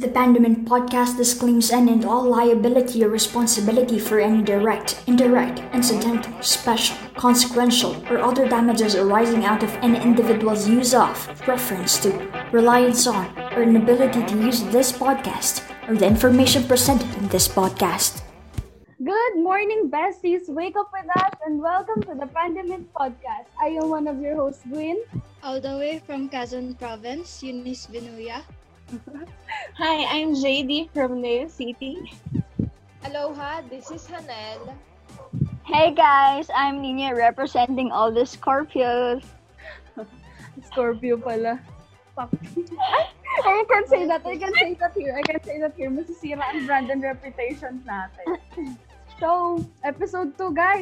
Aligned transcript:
The 0.00 0.08
Pandemint 0.08 0.64
podcast 0.64 1.18
disclaims 1.18 1.70
any 1.70 1.92
and 1.92 2.06
all 2.06 2.24
liability 2.24 3.04
or 3.04 3.10
responsibility 3.10 3.98
for 3.98 4.18
any 4.18 4.42
direct, 4.42 5.04
indirect, 5.06 5.60
incidental, 5.74 6.32
special, 6.40 6.96
consequential, 7.20 7.92
or 8.08 8.16
other 8.16 8.48
damages 8.48 8.94
arising 8.96 9.44
out 9.44 9.62
of 9.62 9.68
any 9.84 10.00
individual's 10.00 10.66
use 10.66 10.94
of, 10.94 11.12
reference 11.46 11.98
to, 12.00 12.16
reliance 12.50 13.06
on, 13.06 13.28
or 13.52 13.62
inability 13.62 14.24
to 14.24 14.40
use 14.40 14.64
this 14.72 14.90
podcast, 14.90 15.68
or 15.86 15.94
the 15.94 16.06
information 16.06 16.64
presented 16.64 17.12
in 17.18 17.28
this 17.28 17.46
podcast. 17.46 18.22
Good 19.04 19.36
morning, 19.36 19.90
besties. 19.92 20.48
Wake 20.48 20.76
up 20.76 20.88
with 20.96 21.10
us 21.20 21.34
and 21.44 21.60
welcome 21.60 22.00
to 22.04 22.14
the 22.14 22.26
Pandemic 22.32 22.90
Podcast. 22.94 23.52
I 23.60 23.76
am 23.76 23.90
one 23.90 24.08
of 24.08 24.18
your 24.18 24.36
hosts, 24.36 24.64
Gwyn. 24.64 24.96
All 25.42 25.60
the 25.60 25.76
way 25.76 26.00
from 26.06 26.30
Quezon 26.30 26.78
Province, 26.78 27.42
Eunice 27.42 27.86
Binuya. 27.86 28.40
Hi, 28.90 30.18
I'm 30.18 30.34
JD 30.34 30.90
from 30.90 31.22
Neo 31.22 31.46
City. 31.46 32.10
Aloha, 33.06 33.62
this 33.70 33.86
is 33.90 34.02
Hanel. 34.10 34.74
Hey 35.62 35.94
guys, 35.94 36.50
I'm 36.50 36.82
Nina 36.82 37.14
representing 37.14 37.92
all 37.92 38.10
the 38.10 38.26
Scorpios. 38.26 39.22
Scorpio 40.66 41.22
pala. 41.22 41.62
Fuck. 42.18 42.34
I 43.46 43.62
can 43.70 43.86
say 43.86 44.10
that. 44.10 44.26
I 44.26 44.36
can 44.36 44.54
say 44.58 44.74
that 44.74 44.92
here. 44.98 45.14
I 45.14 45.22
can 45.22 45.38
say 45.44 45.60
that 45.62 45.78
here. 45.78 45.90
Masisira 45.90 46.42
ang 46.50 46.66
brand 46.66 46.90
and 46.90 47.02
reputation 47.02 47.86
natin. 47.86 48.42
So, 49.20 49.60
episode 49.84 50.32
2, 50.40 50.56
guys. 50.56 50.80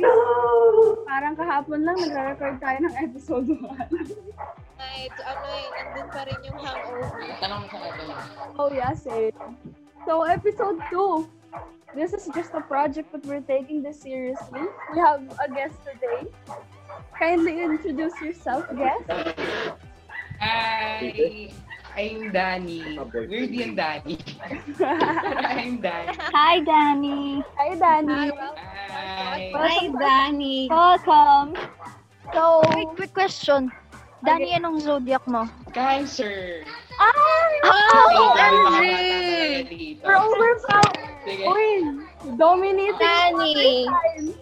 Parang 1.11 1.35
kahapon 1.35 1.83
lang 1.83 1.99
nagre-record 1.99 2.63
tayo 2.63 2.79
ng 2.87 2.95
episode 3.03 3.51
1. 3.51 3.67
Night, 4.79 5.11
ano 5.27 5.47
eh, 5.59 5.67
nandun 5.75 6.07
pa 6.15 6.23
rin 6.23 6.39
yung 6.47 6.59
hangover. 6.63 7.11
oh, 8.59 8.71
yeah, 8.71 8.95
same. 8.95 9.35
So, 10.07 10.23
episode 10.23 10.79
2. 10.91 11.27
This 11.99 12.15
is 12.15 12.31
just 12.31 12.55
a 12.55 12.61
project 12.63 13.11
that 13.11 13.27
we're 13.27 13.43
taking 13.43 13.83
this 13.83 13.99
seriously. 13.99 14.63
We 14.95 14.99
have 15.03 15.25
a 15.43 15.51
guest 15.51 15.75
today. 15.83 16.31
Kindly 17.19 17.59
introduce 17.59 18.15
yourself, 18.23 18.71
guest. 18.77 19.03
Hi! 20.39 21.51
I'm 21.99 22.31
Danny. 22.31 22.95
Weird 23.11 23.51
yung 23.51 23.75
Danny. 23.75 24.23
I'm 24.79 25.83
Danny. 25.83 26.15
Hi 26.31 26.61
Danny. 26.63 27.43
Hi, 27.59 27.75
Danny. 27.75 28.31
Hi! 28.31 29.51
Hi, 29.51 29.83
Danny. 29.99 30.69
Welcome. 30.71 31.59
So, 32.31 32.63
So, 32.63 32.63
wait, 32.77 32.87
quick 32.95 33.11
question. 33.17 33.73
Danny, 34.25 34.51
anong 34.55 34.83
zodiac 34.83 35.23
mo? 35.31 35.47
Cancer! 35.71 36.67
ah! 36.99 37.15
Oh, 37.63 38.35
Andre! 38.35 39.99
We're 40.03 40.19
overpowered. 40.19 41.23
Uy, 41.29 41.71
dominating 42.35 42.99
Danny. 42.99 43.87
signs. 43.87 44.35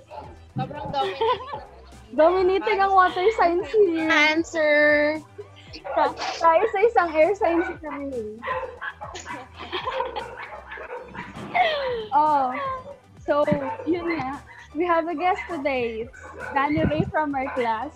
Sobrang 0.56 0.86
dominant. 0.88 1.60
Dominating 2.16 2.78
ang 2.80 2.92
water 2.96 3.26
signs 3.36 3.68
here. 3.68 4.08
Answer. 4.08 5.20
Ka- 5.92 6.16
Tayo 6.40 6.64
sa 6.72 6.80
isang 6.80 7.08
air 7.12 7.32
sign 7.36 7.60
si 7.68 7.74
kami. 7.84 8.40
oh, 12.16 12.48
so, 13.20 13.44
yun 13.84 14.08
nga. 14.16 14.40
We 14.72 14.84
have 14.88 15.08
a 15.08 15.16
guest 15.16 15.40
today. 15.48 16.08
It's 16.08 16.48
Danny 16.56 16.80
Ray 16.84 17.04
from 17.12 17.34
our 17.36 17.48
class. 17.52 17.92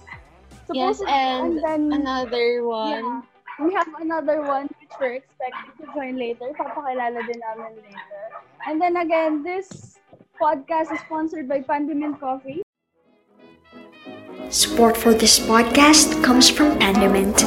Yes, 0.72 0.98
Supposedly- 0.98 1.12
and 1.12 1.62
then, 1.64 1.92
another 1.92 2.64
one. 2.64 3.04
Yeah. 3.04 3.22
We 3.60 3.74
have 3.74 3.88
another 4.00 4.40
one 4.42 4.68
which 4.80 4.94
we're 4.98 5.20
expected 5.20 5.76
to 5.80 5.84
join 5.92 6.16
later. 6.16 6.48
Papakilala 6.56 7.20
din 7.28 7.40
namin 7.44 7.76
later. 7.76 8.22
And 8.66 8.80
then 8.80 8.96
again, 8.96 9.42
this 9.42 9.98
podcast 10.40 10.92
is 10.92 11.00
sponsored 11.04 11.48
by 11.48 11.60
Pandemint 11.60 12.20
Coffee. 12.20 12.62
Support 14.48 14.96
for 14.96 15.12
this 15.14 15.38
podcast 15.38 16.24
comes 16.24 16.48
from 16.48 16.78
Pandemint. 16.80 17.44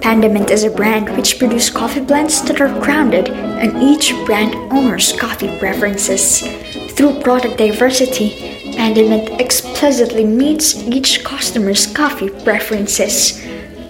Pandemint 0.00 0.50
is 0.50 0.64
a 0.64 0.70
brand 0.70 1.14
which 1.14 1.38
produces 1.38 1.70
coffee 1.70 2.00
blends 2.00 2.42
that 2.48 2.60
are 2.60 2.72
grounded 2.80 3.28
in 3.60 3.76
each 3.82 4.16
brand 4.24 4.54
owner's 4.72 5.12
coffee 5.12 5.52
preferences. 5.58 6.40
Through 6.96 7.20
product 7.20 7.58
diversity, 7.58 8.59
Pandemint 8.76 9.40
explicitly 9.40 10.24
meets 10.24 10.76
each 10.76 11.24
customer's 11.24 11.86
coffee 11.86 12.28
preferences. 12.28 13.40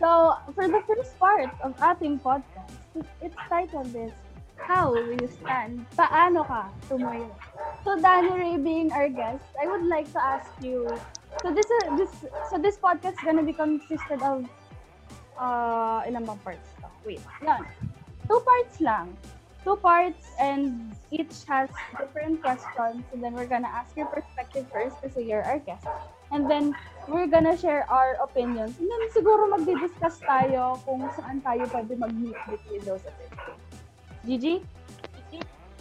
So, 0.00 0.34
for 0.56 0.66
the 0.66 0.80
first 0.88 1.12
part 1.20 1.52
of 1.60 1.76
ating 1.78 2.20
podcast, 2.24 2.72
it's 3.20 3.36
titled 3.48 3.92
this, 3.92 4.12
How 4.56 4.90
Will 4.92 5.12
You 5.12 5.28
Stand? 5.42 5.84
Paano 5.94 6.42
ka 6.48 6.72
tumayo? 6.88 7.28
So, 7.84 8.00
Danny 8.00 8.32
Ray 8.32 8.56
being 8.56 8.88
our 8.96 9.12
guest, 9.12 9.44
I 9.60 9.68
would 9.68 9.84
like 9.84 10.08
to 10.16 10.20
ask 10.22 10.48
you, 10.64 10.88
so 11.40 11.48
this 11.52 11.64
uh, 11.64 11.96
this 11.96 12.12
so 12.52 12.60
this 12.60 12.76
podcast 12.76 13.16
is 13.16 13.24
gonna 13.24 13.42
be 13.42 13.56
consisted 13.56 14.20
of 14.20 14.44
uh 15.40 16.04
ilang 16.04 16.28
bang 16.28 16.40
parts? 16.44 16.68
Wait, 17.04 17.20
yan. 17.42 17.66
Two 18.28 18.40
parts 18.40 18.80
lang. 18.80 19.16
Two 19.62 19.78
parts 19.78 20.26
and 20.42 20.90
each 21.10 21.46
has 21.46 21.70
different 21.98 22.42
questions 22.42 23.06
and 23.14 23.22
then 23.22 23.34
we're 23.34 23.46
gonna 23.46 23.70
ask 23.70 23.94
your 23.94 24.06
perspective 24.10 24.66
first 24.74 24.98
kasi 25.02 25.22
you're 25.22 25.42
our 25.42 25.58
guest. 25.62 25.86
And 26.34 26.50
then 26.50 26.74
we're 27.06 27.30
gonna 27.30 27.54
share 27.54 27.86
our 27.90 28.18
opinions. 28.22 28.78
And 28.78 28.90
then 28.90 29.02
siguro 29.14 29.50
magdi-discuss 29.54 30.18
tayo 30.26 30.82
kung 30.82 31.06
saan 31.14 31.42
tayo 31.46 31.66
pwede 31.70 31.94
mag-meet 31.94 32.38
between 32.50 32.82
those 32.82 33.04
opinions. 33.06 33.70
Gigi? 34.26 34.54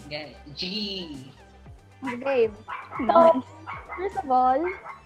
Yeah, 0.10 0.30
G. 0.54 0.62
Okay. 2.02 2.50
So, 3.08 3.46
first 3.96 4.18
of 4.18 4.28
all, 4.30 4.60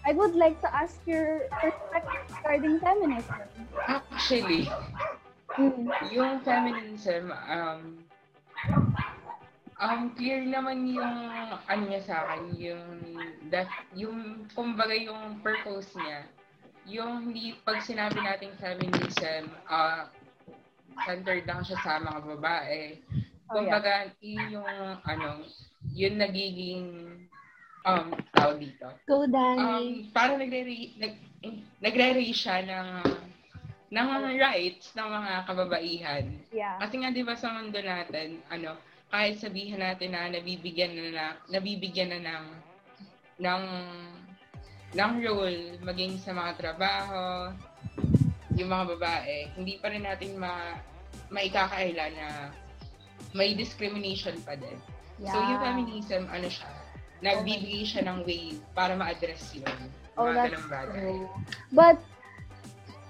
I 0.07 0.13
would 0.13 0.33
like 0.33 0.57
to 0.61 0.69
ask 0.73 0.97
your 1.05 1.45
perspective 1.61 2.25
regarding 2.41 2.79
feminism. 2.79 3.41
Actually, 3.87 4.71
Mm. 5.55 5.87
yung 6.11 6.43
feminism, 6.43 7.31
um, 7.31 8.03
um, 9.79 10.01
clear 10.19 10.43
naman 10.43 10.83
yung, 10.83 11.15
ano 11.67 11.83
niya 11.87 12.03
sa 12.03 12.27
akin, 12.27 12.43
yung, 12.59 12.87
that, 13.47 13.71
yung, 13.95 14.43
kumbaga 14.51 14.91
yung 14.91 15.39
purpose 15.39 15.95
niya, 15.95 16.27
yung 16.85 17.31
hindi, 17.31 17.55
pag 17.63 17.79
sinabi 17.81 18.19
nating 18.19 18.55
feminism, 18.59 19.47
ah, 19.71 20.11
centered 21.07 21.47
lang 21.47 21.63
siya 21.63 21.79
sa 21.83 22.03
mga 22.03 22.19
babae. 22.35 22.99
Oh, 23.51 23.61
yeah. 23.61 23.79
Kumbaga, 23.79 23.93
yun 24.19 24.59
yung, 24.59 24.67
ano, 25.07 25.29
yun 25.95 26.15
nagiging, 26.19 26.87
um, 27.87 28.11
tawag 28.35 28.59
dito. 28.59 28.91
Go, 29.07 29.23
Danny. 29.29 29.61
Um, 29.61 29.85
parang 30.11 30.41
nagre 30.41 30.91
nag, 30.99 31.15
nagre 31.79 32.25
siya 32.33 32.65
ng, 32.65 32.89
ng 33.93 34.07
rights 34.41 34.93
ng 34.97 35.07
mga 35.07 35.31
kababaihan. 35.45 36.25
Yeah. 36.49 36.81
Kasi 36.81 37.01
nga 37.01 37.09
'di 37.13 37.21
ba 37.21 37.35
sa 37.37 37.53
mundo 37.53 37.77
natin, 37.77 38.41
ano, 38.49 38.77
kahit 39.13 39.37
sabihin 39.37 39.81
natin 39.81 40.17
na 40.17 40.29
nabibigyan 40.29 40.93
na, 40.97 41.05
na 41.13 41.25
nabibigyan 41.53 42.17
na 42.17 42.19
ng 42.21 42.45
ng 43.45 43.63
ng 44.95 45.11
role 45.21 45.75
maging 45.83 46.17
sa 46.17 46.31
mga 46.31 46.51
trabaho, 46.57 47.51
yung 48.55 48.71
mga 48.71 48.85
babae, 48.95 49.51
hindi 49.59 49.75
pa 49.77 49.91
rin 49.91 50.07
natin 50.07 50.39
ma 50.39 50.79
maikakaila 51.29 52.05
na 52.15 52.27
may 53.35 53.51
discrimination 53.53 54.35
pa 54.47 54.55
din. 54.55 54.79
So 55.19 55.35
yung 55.39 55.63
feminism, 55.63 56.27
ano 56.27 56.47
siya, 56.47 56.71
nagbibigay 57.23 57.83
siya 57.87 58.03
ng 58.07 58.27
way 58.27 58.55
para 58.75 58.95
ma-address 58.99 59.55
yun. 59.55 59.79
Oh, 60.15 60.31
mga 60.31 60.55
that's 60.55 60.63
true. 60.91 61.27
But, 61.71 61.99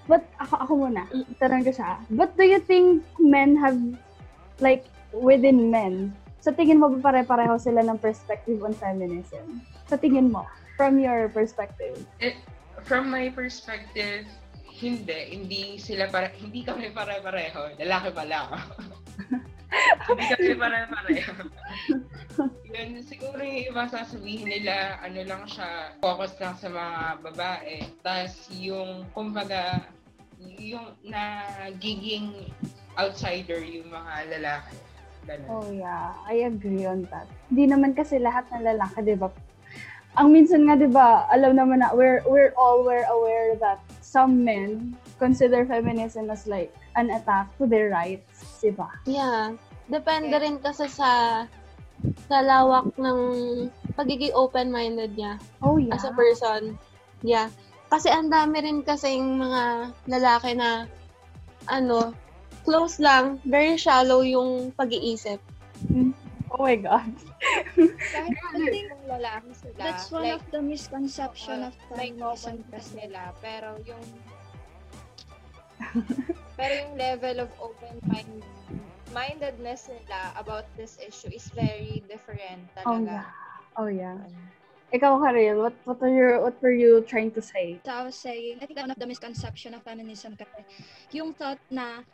but 0.06 0.24
ako, 0.42 0.56
ako 0.62 0.72
muna, 0.88 1.04
tanong 1.42 1.66
ko 1.66 1.72
siya, 1.74 1.98
but 2.14 2.34
do 2.38 2.46
you 2.46 2.62
think 2.62 3.02
men 3.18 3.58
have, 3.58 3.78
like, 4.62 4.86
within 5.12 5.70
men, 5.70 6.14
sa 6.46 6.54
tingin 6.54 6.78
mo 6.78 6.94
ba 6.94 7.10
pare-pareho 7.10 7.58
sila 7.58 7.82
ng 7.82 7.98
perspective 7.98 8.62
on 8.62 8.76
feminism? 8.78 9.66
Sa 9.90 9.98
tingin 9.98 10.30
mo, 10.30 10.46
from 10.78 11.02
your 11.02 11.26
perspective? 11.34 11.98
Eh, 12.22 12.38
from 12.86 13.10
my 13.10 13.34
perspective, 13.34 14.30
hindi. 14.76 15.20
Hindi 15.34 15.82
sila 15.82 16.12
para 16.12 16.30
hindi 16.36 16.62
kami 16.62 16.94
pare-pareho. 16.94 17.80
Lalaki 17.82 18.10
pala 18.14 18.36
ako. 18.46 18.58
hindi 20.08 20.24
kami 20.30 20.54
pare-pareho. 20.56 21.34
Yun, 22.70 22.90
siguro 23.04 23.40
yung 23.40 23.66
iba 23.72 23.84
sasabihin 23.88 24.48
nila, 24.48 25.00
ano 25.00 25.20
lang 25.24 25.44
siya, 25.48 25.96
focus 26.04 26.36
lang 26.38 26.56
sa 26.60 26.68
mga 26.70 27.24
babae. 27.24 27.76
Tapos 28.04 28.52
yung, 28.54 29.08
kumbaga, 29.16 29.88
yung 30.60 30.94
nagiging 31.06 32.52
outsider 32.96 33.60
yung 33.64 33.92
mga 33.92 34.14
lalaki. 34.40 34.76
Ganun. 35.26 35.50
Oh 35.50 35.68
yeah, 35.74 36.14
I 36.30 36.46
agree 36.46 36.86
on 36.86 37.10
that. 37.10 37.26
Hindi 37.50 37.66
naman 37.74 37.98
kasi 37.98 38.22
lahat 38.22 38.46
ng 38.54 38.62
lalaki, 38.62 39.02
'di 39.02 39.18
ba? 39.18 39.34
Ang 40.22 40.32
minsan 40.32 40.70
nga 40.70 40.78
'di 40.78 40.90
ba, 40.94 41.26
alam 41.34 41.58
naman 41.58 41.82
na 41.82 41.92
we're 41.98 42.22
we're 42.30 42.54
all 42.54 42.86
we're 42.86 43.10
aware 43.10 43.58
that 43.58 43.82
some 44.06 44.46
men 44.46 44.94
consider 45.20 45.66
feminism 45.66 46.30
as 46.30 46.48
like 46.48 46.74
an 46.96 47.12
attack 47.12 47.52
to 47.58 47.68
their 47.68 47.92
rights, 47.92 48.60
'di 48.60 48.76
ba? 48.76 48.90
Yeah. 49.08 49.56
Depende 49.86 50.34
rin 50.42 50.58
kasi 50.60 50.90
sa 50.90 51.44
sa 52.28 52.38
lawak 52.44 52.92
ng 52.98 53.20
pagiging 53.96 54.36
open-minded 54.36 55.16
niya 55.16 55.40
Oh 55.64 55.78
yeah. 55.78 55.96
as 55.96 56.04
a 56.04 56.12
person. 56.14 56.76
Yeah. 57.24 57.54
Kasi 57.88 58.10
ang 58.12 58.34
dami 58.34 58.60
rin 58.60 58.82
kasing 58.82 59.40
mga 59.40 59.94
lalaki 60.10 60.58
na 60.58 60.90
ano, 61.70 62.14
close 62.66 62.98
lang, 62.98 63.38
very 63.46 63.78
shallow 63.78 64.26
yung 64.26 64.74
pag-iisip. 64.74 65.38
Oh 66.56 66.64
my 66.66 66.78
god. 66.80 67.12
Kahit 67.76 68.38
hindi 68.56 68.88
kung 68.88 69.06
lalaki 69.12 69.52
sila. 69.54 69.76
That's 69.78 70.08
one 70.08 70.24
like, 70.24 70.40
of 70.40 70.44
the 70.56 70.62
misconception 70.64 71.68
uh, 71.68 71.70
of 71.70 71.74
feminism 71.92 72.64
sense 72.64 72.66
kasi. 72.72 72.92
nila. 73.06 73.36
Pero 73.44 73.76
yung 73.84 74.02
pero 76.60 76.72
yung 76.72 76.94
level 76.96 77.44
of 77.44 77.50
open 77.60 78.00
mind 78.08 78.44
mindedness 79.12 79.88
nila 79.88 80.36
about 80.36 80.68
this 80.76 81.00
issue 81.00 81.32
is 81.32 81.48
very 81.56 82.04
different 82.08 82.68
Oh 82.84 83.00
talaga. 83.00 83.24
yeah. 83.24 83.28
Oh 83.80 83.88
yeah. 83.92 84.18
Ikaw, 84.94 85.20
Karel, 85.20 85.60
what 85.60 85.76
what 85.84 86.00
are 86.00 86.14
your 86.14 86.40
what 86.40 86.56
were 86.64 86.76
you 86.76 87.04
trying 87.04 87.32
to 87.36 87.42
say? 87.44 87.80
So 87.84 87.92
I 87.92 88.04
was 88.08 88.16
saying, 88.16 88.62
I 88.62 88.70
think 88.70 88.80
one 88.80 88.92
of 88.92 89.00
the 89.00 89.08
misconception 89.10 89.76
of 89.76 89.84
feminism 89.84 90.40
kasi, 90.40 90.64
yung 91.12 91.36
thought 91.36 91.60
na 91.68 92.06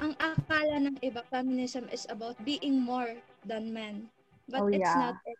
ang 0.00 0.16
akala 0.18 0.80
ng 0.80 0.96
iba, 1.04 1.22
feminism 1.28 1.86
is 1.92 2.08
about 2.08 2.34
being 2.42 2.80
more 2.80 3.14
than 3.46 3.70
men. 3.70 4.08
But 4.48 4.66
Oh, 4.66 4.72
it's 4.72 4.82
yeah. 4.82 5.14
not 5.14 5.16
it. 5.28 5.38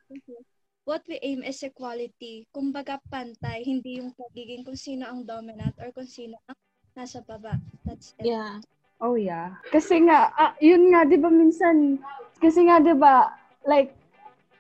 What 0.85 1.03
we 1.09 1.19
aim 1.23 1.43
is 1.43 1.63
equality. 1.65 2.47
Kumbaga 2.55 3.01
pantay, 3.11 3.65
hindi 3.67 3.99
yung 3.99 4.15
pagiging 4.15 4.63
kung 4.63 4.79
sino 4.79 5.09
ang 5.09 5.25
dominant 5.27 5.75
or 5.81 5.91
kung 5.91 6.07
sino 6.07 6.39
ang 6.47 6.59
nasa 6.97 7.23
baba. 7.25 7.57
That's 7.87 8.15
it. 8.19 8.31
Yeah. 8.31 8.61
Oh 9.01 9.17
yeah. 9.17 9.57
Kasi 9.73 10.05
nga, 10.05 10.29
ah, 10.37 10.53
yun 10.61 10.93
nga, 10.93 11.09
di 11.09 11.17
ba 11.17 11.33
minsan, 11.33 11.97
kasi 12.37 12.69
nga, 12.69 12.85
di 12.85 12.93
ba, 12.93 13.33
like, 13.65 13.97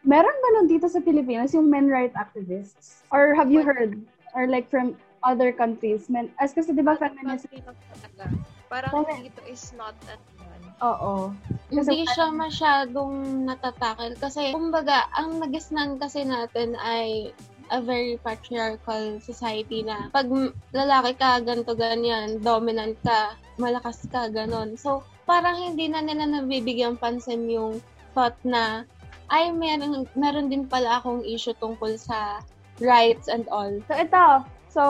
meron 0.00 0.32
ba 0.32 0.48
nun 0.56 0.68
dito 0.68 0.88
sa 0.88 1.04
Pilipinas 1.04 1.52
yung 1.52 1.68
men 1.68 1.88
right 1.88 2.12
activists? 2.16 3.04
Or 3.12 3.36
have 3.36 3.52
you 3.52 3.60
heard? 3.60 4.00
Or 4.32 4.48
like 4.48 4.70
from 4.72 4.96
other 5.20 5.52
countries? 5.52 6.08
Men, 6.08 6.32
as 6.40 6.56
kasi 6.56 6.72
di 6.72 6.80
ba 6.80 6.96
talaga. 6.96 7.36
Parang 8.70 9.04
dito 9.18 9.42
is 9.44 9.74
not 9.76 9.92
yun. 10.06 10.62
Oo. 10.80 11.34
Hindi 11.68 12.06
siya 12.08 12.32
masyadong 12.32 13.44
natatakil 13.44 14.16
kasi 14.16 14.54
kumbaga 14.54 15.10
ang 15.12 15.42
nagisnan 15.42 15.98
kasi 16.00 16.24
natin 16.24 16.78
ay 16.78 17.34
a 17.70 17.78
very 17.78 18.18
patriarchal 18.18 19.22
society 19.22 19.86
na 19.86 20.10
pag 20.10 20.26
lalaki 20.74 21.14
ka, 21.14 21.38
ganto 21.40 21.72
ganyan, 21.78 22.42
dominant 22.42 22.98
ka, 23.06 23.38
malakas 23.56 24.04
ka, 24.10 24.26
ganon. 24.26 24.74
So, 24.74 25.06
parang 25.30 25.54
hindi 25.58 25.86
na 25.86 26.02
nila 26.02 26.26
nabibigyan 26.26 26.98
pansin 26.98 27.46
yung 27.46 27.78
thought 28.12 28.34
na 28.42 28.82
ay 29.30 29.54
meron, 29.54 30.02
meron 30.18 30.50
din 30.50 30.66
pala 30.66 30.98
akong 30.98 31.22
issue 31.22 31.54
tungkol 31.62 31.94
sa 31.94 32.42
rights 32.82 33.30
and 33.30 33.46
all. 33.54 33.70
So 33.86 33.94
ito, 33.94 34.26
so, 34.66 34.82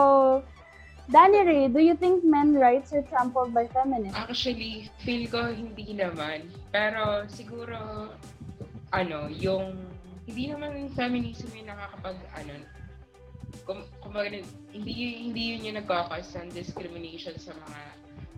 Danny 1.11 1.45
Ray, 1.45 1.65
do 1.69 1.77
you 1.83 1.93
think 1.93 2.25
men 2.25 2.57
rights 2.57 2.89
are 2.95 3.05
trampled 3.05 3.53
by 3.53 3.69
feminists? 3.69 4.17
Actually, 4.17 4.89
feel 5.05 5.29
ko 5.29 5.53
hindi 5.53 5.93
naman. 5.93 6.49
Pero 6.73 7.27
siguro, 7.29 8.09
ano, 8.89 9.29
yung, 9.29 9.77
hindi 10.25 10.43
naman 10.51 10.89
feminism 10.93 11.49
yung 11.55 11.69
nakakapag, 11.69 12.17
ano, 12.37 12.53
kum, 13.65 13.81
kumbaga, 14.01 14.41
hindi, 14.71 14.93
hindi 15.27 15.41
yun 15.55 15.67
yung 15.71 15.77
nagkakos 15.81 16.33
ng 16.37 16.49
discrimination 16.53 17.35
sa 17.37 17.53
mga 17.57 17.79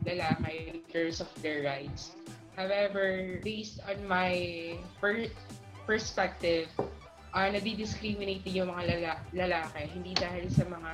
lalaki 0.03 0.53
in 0.71 0.79
terms 0.91 1.19
of 1.23 1.29
their 1.39 1.63
rights. 1.63 2.15
However, 2.53 3.39
based 3.41 3.81
on 3.89 3.97
my 4.05 4.35
per, 5.01 5.27
perspective, 5.89 6.69
uh, 7.33 7.49
nadi-discriminate 7.49 8.45
yung 8.53 8.69
mga 8.69 8.83
lala, 8.93 9.11
lalaki, 9.33 9.89
hindi 9.89 10.13
dahil 10.13 10.47
sa 10.53 10.63
mga 10.69 10.93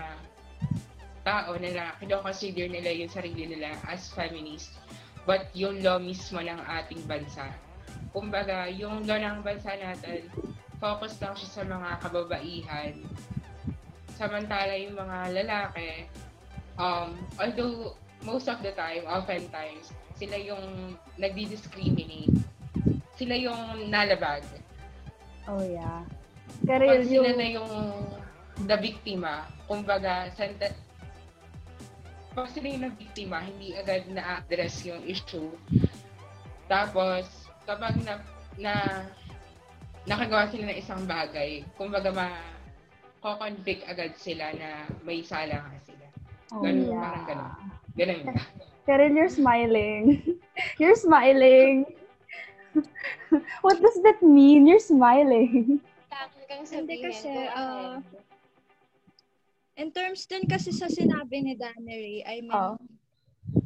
tao 1.28 1.52
na 1.60 1.70
na 1.76 1.86
kinoconsider 2.00 2.72
nila 2.72 2.96
yung 2.96 3.12
sarili 3.12 3.44
nila 3.44 3.76
as 3.92 4.08
feminist 4.16 4.72
but 5.28 5.52
yung 5.54 5.84
law 5.84 6.00
mismo 6.00 6.40
ng 6.40 6.58
ating 6.58 7.04
bansa. 7.06 7.52
Kumbaga, 8.16 8.72
yung 8.72 9.06
law 9.06 9.20
ng 9.20 9.46
bansa 9.46 9.78
natin, 9.78 10.26
focus 10.80 11.20
lang 11.20 11.36
siya 11.36 11.50
sa 11.52 11.64
mga 11.68 11.90
kababaihan. 12.02 12.94
Samantala 14.16 14.74
yung 14.80 14.96
mga 14.96 15.18
lalaki, 15.32 16.08
um, 16.80 17.16
although 17.40 17.96
most 18.24 18.48
of 18.48 18.60
the 18.64 18.72
time, 18.76 19.04
oftentimes, 19.08 19.92
sila 20.20 20.36
yung 20.36 20.96
nagdi-discriminate. 21.16 22.36
Sila 23.16 23.36
yung 23.36 23.92
nalabag. 23.92 24.44
Oh 25.48 25.64
yeah. 25.64 26.04
Pag 26.64 26.84
Karel, 26.84 27.04
sila 27.08 27.32
yung, 27.32 27.40
na 27.40 27.48
yung 27.48 27.74
the 28.68 28.78
biktima, 28.80 29.48
kumbaga, 29.68 30.28
senta, 30.36 30.76
pag 32.36 32.48
sila 32.52 32.68
yung 32.68 32.96
biktima, 32.96 33.40
hindi 33.44 33.76
agad 33.76 34.08
na-address 34.12 34.84
yung 34.84 35.04
issue. 35.08 35.52
Tapos, 36.68 37.48
kapag 37.64 37.96
na, 38.04 38.20
na 38.60 38.74
nakagawa 40.08 40.48
sila 40.48 40.70
ng 40.70 40.80
isang 40.80 41.02
bagay, 41.04 41.64
kumbaga 41.76 42.14
ma 42.14 42.28
ko-convict 43.20 43.84
agad 43.84 44.16
sila 44.16 44.56
na 44.56 44.88
may 45.04 45.20
sala 45.20 45.60
nga 45.60 45.80
sila. 45.84 46.06
oh 46.56 46.64
Ganun, 46.64 46.88
yeah. 46.88 47.02
parang 47.04 47.26
ganun. 47.28 47.52
Ganun 48.00 48.20
nga. 48.24 48.36
Karel, 48.88 49.14
you're 49.14 49.30
smiling. 49.32 50.04
you're 50.82 50.98
smiling. 50.98 51.86
what 53.66 53.78
does 53.78 54.00
that 54.08 54.24
mean? 54.24 54.66
You're 54.66 54.82
smiling. 54.82 55.84
Hindi 56.50 56.96
kasi, 57.04 57.30
ah, 57.54 58.00
ahead. 58.02 58.04
In 59.80 59.96
terms 59.96 60.28
din 60.28 60.44
kasi 60.44 60.76
sa 60.76 60.92
sinabi 60.92 61.40
ni 61.40 61.54
Danny 61.56 61.96
Ray, 61.96 62.20
I 62.28 62.44
mean, 62.44 62.52
Oh. 62.52 62.76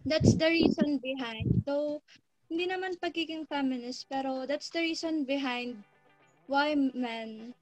that's 0.06 0.38
the 0.38 0.46
reason 0.46 1.02
behind. 1.02 1.50
So, 1.66 2.06
hindi 2.54 2.70
naman 2.70 3.02
pagiging 3.02 3.50
feminist, 3.50 4.06
pero 4.14 4.46
that's 4.46 4.70
the 4.70 4.86
reason 4.86 5.26
behind 5.26 5.82
why 6.48 6.76
men 6.76 7.54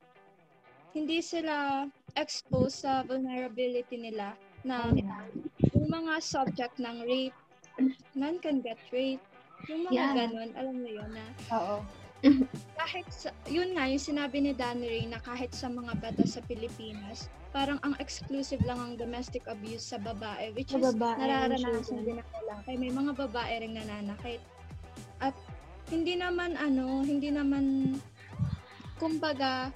hindi 0.91 1.23
sila 1.23 1.87
exposed 2.19 2.83
sa 2.83 3.01
vulnerability 3.07 3.95
nila 3.95 4.35
na 4.67 4.91
yung 5.71 5.87
mga 5.87 6.19
subject 6.19 6.75
ng 6.77 7.07
rape, 7.07 7.37
men 8.13 8.35
can 8.43 8.59
get 8.59 8.77
raped, 8.91 9.23
Yung 9.71 9.87
mga 9.87 9.93
Yeah. 9.93 10.13
ganun, 10.27 10.51
alam 10.57 10.75
mo 10.83 10.89
yun 10.89 11.09
na 11.15 11.25
Oo. 11.55 11.77
kahit 12.75 13.07
sa, 13.13 13.29
yun 13.47 13.71
nga, 13.77 13.87
yung 13.87 14.01
sinabi 14.01 14.41
ni 14.41 14.51
Danny 14.57 14.89
Ray 14.89 15.05
na 15.07 15.21
kahit 15.21 15.53
sa 15.53 15.69
mga 15.69 15.95
batas 16.01 16.35
sa 16.35 16.41
Pilipinas, 16.43 17.29
parang 17.53 17.77
ang 17.85 17.93
exclusive 18.01 18.59
lang 18.65 18.81
ang 18.81 18.93
domestic 18.97 19.45
abuse 19.47 19.85
sa 19.85 20.01
babae, 20.01 20.51
which 20.57 20.73
Sa 20.73 20.81
is 20.81 20.91
babae, 20.91 21.17
nararanasan 21.23 22.03
din 22.03 22.19
ako 22.19 22.37
lang. 22.49 22.59
Kaya 22.67 22.77
may 22.81 22.91
mga 22.91 23.11
babae 23.15 23.53
ring 23.63 23.77
nananakit. 23.77 24.41
At 25.21 25.37
hindi 25.93 26.17
naman 26.17 26.57
ano, 26.57 27.05
hindi 27.05 27.29
naman, 27.29 27.95
kumbaga, 29.01 29.73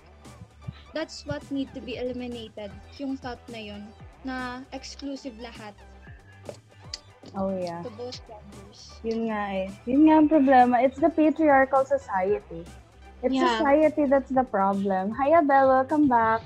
that's 0.93 1.25
what 1.25 1.41
need 1.49 1.73
to 1.73 1.81
be 1.81 1.97
eliminated, 1.97 2.69
yung 3.01 3.17
thought 3.17 3.41
na 3.49 3.57
yun, 3.57 3.81
na 4.21 4.61
exclusive 4.71 5.33
lahat 5.41 5.73
Oh, 7.33 7.51
yeah. 7.51 7.81
to 7.83 7.89
both 7.97 8.21
genders. 8.29 8.95
Yun 9.03 9.27
nga 9.27 9.41
eh. 9.51 9.67
Yun 9.89 10.07
nga 10.07 10.15
ang 10.23 10.29
problema. 10.31 10.79
It's 10.79 10.95
the 10.95 11.11
patriarchal 11.11 11.83
society. 11.83 12.63
It's 13.19 13.35
Yeah. 13.35 13.59
society 13.59 14.05
that's 14.07 14.31
the 14.31 14.45
problem. 14.45 15.11
Hi, 15.19 15.35
Abel. 15.35 15.67
Welcome 15.67 16.07
back. 16.07 16.45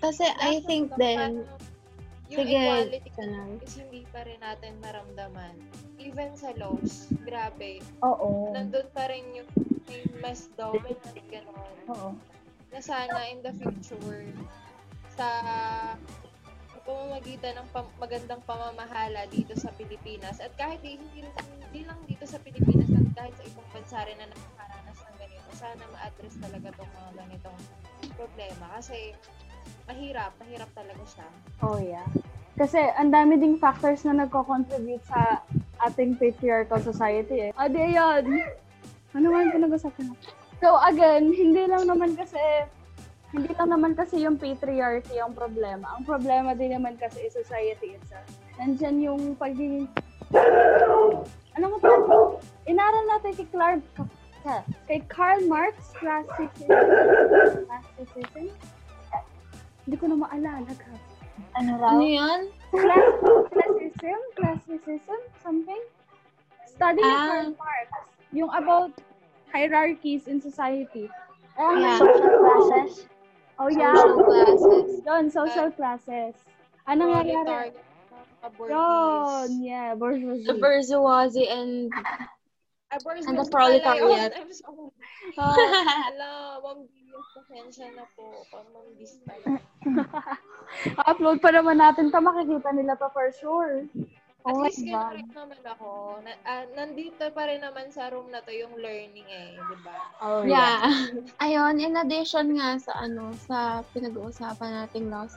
Kasi 0.00 0.24
I 0.38 0.62
think 0.64 0.94
then, 0.96 1.44
yung 2.30 2.40
sige, 2.40 2.56
equality 2.56 3.10
ganun. 3.18 3.50
is 3.60 3.74
hindi 3.76 4.06
pa 4.08 4.22
rin 4.24 4.38
natin 4.40 4.78
maramdaman. 4.80 5.54
Even 5.98 6.30
sa 6.38 6.54
laws, 6.54 7.10
grabe. 7.26 7.82
Oo. 8.06 8.54
Nandun 8.54 8.86
pa 8.94 9.10
rin 9.10 9.26
yung 9.34 9.50
may 9.90 10.06
mas 10.22 10.46
dominant, 10.54 11.18
gano'n. 11.26 11.76
Oo. 11.90 12.10
Na 12.70 12.80
sana 12.80 13.26
in 13.28 13.42
the 13.42 13.52
future, 13.58 14.30
sa 15.18 15.26
pamamagitan 16.88 17.52
ng 17.60 17.68
pam- 17.68 17.96
magandang 18.00 18.40
pamamahala 18.48 19.28
dito 19.28 19.52
sa 19.60 19.68
Pilipinas 19.76 20.40
at 20.40 20.56
kahit 20.56 20.80
di, 20.80 20.96
hindi, 20.96 21.20
hindi 21.28 21.80
lang 21.84 22.00
dito 22.08 22.24
sa 22.24 22.40
Pilipinas 22.40 22.88
at 22.88 23.08
kahit 23.12 23.34
sa 23.36 23.44
ibang 23.44 23.68
bansa 23.76 23.98
rin 24.08 24.16
na 24.16 24.26
nakakaranas 24.32 24.98
ng 25.04 25.16
ganito, 25.20 25.48
sana 25.52 25.82
ma-address 25.92 26.34
talaga 26.40 26.68
tong 26.80 26.88
mga 26.88 27.10
ganitong 27.20 27.58
problema 28.16 28.66
kasi 28.80 29.12
mahirap, 29.84 30.32
mahirap 30.40 30.70
talaga 30.72 31.04
siya. 31.04 31.28
Oh, 31.60 31.76
yeah. 31.76 32.08
Kasi 32.56 32.80
ang 32.96 33.12
dami 33.12 33.36
ding 33.36 33.60
factors 33.60 34.02
na 34.08 34.24
nagko-contribute 34.24 35.04
sa 35.04 35.44
ating 35.84 36.18
patriarchal 36.18 36.80
society 36.80 37.48
eh. 37.48 37.50
O, 37.54 37.68
di 37.68 37.78
ayun. 37.78 38.24
Ano 39.14 39.26
man 39.30 39.50
pinag-usapan 39.50 40.10
natin? 40.10 40.32
So, 40.58 40.74
again, 40.82 41.30
hindi 41.30 41.64
lang 41.64 41.86
naman 41.86 42.18
kasi 42.18 42.40
hindi 43.30 43.52
lang 43.54 43.70
naman 43.70 43.92
kasi 43.92 44.24
yung 44.24 44.40
patriarchy 44.40 45.20
ang 45.20 45.36
problema. 45.36 45.94
Ang 45.94 46.04
problema 46.04 46.56
din 46.56 46.74
naman 46.74 46.96
kasi 46.96 47.28
is 47.28 47.36
society 47.36 47.94
itself. 47.94 48.26
Nandyan 48.56 48.98
yung 48.98 49.22
pagiging... 49.36 49.86
Ano 51.54 51.64
mo 51.68 51.76
pa? 51.78 51.88
Inaral 52.64 53.04
natin 53.06 53.32
kay 53.36 53.48
Clark... 53.48 53.82
ka- 53.94 54.66
Kay 54.88 55.04
Karl 55.06 55.44
Marx, 55.44 55.92
classicism. 56.00 56.68
Classicism? 57.68 58.48
Hindi 59.84 59.96
ko 59.98 60.04
na 60.08 60.16
maalala 60.16 60.72
ka. 60.72 60.92
Ano 61.54 61.70
raw? 61.76 61.92
Ano 61.94 62.04
yan? 62.06 62.40
Class, 62.72 63.14
classicism? 64.08 64.32
Classicism? 64.36 65.20
Something? 65.42 65.82
Study 66.66 67.02
Ah. 67.04 67.26
Karl 67.28 67.50
Marx. 67.58 67.88
Yung 68.32 68.50
about 68.52 68.92
hierarchies 69.52 70.28
in 70.28 70.40
society. 70.40 71.08
Eh, 71.58 71.72
Yeah. 71.80 71.98
Social 71.98 72.38
classes? 72.38 72.92
Oh, 73.58 73.68
yeah. 73.68 73.94
Social 73.96 74.24
classes. 74.24 74.88
Yun, 75.04 75.24
social 75.30 75.70
classes. 75.72 76.34
Ano 76.86 77.10
nangyayari? 77.12 77.74
Yun, 78.70 79.48
yeah, 79.60 79.92
bourgeoisie. 79.98 80.46
The 80.46 80.54
bourgeoisie 80.54 81.48
and 81.50 81.90
And 82.88 83.36
the 83.36 83.44
proletariat. 83.50 84.32
I'm 84.32 84.48
Ala, 85.36 86.60
Ma'am 86.64 86.88
Bias, 86.88 87.07
pasensya 87.34 87.88
na 87.94 88.04
po. 88.14 88.46
Pa, 88.48 88.62
Ma'am 88.70 88.88
Bis 88.98 89.18
pala. 89.24 89.58
upload 91.10 91.38
pa 91.40 91.50
naman 91.50 91.80
natin 91.80 92.12
to, 92.12 92.18
makikita 92.20 92.70
nila 92.74 92.94
to 92.98 93.08
for 93.10 93.28
sure. 93.32 93.86
At 94.46 94.54
Oh 94.54 94.62
my 94.62 94.70
least 94.70 94.80
kinurek 94.86 95.28
naman 95.34 95.60
ako. 95.66 95.90
Na, 96.24 96.32
ah, 96.46 96.64
nandito 96.72 97.20
pa 97.34 97.42
rin 97.50 97.60
naman 97.60 97.90
sa 97.90 98.08
room 98.08 98.30
na 98.30 98.40
to 98.40 98.54
yung 98.54 98.78
learning 98.78 99.26
eh, 99.28 99.58
di 99.58 99.76
ba? 99.82 99.96
Oh, 100.22 100.40
Yeah. 100.46 100.88
Ayun, 101.44 101.82
in 101.82 101.98
addition 101.98 102.54
nga 102.56 102.78
sa 102.78 102.96
ano, 103.02 103.34
sa 103.34 103.82
pinag-uusapan 103.92 104.86
nating 104.86 105.10
laws, 105.10 105.34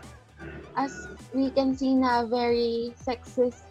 as 0.77 1.09
we 1.33 1.49
can 1.51 1.73
see 1.75 1.97
na 1.97 2.23
very 2.23 2.93
sexist, 2.95 3.65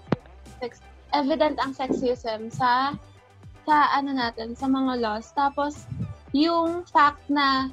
sex, 0.58 0.82
evident 1.14 1.56
ang 1.62 1.72
sexism 1.72 2.50
sa 2.50 2.92
sa 3.64 3.76
ano 3.94 4.10
natin, 4.10 4.58
sa 4.58 4.66
mga 4.66 4.98
laws. 4.98 5.30
Tapos, 5.32 5.86
yung 6.34 6.82
fact 6.90 7.22
na 7.30 7.70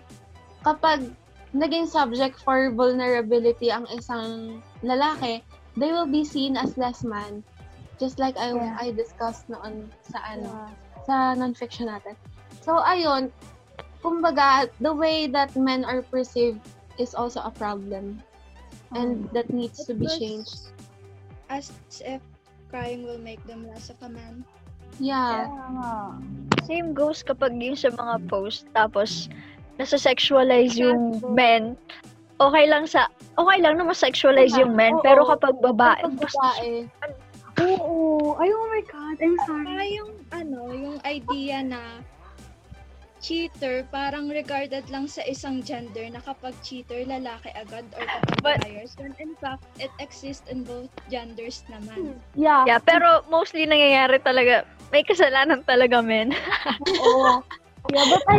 kapag 0.68 1.08
naging 1.56 1.88
subject 1.88 2.36
for 2.44 2.68
vulnerability 2.76 3.72
ang 3.72 3.88
isang 3.96 4.60
lalaki, 4.84 5.40
they 5.80 5.96
will 5.96 6.10
be 6.10 6.28
seen 6.28 6.60
as 6.60 6.76
less 6.76 7.08
man. 7.08 7.40
Just 7.98 8.20
like 8.20 8.36
I 8.36 8.52
Yeah. 8.52 8.76
I 8.76 8.92
discussed 8.92 9.48
noon 9.48 9.88
sa 10.04 10.20
ano, 10.28 10.52
Yeah. 10.52 10.70
sa 11.08 11.16
non-fiction 11.40 11.88
natin. 11.88 12.20
So, 12.62 12.84
ayun, 12.84 13.32
kumbaga, 14.04 14.68
the 14.84 14.92
way 14.92 15.32
that 15.32 15.56
men 15.56 15.88
are 15.88 16.04
perceived 16.04 16.60
is 17.00 17.16
also 17.16 17.40
a 17.42 17.54
problem. 17.54 18.20
And 18.92 19.28
that 19.32 19.52
needs 19.52 19.84
to 19.88 19.96
be 19.96 20.08
changed. 20.08 20.72
As 21.48 21.72
if 22.04 22.20
crying 22.68 23.08
will 23.08 23.20
make 23.20 23.40
them 23.48 23.68
less 23.68 23.88
of 23.88 24.00
a 24.04 24.12
man. 24.12 24.44
Yeah. 25.00 25.48
Tama. 25.48 26.20
Same 26.68 26.92
goes 26.92 27.24
kapag 27.24 27.56
yung 27.60 27.80
sa 27.80 27.92
mga 27.92 28.28
post, 28.28 28.68
tapos 28.76 29.32
nasa 29.78 29.98
sexualize 29.98 30.78
yung 30.78 31.22
men. 31.34 31.78
Okay 32.38 32.70
lang 32.70 32.86
sa, 32.86 33.10
okay 33.34 33.58
lang 33.58 33.82
na 33.82 33.86
ma-sexualize 33.90 34.54
Tama. 34.54 34.62
yung 34.62 34.74
men, 34.78 34.94
Oo. 34.94 35.02
pero 35.02 35.26
kapag 35.26 35.58
babae, 35.58 36.02
Kapag 36.06 36.22
babae, 36.22 36.70
Oo. 37.58 38.38
Ay, 38.38 38.50
oh 38.54 38.68
my 38.70 38.84
God. 38.86 39.18
I'm 39.18 39.38
sorry. 39.50 39.66
Saka 39.66 39.86
yung 39.90 40.12
ano, 40.30 40.62
yung 40.70 40.98
idea 41.02 41.66
na 41.66 41.82
cheater, 43.18 43.82
parang 43.90 44.30
regarded 44.30 44.86
lang 44.94 45.10
sa 45.10 45.26
isang 45.26 45.66
gender 45.66 46.06
na 46.14 46.22
kapag 46.22 46.54
cheater, 46.62 47.02
lalaki 47.02 47.50
agad 47.58 47.84
or 47.98 48.06
kapag 48.06 48.38
But- 48.46 48.62
liars. 48.62 48.94
When 49.02 49.18
in 49.18 49.34
fact, 49.42 49.66
it 49.82 49.90
exists 49.98 50.46
in 50.46 50.62
both 50.62 50.94
genders 51.10 51.66
naman. 51.66 52.22
Yeah. 52.38 52.70
yeah, 52.70 52.80
pero 52.80 53.26
mostly 53.28 53.66
nangyayari 53.66 54.22
talaga, 54.22 54.64
may 54.94 55.02
kasalanan 55.02 55.66
talaga 55.66 56.06
men. 56.06 56.38
Oo. 57.10 57.42
Yeah, 57.90 58.06
but 58.06 58.24
I, 58.30 58.38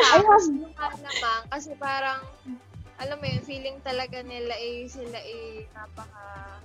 I 0.00 0.18
nga 0.20 0.88
naman, 0.98 1.40
kasi 1.50 1.70
parang, 1.76 2.20
alam 3.00 3.16
mo 3.16 3.24
yun, 3.24 3.42
feeling 3.44 3.78
talaga 3.80 4.20
nila 4.24 4.52
eh, 4.56 4.84
sila 4.88 5.18
eh, 5.20 5.64
napaka, 5.72 6.60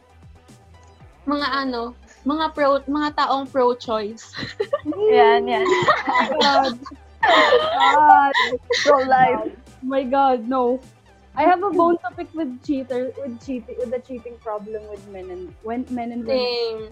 mga 1.26 1.48
ano, 1.66 1.98
mga 2.22 2.46
pro, 2.54 2.80
mga 2.86 3.10
taong 3.18 3.50
pro-choice. 3.50 4.30
yan, 5.10 5.50
yan. 5.50 5.66
God. 6.38 6.78
God. 7.98 8.36
Pro-life. 8.86 9.50
Oh 9.50 9.86
my 9.86 10.06
God, 10.06 10.46
no. 10.46 10.78
I 11.36 11.44
have 11.44 11.60
a 11.66 11.74
bone 11.74 11.98
to 12.06 12.10
pick 12.16 12.32
with 12.32 12.64
cheater, 12.64 13.12
with 13.18 13.42
cheating, 13.44 13.76
with 13.82 13.92
the 13.92 14.00
cheating 14.00 14.38
problem 14.40 14.88
with 14.88 15.04
men 15.10 15.28
and 15.34 15.52
when 15.68 15.84
men 15.90 16.14
and 16.14 16.24
women. 16.24 16.40
Same. 16.40 16.86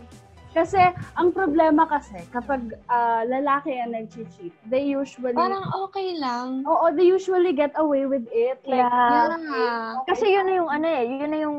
Kasi 0.53 0.77
ang 1.17 1.33
problema 1.33 1.89
kasi 1.89 2.21
kapag 2.29 2.77
ah, 2.85 3.25
lalaki 3.25 3.73
ang 3.73 3.97
nag-cheat, 3.97 4.53
they 4.69 4.85
usually 4.85 5.33
Parang 5.33 5.65
okay 5.83 6.13
lang. 6.15 6.61
Oo, 6.63 6.93
they 6.93 7.09
usually 7.09 7.51
get 7.51 7.73
away 7.75 8.05
with 8.05 8.23
it. 8.29 8.61
Like, 8.63 8.85
Yeah. 8.85 9.33
Yeah. 9.33 10.05
Kasi 10.05 10.29
yun 10.29 10.45
na 10.45 10.53
yung 10.55 10.69
ano 10.69 10.87
eh, 10.87 11.03
yun 11.09 11.29
na 11.33 11.39
yung 11.41 11.57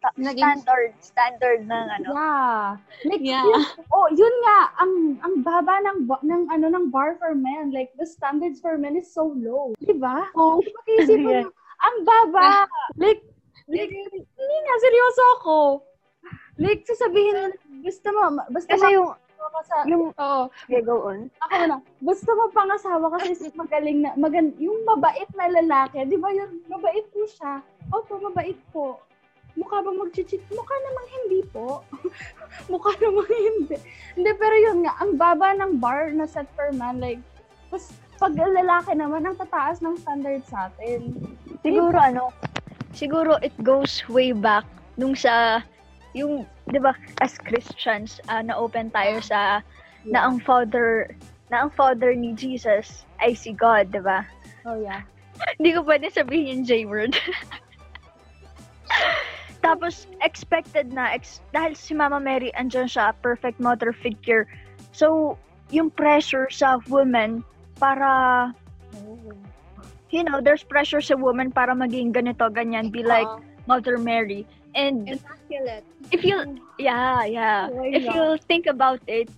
standard, 0.00 0.96
standard 1.04 1.60
ng 1.68 1.86
ano. 1.92 2.08
yeah. 2.08 2.62
Like, 3.04 3.20
Yeah. 3.20 3.44
yun, 3.44 3.60
oh, 3.92 4.08
yun 4.08 4.34
nga, 4.46 4.58
ang 4.80 4.92
ang 5.20 5.34
baba 5.44 5.74
ng, 5.84 5.98
ng, 6.08 6.42
ano, 6.48 6.66
ng 6.72 6.86
bar 6.88 7.20
for 7.20 7.36
men. 7.36 7.68
Like, 7.74 7.92
the 8.00 8.06
standards 8.08 8.62
for 8.62 8.78
men 8.80 8.96
is 8.96 9.10
so 9.12 9.28
low. 9.36 9.76
Di 9.76 9.92
ba? 9.92 10.30
Oh, 10.32 10.62
Pag-iisipan 10.62 11.44
mo, 11.44 11.52
ang 11.86 11.96
baba. 12.06 12.64
like, 12.96 13.20
like, 13.68 13.92
hindi 13.92 14.56
nga, 14.64 14.74
seryoso 14.80 15.22
ako. 15.36 15.56
Like, 16.60 16.84
sasabihin 16.84 17.36
mo, 17.40 17.44
basta 17.80 18.08
mo, 18.12 18.22
basta 18.52 18.70
Kasi 18.76 18.86
yung, 18.92 19.08
sa, 19.64 19.76
yung, 19.88 20.12
oo, 20.12 20.42
okay, 20.48 20.80
go 20.84 21.08
on. 21.08 21.32
ako 21.40 21.54
na, 21.64 21.76
gusto 22.04 22.30
mo 22.36 22.52
pangasawa 22.52 23.08
kasi 23.16 23.48
magaling 23.56 24.04
na, 24.04 24.12
magan, 24.20 24.52
yung 24.60 24.84
mabait 24.84 25.28
na 25.36 25.48
lalaki, 25.48 26.04
di 26.04 26.20
ba 26.20 26.28
yun, 26.28 26.60
mabait 26.68 27.08
po 27.12 27.24
siya. 27.24 27.64
Opo, 27.92 28.20
mabait 28.20 28.56
po. 28.70 29.00
Mukha 29.56 29.82
bang 29.82 29.98
mag-cheat? 29.98 30.44
Mukha 30.52 30.76
namang 30.84 31.08
hindi 31.10 31.40
po. 31.48 31.82
Mukha 32.72 32.92
namang 33.00 33.32
hindi. 33.32 33.76
Hindi, 34.14 34.30
pero 34.36 34.54
yun 34.54 34.84
nga, 34.84 34.94
ang 35.00 35.16
baba 35.16 35.56
ng 35.56 35.80
bar 35.80 36.12
na 36.12 36.28
set 36.28 36.46
per 36.54 36.70
man, 36.76 37.00
like, 37.00 37.20
pas, 37.72 37.88
pag 38.20 38.36
lalaki 38.36 38.92
naman, 38.92 39.24
ang 39.24 39.36
tataas 39.40 39.80
ng 39.80 39.96
standard 39.96 40.44
sa 40.44 40.68
atin. 40.68 41.16
Siguro 41.64 41.96
ano, 41.96 42.28
siguro 42.92 43.40
it 43.40 43.54
goes 43.64 44.04
way 44.12 44.32
back 44.36 44.64
nung 45.00 45.16
sa, 45.16 45.64
yung, 46.14 46.46
di 46.66 46.78
ba, 46.78 46.94
as 47.22 47.38
Christians, 47.38 48.18
ah, 48.26 48.42
na-open 48.42 48.90
tayo 48.90 49.22
sa 49.22 49.62
na 50.08 50.24
ang 50.24 50.40
father 50.40 51.12
na 51.52 51.66
ang 51.66 51.70
father 51.76 52.16
ni 52.16 52.32
Jesus 52.32 53.04
ay 53.20 53.36
si 53.36 53.52
God, 53.52 53.92
'di 53.92 54.00
ba? 54.00 54.24
Oh, 54.64 54.80
yeah. 54.80 55.04
Hindi 55.60 55.76
ko 55.76 55.84
pwede 55.84 56.08
sabihin 56.08 56.48
yung 56.48 56.64
J-word. 56.64 57.12
Tapos, 59.64 60.08
expected 60.24 60.92
na, 60.92 61.12
ex- 61.12 61.44
dahil 61.52 61.76
si 61.76 61.92
Mama 61.92 62.16
Mary, 62.16 62.48
andyan 62.56 62.88
siya, 62.88 63.12
perfect 63.20 63.60
mother 63.60 63.92
figure. 63.92 64.48
So, 64.96 65.36
yung 65.68 65.92
pressure 65.92 66.48
sa 66.48 66.80
woman 66.88 67.44
para, 67.76 68.08
you 70.08 70.24
know, 70.24 70.40
there's 70.40 70.64
pressure 70.64 71.04
sa 71.04 71.12
woman 71.12 71.52
para 71.52 71.76
maging 71.76 72.16
ganito, 72.16 72.48
ganyan, 72.48 72.88
be 72.88 73.04
like. 73.04 73.28
Mother 73.70 73.98
Mary. 73.98 74.46
And 74.74 75.08
Immaculate. 75.08 75.84
if 76.12 76.22
you, 76.22 76.60
yeah, 76.78 77.24
yeah. 77.24 77.68
Oh 77.70 77.82
if 77.82 78.04
you 78.06 78.38
think 78.46 78.66
about 78.66 79.00
it, 79.06 79.28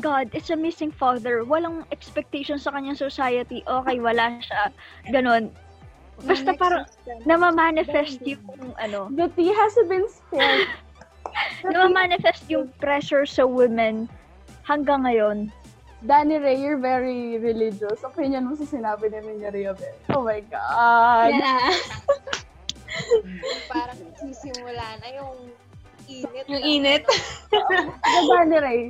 God 0.00 0.32
is 0.32 0.48
a 0.50 0.56
missing 0.56 0.90
father. 0.90 1.44
Walang 1.44 1.84
expectation 1.92 2.58
sa 2.58 2.72
kanyang 2.72 2.96
society. 2.96 3.64
Okay, 3.64 4.00
wala 4.00 4.40
siya. 4.40 4.72
Ganon. 5.12 5.52
Basta 6.22 6.54
parang 6.54 6.84
namamanifest 7.24 8.22
yung 8.22 8.76
ano, 8.78 9.10
The 9.10 9.28
tea 9.34 9.50
has 9.52 9.74
been 9.88 10.06
spilled. 10.06 10.68
namamanifest 11.72 12.46
yung 12.48 12.68
pressure 12.78 13.26
sa 13.26 13.48
women 13.48 14.08
hanggang 14.62 15.04
ngayon. 15.04 15.50
Danny 16.02 16.38
Ray, 16.38 16.58
you're 16.58 16.82
very 16.82 17.38
religious. 17.38 18.02
Opinion 18.02 18.50
mo 18.50 18.58
sa 18.58 18.66
sinabi 18.66 19.06
ni 19.06 19.22
Ninya 19.22 19.54
Riobel. 19.54 19.94
Oh 20.10 20.26
my 20.26 20.42
God. 20.50 21.30
Yeah. 21.30 21.70
Parang 23.70 24.00
sisimula 24.18 24.86
na 25.00 25.08
yung 25.16 25.36
init. 26.08 26.44
Yung 26.48 26.62
ng- 26.62 26.66
init. 26.66 27.02
The 27.50 28.20
Danny 28.28 28.58
Ray, 28.58 28.82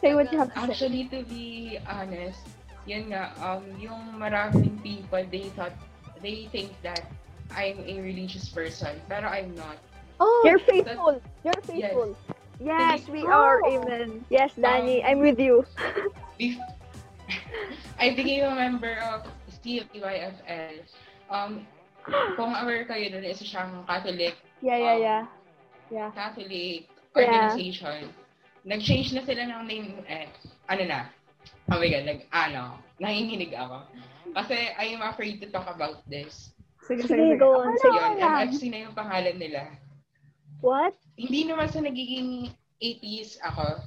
say 0.00 0.14
what 0.14 0.30
you 0.32 0.38
have 0.38 0.52
to 0.54 0.60
say. 0.60 0.70
Actually, 0.70 1.04
to 1.10 1.22
be 1.26 1.78
honest, 1.86 2.42
yun 2.86 3.10
nga, 3.12 3.32
um, 3.42 3.64
yung 3.76 4.16
maraming 4.16 4.80
people, 4.82 5.22
they 5.28 5.50
thought, 5.52 5.74
they 6.22 6.48
think 6.50 6.72
that 6.82 7.04
I'm 7.54 7.80
a 7.84 7.94
religious 8.00 8.48
person, 8.48 9.00
pero 9.08 9.28
I'm 9.28 9.54
not. 9.56 9.78
Oh, 10.20 10.42
You're 10.44 10.58
faithful. 10.58 11.22
You're 11.44 11.62
faithful. 11.62 12.16
Yes, 12.58 13.06
we 13.06 13.22
are. 13.22 13.62
Amen. 13.62 14.24
Yes, 14.30 14.50
Danny, 14.58 15.04
I'm 15.04 15.20
with 15.22 15.38
you. 15.38 15.62
I 17.98 18.10
became 18.14 18.44
a 18.44 18.54
member 18.54 18.98
of 19.10 19.26
CFYFL. 19.62 20.82
Um, 21.30 21.66
kung 22.34 22.52
aware 22.54 22.84
kayo 22.84 23.12
dun, 23.12 23.24
isa 23.24 23.44
siyang 23.44 23.84
Catholic, 23.84 24.34
yeah, 24.60 24.78
yeah, 24.78 24.96
um, 24.96 25.02
yeah. 25.02 25.22
Yeah. 25.88 26.10
Catholic 26.12 26.88
Yeah. 27.16 27.50
organization. 27.50 28.12
Nag-change 28.62 29.16
na 29.16 29.24
sila 29.24 29.42
ng 29.48 29.62
name, 29.64 29.88
eh, 30.06 30.28
ano 30.68 30.82
na, 30.84 31.00
oh 31.72 31.80
my 31.80 31.88
God, 31.88 32.04
nag, 32.04 32.20
ano, 32.30 32.76
nanginginig 33.00 33.50
ako. 33.56 33.82
Kasi 34.36 34.56
I'm 34.76 35.00
afraid 35.00 35.40
to 35.40 35.48
talk 35.48 35.66
about 35.66 36.04
this. 36.04 36.52
Sige, 36.84 37.08
Sige, 37.08 37.36
go 37.40 37.64
on. 37.64 37.72
Sige. 37.80 37.96
Yun, 37.96 38.20
MFC 38.20 38.62
na 38.68 38.78
yung 38.86 38.96
pangalan 38.96 39.36
nila. 39.40 39.72
What? 40.60 40.94
Hindi 41.16 41.48
naman 41.48 41.68
sa 41.72 41.80
nagiging 41.80 42.52
atheist 42.78 43.40
ako. 43.42 43.82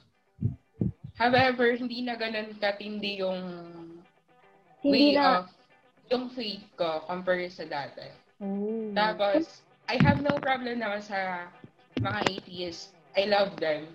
However, 1.15 1.77
hindi 1.77 2.01
na 2.01 2.17
ganun 2.17 2.57
katindi 2.57 3.21
yung 3.21 3.39
Hindi 4.81 5.13
way 5.13 5.21
na. 5.21 5.45
of 5.45 5.53
yung 6.11 6.27
faith 6.35 6.67
ko 6.75 7.07
compared 7.07 7.49
sa 7.55 7.63
dati. 7.63 8.03
Oh. 8.43 8.91
Tapos, 8.91 9.63
I 9.87 9.95
have 10.03 10.19
no 10.19 10.35
problem 10.43 10.83
naman 10.83 10.99
sa 10.99 11.47
mga 12.03 12.19
atheists. 12.27 12.91
I 13.15 13.31
love 13.31 13.55
them. 13.57 13.87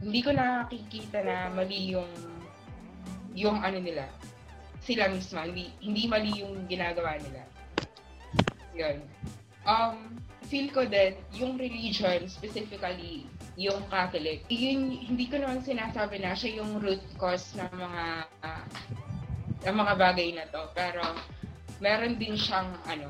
Hindi 0.00 0.24
ko 0.24 0.32
nakikita 0.32 1.20
na 1.20 1.52
mali 1.52 1.92
yung 1.92 2.08
yung 3.36 3.60
ano 3.60 3.78
nila. 3.78 4.08
Sila 4.80 5.12
mismo. 5.12 5.44
Hindi, 5.44 5.68
hindi 5.84 6.08
mali 6.08 6.32
yung 6.40 6.64
ginagawa 6.64 7.20
nila. 7.20 7.44
Yun. 8.72 9.04
Um, 9.64 10.20
feel 10.48 10.68
ko 10.72 10.84
din, 10.84 11.16
yung 11.32 11.56
religion, 11.56 12.28
specifically, 12.28 13.24
yung 13.56 13.80
Catholic, 13.88 14.44
yun, 14.52 14.92
hindi 14.92 15.24
ko 15.24 15.40
naman 15.40 15.64
sinasabi 15.64 16.20
na 16.20 16.36
siya 16.36 16.60
yung 16.60 16.84
root 16.84 17.00
cause 17.16 17.56
ng 17.56 17.70
mga 17.72 18.02
ah, 18.44 18.64
ng 19.64 19.76
mga 19.76 19.94
bagay 19.96 20.28
na 20.36 20.44
to. 20.52 20.62
Pero, 20.76 21.02
meron 21.80 22.20
din 22.20 22.36
siyang, 22.36 22.68
ano, 22.88 23.08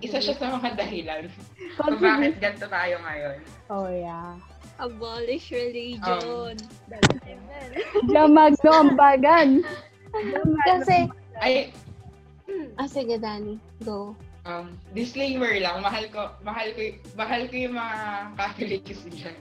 isa 0.00 0.18
siya 0.18 0.34
sa 0.36 0.56
mga 0.56 0.72
dahilan 0.78 1.28
kung 1.76 2.00
bakit 2.00 2.40
ganito 2.40 2.64
tayo 2.64 2.96
ngayon. 3.04 3.38
Oh, 3.68 3.88
yeah. 3.92 4.34
Abolish 4.80 5.52
religion. 5.52 6.56
Ang 8.72 8.96
bagan. 8.96 9.60
Kasi, 10.64 11.06
Ay, 11.38 11.70
ah, 12.80 12.88
sige, 12.88 13.20
Danny. 13.20 13.60
Go. 13.84 14.16
um, 14.46 14.74
disclaimer 14.94 15.54
lang, 15.62 15.82
mahal 15.82 16.04
ko, 16.10 16.34
mahal 16.42 16.68
ko, 16.74 16.82
mahal 17.14 17.42
ko 17.46 17.54
yung 17.54 17.76
mga 17.78 17.96
Catholic 18.34 18.82
kasi 18.86 19.08
dyan. 19.12 19.38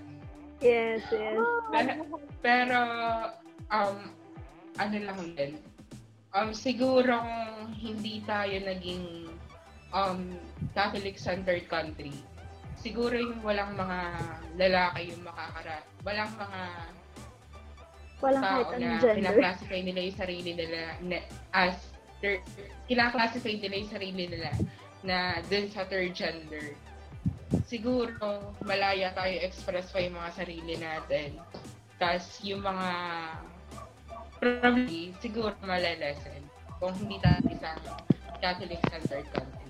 Yes, 0.62 1.02
yes. 1.10 1.42
Pero, 1.74 1.94
pero, 2.46 2.80
um, 3.74 3.98
ano 4.78 4.98
lang 5.02 5.20
din, 5.34 5.58
um, 6.36 6.50
siguro 6.56 7.20
hindi 7.80 8.24
tayo 8.24 8.56
naging 8.64 9.28
um, 9.92 10.36
Catholic-centered 10.76 11.68
country. 11.68 12.16
Siguro 12.82 13.14
yung 13.14 13.46
walang 13.46 13.78
mga 13.78 14.00
lalaki 14.58 15.14
yung 15.14 15.22
makakara, 15.22 15.86
walang 16.02 16.32
mga 16.36 16.62
Walang 18.22 18.46
tao 18.46 18.78
na 18.78 19.02
gender. 19.02 19.18
kinaklasify 19.18 19.82
nila 19.82 20.00
yung 20.06 20.18
sarili 20.22 20.52
nila 20.54 20.80
na, 21.02 21.18
as 21.58 21.74
third, 22.22 22.46
kinaklasify 22.86 23.58
nila 23.58 23.82
yung 23.82 23.92
sarili 23.92 24.24
nila 24.30 24.50
na 25.02 25.42
dun 25.50 25.66
sa 25.74 25.90
third 25.90 26.14
gender. 26.14 26.78
Siguro, 27.66 28.54
malaya 28.62 29.10
tayo 29.18 29.36
express 29.42 29.90
pa 29.90 30.06
yung 30.06 30.16
mga 30.16 30.32
sarili 30.38 30.78
natin. 30.78 31.42
Tapos, 31.98 32.40
yung 32.46 32.62
mga 32.62 32.90
probably, 34.42 35.14
siguro 35.22 35.54
malalesen 35.62 36.42
kung 36.82 36.98
hindi 36.98 37.22
tayo 37.22 37.38
isang 37.46 37.78
Catholic-centered 38.42 39.30
country. 39.30 39.70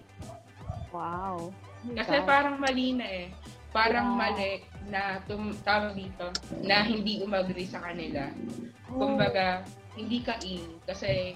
Wow. 0.96 1.52
Kasi 1.92 2.24
parang 2.24 2.56
mali 2.56 2.96
na 2.96 3.08
eh. 3.08 3.28
Parang 3.72 4.16
Yeah. 4.16 4.20
mali 4.20 4.52
na 4.88 5.02
tum- 5.28 5.56
tawag 5.64 5.96
dito, 5.96 6.32
na 6.64 6.84
hindi 6.88 7.20
umagri 7.20 7.68
sa 7.68 7.84
kanila. 7.84 8.32
Kumbaga, 8.88 9.64
hindi 9.96 10.24
ka 10.24 10.40
in 10.44 10.80
kasi 10.88 11.36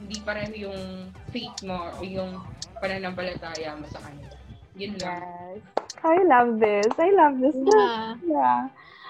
hindi 0.00 0.16
pareho 0.20 0.68
yung 0.68 1.08
faith 1.32 1.64
mo 1.64 1.88
o 1.96 2.04
yung 2.04 2.40
pananampalataya 2.80 3.76
mo 3.80 3.88
sa 3.88 4.00
kanila. 4.04 4.36
Yun 4.76 4.94
lang. 5.00 5.20
Yes. 5.24 5.60
I 6.04 6.20
love 6.24 6.60
this. 6.60 6.90
I 7.00 7.08
love 7.16 7.36
this. 7.40 7.56
Yeah. 7.56 8.12
Yeah. 8.28 8.60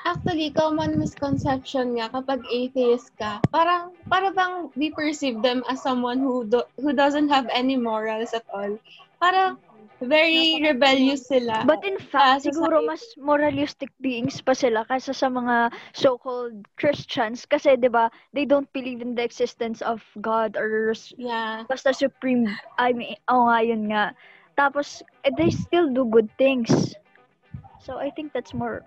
Actually, 0.04 0.52
common 0.52 1.00
misconception 1.00 1.96
nga 1.96 2.12
kapag 2.12 2.44
atheist 2.52 3.08
ka, 3.16 3.40
parang 3.48 3.96
para 4.12 4.28
bang 4.36 4.68
we 4.76 4.92
perceive 4.92 5.40
them 5.40 5.64
as 5.64 5.80
someone 5.80 6.20
who 6.20 6.44
do, 6.44 6.60
who 6.76 6.92
doesn't 6.92 7.32
have 7.32 7.48
any 7.48 7.72
morals 7.72 8.36
at 8.36 8.44
all. 8.52 8.76
Parang 9.16 9.56
very 10.04 10.60
rebellious 10.60 11.24
sila. 11.24 11.64
But 11.64 11.80
in 11.88 11.96
fact, 11.96 12.44
siguro 12.44 12.84
society. 12.84 12.88
mas 12.92 13.02
moralistic 13.16 13.90
beings 14.04 14.44
pa 14.44 14.52
sila 14.52 14.84
kaysa 14.84 15.16
sa 15.16 15.32
mga 15.32 15.72
so-called 15.96 16.68
Christians 16.76 17.48
kasi 17.48 17.72
'di 17.80 17.88
ba, 17.88 18.12
they 18.36 18.44
don't 18.44 18.68
believe 18.76 19.00
in 19.00 19.16
the 19.16 19.24
existence 19.24 19.80
of 19.80 20.04
God 20.20 20.60
or 20.60 20.92
yeah. 21.16 21.64
basta 21.64 21.96
supreme 21.96 22.44
I 22.76 22.92
mean, 22.92 23.16
oh 23.32 23.48
nga 23.48 23.58
yun 23.64 23.88
nga. 23.88 24.12
Tapos 24.60 25.00
eh, 25.24 25.32
they 25.32 25.48
still 25.48 25.88
do 25.88 26.04
good 26.04 26.28
things. 26.36 26.92
So 27.80 28.00
I 28.00 28.08
think 28.12 28.32
that's 28.32 28.52
more 28.52 28.84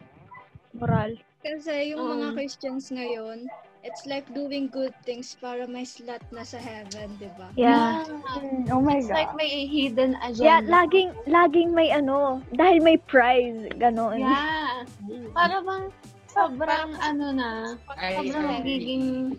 moral. 0.77 1.17
Kasi 1.41 1.93
yung 1.93 2.01
mga 2.01 2.27
Um, 2.29 2.35
Christians 2.35 2.89
ngayon, 2.89 3.47
it's 3.81 4.03
like 4.03 4.25
doing 4.33 4.67
good 4.67 4.91
things 5.01 5.37
para 5.37 5.63
may 5.63 5.85
slot 5.85 6.19
na 6.29 6.43
sa 6.43 6.57
heaven, 6.57 7.15
di 7.17 7.29
ba? 7.39 7.47
Yeah. 7.55 8.03
Mm, 8.35 8.67
Oh 8.69 8.81
my 8.81 8.99
It's 8.99 9.07
God. 9.07 9.15
like 9.15 9.31
may 9.33 9.65
hidden 9.65 10.17
Yeah, 10.35 10.59
agenda. 10.59 10.69
laging 10.69 11.09
laging 11.25 11.69
may 11.71 11.89
ano, 11.89 12.41
dahil 12.51 12.83
may 12.83 12.97
prize, 12.99 13.69
ganon. 13.77 14.19
Yeah. 14.19 14.83
Para 15.31 15.61
bang 15.61 15.85
sobrang 16.27 16.89
ano 16.99 17.25
na, 17.31 17.49
sobrang 17.87 18.45
nagiging 18.59 19.37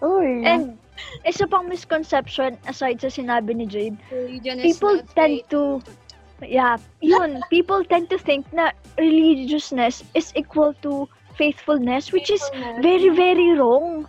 Uy. 0.00 0.42
And 0.44 0.76
isa 1.24 1.46
pang 1.46 1.68
misconception 1.68 2.56
aside 2.64 2.98
sa 3.00 3.12
sinabi 3.12 3.52
ni 3.52 3.66
Jade, 3.68 3.96
Religion 4.08 4.58
people 4.60 4.96
tend 5.12 5.44
faith. 5.44 5.50
to 5.52 5.80
yeah 6.42 6.76
yun 7.00 7.40
people 7.48 7.80
tend 7.84 8.08
to 8.12 8.18
think 8.18 8.44
na 8.52 8.70
religiousness 9.00 10.04
is 10.12 10.32
equal 10.36 10.74
to 10.84 11.08
faithfulness 11.34 12.12
which 12.12 12.28
is 12.28 12.42
very 12.80 13.08
very 13.12 13.52
wrong 13.56 14.04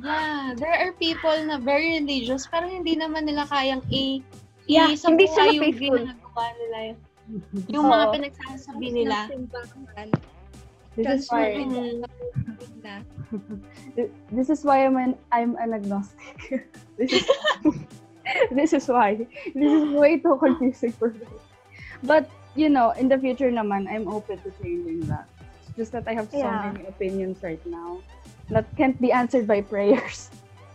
Yeah, 0.00 0.56
there 0.56 0.72
are 0.72 0.96
people 0.96 1.36
na 1.44 1.60
very 1.60 2.00
religious 2.00 2.48
pero 2.48 2.64
hindi 2.64 2.96
naman 2.96 3.28
nila 3.28 3.44
kayang 3.44 3.84
i 3.92 4.24
Yeah, 4.64 4.88
i- 4.88 4.96
hindi 4.96 5.28
sila 5.28 5.50
yung 5.52 5.60
faithful. 5.66 5.98
ginagawa 6.00 6.44
nila. 6.56 6.76
Yung 7.68 7.84
mga 7.84 8.04
Oo. 8.08 8.12
pinagsasabi 8.16 8.86
nila. 8.96 9.28
This 10.96 11.20
is 11.20 11.28
why 11.28 11.52
Mm. 11.52 12.00
This 14.36 14.48
is 14.48 14.64
why 14.64 14.88
I'm 14.88 14.96
an 14.96 15.20
I'm 15.28 15.52
an 15.60 15.76
agnostic. 15.76 16.64
this 16.96 17.12
is 17.12 17.28
this 18.50 18.72
is 18.72 18.88
why. 18.88 19.26
This 19.54 19.72
is 19.72 19.84
way 19.94 20.18
too 20.18 20.36
confusing 20.42 20.92
for 20.92 21.10
me. 21.10 21.26
But 22.02 22.28
you 22.54 22.68
know, 22.68 22.90
in 22.92 23.08
the 23.08 23.18
future 23.18 23.50
naman, 23.50 23.86
I'm 23.90 24.08
open 24.08 24.38
to 24.42 24.50
changing 24.62 25.00
that. 25.08 25.28
It's 25.62 25.76
just 25.76 25.92
that 25.92 26.06
I 26.08 26.14
have 26.14 26.30
so 26.30 26.38
Yeah. 26.38 26.72
many 26.72 26.86
opinions 26.86 27.42
right 27.42 27.62
now 27.66 28.02
that 28.50 28.66
can't 28.76 28.98
be 29.00 29.12
answered 29.12 29.46
by 29.46 29.60
prayers. 29.62 30.30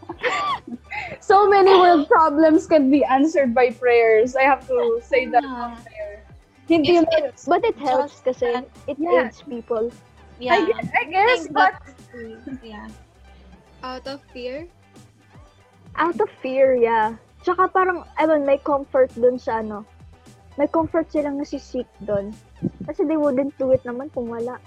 so 1.19 1.49
many 1.49 1.71
world 1.75 2.07
problems 2.07 2.67
can 2.67 2.89
be 2.91 3.03
answered 3.03 3.53
by 3.53 3.71
prayers. 3.71 4.35
I 4.35 4.43
have 4.43 4.67
to 4.67 5.01
say 5.03 5.25
that 5.27 5.43
on 5.43 5.75
there. 5.83 6.23
Hindi 6.67 6.97
If 6.97 7.05
mo- 7.05 7.25
it's 7.29 7.45
But 7.45 7.65
it 7.65 7.77
helps 7.77 8.21
just 8.21 8.25
kasi 8.25 8.65
it 8.87 8.97
Yeah. 8.97 9.27
aids 9.29 9.41
people. 9.43 9.91
yeah. 10.39 10.53
I 10.55 10.59
guess, 10.65 10.87
I 10.95 11.03
guess 11.09 11.39
think 11.45 11.53
but 11.53 11.73
yeah. 12.63 12.87
Out 13.83 14.07
of 14.07 14.21
fear? 14.33 14.65
Out 15.95 16.17
of 16.19 16.29
fear, 16.41 16.73
yeah. 16.75 17.15
Tsaka 17.45 17.69
parang, 17.69 18.01
ewan, 18.17 18.41
may 18.41 18.57
comfort 18.57 19.13
dun 19.13 19.37
sa 19.37 19.61
ano. 19.61 19.85
May 20.57 20.65
comfort 20.65 21.13
silang 21.13 21.37
nasisik 21.37 21.85
dun. 22.01 22.33
Kasi 22.89 23.05
they 23.05 23.19
wouldn't 23.19 23.53
do 23.61 23.69
it 23.69 23.85
naman 23.85 24.09
kung 24.09 24.33
wala. 24.33 24.57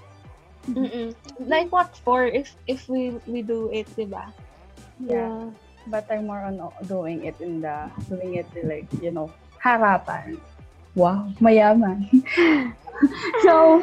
Mm-mm. 0.70 1.16
Like 1.48 1.72
what 1.72 1.96
for 2.04 2.28
if 2.28 2.52
if 2.68 2.86
we 2.92 3.16
we 3.24 3.40
do 3.40 3.72
it, 3.72 3.88
diba? 3.96 4.30
Yeah. 5.00 5.48
But 5.88 6.04
I'm 6.12 6.28
more 6.28 6.44
on 6.44 6.60
doing 6.84 7.24
it 7.24 7.40
in 7.40 7.64
the, 7.64 7.88
doing 8.12 8.36
it 8.36 8.46
like, 8.60 8.84
you 9.00 9.10
know, 9.10 9.32
harapan. 9.56 10.36
Wow, 10.92 11.32
mayaman. 11.40 12.04
so, 13.42 13.80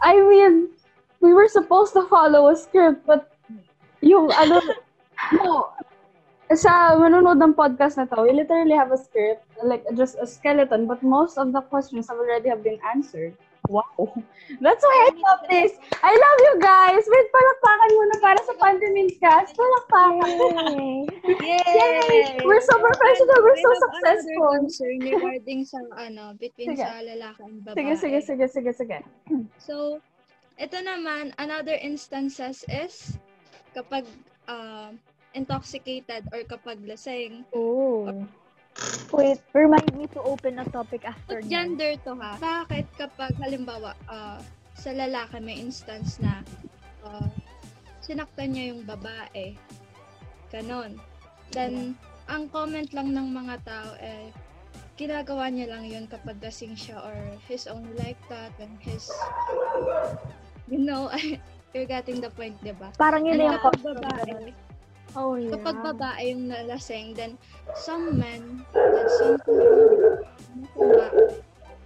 I 0.00 0.16
mean, 0.16 0.72
we 1.20 1.34
were 1.34 1.48
supposed 1.48 1.92
to 1.92 2.08
follow 2.08 2.48
a 2.48 2.56
script, 2.56 3.04
but 3.04 3.36
yung, 4.00 4.32
ano, 4.32 4.62
no, 5.36 5.75
sa 6.54 6.94
manunod 6.94 7.42
ng 7.42 7.58
podcast 7.58 7.98
na 7.98 8.06
to, 8.06 8.22
we 8.22 8.30
literally 8.30 8.78
have 8.78 8.94
a 8.94 9.00
script, 9.00 9.42
like 9.66 9.82
just 9.98 10.14
a 10.22 10.26
skeleton, 10.26 10.86
but 10.86 11.02
most 11.02 11.34
of 11.38 11.50
the 11.50 11.62
questions 11.66 12.06
have 12.06 12.22
already 12.22 12.46
have 12.46 12.62
been 12.62 12.78
answered. 12.86 13.34
Wow. 13.66 13.82
That's 14.62 14.82
why 14.86 14.96
I 15.02 15.10
love 15.10 15.42
this. 15.50 15.74
I 15.98 16.12
love 16.14 16.38
you 16.38 16.54
guys. 16.62 17.02
Wait, 17.02 17.26
palakpakan 17.34 17.90
muna 17.98 18.16
para 18.22 18.40
sa 18.46 18.54
Pandemins 18.62 19.18
cast. 19.18 19.58
Palakpakan. 19.58 20.30
Yay! 21.42 22.38
We're 22.46 22.62
so 22.62 22.78
professional. 22.78 23.38
We're 23.42 23.58
so 23.58 23.72
successful. 23.90 24.54
regarding 25.02 25.66
sa 25.66 25.82
ano, 25.98 26.38
between 26.38 26.78
Sige. 26.78 26.86
sa 26.86 27.02
lalaki 27.02 27.42
and 27.42 27.58
babae. 27.66 27.74
Sige, 27.74 27.94
sige, 27.98 28.18
sige, 28.22 28.46
sige, 28.46 28.70
sige. 28.70 28.98
So, 29.66 29.98
ito 30.62 30.78
naman, 30.78 31.34
another 31.42 31.74
instances 31.74 32.62
is 32.70 33.18
kapag 33.74 34.06
uh, 34.46 34.94
intoxicated 35.36 36.24
or 36.32 36.40
kapag 36.48 36.80
lasing. 36.82 37.44
Oh. 37.52 38.08
Wait, 39.12 39.40
remind 39.56 39.88
me 39.96 40.08
to 40.12 40.20
open 40.20 40.60
a 40.60 40.66
topic 40.68 41.04
after 41.04 41.40
But 41.40 41.48
gender 41.48 41.96
to 42.04 42.12
ha. 42.16 42.36
Bakit 42.40 42.86
kapag 42.96 43.32
halimbawa 43.40 43.96
uh, 44.08 44.40
sa 44.76 44.90
lalaki 44.92 45.40
may 45.40 45.56
instance 45.60 46.20
na 46.20 46.44
uh, 47.04 47.28
sinaktan 48.04 48.52
niya 48.52 48.76
yung 48.76 48.84
babae. 48.84 49.56
Ganon. 50.52 51.00
Then, 51.52 51.96
ang 52.28 52.52
comment 52.52 52.90
lang 52.92 53.16
ng 53.16 53.28
mga 53.32 53.54
tao 53.64 53.90
eh, 53.96 54.28
ginagawa 55.00 55.48
niya 55.48 55.72
lang 55.72 55.84
yun 55.88 56.04
kapag 56.08 56.36
lasing 56.40 56.76
siya 56.76 57.00
or 57.00 57.16
he's 57.48 57.68
only 57.68 57.92
like 58.00 58.18
that 58.28 58.52
when 58.60 58.72
he's 58.80 59.08
you 60.68 60.82
know, 60.82 61.08
you're 61.72 61.88
getting 61.88 62.20
the 62.20 62.30
point, 62.34 62.58
di 62.60 62.74
ba? 62.76 62.90
Parang 62.98 63.24
yun 63.24 63.38
And 63.40 63.42
yung 63.46 63.56
kapag 63.62 63.80
babae, 63.80 64.52
Oh, 65.16 65.32
yeah. 65.40 65.48
kapag 65.56 65.80
babae 65.80 66.36
yung 66.36 66.52
nalasing, 66.52 67.16
then 67.16 67.40
some 67.72 68.20
men, 68.20 68.60
then 68.76 69.08
some 69.16 69.40
ba, 70.76 71.08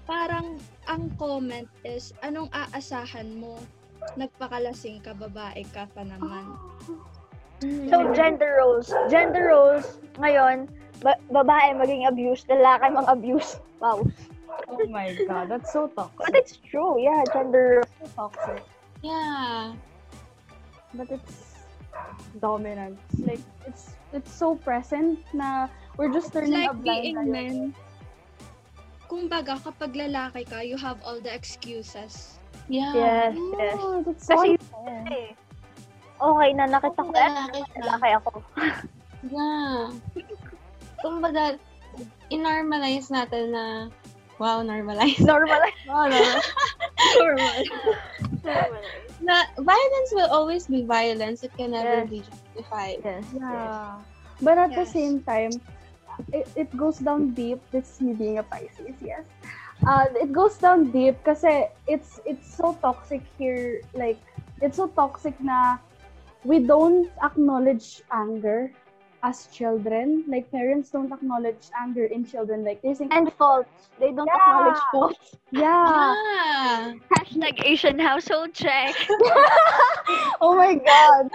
parang 0.03 0.59
ang 0.90 1.14
comment 1.14 1.71
is, 1.87 2.11
anong 2.27 2.51
aasahan 2.51 3.31
mo? 3.38 3.55
Nagpakalasing 4.19 4.99
ka, 5.07 5.14
babae 5.14 5.62
ka 5.71 5.87
pa 5.95 6.03
naman. 6.03 6.59
So, 7.87 8.11
gender 8.11 8.59
roles. 8.59 8.90
Gender 9.07 9.55
roles, 9.55 10.03
ngayon, 10.19 10.66
ba- 10.99 11.23
babae 11.31 11.79
maging 11.79 12.11
abused, 12.11 12.51
lalaki 12.51 12.90
mang 12.90 13.07
abuse. 13.07 13.62
Wow. 13.79 14.03
Oh 14.66 14.83
my 14.90 15.14
God, 15.29 15.47
that's 15.49 15.71
so 15.71 15.87
But 15.95 16.11
toxic. 16.19 16.35
it's 16.35 16.55
true, 16.66 16.99
yeah, 16.99 17.23
gender 17.31 17.87
roles. 17.87 17.95
So 18.03 18.07
toxic. 18.19 18.62
Yeah. 19.07 19.79
But 20.99 21.09
it's 21.14 21.49
dominant. 22.40 22.98
It's 23.12 23.22
like, 23.26 23.44
it's 23.66 23.84
it's 24.12 24.32
so 24.32 24.54
present 24.56 25.20
na 25.32 25.68
we're 25.96 26.10
just 26.10 26.32
It's 26.34 26.34
turning 26.34 26.66
like 26.66 26.70
a 26.70 26.74
blind 26.74 27.02
being 27.02 27.18
eye. 27.18 27.24
men. 27.30 27.56
Kumbaga, 29.10 29.58
kapag 29.58 29.94
lalaki 29.98 30.46
ka, 30.46 30.62
you 30.62 30.78
have 30.78 31.02
all 31.02 31.18
the 31.18 31.30
excuses. 31.34 32.38
Yeah. 32.70 32.94
Yes, 32.94 33.34
yes. 33.58 33.74
Oh, 33.78 34.02
that's 34.06 34.22
so 34.26 34.38
Kasi, 34.38 34.54
eh, 34.86 35.34
okay 36.22 36.48
na, 36.54 36.64
nakita 36.70 37.00
ko, 37.02 37.10
Kung 37.10 37.18
eh, 37.18 37.64
lalaki 37.82 38.08
ako. 38.22 38.30
Yeah. 39.26 39.90
Kumbaga, 41.02 41.58
in-normalize 42.30 43.10
natin 43.10 43.50
na, 43.50 43.64
wow, 44.38 44.62
normalize. 44.62 45.18
Normal. 45.18 45.58
Oh, 45.90 46.06
no. 46.06 46.22
Normal. 47.18 47.58
na 49.20 49.44
violence 49.59 50.11
will 50.12 50.30
always 50.30 50.66
be 50.66 50.85
violence. 50.85 51.42
It 51.42 51.56
can 51.56 51.72
never 51.72 52.02
Yes. 52.02 52.09
be 52.09 52.22
justified. 52.22 53.04
Yes, 53.04 53.24
yes. 53.48 53.72
Yeah. 53.72 54.02
But 54.40 54.59
at 54.59 54.74
the 54.74 54.85
Yes. 54.85 54.87
same 54.87 55.22
time, 55.22 55.62
it, 56.33 56.50
it 56.56 56.76
goes 56.76 56.98
down 56.98 57.35
deep. 57.35 57.61
That's 57.72 58.00
me 58.00 58.14
being 58.14 58.38
a 58.38 58.42
Pisces, 58.44 58.96
yes. 59.00 59.24
Uh, 59.87 60.06
it 60.14 60.33
goes 60.33 60.59
down 60.59 60.90
deep 60.90 61.22
kasi 61.24 61.66
it's 61.87 62.20
it's 62.24 62.48
so 62.56 62.78
toxic 62.83 63.24
here. 63.38 63.83
Like, 63.94 64.20
it's 64.61 64.76
so 64.76 64.88
toxic 64.92 65.37
na 65.40 65.78
we 66.44 66.61
don't 66.66 67.11
acknowledge 67.22 68.02
anger 68.12 68.74
as 69.22 69.46
children. 69.48 70.24
Like, 70.28 70.50
parents 70.50 70.90
don't 70.90 71.12
acknowledge 71.12 71.68
anger 71.78 72.04
in 72.04 72.24
children. 72.24 72.64
Like, 72.64 72.80
they 72.83 72.94
think, 72.94 73.12
And 73.14 73.33
faults. 73.35 73.88
They 73.98 74.12
don't 74.12 74.26
Yeah. 74.28 74.37
acknowledge 74.40 74.83
faults. 74.92 75.37
yeah. 75.50 76.14
Yeah. 76.14 76.94
Hashtag 77.16 77.62
Asian 77.64 77.98
household 77.98 78.52
check. 78.54 78.94
oh 80.40 80.54
my 80.56 80.74
God. 80.74 81.28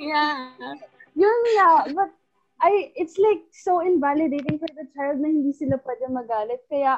Yeah. 0.00 0.50
Yun 1.14 1.40
nga, 1.56 1.92
but 1.94 2.10
I, 2.62 2.92
it's 2.96 3.18
like 3.18 3.42
so 3.50 3.80
invalidating 3.80 4.58
for 4.58 4.70
the 4.72 4.86
child 4.94 5.20
na 5.20 5.28
hindi 5.28 5.52
sila 5.52 5.76
pwede 5.82 6.06
magalit. 6.08 6.62
Kaya, 6.70 6.96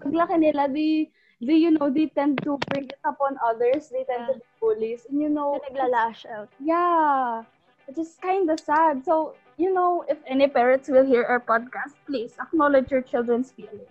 paglaki 0.00 0.38
nila, 0.38 0.68
they, 0.70 1.10
they, 1.42 1.58
you 1.66 1.70
know, 1.74 1.90
they 1.90 2.06
tend 2.14 2.38
to 2.46 2.56
bring 2.70 2.86
it 2.88 2.98
upon 3.04 3.36
others. 3.44 3.90
They 3.90 4.04
tend 4.06 4.26
to 4.30 4.34
be 4.38 4.44
bullies. 4.60 5.04
And 5.10 5.20
you 5.20 5.28
know, 5.28 5.58
Naglalash 5.68 6.24
out. 6.30 6.48
yeah, 6.62 7.42
it's 7.86 7.98
just 7.98 8.20
kind 8.22 8.48
of 8.50 8.58
sad. 8.60 9.04
So, 9.04 9.34
you 9.58 9.74
know, 9.74 10.06
if 10.08 10.16
any 10.24 10.46
parents 10.46 10.88
will 10.88 11.04
hear 11.04 11.26
our 11.26 11.42
podcast, 11.42 11.98
please 12.06 12.32
acknowledge 12.40 12.90
your 12.94 13.02
children's 13.02 13.50
feelings. 13.52 13.90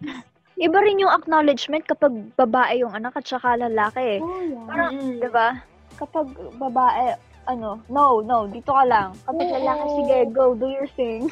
Iba 0.58 0.82
rin 0.82 0.98
yung 0.98 1.14
acknowledgement 1.14 1.86
kapag 1.86 2.34
babae 2.34 2.82
yung 2.82 2.96
anak 2.96 3.14
at 3.14 3.28
saka 3.30 3.62
lalaki. 3.62 4.18
Oh, 4.24 4.42
yeah. 4.42 4.66
Parang, 4.66 4.92
Mm-mm. 4.98 5.22
di 5.22 5.30
ba? 5.30 5.62
Kapag 6.02 6.34
babae, 6.58 7.14
ano, 7.46 7.78
no, 7.94 8.26
no, 8.26 8.50
dito 8.50 8.74
ka 8.74 8.82
lang. 8.88 9.14
Kapag 9.30 9.46
Oo. 9.46 9.54
lalaki, 9.54 9.86
sige, 10.02 10.18
go, 10.34 10.58
do 10.58 10.66
your 10.72 10.90
thing. 10.98 11.30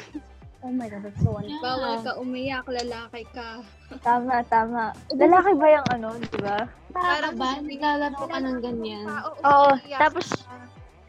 Oh 0.62 0.70
my 0.70 0.86
God, 0.86 1.02
that's 1.02 1.18
so 1.22 1.34
unfair. 1.34 1.58
Bawal 1.58 1.94
ka 2.06 2.12
umiyak, 2.22 2.66
lalaki 2.70 3.22
ka. 3.34 3.62
Tama, 4.02 4.46
tama. 4.46 4.94
Lalaki 5.14 5.52
ba 5.58 5.66
yung 5.74 5.86
ano, 5.90 6.08
di 6.22 6.38
ba? 6.42 6.58
Para 6.94 7.28
ba? 7.34 7.58
Naglalaro 7.62 8.22
ka 8.30 8.38
ng 8.38 8.58
ganyan. 8.62 9.06
Oo, 9.42 9.74
tapos, 9.94 10.26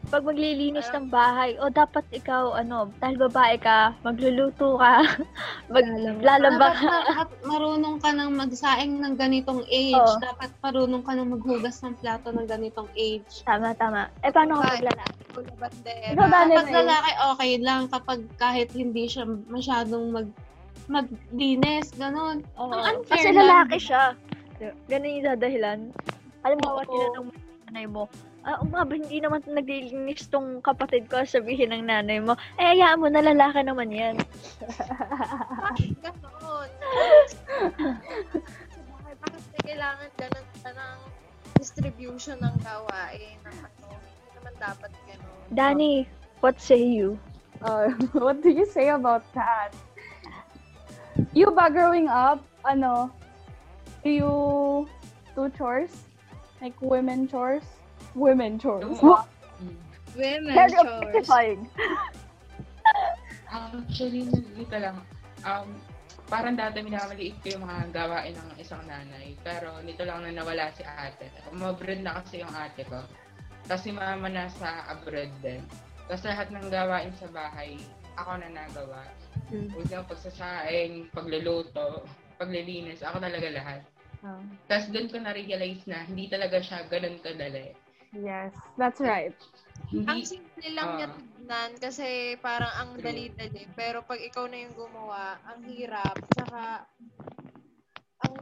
pag 0.08 0.24
maglilinis 0.24 0.88
ng 0.90 1.08
bahay, 1.08 1.54
o 1.60 1.68
dapat 1.68 2.00
ikaw, 2.10 2.56
ano, 2.56 2.88
dahil 2.96 3.20
babae 3.28 3.60
ka, 3.60 3.92
magluluto 4.00 4.80
ka, 4.80 5.04
maglalaba 5.74 6.72
Dapat 6.72 6.80
ka. 6.80 6.96
dapat 7.04 7.30
marunong 7.44 7.96
ka 8.00 8.10
ng 8.16 8.30
magsaing 8.32 8.92
ng 9.04 9.14
ganitong 9.14 9.62
age. 9.68 9.94
Oo. 9.94 10.16
Dapat 10.18 10.50
marunong 10.60 11.02
ka 11.04 11.12
ng 11.12 11.28
maghugas 11.28 11.76
ng 11.84 11.94
plato 12.00 12.32
ng 12.32 12.48
ganitong 12.48 12.88
age. 12.96 13.44
Tama, 13.44 13.76
tama. 13.76 14.08
Eh, 14.24 14.32
paano 14.32 14.58
kapag 14.58 14.82
lalaki? 14.82 15.12
Ikaw, 16.08 16.26
Daniel, 16.26 16.56
Kapag 16.58 16.74
lalaki, 16.74 17.10
okay 17.28 17.52
lang. 17.60 17.82
Kapag 17.86 18.18
kahit 18.36 18.68
hindi 18.72 19.04
siya 19.06 19.28
masyadong 19.46 20.10
mag 20.10 20.28
maglinis, 20.88 21.92
ganun. 21.94 22.40
Oo. 22.56 22.72
Ang 22.72 23.04
unfair 23.04 23.20
Kasi 23.20 23.28
lang. 23.30 23.38
lalaki 23.44 23.76
siya. 23.76 24.02
Ganun 24.88 25.14
yung 25.20 25.26
dadahilan. 25.28 25.78
Alam 26.42 26.58
mo, 26.64 26.68
Oo. 26.74 26.82
tinanong 26.82 27.26
mo 27.28 27.32
nanay 27.68 27.84
mo, 27.84 28.08
ah, 28.46 28.58
um, 28.62 28.70
ba, 28.70 28.84
hindi 28.86 29.18
naman 29.18 29.42
naglilinis 29.46 30.30
tong 30.30 30.62
kapatid 30.62 31.10
ko, 31.10 31.24
sabihin 31.26 31.74
ng 31.74 31.86
nanay 31.86 32.22
mo, 32.22 32.38
eh, 32.58 32.76
hayaan 32.76 33.00
mo 33.00 33.08
na 33.10 33.22
lalaki 33.24 33.62
naman 33.64 33.90
yan. 33.90 34.16
Sa 34.62 34.84
bahay, 38.86 39.14
bakit 39.18 39.42
may 39.50 39.62
kailangan 39.66 40.10
ganun 40.14 40.46
ka 40.62 40.70
ng 40.70 40.96
distribution 41.58 42.36
ng 42.38 42.56
gawain 42.62 43.38
ng 43.42 43.56
ano? 43.66 43.98
naman 44.38 44.54
dapat 44.62 44.90
gano'n. 45.04 45.36
Danny, 45.52 45.94
what 46.40 46.56
say 46.60 46.80
you? 46.80 47.18
Uh, 47.62 47.90
what 48.24 48.40
do 48.42 48.50
you 48.50 48.66
say 48.66 48.88
about 48.94 49.26
that? 49.34 49.74
You 51.34 51.50
ba 51.50 51.66
growing 51.68 52.06
up, 52.06 52.40
ano, 52.62 53.10
do 54.06 54.10
you 54.10 54.34
do 55.34 55.50
chores? 55.58 55.90
Like 56.62 56.78
women 56.78 57.26
chores? 57.26 57.66
Women 58.18 58.58
chores. 58.58 58.98
Mm. 58.98 59.78
Women 60.18 60.54
Very 60.54 60.72
chores. 60.74 60.90
objectifying. 60.90 61.62
Actually, 63.48 64.28
dito 64.28 64.76
lang, 64.76 64.98
um, 65.46 65.68
parang 66.28 66.58
dati 66.58 66.84
minamaliit 66.84 67.40
ko 67.40 67.56
yung 67.56 67.64
mga 67.64 67.94
gawain 67.94 68.36
ng 68.36 68.50
isang 68.60 68.82
nanay. 68.84 69.38
Pero 69.40 69.80
nito 69.86 70.04
lang 70.04 70.26
na 70.26 70.34
nawala 70.34 70.68
si 70.74 70.84
ate. 70.84 71.32
Umabroad 71.54 72.04
na 72.04 72.20
kasi 72.20 72.44
yung 72.44 72.52
ate 72.52 72.84
ko. 72.84 73.00
Kasi 73.70 73.94
mama 73.94 74.28
nasa 74.28 74.84
abroad 74.90 75.32
din. 75.40 75.64
Tapos 76.08 76.24
lahat 76.24 76.48
ng 76.52 76.66
gawain 76.72 77.12
sa 77.16 77.28
bahay, 77.32 77.76
ako 78.16 78.40
na 78.40 78.48
nagawa. 78.52 79.02
Mm. 79.52 79.68
Huwag 79.72 79.88
yung 79.88 80.08
pagsasaing, 80.08 80.94
pagluluto, 81.12 82.04
paglilinis, 82.40 83.04
ako 83.04 83.20
talaga 83.20 83.48
lahat. 83.48 83.80
Oh, 84.26 84.42
Tapos 84.66 84.90
doon 84.90 85.06
ko 85.06 85.16
na-realize 85.22 85.86
na 85.86 86.02
hindi 86.02 86.26
talaga 86.26 86.58
siya 86.58 86.82
ganun 86.90 87.22
kadali. 87.22 87.70
Yes, 88.12 88.52
that's 88.76 89.00
right. 89.00 89.34
Ang 89.88 90.04
Hindi, 90.04 90.26
simple 90.26 90.68
lang 90.74 90.88
Ah. 90.88 90.96
niya 90.98 91.08
tignan 91.14 91.70
kasi 91.80 92.36
parang 92.42 92.72
ang 92.76 92.90
True. 92.98 93.04
dali-dali. 93.08 93.62
Pero 93.72 94.04
pag 94.04 94.20
ikaw 94.20 94.44
na 94.50 94.68
yung 94.68 94.74
gumawa, 94.76 95.38
ang 95.48 95.64
hirap. 95.64 96.18
Tsaka, 96.36 96.84
ang 98.26 98.34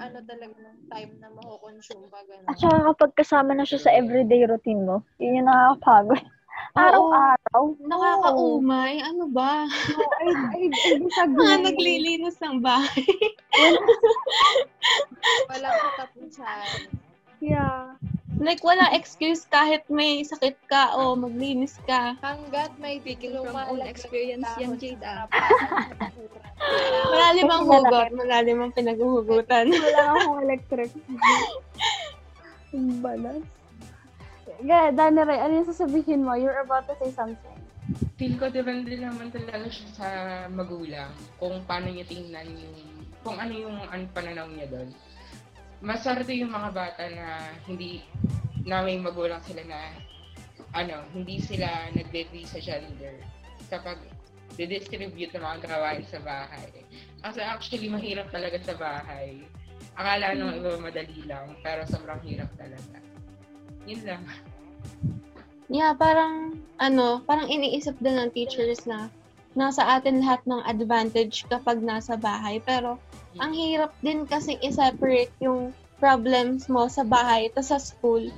ano 0.00 0.18
talaga 0.24 0.56
ng 0.56 0.80
time 0.88 1.12
na 1.20 1.28
makukonsume 1.30 2.08
pa 2.08 2.24
gano'n. 2.24 2.48
At 2.48 2.56
saka 2.56 2.78
kapag 2.90 3.12
kasama 3.14 3.52
na 3.52 3.68
siya 3.68 3.84
sa 3.84 3.92
everyday 3.92 4.48
routine 4.48 4.82
mo, 4.82 5.04
yun 5.20 5.44
yung 5.44 5.48
nakakapagod. 5.52 6.24
Araw-araw. 6.80 7.62
Nakakaumay. 7.82 9.02
Ano 9.02 9.26
ba? 9.28 9.66
I, 9.66 10.28
I, 10.54 10.60
I 10.70 10.92
disagree. 11.02 11.34
Mga 11.36 11.56
naglilinis 11.66 12.36
ng 12.40 12.62
bahay. 12.62 13.06
Walang 15.50 15.76
katapusan. 15.76 16.68
Yeah. 17.40 17.96
Like, 18.40 18.64
wala 18.64 18.90
excuse 18.96 19.44
kahit 19.46 19.84
may 19.92 20.24
sakit 20.24 20.56
ka 20.66 20.96
o 20.96 21.14
maglinis 21.14 21.76
ka. 21.84 22.16
Hanggat 22.24 22.72
may 22.80 22.98
Speaking 23.04 23.36
from 23.44 23.56
own 23.56 23.84
experience 23.84 24.48
yan, 24.56 24.74
Jade, 24.80 25.04
ah. 25.04 25.28
Malalim 27.12 27.48
ang 27.48 27.64
hugot. 27.64 28.08
Malalim 28.12 28.58
ang 28.60 28.72
pinaghuhugutan. 28.72 29.72
Wala 29.72 30.02
akong 30.16 30.40
electric. 30.44 30.90
Balas. 33.00 33.44
Yeah, 34.60 34.92
Dani 34.92 35.24
Ray, 35.24 35.40
ano 35.40 35.64
yung 35.64 35.68
sasabihin 35.72 36.20
mo? 36.20 36.36
You're 36.36 36.60
about 36.60 36.84
to 36.88 36.94
say 37.00 37.08
something. 37.12 37.60
feel 38.20 38.36
ko 38.36 38.52
depende 38.52 38.92
naman 39.00 39.32
talaga 39.32 39.66
siya 39.72 39.88
sa 39.96 40.08
magulang 40.52 41.08
kung 41.40 41.64
paano 41.64 41.88
niya 41.88 42.04
tingnan 42.04 42.52
yung 42.52 42.76
kung 43.24 43.36
ano 43.40 43.52
yung 43.56 43.76
an 43.88 44.04
pananaw 44.12 44.44
niya 44.52 44.68
doon. 44.68 44.88
Masarte 45.80 46.36
yung 46.36 46.52
mga 46.52 46.70
bata 46.76 47.04
na 47.08 47.56
hindi 47.64 48.04
na 48.68 48.84
may 48.84 49.00
magulang 49.00 49.40
sila 49.44 49.64
na 49.64 49.96
ano, 50.76 51.02
hindi 51.16 51.40
sila 51.40 51.90
nagde 51.96 52.28
sa 52.46 52.60
gender 52.60 53.24
kapag 53.72 53.98
didistribute 54.54 55.32
ng 55.32 55.42
mga 55.42 55.58
gawain 55.66 56.04
sa 56.04 56.20
bahay. 56.20 56.84
Kasi 57.24 57.40
actually 57.40 57.88
mahirap 57.88 58.28
talaga 58.28 58.60
sa 58.60 58.74
bahay. 58.76 59.40
Akala 59.96 60.36
nung 60.36 60.54
iba 60.54 60.76
madali 60.76 61.24
lang, 61.24 61.56
pero 61.64 61.82
sobrang 61.88 62.20
hirap 62.22 62.50
talaga. 62.60 63.00
Yun 63.88 64.02
lang. 64.04 64.22
Yeah, 65.70 65.94
parang, 65.94 66.60
ano, 66.82 67.22
parang 67.24 67.46
iniisip 67.46 67.96
din 68.02 68.18
ng 68.18 68.30
teachers 68.34 68.84
na 68.90 69.08
nasa 69.58 69.98
atin 69.98 70.22
lahat 70.22 70.40
ng 70.46 70.62
advantage 70.62 71.46
kapag 71.50 71.82
nasa 71.82 72.14
bahay. 72.14 72.62
Pero, 72.62 72.98
ang 73.38 73.52
hirap 73.54 73.94
din 74.02 74.26
kasi 74.26 74.58
i-separate 74.62 75.32
yung 75.42 75.74
problems 75.98 76.66
mo 76.70 76.86
sa 76.86 77.02
bahay 77.02 77.50
at 77.50 77.58
sa 77.62 77.78
school. 77.78 78.30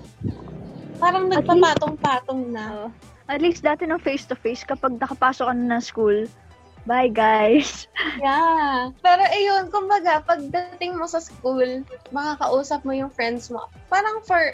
Parang 0.98 1.28
At 1.30 1.42
nagpapatong-patong 1.42 2.52
na. 2.52 2.90
At 3.30 3.40
least 3.40 3.64
dati 3.64 3.86
ng 3.86 4.02
face-to-face, 4.02 4.66
kapag 4.66 4.98
nakapasok 4.98 5.48
ka 5.48 5.54
na 5.54 5.78
ng 5.78 5.82
school, 5.84 6.26
bye 6.84 7.08
guys. 7.08 7.86
Yeah. 8.22 8.92
Pero 9.00 9.22
ayun, 9.24 9.72
kumbaga, 9.72 10.20
pagdating 10.26 10.98
mo 10.98 11.06
sa 11.06 11.22
school, 11.22 11.86
makakausap 12.12 12.82
mo 12.84 12.92
yung 12.92 13.10
friends 13.10 13.48
mo. 13.48 13.66
Parang 13.88 14.20
for 14.26 14.52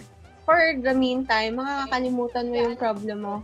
for 0.48 0.56
the 0.80 0.94
meantime, 0.96 1.60
makakalimutan 1.60 2.48
mo 2.48 2.56
yung 2.56 2.76
problem 2.80 3.18
mo 3.20 3.36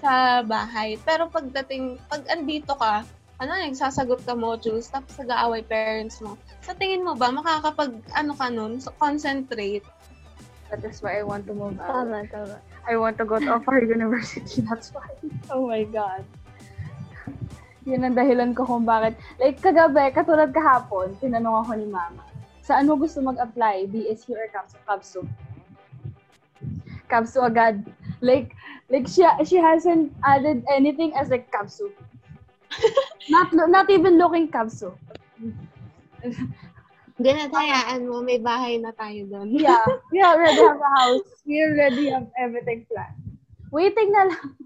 sa 0.00 0.40
bahay. 0.40 0.96
Pero 1.04 1.28
pagdating, 1.28 2.00
pag 2.08 2.24
andito 2.32 2.72
ka, 2.74 3.04
ano, 3.40 3.52
nagsasagot 3.56 4.24
ka 4.24 4.32
modules, 4.36 4.88
tapos 4.88 5.16
nag-aaway 5.16 5.64
parents 5.64 6.20
mo. 6.20 6.36
Sa 6.64 6.76
tingin 6.76 7.04
mo 7.04 7.16
ba, 7.16 7.32
makakapag, 7.32 8.00
ano 8.16 8.32
ka 8.36 8.48
nun, 8.48 8.80
so 8.80 8.92
concentrate? 8.96 9.84
That 10.68 10.84
is 10.84 11.00
why 11.00 11.20
I 11.20 11.24
want 11.24 11.48
to 11.48 11.54
move 11.56 11.80
out. 11.80 12.04
Tama, 12.04 12.24
tama. 12.28 12.56
I 12.84 12.96
want 12.96 13.16
to 13.20 13.24
go 13.28 13.40
to 13.40 13.60
Offer 13.60 13.84
University. 13.96 14.64
That's 14.64 14.92
why. 14.92 15.08
Oh 15.52 15.68
my 15.68 15.84
God. 15.84 16.24
Yun 17.88 18.04
ang 18.04 18.16
dahilan 18.16 18.52
ko 18.52 18.68
kung 18.68 18.84
bakit. 18.84 19.16
Like, 19.40 19.58
kagabi, 19.64 20.12
katulad 20.12 20.52
kahapon, 20.52 21.16
tinanong 21.16 21.64
ako 21.64 21.72
ni 21.80 21.88
Mama, 21.88 22.22
saan 22.60 22.86
mo 22.86 22.94
gusto 23.00 23.24
mag-apply? 23.24 23.88
BSU 23.88 24.36
or 24.36 24.46
CAPSU? 24.52 24.78
CAPSU. 24.84 25.20
CAPSU 27.08 27.40
agad. 27.40 27.82
Like, 28.20 28.52
like 28.90 29.06
she, 29.06 29.22
she 29.46 29.56
hasn't 29.56 30.12
added 30.24 30.64
anything 30.74 31.14
as 31.14 31.30
like 31.30 31.50
CAPSU. 31.50 31.90
not, 33.28 33.48
not 33.52 33.90
even 33.90 34.18
looking 34.18 34.50
CAPSU. 34.50 34.92
Ganun, 37.20 37.52
hayaan 37.52 38.08
mo, 38.08 38.24
may 38.24 38.40
bahay 38.40 38.80
na 38.80 38.96
tayo 38.96 39.28
doon. 39.28 39.52
Yeah, 39.60 39.84
we 40.08 40.24
already 40.24 40.56
have 40.56 40.80
a 40.80 40.90
house. 41.04 41.28
We 41.44 41.60
already 41.60 42.08
have 42.08 42.32
everything 42.40 42.88
planned. 42.88 43.20
Waiting 43.68 44.08
na 44.10 44.32
lang. 44.32 44.56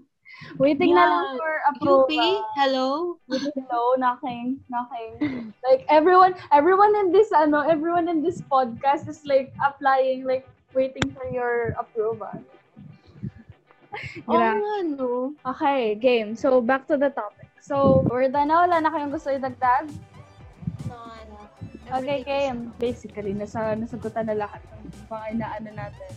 Waiting 0.55 0.95
na 0.95 1.03
lang 1.03 1.25
Yeah. 1.25 1.35
for 1.35 1.51
UP, 1.51 1.75
approval. 1.75 2.31
hello? 2.55 2.87
Hello, 3.27 3.83
knocking, 3.99 4.63
knocking. 4.71 5.51
Like 5.67 5.83
everyone, 5.91 6.39
everyone 6.55 6.95
in 6.95 7.11
this, 7.11 7.35
ano, 7.35 7.59
everyone 7.67 8.07
in 8.07 8.23
this 8.23 8.39
podcast 8.47 9.11
is 9.11 9.27
like 9.27 9.51
applying, 9.59 10.23
like 10.23 10.47
waiting 10.71 11.11
for 11.11 11.27
your 11.27 11.75
approval. 11.75 12.31
Oo 14.29 14.35
Grabe. 14.35 14.59
nga, 14.59 14.75
no? 14.97 15.09
Okay, 15.55 15.95
game. 15.95 16.35
So, 16.35 16.61
back 16.61 16.87
to 16.87 16.95
the 16.97 17.09
topic. 17.11 17.49
So, 17.61 18.05
we're 18.07 18.29
done 18.29 18.49
na. 18.51 18.65
Wala 18.67 18.77
na 18.81 18.91
kayong 18.93 19.13
gusto 19.13 19.33
idagdag? 19.33 19.89
No, 20.85 20.95
ano. 20.95 21.37
Okay, 22.01 22.21
game. 22.25 22.73
Basically, 22.77 23.33
nasa, 23.33 23.73
nasagutan 23.73 24.29
na 24.29 24.35
lahat 24.45 24.61
ng 24.61 25.09
mga 25.09 25.25
inaano 25.37 25.69
natin. 25.73 26.11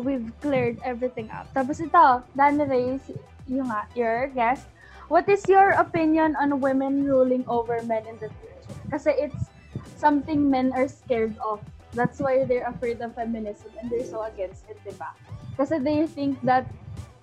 We've 0.00 0.32
cleared 0.40 0.80
everything 0.86 1.28
up. 1.28 1.50
Tapos 1.52 1.82
ito, 1.82 2.24
Dani 2.32 2.64
Reyes, 2.64 3.04
yung 3.50 3.68
nga, 3.68 3.84
your 3.92 4.30
guest. 4.32 4.64
What 5.10 5.26
is 5.26 5.42
your 5.50 5.74
opinion 5.74 6.38
on 6.38 6.62
women 6.62 7.02
ruling 7.02 7.42
over 7.50 7.82
men 7.82 8.06
in 8.06 8.16
the 8.22 8.30
future? 8.30 8.78
Kasi 8.94 9.10
it's 9.28 9.50
something 9.98 10.46
men 10.46 10.70
are 10.72 10.86
scared 10.86 11.34
of. 11.42 11.58
That's 11.92 12.20
why 12.20 12.44
they're 12.44 12.66
afraid 12.66 13.00
of 13.02 13.14
feminism 13.14 13.70
and 13.80 13.90
they're 13.90 14.06
so 14.06 14.22
against 14.22 14.68
it, 14.70 14.78
diba? 14.86 15.10
Kasi 15.58 15.78
they 15.82 16.06
think 16.06 16.38
that 16.46 16.70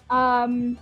um, 0.10 0.78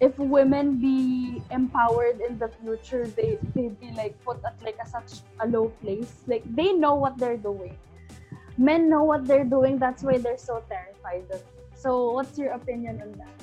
if 0.00 0.16
women 0.18 0.76
be 0.76 1.42
empowered 1.50 2.20
in 2.20 2.38
the 2.38 2.48
future, 2.60 3.08
they 3.08 3.38
they 3.54 3.68
be 3.68 3.90
like 3.96 4.14
put 4.24 4.38
at 4.44 4.54
like 4.62 4.76
a 4.78 4.86
such 4.86 5.24
a 5.40 5.46
low 5.48 5.72
place. 5.82 6.22
Like 6.28 6.44
they 6.44 6.72
know 6.72 6.94
what 6.94 7.18
they're 7.18 7.40
doing. 7.40 7.74
Men 8.58 8.90
know 8.90 9.04
what 9.04 9.26
they're 9.26 9.46
doing. 9.48 9.78
That's 9.78 10.02
why 10.02 10.18
they're 10.18 10.38
so 10.38 10.62
terrified 10.68 11.26
of. 11.30 11.40
it. 11.40 11.46
So, 11.78 12.10
what's 12.12 12.36
your 12.36 12.52
opinion 12.58 13.00
on 13.00 13.12
that? 13.22 13.38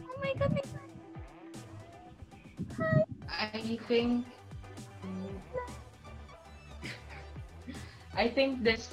Oh 0.00 0.16
my 0.20 0.32
god! 0.34 0.48
my 0.50 0.64
God. 0.64 0.88
I 3.28 3.76
think 3.86 4.24
I 8.18 8.26
think 8.28 8.66
this 8.66 8.90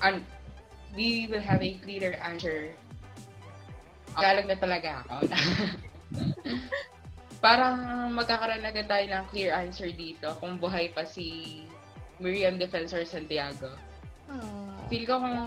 and 0.00 0.22
we 0.94 1.26
will 1.26 1.42
have 1.42 1.60
a 1.60 1.74
clearer 1.82 2.14
answer. 2.22 2.70
Galag 4.14 4.46
na 4.46 4.54
talaga 4.54 5.02
ako. 5.02 5.14
Parang 7.44 7.76
magkakaroon 8.12 8.62
agad 8.62 8.86
tayo 8.86 9.04
ng 9.08 9.24
clear 9.32 9.50
answer 9.50 9.90
dito 9.90 10.30
kung 10.38 10.60
buhay 10.60 10.92
pa 10.92 11.02
si 11.02 11.64
Miriam 12.20 12.54
Defensor 12.54 13.02
Santiago. 13.02 13.74
Aww. 14.28 14.86
Feel 14.86 15.04
ko 15.08 15.14
kung 15.18 15.40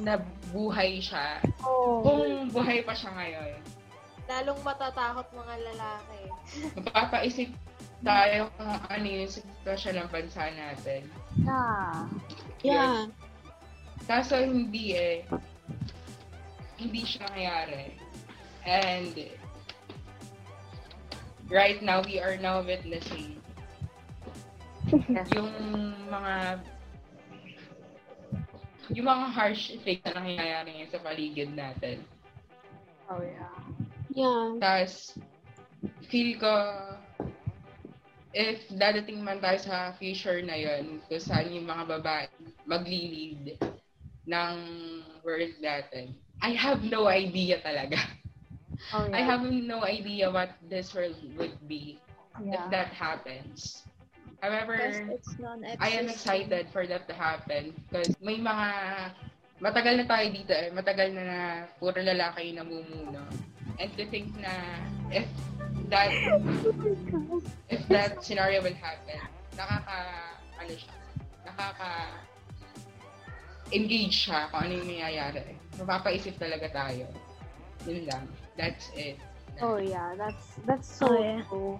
nabuhay 0.00 1.02
siya, 1.02 1.42
Oh. 1.60 2.00
kung 2.06 2.48
buhay 2.48 2.80
pa 2.86 2.94
siya 2.94 3.12
ngayon, 3.12 3.60
Lalong 4.24 4.60
matatakot 4.64 5.26
mga 5.36 5.54
lalaki. 5.68 6.20
mapapaisip 6.80 7.48
tayo 8.04 8.52
kung 8.60 8.76
ano 8.92 9.06
yung 9.08 9.32
sitwasyon 9.32 9.94
ng 10.04 10.08
bansa 10.12 10.52
natin. 10.52 11.02
Yeah. 11.40 11.92
Yeah. 12.60 13.08
Kaso 14.04 14.44
hindi 14.44 14.94
eh. 14.94 15.24
Hindi 16.76 17.02
siya 17.08 17.24
nangyari. 17.32 17.96
And 18.68 19.16
right 21.48 21.80
now, 21.80 22.04
we 22.04 22.20
are 22.20 22.36
now 22.36 22.60
witnessing 22.60 23.40
yung 25.36 25.52
mga 26.12 26.60
yung 28.92 29.08
mga 29.08 29.26
harsh 29.32 29.72
things 29.80 30.04
na 30.04 30.20
nangyayari 30.20 30.68
ngayon 30.76 30.92
sa 30.92 31.00
paligid 31.00 31.50
natin. 31.56 32.04
Oh, 33.08 33.20
yeah. 33.20 33.56
Yeah. 34.12 34.44
Tapos, 34.60 35.16
feel 36.12 36.36
ko, 36.36 36.52
if 38.34 38.66
dadating 38.74 39.22
man 39.22 39.38
tayo 39.38 39.62
sa 39.62 39.94
future 39.94 40.42
na 40.42 40.58
yon 40.58 40.98
kung 41.06 41.22
saan 41.22 41.54
yung 41.54 41.70
mga 41.70 41.86
babae 41.86 42.26
magli-lead 42.66 43.54
ng 44.26 44.54
world 45.22 45.54
natin, 45.62 46.10
I 46.42 46.52
have 46.58 46.82
no 46.82 47.06
idea 47.06 47.62
talaga. 47.62 48.02
Oh, 48.92 49.06
I 49.14 49.22
yeah. 49.22 49.30
have 49.30 49.46
no 49.46 49.86
idea 49.86 50.28
what 50.28 50.58
this 50.66 50.92
world 50.92 51.16
would 51.38 51.56
be 51.70 52.02
if 52.42 52.58
yeah. 52.58 52.68
that 52.68 52.90
happens. 52.90 53.86
However. 54.42 54.76
I 55.80 55.88
am 55.94 56.10
excited 56.10 56.68
for 56.74 56.84
that 56.90 57.08
to 57.08 57.14
happen 57.14 57.72
because 57.88 58.12
may 58.20 58.36
mga 58.36 58.68
matagal 59.62 59.94
na 60.02 60.06
tayo 60.10 60.26
dito 60.34 60.52
eh. 60.52 60.68
Matagal 60.74 61.16
na 61.16 61.22
na 61.22 61.40
puro 61.78 61.96
lalaki 61.96 62.52
yung 62.52 62.66
namumuno. 62.66 63.24
And 63.78 63.90
to 63.96 64.04
think 64.10 64.36
na 64.36 64.52
if 65.08 65.24
that 65.90 66.10
if 67.68 67.82
that 67.88 68.24
scenario 68.24 68.62
will 68.62 68.76
happen, 68.76 69.20
nakaka 69.56 69.98
ano 70.60 70.72
siya, 70.72 70.94
nakaka 71.44 71.90
engage 73.72 74.28
siya 74.28 74.48
kung 74.52 74.68
ano 74.68 74.72
yung 74.80 74.88
nangyayari. 74.88 75.42
Mapapaisip 75.80 76.36
talaga 76.38 76.70
tayo. 76.70 77.06
Yun 77.84 78.06
lang. 78.08 78.24
That's 78.56 78.88
it. 78.94 79.18
Oh 79.62 79.78
yeah, 79.78 80.14
that's 80.18 80.58
that's 80.66 80.88
so 80.88 81.10
Oh, 81.10 81.18
yeah. 81.18 81.42
true. 81.46 81.78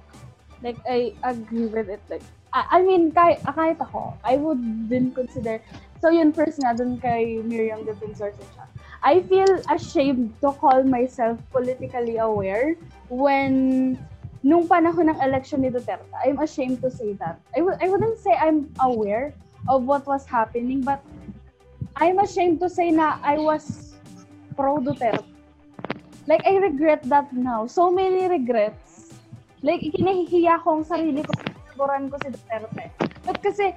Like 0.63 0.79
I 0.89 1.13
agree 1.25 1.67
with 1.69 1.89
it. 1.91 2.03
Like 2.09 2.25
I, 2.55 2.79
I 2.79 2.83
mean, 2.87 3.11
kahit, 3.11 3.43
ah, 3.45 3.53
kahit 3.53 3.83
ako, 3.83 4.15
I 4.23 4.39
would 4.39 4.63
then 4.89 5.11
consider. 5.11 5.59
So 5.99 6.13
yun 6.13 6.31
first 6.37 6.61
nga 6.61 6.77
dun 6.77 7.01
kay 7.01 7.41
Miriam 7.43 7.83
Defensor 7.83 8.31
siya. 8.31 8.65
I 9.05 9.21
feel 9.27 9.61
ashamed 9.69 10.33
to 10.41 10.53
call 10.57 10.85
myself 10.85 11.37
politically 11.53 12.17
aware 12.17 12.77
when 13.09 13.97
nung 14.45 14.69
panahon 14.69 15.09
ng 15.09 15.19
election 15.25 15.65
ni 15.65 15.73
Duterte. 15.73 16.05
I'm 16.21 16.37
ashamed 16.39 16.85
to 16.85 16.91
say 16.93 17.17
that. 17.17 17.41
I 17.57 17.65
w- 17.65 17.79
I 17.81 17.89
wouldn't 17.89 18.21
say 18.21 18.37
I'm 18.37 18.69
aware 18.85 19.33
of 19.73 19.89
what 19.89 20.05
was 20.05 20.29
happening, 20.29 20.85
but 20.85 21.01
I'm 21.97 22.21
ashamed 22.21 22.61
to 22.61 22.69
say 22.69 22.93
na 22.93 23.17
I 23.25 23.41
was 23.41 23.97
pro 24.53 24.77
Duterte. 24.85 25.25
Like, 26.29 26.45
I 26.45 26.57
regret 26.57 27.05
that 27.13 27.33
now. 27.33 27.67
So 27.69 27.93
many 27.93 28.29
regrets. 28.29 29.13
Like, 29.65 29.81
ikinahihiya 29.81 30.61
ko 30.65 30.81
ang 30.81 30.85
sarili 30.85 31.21
ko. 31.25 31.33
Naboran 31.73 32.09
ko 32.13 32.17
si 32.21 32.33
Duterte. 32.33 32.93
But 33.25 33.41
kasi, 33.41 33.73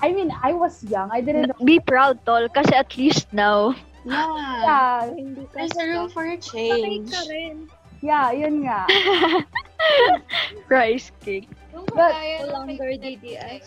I 0.00 0.12
mean, 0.12 0.32
I 0.44 0.52
was 0.52 0.80
young. 0.84 1.12
I 1.12 1.20
didn't 1.20 1.52
know. 1.52 1.60
Be 1.64 1.80
proud, 1.80 2.24
tol, 2.24 2.48
kasi 2.48 2.72
at 2.72 2.96
least 2.96 3.28
now. 3.32 3.76
Yeah. 4.04 4.32
Yeah, 4.64 5.12
Hindi 5.12 5.44
ka 5.44 5.60
There's 5.60 5.76
a 5.76 5.84
room 5.92 6.08
for 6.08 6.24
a 6.24 6.36
change. 6.40 7.12
ka 7.12 7.20
rin. 7.28 7.68
Yeah, 8.00 8.32
yun 8.32 8.64
nga. 8.64 8.84
Rice 10.72 11.12
cake. 11.20 11.48
Yung 11.72 11.86
But- 11.88 12.12
kagaya 12.12 12.38
No 12.44 12.46
ng 12.46 12.52
longer 12.76 12.92
DDS. 12.98 13.66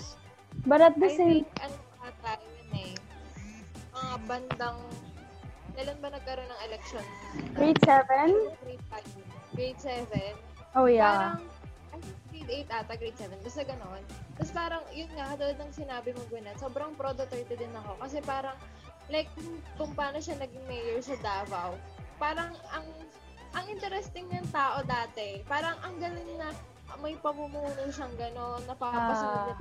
But 0.64 0.80
at 0.80 0.96
the 0.96 1.12
I 1.12 1.18
same 1.18 1.44
think, 1.44 1.50
ano 1.60 1.76
ata 2.00 2.40
yun 2.40 2.72
eh, 2.78 2.94
mga 3.92 4.16
bandang, 4.30 4.80
kailan 5.76 5.98
ba 6.00 6.08
nagkaroon 6.14 6.48
ng 6.48 6.62
election? 6.72 7.04
grade 7.52 7.82
7? 7.84 8.08
Grade 8.64 8.86
5. 8.88 9.58
Grade 9.58 9.80
7. 9.82 10.78
Oh, 10.80 10.88
yeah. 10.88 11.36
Parang, 11.36 11.44
I 11.92 11.98
think 12.00 12.18
grade 12.32 12.52
8 12.72 12.80
ata, 12.80 12.94
grade 12.96 13.20
7. 13.20 13.44
Basta 13.44 13.62
ganon. 13.68 14.02
Tapos 14.40 14.52
parang, 14.56 14.82
yun 14.96 15.12
nga, 15.14 15.36
katulad 15.36 15.58
ng 15.60 15.74
sinabi 15.76 16.10
mo, 16.16 16.22
Gwyneth, 16.32 16.60
sobrang 16.64 16.96
pro 16.96 17.12
Duterte 17.12 17.54
din 17.54 17.74
ako. 17.76 17.92
Kasi 18.00 18.18
parang, 18.24 18.56
like, 19.12 19.28
kung, 19.36 19.52
kung 19.76 19.92
paano 19.94 20.24
siya 20.24 20.40
naging 20.40 20.64
mayor 20.64 21.04
sa 21.04 21.20
Davao, 21.20 21.76
parang, 22.18 22.56
ang, 22.72 22.88
ang 23.54 23.66
interesting 23.70 24.26
yung 24.30 24.50
tao 24.50 24.82
dati. 24.84 25.42
Parang, 25.46 25.78
ang 25.86 25.96
galing 26.02 26.38
na, 26.38 26.50
may 27.02 27.18
pamumuno 27.18 27.90
siyang 27.90 28.14
ganon, 28.18 28.62
napapasunod 28.66 29.40
Ah. 29.40 29.46
niya, 29.50 29.58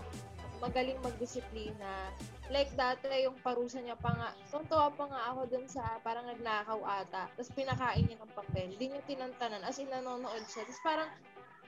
magaling 0.61 1.01
magdisiplina. 1.03 2.13
Like, 2.53 2.71
dati 2.77 3.09
yung 3.25 3.37
parusa 3.41 3.81
niya 3.81 3.97
pa 3.97 4.13
nga, 4.13 4.29
tuntua 4.53 4.93
pa 4.93 5.05
nga 5.09 5.21
ako 5.33 5.41
dun 5.49 5.67
sa, 5.67 5.97
parang 6.05 6.29
nagnakaw 6.29 6.81
ata, 6.85 7.27
tapos 7.33 7.51
pinakain 7.57 8.05
niya 8.05 8.21
ng 8.21 8.35
papel, 8.37 8.69
di 8.77 8.93
niya 8.93 9.03
tinantanan, 9.09 9.65
as 9.65 9.81
in 9.81 9.89
nanonood 9.89 10.45
siya. 10.47 10.63
Tapos 10.69 10.83
parang, 10.85 11.11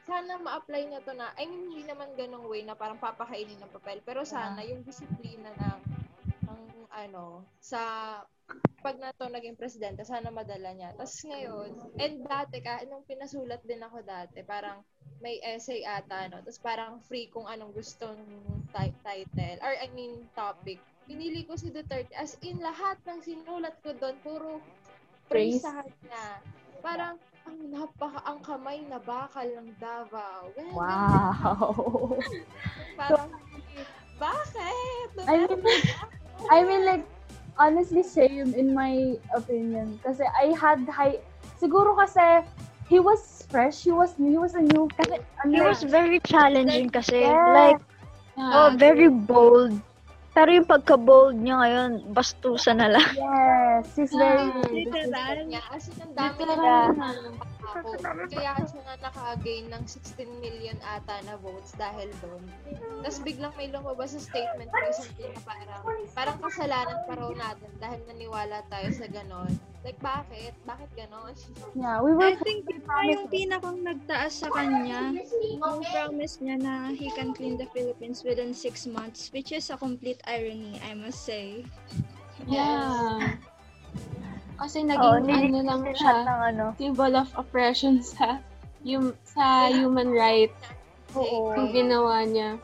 sana 0.04 0.36
ma-apply 0.36 0.82
niya 0.84 1.00
to 1.00 1.16
na, 1.16 1.32
I 1.40 1.48
mean, 1.48 1.72
hindi 1.72 1.88
naman 1.88 2.12
ganong 2.12 2.44
way 2.44 2.60
na 2.60 2.76
parang 2.76 3.00
papakainin 3.00 3.56
ng 3.56 3.72
papel, 3.72 4.04
pero 4.04 4.20
sana 4.22 4.60
yung 4.60 4.84
disiplina 4.84 5.48
ng, 5.56 5.80
ng 6.44 6.62
ano, 6.92 7.40
sa 7.58 7.80
pag 8.84 9.00
na 9.00 9.16
to 9.16 9.32
naging 9.32 9.56
presidente, 9.56 10.04
sana 10.04 10.28
madala 10.28 10.76
niya. 10.76 10.92
Tapos 10.92 11.16
ngayon, 11.24 11.72
and 11.96 12.20
dati, 12.28 12.60
kahit 12.60 12.84
nung 12.92 13.00
pinasulat 13.08 13.64
din 13.64 13.80
ako 13.80 14.04
dati, 14.04 14.44
parang 14.44 14.84
may 15.24 15.40
essay 15.40 15.80
ata, 15.88 16.28
no? 16.28 16.44
Tapos 16.44 16.60
parang 16.60 17.00
free 17.00 17.32
kung 17.32 17.48
anong 17.48 17.72
gustong 17.72 18.20
ti- 18.76 19.00
title, 19.00 19.56
or 19.64 19.72
I 19.72 19.88
mean, 19.96 20.28
topic. 20.36 20.76
Pinili 21.08 21.48
ko 21.48 21.56
si 21.56 21.72
Duterte. 21.72 22.12
As 22.12 22.36
in, 22.44 22.60
lahat 22.60 23.00
ng 23.08 23.24
sinulat 23.24 23.80
ko 23.80 23.96
doon, 23.96 24.16
puro 24.20 24.60
praise 25.32 25.64
sa 25.64 25.80
kanya. 25.80 26.44
Parang, 26.84 27.16
ang 27.48 27.56
napaka, 27.72 28.20
ang 28.28 28.40
kamay 28.44 28.84
na 28.84 29.00
bakal 29.00 29.48
ng 29.48 29.72
Davao. 29.80 30.52
Ganyan, 30.52 30.76
Wow. 30.76 32.20
Parang, 33.00 33.32
bakit? 34.20 35.08
I 35.24 35.48
mean, 35.48 35.80
I 36.52 36.58
mean, 36.68 36.82
like, 36.84 37.04
honestly, 37.58 38.02
same 38.02 38.54
in 38.54 38.74
my 38.74 39.16
opinion. 39.34 39.98
Kasi 40.04 40.24
I 40.24 40.54
had 40.58 40.86
high, 40.88 41.20
siguro 41.60 41.96
kasi, 41.96 42.44
he 42.88 43.00
was 43.00 43.46
fresh, 43.50 43.84
he 43.84 43.92
was 43.92 44.18
new, 44.18 44.30
he 44.30 44.38
was 44.38 44.54
a 44.54 44.62
new, 44.62 44.90
kasi, 44.96 45.18
ano, 45.44 45.54
It 45.56 45.62
was 45.64 45.82
very 45.84 46.20
challenging 46.20 46.90
kasi. 46.90 47.20
Yeah. 47.20 47.52
Like, 47.54 47.80
Yeah. 48.34 48.50
oh, 48.50 48.68
very 48.74 49.08
bold. 49.08 49.78
Pero 50.34 50.50
yung 50.50 50.66
pagka-bold 50.66 51.38
niya 51.38 51.62
ngayon, 51.62 51.90
bastusan 52.10 52.82
na 52.82 52.90
lang. 52.90 53.06
yes, 53.14 53.86
he's 53.94 54.10
very, 54.10 54.50
Literal. 54.66 55.46
niya. 55.46 55.62
As 55.70 55.86
in, 55.86 55.94
ang 56.02 56.14
dami 56.18 56.42
na 56.42 56.54
ako. 57.62 57.94
Kaya 58.34 58.52
siya 58.66 58.80
nga 58.82 58.96
naka-gain 58.98 59.66
ng 59.70 59.84
16 59.86 60.26
million 60.42 60.74
ata 60.82 61.22
na 61.22 61.38
votes 61.38 61.78
dahil 61.78 62.10
doon. 62.18 62.42
Tapos 63.06 63.18
biglang 63.22 63.54
may 63.54 63.70
lumabas 63.70 64.18
sa 64.18 64.20
statement 64.26 64.70
recently 64.74 65.30
na 65.30 65.40
parang, 65.46 65.82
parang 66.18 66.38
kasalanan 66.42 66.98
pa 67.06 67.14
raw 67.14 67.30
natin 67.30 67.70
dahil 67.78 68.00
naniwala 68.10 68.58
tayo 68.66 68.88
sa 68.90 69.06
ganon. 69.06 69.54
Like, 69.84 70.00
bakit? 70.00 70.56
Bakit 70.64 70.88
ganon? 70.96 71.36
yeah, 71.80 72.00
we 72.00 72.16
were, 72.16 72.32
I 72.32 72.40
think 72.40 72.64
ito 72.72 72.88
yung 73.04 73.28
pinakang 73.28 73.84
nagtaas 73.84 74.40
sa 74.40 74.48
kanya. 74.48 75.12
Yung 75.44 75.84
promise 75.84 76.40
niya 76.40 76.56
na 76.56 76.74
he 76.88 77.12
can 77.12 77.36
clean 77.36 77.60
the 77.60 77.68
Philippines 77.68 78.24
within 78.24 78.56
six 78.56 78.88
months, 78.88 79.28
which 79.36 79.52
is 79.52 79.68
a 79.68 79.76
complete 79.76 80.24
irony, 80.24 80.80
I 80.80 80.96
must 80.96 81.20
say. 81.28 81.68
Yeah. 82.48 83.36
Kasi 84.56 84.88
Oh, 84.88 85.20
naging 85.20 85.52
ano 85.52 85.60
lang 85.68 85.82
siya, 85.92 86.24
ng 86.24 86.40
ano. 86.54 86.64
symbol 86.80 87.12
of 87.12 87.28
oppression 87.36 88.00
sa 88.16 88.40
yung 88.84 89.12
sa 89.24 89.68
human 89.68 90.12
rights 90.12 90.56
Oo. 91.12 91.52
yung 91.56 91.68
ginawa 91.72 92.24
niya. 92.24 92.56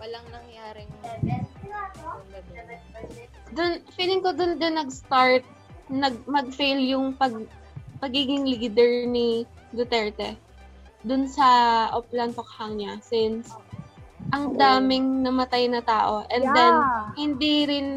Walang 0.00 0.26
nangyaring 0.32 0.88
Dun, 3.56 3.80
feeling 3.96 4.20
ko 4.20 4.36
dun 4.36 4.60
din 4.60 4.76
nag-start, 4.76 5.40
nag, 5.88 6.26
mag-fail 6.26 6.80
yung 6.82 7.14
pag, 7.14 7.34
pagiging 8.02 8.46
leader 8.46 9.06
ni 9.06 9.46
Duterte. 9.70 10.36
Dun 11.06 11.30
sa 11.30 11.46
Oplan 11.94 12.34
Tokhang 12.34 12.78
niya 12.78 12.98
since 12.98 13.54
ang 14.34 14.58
daming 14.58 15.22
namatay 15.22 15.70
na 15.70 15.82
tao. 15.84 16.26
And 16.26 16.42
then 16.50 16.74
yeah, 16.74 17.14
hindi 17.14 17.54
rin 17.68 17.88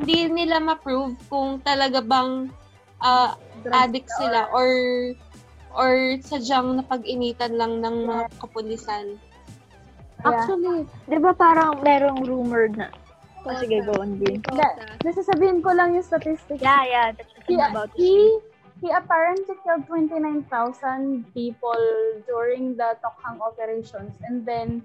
hindi 0.00 0.28
nila 0.28 0.60
ma-prove 0.60 1.16
kung 1.28 1.60
talaga 1.60 2.00
bang 2.04 2.52
ah, 3.00 3.36
addict 3.72 4.08
sila 4.16 4.48
or 4.52 4.68
or 5.76 6.18
sadyang 6.24 6.80
napag-initan 6.82 7.54
lang 7.54 7.78
ng 7.80 8.08
mga 8.08 8.24
kapulisan. 8.42 9.16
actually, 10.26 10.84
Di 11.06 11.16
ba 11.16 11.32
parang 11.32 11.80
merong 11.80 12.26
rumored 12.26 12.76
na, 12.76 12.90
oh, 13.44 13.54
sige, 13.56 13.78
go 13.84 13.94
on, 14.00 14.18
Dean. 14.20 14.42
Kota. 14.42 14.90
nasasabihin 15.04 15.64
ko 15.64 15.72
lang 15.72 15.96
yung 15.96 16.04
statistics. 16.04 16.60
Yeah, 16.60 16.84
yeah, 16.84 17.06
that's 17.12 17.32
what 17.32 17.46
he, 17.48 17.56
I'm 17.56 17.70
about 17.72 17.90
he, 17.96 18.38
he 18.80 18.88
apparently 18.92 19.54
killed 19.64 19.86
29,000 19.86 21.24
people 21.32 21.82
during 22.28 22.76
the 22.76 22.96
Tokhang 23.00 23.40
operations. 23.40 24.12
And 24.28 24.44
then, 24.44 24.82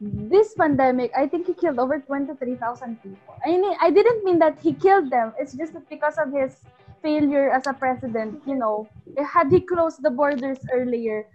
this 0.00 0.54
pandemic, 0.54 1.12
I 1.16 1.26
think 1.26 1.46
he 1.46 1.54
killed 1.54 1.78
over 1.78 2.00
23,000 2.00 2.58
people. 3.02 3.34
I 3.46 3.56
mean, 3.56 3.76
I 3.80 3.90
didn't 3.90 4.24
mean 4.24 4.38
that 4.38 4.58
he 4.60 4.74
killed 4.74 5.10
them. 5.10 5.32
It's 5.38 5.54
just 5.54 5.72
that 5.74 5.88
because 5.88 6.18
of 6.18 6.32
his 6.32 6.58
failure 7.02 7.50
as 7.50 7.66
a 7.66 7.72
president, 7.72 8.42
you 8.46 8.56
know, 8.56 8.88
had 9.22 9.50
he 9.50 9.60
closed 9.60 10.02
the 10.02 10.10
borders 10.10 10.58
earlier, 10.72 11.26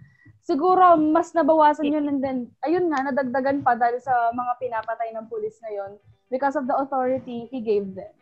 siguro 0.44 0.98
mas 0.98 1.32
nabawasan 1.32 1.92
yun 1.92 2.08
and 2.08 2.20
then, 2.20 2.50
ayun 2.66 2.90
nga, 2.90 3.06
nadagdagan 3.06 3.62
pa 3.64 3.78
dahil 3.78 4.00
sa 4.02 4.34
mga 4.34 4.52
pinapatay 4.60 5.14
ng 5.14 5.26
pulis 5.30 5.56
ngayon 5.64 5.96
because 6.30 6.54
of 6.54 6.64
the 6.64 6.78
authority 6.78 7.50
he 7.50 7.60
gave 7.60 7.92
them. 7.92 8.14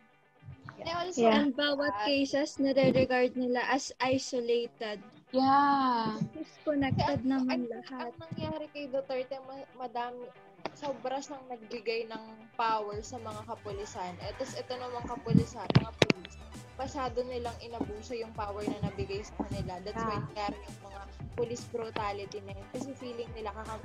And 0.79 0.89
also, 0.89 1.21
Yeah. 1.21 1.43
And 1.43 1.51
bawat 1.53 1.91
cases, 2.03 2.57
nare-regard 2.57 3.35
nila 3.35 3.63
as 3.67 3.91
isolated. 3.99 4.99
Yeah. 5.29 6.17
Disconnected 6.33 7.21
Kasi 7.21 7.21
ang- 7.21 7.29
naman 7.29 7.59
ang- 7.61 7.69
lahat. 7.69 8.09
Ang 8.09 8.21
nangyari 8.25 8.65
kay 8.73 8.85
Duterte, 8.87 9.37
ma- 9.45 9.69
madami, 9.77 10.25
sobra 10.73 11.19
siyang 11.19 11.45
nagbigay 11.47 12.07
ng 12.07 12.23
power 12.55 12.97
sa 12.99 13.19
mga 13.19 13.41
kapulisan. 13.45 14.13
Eh, 14.23 14.31
tapos 14.35 14.55
ito 14.55 14.73
namang 14.73 15.05
kapulisan, 15.05 15.67
mga 15.75 15.93
pulis, 15.93 16.33
masyado 16.75 17.17
nilang 17.27 17.57
inabuso 17.59 18.15
yung 18.15 18.31
power 18.31 18.63
na 18.63 18.89
nabigay 18.89 19.21
sa 19.21 19.35
kanila. 19.37 19.83
That's 19.83 19.99
why 19.99 20.15
Ah. 20.15 20.23
nangyari 20.23 20.57
yung 20.57 20.79
mga 20.81 21.01
police 21.35 21.65
brutality 21.67 22.39
na 22.41 22.55
yun. 22.55 22.67
Kasi 22.71 22.89
feeling 22.95 23.31
nila, 23.35 23.51
kaka- 23.51 23.83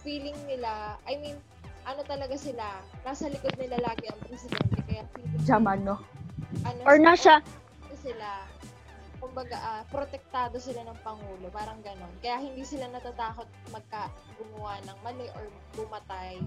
feeling 0.00 0.38
nila, 0.48 0.96
I 1.04 1.14
mean, 1.14 1.36
ano 1.82 2.00
talaga 2.06 2.34
sila, 2.38 2.78
nasa 3.02 3.26
likod 3.26 3.54
nila 3.58 3.78
lagi 3.82 4.06
ang 4.08 4.20
presidente. 4.26 4.78
Kaya 4.86 5.02
feeling 5.14 5.42
Jaman, 5.42 5.78
no? 5.82 5.96
ano, 6.62 6.80
Or 6.86 6.96
nasa, 6.98 7.42
ano 7.42 7.94
sila, 7.98 8.46
kumbaga, 9.18 9.56
ah, 9.58 9.82
protektado 9.90 10.58
sila 10.58 10.86
ng 10.86 10.98
Pangulo, 11.02 11.46
parang 11.50 11.78
ganon. 11.82 12.10
Kaya 12.22 12.42
hindi 12.42 12.62
sila 12.62 12.90
natatakot 12.90 13.46
magka 13.70 14.10
gumawa 14.38 14.78
ng 14.86 14.98
mali 15.02 15.26
or 15.38 15.46
bumatay. 15.74 16.38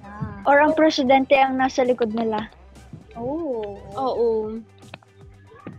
Ah. 0.00 0.40
or 0.48 0.56
ang 0.64 0.72
presidente 0.72 1.36
ang 1.36 1.60
nasa 1.60 1.84
likod 1.84 2.10
nila. 2.16 2.48
Oh. 3.14 3.76
Oo. 3.94 4.56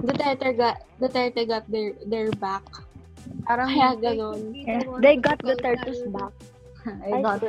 Duterte 0.01 0.53
got, 0.53 0.81
Duterte 1.01 1.41
got 1.45 1.65
their, 1.69 1.97
their 2.05 2.29
back. 2.37 2.63
Parang, 3.45 3.69
Kaya 3.69 3.97
ganon. 3.97 4.53
Yeah. 4.53 4.85
They 5.01 5.17
got 5.17 5.41
Duterte's 5.41 6.05
back. 6.13 6.33
I 7.05 7.21
got. 7.21 7.41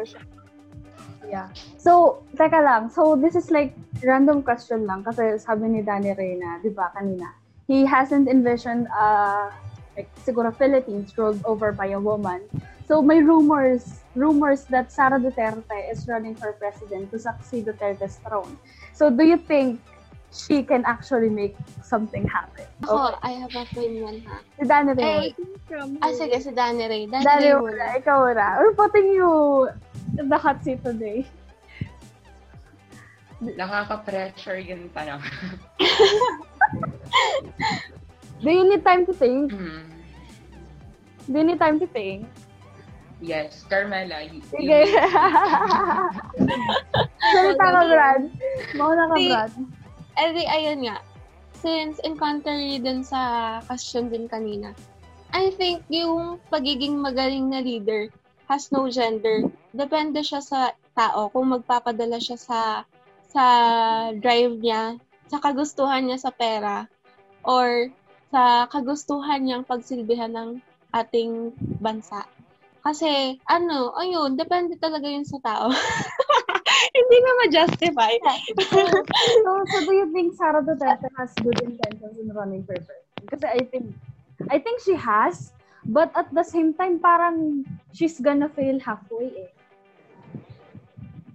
Yeah. 1.29 1.49
So, 1.79 2.23
teka 2.37 2.62
lang. 2.62 2.91
So, 2.91 3.16
this 3.16 3.35
is 3.35 3.51
like 3.51 3.75
random 4.03 4.43
question 4.43 4.87
lang 4.87 5.05
kasi 5.05 5.39
sabi 5.39 5.68
ni 5.68 5.81
Danny 5.83 6.14
Reyna, 6.14 6.59
di 6.62 6.70
ba, 6.70 6.91
kanina, 6.95 7.31
he 7.66 7.87
hasn't 7.87 8.29
envisioned 8.29 8.87
uh, 8.91 9.51
like, 9.97 10.11
siguro 10.25 10.51
Philippines 10.55 11.16
ruled 11.16 11.41
over 11.45 11.73
by 11.73 11.95
a 11.95 12.01
woman. 12.01 12.43
So, 12.89 13.01
may 13.01 13.23
rumors, 13.23 14.03
rumors 14.14 14.64
that 14.68 14.91
Sara 14.91 15.18
Duterte 15.18 15.91
is 15.91 16.07
running 16.09 16.35
for 16.35 16.53
president 16.53 17.11
to 17.12 17.18
succeed 17.18 17.66
Duterte's 17.66 18.18
throne. 18.27 18.59
So, 18.93 19.09
do 19.09 19.25
you 19.25 19.39
think 19.39 19.81
she 20.33 20.64
can 20.64 20.83
actually 20.89 21.28
make 21.28 21.55
something 21.85 22.24
happen? 22.26 22.64
Ako, 22.89 23.20
I 23.20 23.37
have 23.37 23.53
a 23.53 23.62
opinion 23.68 24.24
ha. 24.24 24.41
Si 24.57 24.64
Danny 24.64 24.93
Reyna. 24.97 25.28
Eh, 25.28 25.33
From 25.68 26.01
ah, 26.01 26.09
sige, 26.16 26.41
si 26.41 26.51
Danny 26.57 26.89
Ray. 26.89 27.05
Danny, 27.07 27.24
Danny 27.24 27.53
Ray 27.53 27.61
muna. 27.61 27.87
ikaw 28.01 28.33
na. 28.33 28.57
We're 28.59 28.72
putting 28.72 29.12
you 29.12 29.68
in 30.16 30.33
the 30.33 30.41
hot 30.41 30.64
seat 30.64 30.80
today. 30.80 31.28
Nakaka-pressure 33.43 34.59
yung 34.64 34.89
tanong. 34.97 35.20
Do 38.43 38.51
you 38.51 38.64
need 38.66 38.83
time 38.83 39.05
to 39.07 39.12
think? 39.14 39.53
Hmm. 39.53 39.87
Do 41.30 41.39
you 41.39 41.47
need 41.47 41.61
time 41.61 41.78
to 41.78 41.87
think? 41.87 42.26
yes, 43.22 43.62
Carmela. 43.70 44.18
y- 44.26 44.43
Sige. 44.51 44.83
Salita 47.33 47.66
ka, 47.70 47.80
Brad. 47.87 48.22
Mauna 48.74 49.07
ka, 49.07 49.14
Brad. 49.14 49.53
Eh 50.21 50.31
di, 50.37 50.45
ayun 50.45 50.85
nga. 50.85 51.01
Since 51.63 52.03
encounter 52.03 52.57
din 52.59 53.07
sa 53.07 53.59
question 53.65 54.11
din 54.11 54.27
kanina, 54.27 54.75
I 55.33 55.55
think 55.57 55.87
yung 55.89 56.43
pagiging 56.53 57.01
magaling 57.01 57.49
na 57.49 57.65
leader 57.65 58.13
has 58.51 58.69
no 58.75 58.91
gender. 58.93 59.49
Depende 59.73 60.21
siya 60.21 60.45
sa 60.45 60.77
tao 60.93 61.33
kung 61.33 61.55
magpapadala 61.55 62.21
siya 62.21 62.37
sa 62.37 62.61
sa 63.33 63.45
drive 64.13 64.61
niya, 64.61 65.01
sa 65.33 65.41
kagustuhan 65.41 66.05
niya 66.05 66.21
sa 66.21 66.35
pera, 66.35 66.85
or 67.49 67.89
sa 68.29 68.69
kagustuhan 68.69 69.41
niyang 69.41 69.65
pagsilbihan 69.65 70.37
ng 70.37 70.61
ating 70.93 71.57
bansa. 71.81 72.29
Kasi, 72.83 73.41
ano, 73.49 73.95
ayun, 73.97 74.37
depende 74.37 74.77
talaga 74.77 75.09
yun 75.09 75.25
sa 75.25 75.41
tao. 75.41 75.73
Hindi 76.97 77.16
na 77.22 77.33
ma-justify. 77.45 78.12
So, 78.70 79.51
so 79.68 79.76
do 79.87 79.93
you 79.95 80.09
think 80.12 80.35
Sara 80.35 80.62
Duterte 80.62 81.09
has 81.18 81.30
good 81.43 81.61
intentions 81.62 82.18
in 82.18 82.33
running 82.33 82.64
for 82.64 82.74
president? 82.74 83.26
Kasi 83.30 83.47
I 83.47 83.61
think, 83.70 83.95
I 84.51 84.59
think 84.59 84.80
she 84.83 84.95
has, 84.95 85.53
but 85.87 86.11
at 86.14 86.33
the 86.35 86.43
same 86.43 86.74
time, 86.74 86.99
parang 86.99 87.64
she's 87.95 88.18
gonna 88.18 88.49
fail 88.49 88.80
halfway 88.80 89.47
eh. 89.47 89.51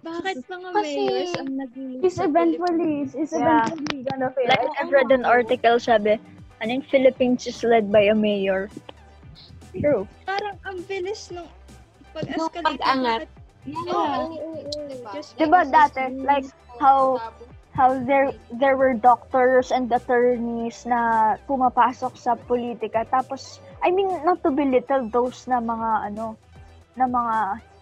Bakit 0.04 0.48
mga 0.48 0.70
Kasi- 0.72 0.96
mayors 0.96 1.32
ang 1.36 1.50
naging 1.60 1.90
She's 2.00 2.20
eventually, 2.20 2.96
she's 3.12 3.34
Yeah. 3.36 3.68
eventually 3.68 4.08
gonna 4.08 4.32
fail. 4.32 4.48
Like, 4.48 4.64
I- 4.64 4.76
I've 4.84 4.92
read 4.92 5.12
an 5.12 5.28
article, 5.28 5.80
sabi, 5.80 6.16
ano 6.64 6.70
yung 6.80 6.88
Philippines 6.88 7.44
is 7.48 7.60
led 7.64 7.92
by 7.92 8.08
a 8.08 8.16
mayor. 8.16 8.72
True. 9.78 10.08
Parang 10.26 10.58
ang 10.66 10.80
bilis 10.88 11.30
nung 11.30 11.52
pag-escalate. 12.16 12.80
pag-angat. 12.80 13.28
Yeah. 13.68 13.92
Oo. 13.92 14.32
Diba? 14.88 15.10
Just 15.12 15.36
Diba 15.36 15.62
dati, 15.68 16.16
like, 16.24 16.48
how- 16.80 17.20
How 17.78 17.94
there 17.94 18.34
there 18.58 18.74
were 18.74 18.98
doctors 18.98 19.70
and 19.70 19.86
attorneys 19.94 20.82
na 20.90 21.38
pumapasok 21.46 22.18
sa 22.18 22.34
politika. 22.34 23.06
Tapos, 23.06 23.62
I 23.86 23.94
mean, 23.94 24.10
not 24.26 24.42
to 24.42 24.50
belittle 24.50 25.06
those 25.14 25.46
na 25.46 25.62
mga, 25.62 26.10
ano, 26.10 26.34
na 26.98 27.06
mga 27.06 27.36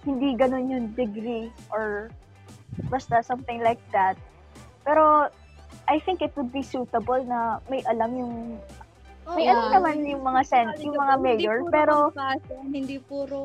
hindi 0.04 0.36
ganun 0.36 0.68
yung 0.68 0.86
degree 1.00 1.48
or 1.72 2.12
basta 2.92 3.24
something 3.24 3.64
like 3.64 3.80
that. 3.96 4.20
Pero, 4.84 5.32
I 5.88 6.04
think 6.04 6.20
it 6.20 6.36
would 6.36 6.52
be 6.52 6.60
suitable 6.60 7.24
na 7.24 7.64
may 7.72 7.80
alam 7.88 8.20
yung 8.20 8.36
Oo. 9.32 9.36
may 9.40 9.48
alam 9.48 9.80
naman 9.80 10.04
yung 10.04 10.28
mga 10.28 10.42
sen, 10.44 10.68
yung 10.84 11.00
mga 11.00 11.16
mayor, 11.24 11.40
Hindi 11.40 11.48
puro 11.64 11.72
pero 11.72 11.96
kampasa, 12.12 12.54
hindi 12.68 12.98
puro, 13.00 13.40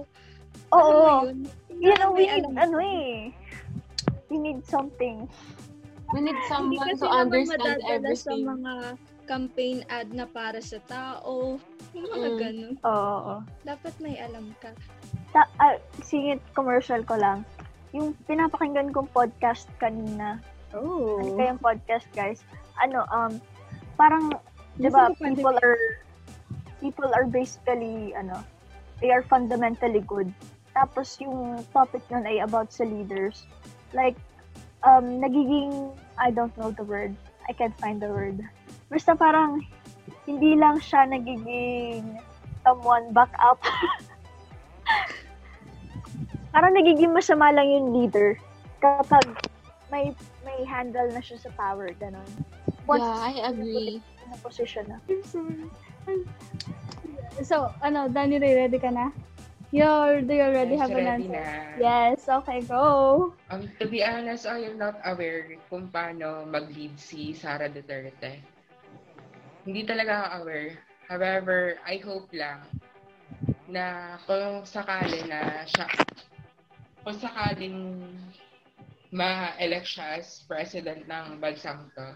oo, 0.75 1.31
yun, 1.31 1.47
you 1.81 1.95
know, 1.97 2.13
we 2.13 2.29
need, 2.29 2.45
alam 2.45 2.59
ano 2.61 2.77
ka. 2.79 2.85
eh, 2.85 3.15
we 4.29 4.37
need 4.37 4.61
something. 4.65 5.25
We 6.13 6.21
need 6.21 6.39
someone 6.47 6.99
to 6.99 7.07
understand 7.07 7.81
madadala 7.81 8.13
sa 8.13 8.35
everything. 8.35 8.43
mga 8.43 8.75
campaign 9.25 9.77
ad 9.87 10.11
na 10.11 10.27
para 10.27 10.59
sa 10.59 10.83
tao. 10.85 11.55
Yung 11.95 12.09
mga 12.11 12.29
Mm. 12.29 12.39
ganun. 12.39 12.75
Oo, 12.83 12.91
oo. 13.15 13.35
Dapat 13.63 13.95
may 14.03 14.19
alam 14.19 14.51
ka. 14.59 14.75
Ta- 15.31 15.51
ah, 15.57 15.79
singit 16.03 16.43
commercial 16.53 17.07
ko 17.07 17.15
lang. 17.15 17.47
Yung 17.95 18.19
pinapakinggan 18.27 18.91
kong 18.91 19.07
podcast 19.11 19.71
kanina, 19.79 20.43
Oh. 20.75 21.19
ano 21.19 21.39
kayang 21.39 21.63
podcast 21.63 22.07
guys? 22.11 22.43
Ano, 22.79 23.07
um, 23.09 23.39
parang, 23.95 24.35
di 24.77 24.91
ba, 24.91 25.15
people 25.15 25.55
are, 25.55 25.79
people 26.79 27.11
are 27.15 27.27
basically, 27.27 28.11
ano, 28.15 28.43
they 28.99 29.11
are 29.11 29.23
fundamentally 29.23 30.03
good. 30.03 30.27
Tapos 30.81 31.21
yung 31.21 31.61
topic 31.77 32.01
nun 32.09 32.25
ay 32.25 32.41
about 32.41 32.73
sa 32.73 32.89
leaders. 32.89 33.45
Like, 33.93 34.17
um, 34.81 35.21
nagiging, 35.21 35.93
I 36.17 36.33
don't 36.33 36.57
know 36.57 36.73
the 36.73 36.89
word. 36.89 37.13
I 37.45 37.53
can't 37.53 37.77
find 37.77 38.01
the 38.01 38.09
word. 38.09 38.41
Basta 38.89 39.13
parang, 39.13 39.61
hindi 40.25 40.57
lang 40.57 40.81
siya 40.81 41.05
nagiging 41.05 42.17
someone 42.65 43.13
back 43.13 43.29
up. 43.37 43.61
parang 46.57 46.73
nagiging 46.73 47.13
masama 47.13 47.53
lang 47.53 47.69
yung 47.69 47.93
leader 47.93 48.41
kapag 48.81 49.29
may 49.93 50.17
may 50.41 50.65
handle 50.65 51.07
na 51.13 51.21
siya 51.21 51.37
sa 51.37 51.51
power, 51.61 51.93
ganon. 52.01 52.25
Once 52.89 53.05
Yeah, 53.05 53.21
I 53.21 53.33
agree. 53.53 54.01
na 54.31 54.39
position 54.41 54.87
na. 54.89 54.97
I'm 55.11 55.23
sorry. 55.27 55.67
So, 57.43 57.71
ano, 57.83 58.07
Danny 58.11 58.39
ready 58.39 58.79
ka 58.79 58.91
na? 58.91 59.11
You're, 59.71 60.23
do 60.23 60.35
you 60.35 60.43
already 60.43 60.75
Yes, 60.75 60.81
have 60.83 60.91
an 60.91 61.07
answer? 61.07 61.31
na. 61.31 61.47
Yes, 61.79 62.29
okay, 62.29 62.61
go. 62.63 63.33
Um, 63.51 63.71
to 63.79 63.87
be 63.87 64.03
honest, 64.03 64.47
I 64.47 64.67
am 64.67 64.79
not 64.79 64.99
aware 65.07 65.47
kung 65.71 65.91
paano 65.91 66.47
mag-lead 66.47 66.99
si 66.99 67.35
Sara 67.35 67.71
Duterte. 67.71 68.39
Hindi 69.67 69.83
talaga 69.87 70.27
ako 70.27 70.43
aware. 70.43 70.71
However, 71.11 71.59
I 71.87 71.99
hope 72.03 72.31
lang 72.35 72.63
na 73.71 74.19
kung 74.27 74.63
sakali 74.67 75.23
na 75.27 75.63
siya, 75.67 75.87
kung 77.03 77.19
sakaling 77.19 77.79
ma-elect 79.11 79.87
siya 79.87 80.23
as 80.23 80.47
president 80.47 81.07
ng 81.07 81.39
bansang 81.43 81.91
to, 81.95 82.09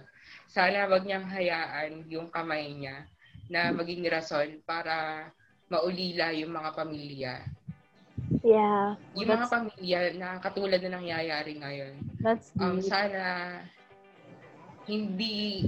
sana 0.47 0.87
wag 0.87 1.03
niyang 1.03 1.27
hayaan 1.27 2.07
yung 2.07 2.31
kamay 2.31 2.71
niya 2.71 3.07
na 3.51 3.75
maging 3.75 4.07
rason 4.07 4.63
para 4.63 5.27
maulila 5.75 6.31
yung 6.31 6.53
mga 6.55 6.71
pamilya. 6.73 7.35
Yeah. 8.45 8.95
yung 9.17 9.31
mga 9.35 9.47
pamilya 9.49 10.01
na 10.21 10.37
katulad 10.39 10.79
na 10.85 11.01
nangyayari 11.01 11.59
ngayon, 11.59 11.95
That's 12.21 12.53
um, 12.61 12.79
deep. 12.79 12.93
sana 12.93 13.23
hindi 14.85 15.65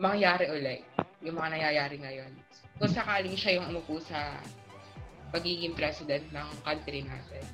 mangyari 0.00 0.48
ulit 0.48 0.86
yung 1.20 1.36
mga 1.36 1.48
nangyayari 1.58 1.96
ngayon. 2.00 2.32
Kung 2.80 2.88
sakaling 2.88 3.36
siya 3.36 3.60
yung 3.60 3.68
umupo 3.68 4.00
sa 4.00 4.40
pagiging 5.30 5.76
president 5.76 6.24
ng 6.32 6.48
country 6.64 7.04
natin. 7.04 7.44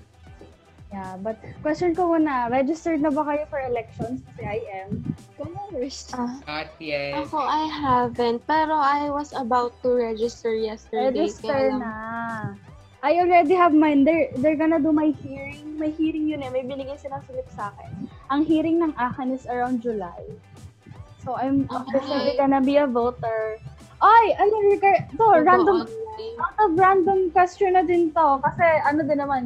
Yeah, 0.93 1.19
but 1.19 1.37
question 1.67 1.95
ko 1.95 2.15
muna, 2.15 2.47
registered 2.47 3.03
na 3.03 3.11
ba 3.11 3.27
kayo 3.27 3.45
for 3.51 3.59
elections? 3.59 4.23
Kasi 4.33 4.43
I 4.47 4.59
am. 4.87 5.03
Commerce. 5.35 6.15
Ah, 6.15 6.39
Not 6.47 6.71
yet. 6.79 7.27
Ako, 7.27 7.43
I 7.43 7.67
haven't. 7.67 8.47
Pero 8.47 8.79
I 8.79 9.11
was 9.11 9.35
about 9.35 9.75
to 9.83 9.91
register 9.93 10.55
yesterday. 10.55 11.11
Register 11.27 11.51
kaya 11.51 11.75
lang- 11.75 11.83
na. 11.83 11.95
I 13.03 13.19
already 13.23 13.55
have 13.55 13.75
mine. 13.75 14.03
They're, 14.07 14.31
they're 14.39 14.59
gonna 14.59 14.81
do 14.81 14.91
my 14.91 15.11
hearing. 15.23 15.79
May 15.79 15.91
hearing 15.91 16.27
yun 16.27 16.43
eh. 16.43 16.51
May 16.51 16.65
binigay 16.65 16.99
silang 16.99 17.23
slip 17.27 17.47
sa 17.53 17.71
akin. 17.75 18.09
Ang 18.31 18.43
hearing 18.47 18.83
ng 18.83 18.95
akin 18.97 19.31
is 19.35 19.47
around 19.47 19.83
July. 19.83 20.23
So, 21.23 21.35
I'm 21.35 21.67
officially 21.69 22.39
gonna 22.39 22.63
be 22.63 22.79
a 22.79 22.87
voter. 22.87 23.59
Ay! 23.99 24.27
Ano, 24.39 24.55
Bobo 25.19 25.43
random, 25.43 25.79
out 26.39 26.57
of 26.63 26.71
random 26.79 27.31
question 27.31 27.75
na 27.75 27.83
din 27.83 28.11
to. 28.15 28.39
Kasi, 28.43 28.65
ano 28.87 29.03
din 29.03 29.19
naman, 29.19 29.43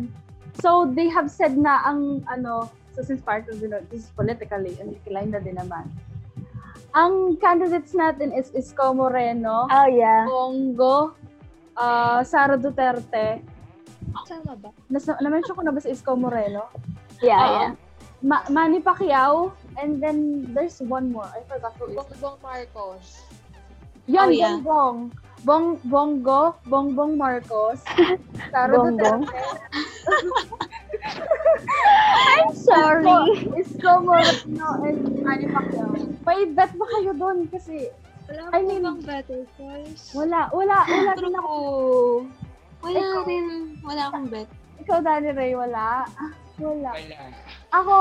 so, 0.59 0.91
they 0.91 1.07
have 1.09 1.31
said 1.31 1.55
na 1.55 1.85
ang, 1.87 2.25
ano, 2.27 2.67
so 2.97 3.03
since 3.03 3.23
part 3.23 3.47
of, 3.49 3.63
you 3.63 3.69
know, 3.69 3.81
this 3.91 4.09
is 4.09 4.11
politically, 4.17 4.75
and 4.83 4.97
na 5.31 5.39
din 5.39 5.57
naman. 5.57 5.87
Ang 6.91 7.39
candidates 7.39 7.95
natin 7.95 8.35
is 8.35 8.51
Isko 8.51 8.91
Moreno, 8.91 9.71
oh, 9.71 9.87
yeah. 9.87 10.27
Bongo, 10.27 11.15
ah 11.79 12.21
Sara 12.27 12.59
Duterte. 12.59 13.39
Sama 14.27 14.59
ba? 14.59 14.75
Nas 14.91 15.07
na-mention 15.07 15.55
ko 15.55 15.63
na 15.63 15.71
ba 15.71 15.79
si 15.79 15.95
Isko 15.95 16.19
Moreno? 16.19 16.67
Yeah, 17.23 17.39
Oo. 17.39 17.55
yeah. 17.55 17.71
Ma- 18.21 18.45
Manny 18.51 18.83
Pacquiao, 18.83 19.55
and 19.81 20.03
then 20.03 20.45
there's 20.53 20.83
one 20.83 21.09
more. 21.15 21.31
I 21.31 21.41
forgot 21.47 21.73
who 21.79 21.89
is. 21.89 21.97
Bongbong 21.97 22.37
Marcos. 22.43 23.07
Yun, 24.11 24.29
Oh, 24.29 24.35
yeah. 24.35 24.59
Bongbong. 24.61 24.97
Bong, 25.45 25.81
Bongo, 25.85 26.55
Bongbong 26.69 27.17
Marcos, 27.17 27.81
Sara 28.53 28.77
Bongbong. 28.77 29.25
I'm 32.37 32.55
sorry. 32.55 33.05
Isko 33.57 34.05
Moreno 34.05 34.69
and 34.85 35.01
Manny 35.25 35.47
Pacquiao. 35.49 35.97
May 36.27 36.45
bet 36.53 36.71
ba 36.77 36.85
kayo 36.93 37.13
doon? 37.17 37.49
Kasi 37.49 37.89
Wala 38.31 38.53
I 38.55 38.61
mean- 38.63 38.85
bang 38.85 39.01
better 39.03 39.43
choice? 39.59 40.13
wala, 40.15 40.47
wala, 40.55 40.77
wala 40.87 41.13
din 41.19 41.35
ako. 41.35 41.55
True. 41.59 42.31
Wala 42.81 43.01
Ikaw. 43.01 43.25
rin. 43.27 43.47
Wala 43.83 44.03
akong 44.09 44.29
bet. 44.31 44.49
Ikaw, 44.81 44.99
Danny 45.03 45.33
Ray, 45.35 45.53
wala? 45.53 46.07
Wala. 46.57 46.91
Wala. 46.95 47.19
Ako, 47.75 47.97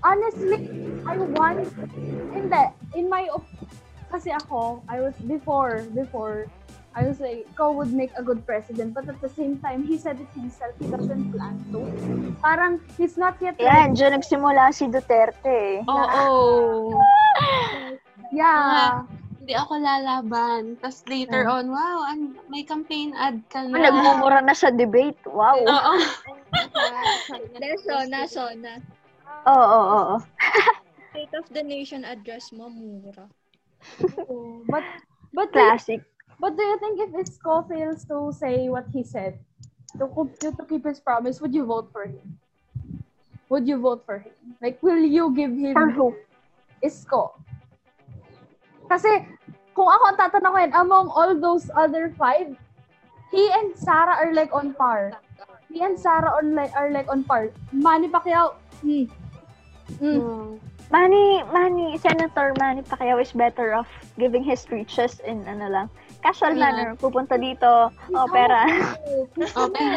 honestly, 0.00 0.58
I 1.04 1.16
want, 1.18 1.66
hindi, 2.32 2.62
in 2.94 3.10
my, 3.10 3.28
op- 3.28 3.50
kasi 4.08 4.30
ako, 4.30 4.78
I 4.86 5.02
was, 5.02 5.12
before, 5.26 5.82
before, 5.92 6.46
I 6.94 7.10
was 7.10 7.18
like, 7.18 7.42
Ko 7.58 7.74
would 7.74 7.90
make 7.90 8.14
a 8.14 8.22
good 8.22 8.46
president, 8.46 8.94
but 8.94 9.10
at 9.10 9.18
the 9.18 9.28
same 9.28 9.58
time, 9.58 9.82
he 9.82 9.98
said 9.98 10.22
it 10.22 10.30
himself, 10.30 10.70
he 10.78 10.86
doesn't 10.86 11.26
plan 11.34 11.58
to. 11.74 11.82
Parang, 12.38 12.78
he's 12.94 13.18
not 13.18 13.34
yet 13.42 13.58
Yan, 13.58 13.98
dyan 13.98 14.14
nagsimula 14.22 14.70
si 14.70 14.86
Duterte. 14.86 15.82
eh. 15.82 15.90
Oo. 15.90 16.26
Yeah. 18.34 19.06
Hindi 19.38 19.54
ako 19.54 19.74
lalaban. 19.78 20.74
Tapos 20.82 21.06
later 21.06 21.46
on, 21.46 21.70
wow, 21.70 22.02
an- 22.10 22.34
may 22.50 22.66
campaign 22.66 23.14
ad 23.14 23.42
ka 23.46 23.62
na. 23.62 23.78
Nagmumura 23.78 24.42
na 24.42 24.54
sa 24.54 24.70
debate. 24.74 25.18
Wow. 25.26 25.54
Oo. 25.54 25.94
Naso, 27.62 27.94
naso 28.10 28.42
na. 28.58 28.78
Oo, 29.46 29.66
oo, 29.66 29.90
oo. 29.94 30.16
State 31.10 31.34
of 31.38 31.46
the 31.50 31.62
Nation 31.62 32.02
address 32.02 32.50
mo, 32.50 32.66
mura. 32.70 33.26
But, 34.66 34.86
but, 35.30 35.48
Classic. 35.54 36.02
But 36.44 36.60
do 36.60 36.62
you 36.62 36.76
think 36.76 37.00
if 37.00 37.08
Isko 37.16 37.64
fails 37.64 38.04
to 38.04 38.28
say 38.36 38.68
what 38.68 38.84
he 38.92 39.00
said, 39.02 39.40
to, 39.96 40.04
to, 40.44 40.52
to 40.52 40.64
keep 40.68 40.84
his 40.84 41.00
promise, 41.00 41.40
would 41.40 41.54
you 41.54 41.64
vote 41.64 41.88
for 41.90 42.04
him? 42.04 42.36
Would 43.48 43.66
you 43.66 43.80
vote 43.80 44.04
for 44.04 44.18
him? 44.18 44.36
Like, 44.60 44.76
will 44.82 45.00
you 45.00 45.32
give 45.32 45.56
him 45.56 45.72
For 45.72 45.88
who? 45.88 46.12
Isko. 46.84 47.32
Kasi, 48.92 49.24
kung 49.72 49.88
ako 49.88 50.04
ang 50.04 50.18
tatanungin, 50.20 50.76
among 50.76 51.08
all 51.16 51.32
those 51.32 51.72
other 51.72 52.12
five, 52.12 52.52
he 53.32 53.48
and 53.56 53.72
Sarah 53.72 54.20
are 54.20 54.36
like 54.36 54.52
on 54.52 54.76
par. 54.76 55.16
He 55.72 55.80
and 55.80 55.96
Sarah 55.96 56.36
on 56.36 56.52
like, 56.52 56.76
are 56.76 56.92
like 56.92 57.08
on 57.08 57.24
par. 57.24 57.56
Manny 57.72 58.12
Pacquiao, 58.12 58.60
hmm. 58.84 59.08
Hmm. 59.96 60.20
Hmm. 60.20 60.60
Manny, 60.92 61.40
Manny, 61.48 61.96
Senator 61.96 62.52
Manny 62.60 62.82
Pacquiao 62.84 63.16
is 63.16 63.32
better 63.32 63.72
off 63.72 63.88
giving 64.18 64.44
his 64.44 64.60
speeches 64.60 65.24
in 65.24 65.48
ano 65.48 65.72
lang, 65.72 65.88
casual 66.24 66.56
manner. 66.56 66.96
Pupunta 66.96 67.36
dito, 67.36 67.92
oh, 67.92 68.26
pera. 68.32 68.64
Okay. 69.36 69.92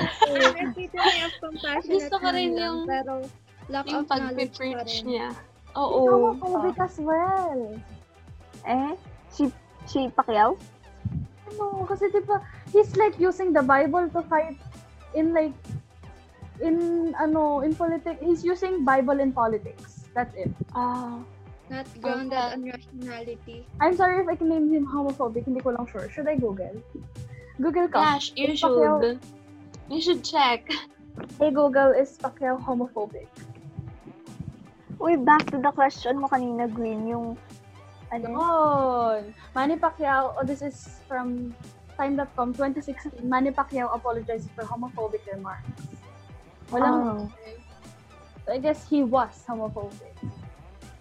Epitome 0.59 1.19
of 1.23 1.33
compassionate 1.39 1.87
Gusto 1.87 2.15
ko 2.19 2.27
rin 2.35 2.51
man 2.51 2.59
lang, 2.59 2.75
yung- 2.75 2.85
pero 2.85 3.13
lack 3.71 3.85
Yung 3.87 4.03
of 4.03 4.11
knowledge 4.11 4.51
pa 4.51 4.63
pag-preach 4.67 4.93
rin. 4.99 5.03
niya. 5.07 5.27
Oo. 5.73 5.99
homophobic 6.35 6.77
as 6.81 6.95
well. 6.99 7.79
Eh, 8.67 8.91
si, 9.31 9.47
si 9.87 10.11
Pacquiao? 10.11 10.59
Ano, 11.47 11.87
kasi 11.87 12.11
diba, 12.11 12.43
he's 12.75 12.91
like 12.99 13.15
using 13.15 13.55
the 13.55 13.63
Bible 13.63 14.11
to 14.11 14.19
fight 14.27 14.59
in 15.15 15.31
like, 15.31 15.55
in 16.59 17.13
ano, 17.15 17.63
in 17.63 17.71
politics. 17.71 18.19
He's 18.19 18.43
using 18.43 18.83
Bible 18.83 19.23
in 19.23 19.31
politics. 19.31 20.09
That's 20.11 20.33
it. 20.35 20.51
Ah. 20.75 21.21
Not 21.69 21.87
grounded 22.01 22.39
on 22.39 22.63
rationality. 22.63 23.67
I'm 23.81 23.95
sorry 23.95 24.23
if 24.23 24.27
I 24.27 24.35
can 24.35 24.49
name 24.49 24.71
him 24.71 24.87
homophobic, 24.87 25.43
hindi 25.45 25.59
ko 25.59 25.75
lang 25.75 25.87
sure. 25.87 26.07
Should 26.09 26.27
I 26.27 26.35
Google? 26.39 26.79
Google 27.59 27.87
ka. 27.91 28.15
Gosh, 28.15 28.31
you 28.35 28.55
Is 28.55 28.61
Pacquiao- 28.61 29.01
should. 29.01 29.19
You 29.91 29.99
should 30.01 30.23
check. 30.23 30.67
Hey 31.41 31.49
Google, 31.51 31.91
is 31.97 32.15
Pacquiao 32.15 32.61
homophobic? 32.61 33.27
Uy, 35.01 35.17
back 35.17 35.49
to 35.51 35.57
the 35.57 35.71
question 35.73 36.21
mo 36.21 36.27
kanina, 36.29 36.69
Green, 36.69 37.05
yung, 37.05 37.37
ano, 38.13 38.27
Yun. 38.31 39.33
Manny 39.53 39.75
Pacquiao, 39.77 40.33
oh, 40.37 40.45
this 40.45 40.61
is 40.61 41.01
from 41.07 41.53
Time.com, 41.97 42.53
2016. 42.53 43.25
Manny 43.25 43.49
Pacquiao 43.49 43.89
apologized 43.93 44.49
for 44.53 44.63
homophobic 44.63 45.25
remarks. 45.25 45.65
Walang, 46.69 47.01
oh, 47.01 47.31
so 48.45 48.53
I 48.53 48.59
guess 48.61 48.85
he 48.87 49.01
was 49.03 49.33
homophobic. 49.49 50.13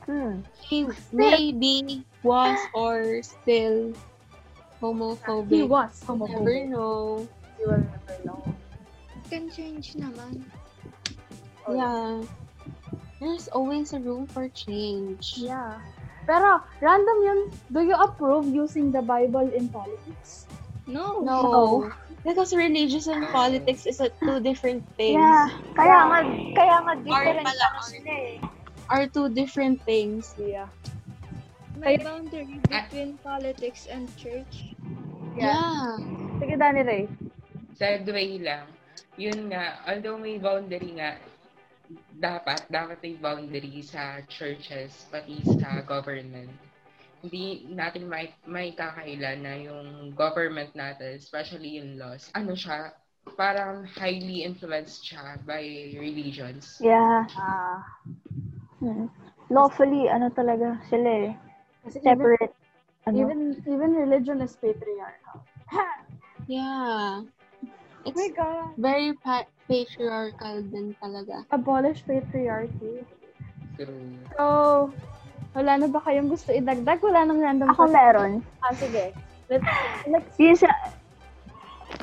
Hmm. 0.06 0.40
He 0.62 0.86
maybe 1.12 2.02
was 2.22 2.58
or 2.74 3.22
still 3.22 3.92
homophobic. 4.80 5.50
He 5.50 5.62
was 5.62 5.92
Never 6.08 6.26
homophobic. 6.26 6.68
know. 6.68 7.28
You 7.58 7.66
will 7.66 7.84
never 7.84 8.16
know. 8.24 8.40
Can 9.30 9.50
change 9.50 9.94
naman. 9.98 10.46
Yeah. 11.66 12.22
There's 13.18 13.48
always 13.48 13.92
a 13.92 13.98
room 13.98 14.26
for 14.26 14.46
change. 14.52 15.34
Yeah. 15.40 15.80
Pero, 16.26 16.62
random 16.82 17.18
yun. 17.22 17.40
Do 17.72 17.80
you 17.82 17.96
approve 17.96 18.46
using 18.46 18.92
the 18.92 19.02
Bible 19.02 19.46
in 19.50 19.70
politics? 19.70 20.46
No. 20.86 21.22
No. 21.22 21.90
Because 22.26 22.50
religious 22.54 23.06
and 23.06 23.22
politics 23.30 23.86
is 23.86 24.02
a 24.02 24.10
two 24.10 24.42
different 24.42 24.82
things. 24.98 25.14
Yeah, 25.14 25.46
kaya 25.78 25.98
nga, 26.10 26.18
kaya 26.58 26.76
nga 26.82 26.94
different 26.98 27.46
pala, 27.46 27.66
ano 27.70 27.80
sila 27.86 28.10
eh. 28.10 28.34
Are 28.88 29.06
two 29.10 29.28
different 29.28 29.82
things. 29.82 30.34
Yeah. 30.38 30.70
May 31.76 31.98
boundary 31.98 32.62
between 32.70 33.18
politics 33.20 33.90
and 33.90 34.08
church. 34.16 34.72
Yeah. 35.36 35.98
Sige, 36.40 36.54
Danny 36.56 36.82
Ray. 36.86 37.04
Segue 37.76 38.40
lang. 38.40 38.64
Yun 39.20 39.52
nga, 39.52 39.84
although 39.84 40.16
may 40.16 40.40
boundary 40.40 40.96
nga, 40.96 41.20
dapat, 42.16 42.64
dapat 42.72 42.98
may 43.04 43.16
boundary 43.20 43.84
sa 43.84 44.24
churches, 44.24 45.04
pati 45.12 45.44
sa 45.44 45.84
government. 45.84 46.52
Hindi 47.20 47.68
natin 47.72 48.08
may, 48.08 48.32
may 48.48 48.72
kakailan 48.72 49.40
na 49.44 49.54
yung 49.60 50.12
government 50.16 50.72
natin, 50.72 51.20
especially 51.20 51.80
yung 51.80 52.00
laws, 52.00 52.32
ano 52.32 52.56
siya, 52.56 52.96
parang 53.34 53.84
highly 53.84 54.46
influenced 54.46 55.04
siya 55.04 55.36
by 55.44 55.92
religions. 55.98 56.78
Yeah. 56.80 57.26
Ah. 57.36 57.82
Hmm. 58.86 59.10
Lawfully, 59.50 60.06
ano 60.06 60.30
talaga 60.30 60.78
sila 60.86 61.10
eh. 61.26 61.32
Kasi 61.82 61.98
even, 61.98 62.06
Separate. 62.06 62.54
Ano? 63.06 63.18
even, 63.18 63.40
even 63.66 63.90
religion 63.98 64.38
is 64.42 64.54
patriarchal. 64.54 65.42
Yeah. 66.46 67.26
Oh 67.26 68.06
It's 68.06 68.14
my 68.14 68.30
God. 68.38 68.70
very 68.78 69.18
pa- 69.18 69.50
patriarchal 69.66 70.62
din 70.70 70.94
talaga. 71.02 71.42
Abolish 71.50 72.06
patriarchy. 72.06 73.02
So, 74.38 74.94
wala 75.58 75.72
na 75.82 75.90
ba 75.90 75.98
kayong 76.06 76.30
gusto 76.30 76.54
idagdag? 76.54 77.02
Wala 77.02 77.26
nang 77.26 77.42
random 77.42 77.74
Ako 77.74 77.90
question. 77.90 77.98
meron. 77.98 78.32
Ah, 78.62 78.70
sige. 78.78 79.10
Let's, 79.50 79.66
let's, 80.06 80.30
Yun 80.38 80.54
sa, 80.54 80.70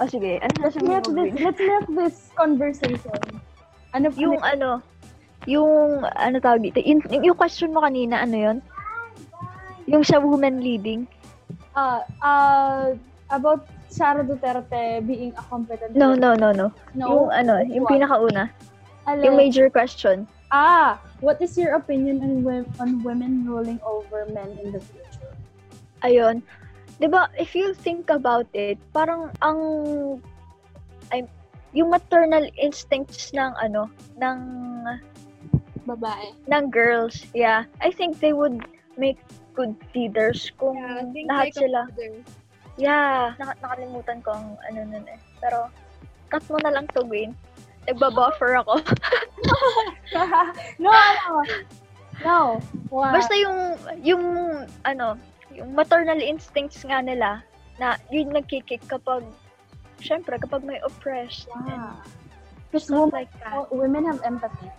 Oh, 0.02 0.08
sige. 0.10 0.42
Ano 0.42 0.54
Let's 0.60 0.78
mo, 0.82 1.00
this, 1.14 1.32
let's 1.40 1.62
make 1.62 1.88
this 1.96 2.16
conversation. 2.36 3.20
Ano 3.94 4.10
Yung 4.18 4.42
ano, 4.42 4.82
yung, 5.46 6.04
ano 6.06 6.38
tawag 6.40 6.64
dito, 6.64 6.80
yung, 6.84 7.04
yung 7.24 7.38
question 7.38 7.74
mo 7.74 7.84
kanina, 7.84 8.24
ano 8.24 8.36
yon 8.36 8.58
Yung 9.88 10.04
sa 10.04 10.20
woman 10.20 10.64
leading? 10.64 11.08
uh, 11.76 12.02
uh, 12.22 12.94
about 13.30 13.66
Sara 13.90 14.24
Duterte 14.26 15.06
being 15.06 15.34
a 15.38 15.44
competent 15.50 15.94
No, 15.94 16.14
no, 16.16 16.34
no, 16.34 16.50
no. 16.52 16.74
no 16.98 17.06
Yung 17.10 17.26
ano, 17.30 17.62
yung 17.66 17.86
What? 17.86 17.94
pinakauna. 17.94 18.50
Alin? 19.06 19.24
Yung 19.26 19.36
major 19.38 19.70
question. 19.70 20.26
ah 20.54 21.02
what 21.26 21.42
is 21.42 21.58
your 21.58 21.74
opinion 21.74 22.22
on, 22.22 22.46
on 22.78 23.02
women 23.02 23.42
ruling 23.42 23.82
over 23.82 24.30
men 24.30 24.54
in 24.62 24.70
the 24.70 24.78
future 24.78 25.34
Ayun. 26.06 26.46
'Di 27.02 27.10
ba 27.10 27.26
if 27.42 27.58
you 27.58 27.74
think 27.74 28.14
about 28.14 28.46
it, 28.54 28.78
parang 28.94 29.34
ang 29.42 29.60
ay, 31.10 31.26
yung 31.74 31.90
maternal 31.90 32.46
instincts 32.54 33.34
ng 33.34 33.50
ano, 33.58 33.90
ng 34.22 34.38
Babae. 35.84 36.32
ng 36.48 36.66
girls, 36.72 37.28
yeah. 37.36 37.68
I 37.84 37.92
think 37.92 38.20
they 38.24 38.32
would 38.32 38.64
make 38.96 39.20
good 39.54 39.76
leaders 39.94 40.52
kung 40.58 40.78
Yeah, 40.80 41.28
lahat 41.30 41.54
sila. 41.54 41.82
Yeah, 42.80 43.38
nak- 43.38 43.62
nakalimutan 43.62 44.24
ko 44.26 44.34
ang 44.34 44.58
ano 44.72 44.80
nun 44.90 45.06
eh. 45.06 45.20
Pero 45.38 45.70
cut 46.34 46.42
mo 46.50 46.58
na 46.64 46.74
lang 46.74 46.90
to, 46.98 47.06
Gwen. 47.06 47.38
Nagbabuffer 47.86 48.58
ako. 48.64 48.80
no 50.84 50.90
no 50.90 51.36
no 52.24 52.38
what? 52.88 53.12
Basta 53.12 53.36
yung 53.36 53.76
yung 54.02 54.24
ano, 54.88 55.20
yung 55.52 55.76
maternal 55.76 56.18
instincts 56.18 56.82
nga 56.88 57.04
nila 57.04 57.44
na 57.78 58.00
yun 58.10 58.32
nagkikik 58.32 58.82
kapag 58.88 59.26
syempre 60.00 60.40
kapag 60.40 60.64
may 60.64 60.80
oppressed 60.82 61.50
yeah. 61.68 61.94
Because 62.72 62.90
women, 62.90 63.14
like 63.14 63.30
that. 63.46 63.70
women 63.70 64.02
have 64.10 64.22
empathy 64.26 64.70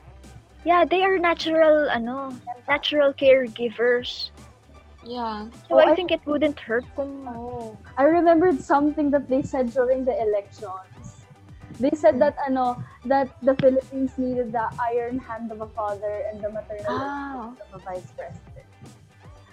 Yeah, 0.64 0.84
they 0.84 1.02
are 1.04 1.18
natural 1.18 1.90
ano, 1.90 2.32
natural 2.68 3.12
caregivers. 3.12 4.30
Yeah. 5.04 5.52
So 5.68 5.76
Oh, 5.76 5.84
I 5.84 5.92
I- 5.92 5.94
think 5.94 6.10
it 6.10 6.24
wouldn't 6.24 6.56
hurt 6.60 6.88
kung 6.96 7.28
Oh, 7.28 7.76
I 8.00 8.04
remembered 8.08 8.60
something 8.64 9.12
that 9.12 9.28
they 9.28 9.42
said 9.44 9.68
during 9.76 10.04
the 10.08 10.16
elections. 10.16 11.20
They 11.76 11.92
said 11.92 12.16
that 12.24 12.38
ano 12.48 12.80
that 13.04 13.28
the 13.44 13.52
Philippines 13.60 14.16
needed 14.16 14.52
the 14.56 14.64
iron 14.80 15.18
hand 15.20 15.52
of 15.52 15.60
a 15.60 15.68
father 15.76 16.24
and 16.32 16.40
the 16.40 16.48
maternal 16.48 16.88
Ah. 16.88 17.52
instinct 17.52 17.60
of 17.60 17.70
a 17.76 17.80
vice 17.84 18.08
president. 18.16 18.68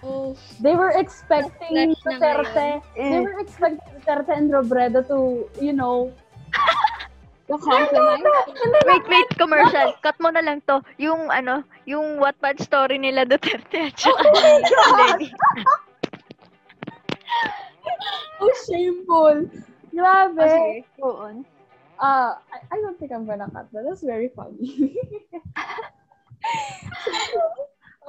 Oh, 0.02 0.34
They 0.58 0.74
were 0.74 0.90
expecting 0.96 1.94
Flesh 1.94 2.00
na 2.08 2.12
Duterte. 2.16 2.68
They 2.96 3.20
Mm. 3.20 3.26
were 3.28 3.38
expecting 3.38 3.86
Duterte 4.00 4.32
and 4.34 4.48
Robredo 4.50 5.04
to, 5.12 5.46
you 5.62 5.74
know, 5.76 6.10
The 7.50 7.58
compromise. 7.58 8.22
Wait, 8.88 9.04
wait, 9.12 9.28
commercial. 9.42 9.88
Cut 10.04 10.18
mo 10.22 10.30
na 10.30 10.42
lang 10.42 10.62
to. 10.70 10.80
Yung 11.02 11.28
ano, 11.28 11.66
yung 11.84 12.22
Wattpad 12.22 12.62
story 12.62 12.98
nila 12.98 13.26
Duterte 13.26 13.90
at 13.90 13.96
saka 13.98 14.22
Oh 14.22 14.38
my 14.38 14.58
God! 14.62 15.20
Oh 18.42 18.50
shameful. 18.66 19.46
Grabe. 19.94 20.42
Okay, 20.42 20.82
go 20.98 21.30
on. 21.30 21.46
Uh, 22.02 22.34
I, 22.50 22.58
I 22.74 22.76
don't 22.82 22.98
think 22.98 23.14
I'm 23.14 23.22
gonna 23.22 23.46
cut 23.46 23.70
that. 23.70 23.86
That's 23.86 24.02
very 24.02 24.34
funny. 24.34 24.98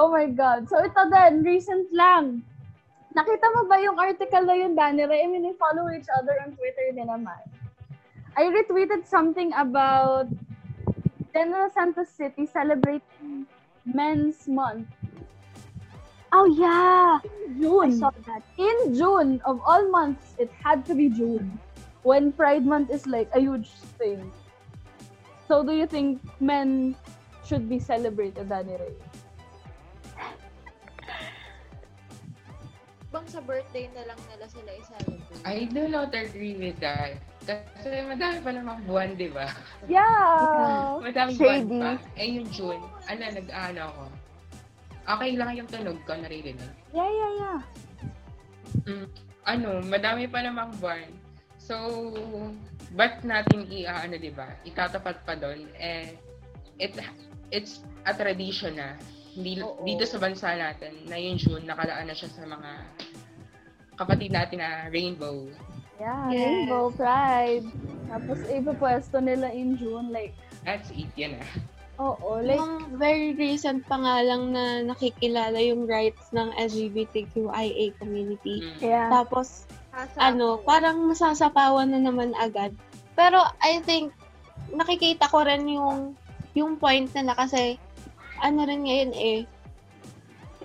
oh 0.02 0.10
my 0.10 0.26
God. 0.34 0.66
So 0.70 0.82
ito 0.82 1.02
din, 1.14 1.46
recent 1.46 1.94
lang. 1.94 2.42
Nakita 3.14 3.46
mo 3.54 3.70
ba 3.70 3.78
yung 3.78 4.02
article 4.02 4.42
na 4.42 4.58
yun, 4.58 4.74
Danny 4.74 5.06
Ray? 5.06 5.22
I 5.22 5.30
mean, 5.30 5.46
they 5.46 5.54
follow 5.62 5.86
each 5.94 6.10
other 6.18 6.34
on 6.42 6.58
Twitter 6.58 6.90
din 6.98 7.06
naman. 7.06 7.38
I 8.34 8.50
retweeted 8.50 9.06
something 9.06 9.54
about 9.54 10.26
General 11.34 11.70
Santos 11.74 12.10
City 12.10 12.46
celebrating 12.46 13.46
Men's 13.86 14.48
Month. 14.48 14.88
Oh, 16.32 16.46
yeah. 16.46 17.20
I 17.22 17.60
June. 17.60 17.98
saw 17.98 18.12
that. 18.26 18.42
in 18.58 18.94
June 18.96 19.42
of 19.46 19.62
all 19.66 19.90
months, 19.90 20.34
it 20.38 20.50
had 20.64 20.86
to 20.86 20.96
be 20.96 21.10
June 21.10 21.60
when 22.04 22.32
Pride 22.32 22.66
Month 22.66 22.90
is 22.90 23.06
like 23.06 23.30
a 23.34 23.40
huge 23.40 23.70
thing. 23.98 24.32
So, 25.48 25.64
do 25.64 25.74
you 25.74 25.86
think 25.86 26.22
men 26.40 26.96
should 27.46 27.70
be 27.70 27.78
celebrated, 27.78 28.50
Danny 28.50 28.74
Ray? 28.78 28.96
Bang 33.14 33.28
sa 33.30 33.42
birthday 33.46 33.90
na 33.94 34.10
lang 34.10 34.18
nila 34.34 34.50
sila 34.50 34.72
i-celebrate. 34.74 35.46
I 35.46 35.70
do 35.70 35.86
not 35.86 36.16
agree 36.18 36.58
with 36.58 36.80
that. 36.82 37.22
Kasi 37.44 38.00
madami 38.08 38.38
pa 38.40 38.52
namang 38.56 38.80
buwan, 38.88 39.20
di 39.20 39.28
ba? 39.28 39.52
Yeah. 39.92 41.04
Madaming 41.04 41.36
Shady. 41.36 41.68
buwan 41.68 42.00
pa. 42.00 42.20
Eh, 42.20 42.28
yung 42.40 42.48
June, 42.56 42.84
ano, 43.12 43.22
nag-ano 43.28 43.82
ako. 43.92 44.04
Okay 45.04 45.32
lang 45.36 45.52
yung 45.60 45.68
tunog 45.68 46.00
ko, 46.08 46.16
naririnig. 46.16 46.72
Yeah, 46.96 47.12
yeah, 47.12 47.32
yeah. 47.36 47.60
Ano, 49.44 49.84
madami 49.84 50.32
pa 50.32 50.40
namang 50.40 50.72
buwan. 50.80 51.12
So, 51.60 51.76
ba't 52.96 53.24
natin 53.28 53.68
i-ano, 53.68 54.16
di 54.16 54.32
ba? 54.32 54.48
Itatapat 54.64 55.28
pa 55.28 55.36
doon. 55.36 55.68
Eh, 55.76 56.16
it, 56.80 56.96
it's 57.52 57.84
a 58.08 58.16
tradition 58.16 58.80
na. 58.80 58.96
Hindi, 59.36 59.60
Oo. 59.60 59.84
dito 59.84 60.08
sa 60.08 60.22
bansa 60.22 60.56
natin, 60.56 60.96
na 61.12 61.20
yung 61.20 61.36
June, 61.36 61.68
nakalaan 61.68 62.08
na 62.08 62.16
siya 62.16 62.32
sa 62.32 62.48
mga 62.48 62.72
kapatid 64.00 64.32
natin 64.32 64.64
na 64.64 64.88
rainbow. 64.88 65.52
Yeah, 66.04 66.28
Yes. 66.36 66.44
Rainbow 66.68 66.92
Pride. 66.92 67.68
Tapos, 68.12 68.38
ipapwesto 68.52 69.24
nila 69.24 69.48
in 69.56 69.80
June. 69.80 70.12
Like, 70.12 70.36
That's 70.68 70.92
it, 70.92 71.08
yan 71.16 71.40
ah. 71.40 71.48
oo, 72.04 72.44
like, 72.44 72.60
Yung 72.60 73.00
very 73.00 73.32
recent 73.40 73.88
pa 73.88 73.96
nga 73.96 74.20
lang 74.20 74.52
na 74.52 74.84
nakikilala 74.84 75.56
yung 75.64 75.88
rights 75.88 76.28
ng 76.36 76.52
LGBTQIA 76.60 77.96
community. 77.96 78.60
Mm. 78.60 78.80
Yeah. 78.84 79.08
Tapos, 79.08 79.64
ano, 80.20 80.60
parang 80.68 81.08
masasapawan 81.08 81.88
na 81.96 82.04
naman 82.04 82.36
agad. 82.36 82.76
Pero 83.16 83.40
I 83.62 83.80
think 83.88 84.12
nakikita 84.74 85.30
ko 85.30 85.46
rin 85.46 85.70
yung 85.70 86.18
yung 86.58 86.78
point 86.82 87.10
nila 87.14 87.38
kasi 87.38 87.78
ano 88.42 88.66
rin 88.66 88.86
ngayon 88.86 89.14
eh 89.14 89.46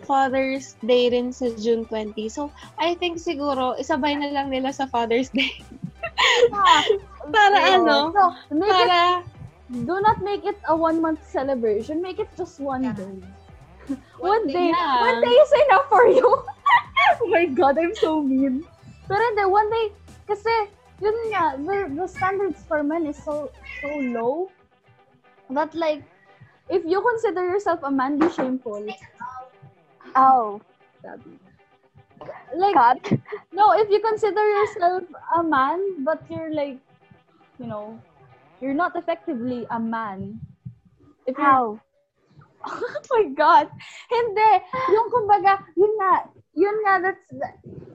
Father's 0.09 0.81
Day 0.81 1.13
rin 1.13 1.29
sa 1.29 1.53
June 1.61 1.85
20. 1.85 2.17
So, 2.33 2.49
I 2.81 2.97
think 2.97 3.21
siguro 3.21 3.77
isabay 3.77 4.17
na 4.17 4.33
lang 4.33 4.49
nila 4.49 4.73
sa 4.73 4.89
Father's 4.89 5.29
Day. 5.29 5.53
para 7.37 7.59
ano? 7.77 8.09
no, 8.17 8.25
make 8.49 8.73
it, 8.73 8.89
Para 8.89 9.21
do 9.85 10.01
not 10.01 10.25
make 10.25 10.49
it 10.49 10.57
a 10.69 10.75
one-month 10.75 11.21
celebration. 11.29 12.01
Make 12.01 12.19
it 12.19 12.33
just 12.41 12.57
one 12.57 12.89
Yeah. 12.89 12.97
day. 12.97 13.17
one 14.25 14.49
day. 14.49 14.73
Yeah. 14.73 14.97
One 14.97 15.21
day 15.21 15.37
is 15.45 15.53
enough 15.69 15.87
for 15.93 16.09
you. 16.09 16.25
oh 17.21 17.29
my 17.29 17.45
God, 17.53 17.77
I'm 17.77 17.93
so 17.93 18.25
mean. 18.25 18.65
Pero 19.05 19.21
hindi, 19.21 19.45
one 19.45 19.69
day, 19.69 19.87
kasi, 20.25 20.53
yun 21.05 21.17
nga, 21.33 21.57
the, 21.61 21.77
the 21.93 22.07
standards 22.09 22.65
for 22.65 22.81
men 22.81 23.05
is 23.05 23.17
so, 23.21 23.53
so 23.81 23.89
low 23.93 24.49
that 25.53 25.73
like, 25.77 26.05
if 26.69 26.85
you 26.85 27.01
consider 27.01 27.45
yourself 27.45 27.81
a 27.85 27.91
man, 27.91 28.17
be 28.21 28.29
shameful. 28.33 28.85
Oh. 30.17 30.61
Like, 32.55 32.75
Cut. 32.75 33.13
no, 33.53 33.73
if 33.73 33.89
you 33.91 34.01
consider 34.01 34.43
yourself 34.43 35.05
a 35.37 35.43
man, 35.43 36.05
but 36.05 36.23
you're 36.29 36.53
like, 36.53 36.79
you 37.59 37.67
know, 37.67 37.99
you're 38.61 38.75
not 38.75 38.97
effectively 38.97 39.67
a 39.71 39.79
man. 39.79 40.41
If 41.27 41.37
How? 41.37 41.81
oh 42.67 43.01
my 43.11 43.25
God. 43.37 43.69
Hindi. 44.11 44.51
Yung 44.91 45.09
kumbaga, 45.13 45.63
yun 45.77 45.93
nga, 46.01 46.13
yun 46.55 46.77
nga, 46.83 46.95
that's, 47.03 47.27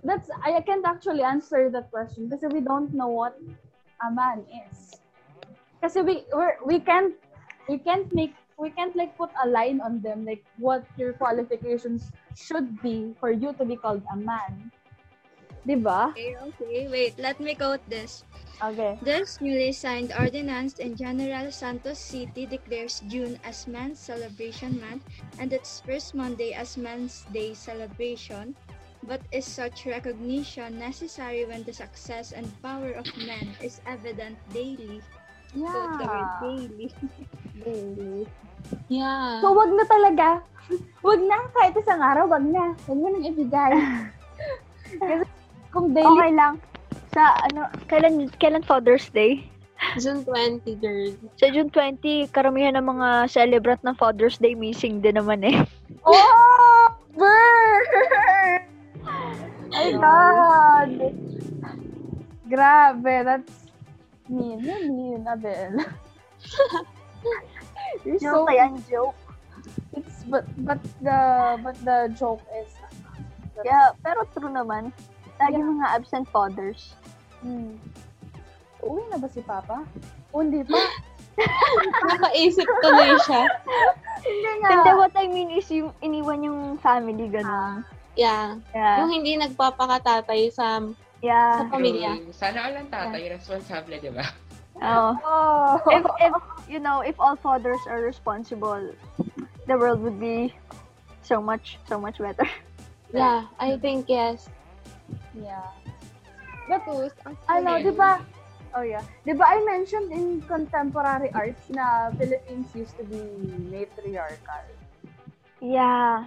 that's, 0.03 0.29
I 0.43 0.61
can't 0.61 0.85
actually 0.85 1.23
answer 1.23 1.69
that 1.69 1.91
question 1.91 2.29
because 2.29 2.53
we 2.53 2.61
don't 2.61 2.93
know 2.93 3.07
what 3.07 3.35
a 4.07 4.11
man 4.11 4.45
is. 4.69 4.95
Kasi 5.81 6.01
we, 6.01 6.23
we're, 6.31 6.55
we 6.63 6.79
can't, 6.79 7.13
we 7.67 7.77
can't 7.77 8.07
make, 8.13 8.35
we 8.57 8.69
can't 8.69 8.95
like 8.95 9.17
put 9.17 9.29
a 9.43 9.47
line 9.47 9.81
on 9.81 10.01
them, 10.01 10.25
like 10.25 10.43
what 10.57 10.85
your 10.97 11.13
qualifications 11.13 12.11
should 12.35 12.81
be 12.81 13.13
for 13.19 13.31
you 13.31 13.53
to 13.53 13.65
be 13.65 13.75
called 13.75 14.01
a 14.11 14.15
man. 14.15 14.71
Diba? 15.63 16.11
okay, 16.11 16.35
okay. 16.35 16.87
Wait, 16.91 17.15
let 17.17 17.39
me 17.39 17.55
quote 17.55 17.79
this. 17.89 18.25
Okay. 18.61 18.99
This 19.01 19.39
newly 19.39 19.71
signed 19.71 20.11
ordinance 20.11 20.75
in 20.79 20.95
General 20.95 21.51
Santos 21.51 21.99
City 21.99 22.45
declares 22.45 23.01
June 23.07 23.39
as 23.43 23.67
Men's 23.67 23.99
Celebration 23.99 24.79
Month 24.79 25.03
and 25.39 25.51
its 25.51 25.79
first 25.79 26.15
Monday 26.15 26.51
as 26.51 26.75
Men's 26.75 27.25
Day 27.31 27.53
celebration. 27.55 28.55
But 29.03 29.23
is 29.31 29.43
such 29.43 29.85
recognition 29.85 30.79
necessary 30.79 31.43
when 31.43 31.63
the 31.63 31.73
success 31.73 32.31
and 32.31 32.47
power 32.61 32.91
of 32.91 33.07
men 33.19 33.55
is 33.59 33.79
evident 33.87 34.39
daily? 34.51 35.01
Quote 35.53 35.93
the 36.01 36.05
word 36.09 36.31
daily. 36.41 36.87
Daily. 37.63 38.25
yeah. 38.89 39.39
So, 39.39 39.53
wag 39.53 39.69
na 39.71 39.85
talaga. 39.85 40.27
Wag 41.05 41.19
na. 41.21 41.37
Kahit 41.53 41.75
isang 41.77 42.01
araw, 42.01 42.25
wag 42.25 42.43
na. 42.47 42.73
Wag 42.87 42.97
mo 42.97 43.07
nang 43.11 43.27
ibigay. 43.27 43.73
Kasi 44.99 45.23
kung 45.69 45.93
daily, 45.93 46.07
Okay 46.07 46.31
lang. 46.33 46.53
Sa 47.13 47.23
ano, 47.51 47.69
kailan 47.85 48.31
kailan 48.41 48.65
Father's 48.65 49.11
Day? 49.13 49.45
June 49.99 50.23
20, 50.25 50.79
girl. 50.79 51.11
Sa 51.37 51.51
June 51.51 51.69
20, 51.69 52.31
karamihan 52.31 52.79
ng 52.79 52.87
mga 52.87 53.07
celebrant 53.27 53.81
ng 53.83 53.95
Father's 53.99 54.39
Day 54.39 54.55
missing 54.55 55.03
din 55.03 55.19
naman 55.19 55.43
eh. 55.43 55.59
Oh! 56.07 56.87
Burn! 57.13 57.83
My 59.69 59.89
God! 59.93 60.89
Grabe, 62.47 63.13
that's 63.25 63.62
mean. 64.33 64.57
You're 64.65 64.89
mean, 64.89 65.21
Abel. 65.29 65.73
You're 68.03 68.19
so 68.19 68.43
Joke 68.43 68.51
yan, 68.51 68.73
joke. 68.89 69.15
It's 69.93 70.25
but 70.27 70.43
but 70.65 70.81
the 70.99 71.19
but 71.61 71.77
the 71.85 72.11
joke 72.17 72.41
is 72.57 72.67
Yeah, 73.61 73.93
pero 74.01 74.25
true 74.33 74.49
naman. 74.49 74.89
Lagi 75.37 75.61
mga 75.61 75.87
absent 75.93 76.25
fathers. 76.33 76.97
Hmm. 77.45 77.77
Uwi 78.81 79.05
na 79.13 79.21
ba 79.21 79.29
si 79.29 79.45
Papa? 79.45 79.85
O, 80.33 80.41
hindi 80.41 80.65
pa. 80.65 80.81
Nakaisip 82.09 82.65
tuloy 82.81 83.13
siya. 83.29 83.45
Hindi 84.25 84.51
nga. 84.59 84.69
Hindi, 84.73 84.91
what 84.97 85.13
I 85.13 85.29
mean 85.29 85.53
is 85.53 85.69
yung 85.69 85.93
iniwan 86.01 86.41
yung 86.41 86.81
family, 86.81 87.29
ganun. 87.29 87.85
Yeah. 88.17 88.57
Yeah. 88.73 89.05
Yung 89.05 89.11
hindi 89.13 89.37
nagpapakatatay 89.37 90.49
sa 90.53 90.81
Yeah. 91.23 91.63
sa 91.63 91.71
pamilya. 91.71 92.19
True. 92.19 92.35
Sana 92.35 92.67
all 92.67 92.75
ang 92.75 92.91
tatay 92.91 93.31
responsable, 93.31 93.95
di 93.95 94.11
ba? 94.11 94.27
Oh. 94.83 95.15
Oh. 95.23 95.79
if, 95.95 96.03
if, 96.19 96.33
you 96.67 96.83
know, 96.83 96.99
if 96.99 97.15
all 97.15 97.39
fathers 97.39 97.79
are 97.87 98.03
responsible, 98.03 98.91
the 99.63 99.75
world 99.79 100.03
would 100.03 100.19
be 100.19 100.51
so 101.23 101.39
much, 101.39 101.79
so 101.87 101.95
much 101.95 102.19
better. 102.19 102.43
Yeah, 103.13 103.45
I 103.61 103.77
think 103.77 104.09
yes. 104.09 104.49
yeah. 105.37 105.69
Batus, 106.65 107.13
ang 107.29 107.37
Ano, 107.45 107.77
di 107.77 107.93
ba? 107.93 108.17
Oh 108.73 108.81
yeah. 108.81 109.05
Di 109.21 109.37
ba 109.37 109.45
I 109.45 109.61
mentioned 109.61 110.09
in 110.09 110.41
contemporary 110.49 111.29
arts 111.37 111.69
na 111.69 112.09
Philippines 112.17 112.65
used 112.73 112.97
to 112.97 113.05
be 113.05 113.21
matriarchal. 113.69 114.65
Yeah. 115.61 116.25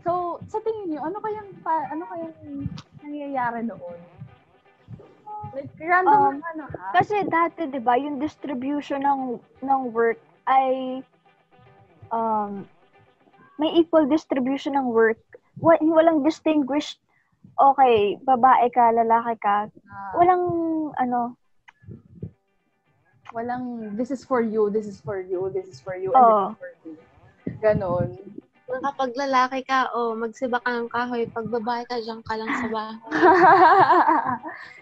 So, 0.00 0.40
sa 0.48 0.56
tingin 0.64 0.96
niyo, 0.96 1.04
ano 1.04 1.20
kayang 1.20 1.52
pa, 1.60 1.84
ano 1.92 2.08
kayang 2.08 2.64
nangyayari 3.10 3.66
noon? 3.66 3.98
Like, 5.50 5.74
random 5.82 6.14
Um, 6.14 6.34
ano 6.54 6.64
ha? 6.70 6.94
Kasi 6.94 7.26
dati, 7.26 7.66
di 7.66 7.82
ba, 7.82 7.98
yung 7.98 8.22
distribution 8.22 9.02
ng, 9.02 9.42
ng 9.66 9.80
work 9.90 10.22
ay 10.46 11.02
um, 12.14 12.62
may 13.58 13.74
equal 13.74 14.06
distribution 14.06 14.78
ng 14.78 14.94
work. 14.94 15.18
Wa- 15.58 15.82
Walang 15.82 16.22
distinguished, 16.22 17.02
okay, 17.58 18.14
babae 18.22 18.70
ka, 18.70 18.94
lalaki 18.94 19.34
ka. 19.42 19.66
Ah, 19.66 20.12
Walang, 20.14 20.44
ano, 21.02 21.34
walang, 23.34 23.94
this 23.98 24.10
is 24.14 24.22
for 24.22 24.40
you, 24.40 24.70
this 24.70 24.86
is 24.86 25.02
for 25.02 25.18
you, 25.18 25.50
this 25.50 25.66
is 25.66 25.82
for 25.82 25.94
you, 25.98 26.14
and 26.14 26.22
this 26.22 26.46
is 26.46 26.58
for 26.62 26.72
you. 26.86 26.94
Ganon. 27.58 28.08
Kapag 28.78 29.10
lalaki 29.18 29.66
ka, 29.66 29.90
o 29.90 29.98
oh, 29.98 30.10
magsiba 30.14 30.62
ka 30.62 30.70
ng 30.70 30.86
kahoy. 30.86 31.26
Pag 31.26 31.50
babae 31.50 31.82
ka, 31.90 31.98
dyan 31.98 32.22
ka 32.22 32.38
lang 32.38 32.50
sa 32.54 32.66
bahay. 32.70 32.98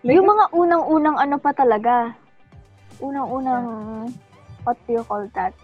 yung 0.16 0.28
mga 0.28 0.44
unang-unang 0.52 1.16
ano 1.16 1.36
pa 1.40 1.56
talaga. 1.56 2.12
Unang-unang, 3.00 3.64
what 4.68 4.76
do 4.84 5.00
you 5.00 5.04
call 5.08 5.24
that? 5.32 5.56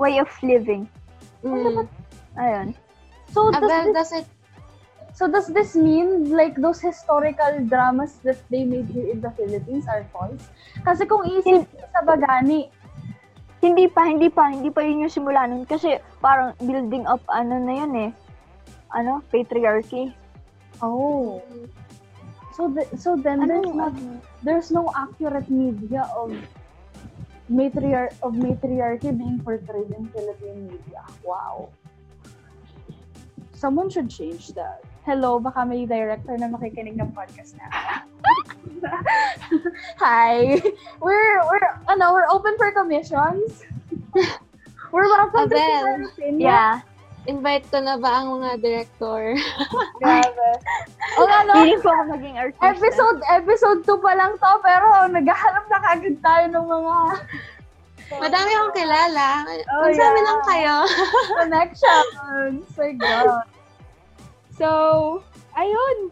Way 0.00 0.24
of 0.24 0.32
living. 0.40 0.88
Mm. 1.44 1.84
Ayun. 2.40 2.68
so, 3.34 3.52
does 3.52 3.60
Abel, 3.60 3.92
this, 3.92 3.94
does 3.94 4.12
it 4.24 4.26
so 5.18 5.26
does 5.26 5.50
this 5.50 5.74
mean 5.74 6.30
like 6.30 6.54
those 6.54 6.78
historical 6.78 7.58
dramas 7.66 8.22
that 8.22 8.38
they 8.54 8.62
made 8.62 8.86
here 8.86 9.10
in 9.10 9.18
the 9.18 9.34
Philippines 9.34 9.90
are 9.90 10.06
false? 10.14 10.46
Kasi 10.86 11.10
kung 11.10 11.26
iisip 11.26 11.66
sa 11.90 12.06
Bagani, 12.06 12.70
Hindi 13.58 13.90
pa, 13.90 14.06
hindi 14.06 14.30
pa, 14.30 14.54
hindi 14.54 14.70
pa 14.70 14.86
yun 14.86 15.08
yung 15.08 15.14
simula 15.14 15.46
nun. 15.50 15.66
Kasi 15.66 15.98
parang 16.22 16.54
building 16.62 17.04
up, 17.10 17.22
ano 17.26 17.58
na 17.58 17.74
yun 17.74 17.92
eh. 18.08 18.10
Ano? 18.94 19.20
Patriarchy. 19.34 20.14
oh, 20.82 21.42
so 22.54 22.70
the, 22.70 22.86
so 22.98 23.14
then 23.18 23.42
Ano, 23.42 23.50
there's 23.50 23.74
not 23.74 23.94
there's 24.42 24.70
no 24.70 24.90
accurate 24.94 25.50
media 25.50 26.06
of 26.14 26.30
matriar 27.50 28.14
of 28.22 28.34
matriarchy 28.34 29.10
being 29.10 29.40
portrayed 29.42 29.90
in 29.90 30.06
Philippine 30.14 30.66
media. 30.66 31.02
Wow. 31.24 31.70
Someone 33.54 33.90
should 33.90 34.10
change 34.10 34.54
that. 34.54 34.86
Hello, 35.02 35.42
baka 35.42 35.66
may 35.66 35.82
director 35.82 36.38
na 36.38 36.46
makikinig 36.46 36.94
ng 36.94 37.10
podcast 37.10 37.58
na. 37.58 37.66
Hi. 40.04 40.60
We're 41.00 41.36
we're 41.44 41.68
ano, 41.88 42.12
we're 42.12 42.28
open 42.28 42.56
for 42.56 42.72
commissions. 42.72 43.64
we're 44.92 45.08
welcome 45.08 45.48
to 45.50 45.56
Abel. 45.56 45.86
our 45.86 46.02
opinion. 46.08 46.40
Yeah. 46.40 46.80
invite 47.28 47.68
ko 47.68 47.84
na 47.84 48.00
ba 48.00 48.24
ang 48.24 48.40
mga 48.40 48.50
director? 48.64 49.36
Grabe. 50.00 50.48
O 51.20 51.28
ano, 51.28 51.60
Feeling 51.60 51.84
ko 51.84 51.92
maging 52.08 52.36
artista. 52.40 52.72
Episode 52.72 53.20
episode 53.28 53.80
2 53.84 54.00
pa 54.00 54.12
lang 54.16 54.32
to 54.40 54.50
pero 54.64 54.88
naghahanap 55.12 55.64
na 55.68 55.78
kagad 55.84 56.16
tayo 56.24 56.44
ng 56.48 56.66
mga 56.66 56.96
Madami 58.08 58.50
akong 58.56 58.72
kilala. 58.72 59.44
Oh, 59.68 59.84
amin 59.84 60.00
yeah. 60.00 60.24
lang 60.24 60.40
kayo. 60.48 60.76
connections. 61.44 62.64
My 62.72 62.92
God. 62.96 63.44
So, 64.56 64.68
ayun. 65.52 66.08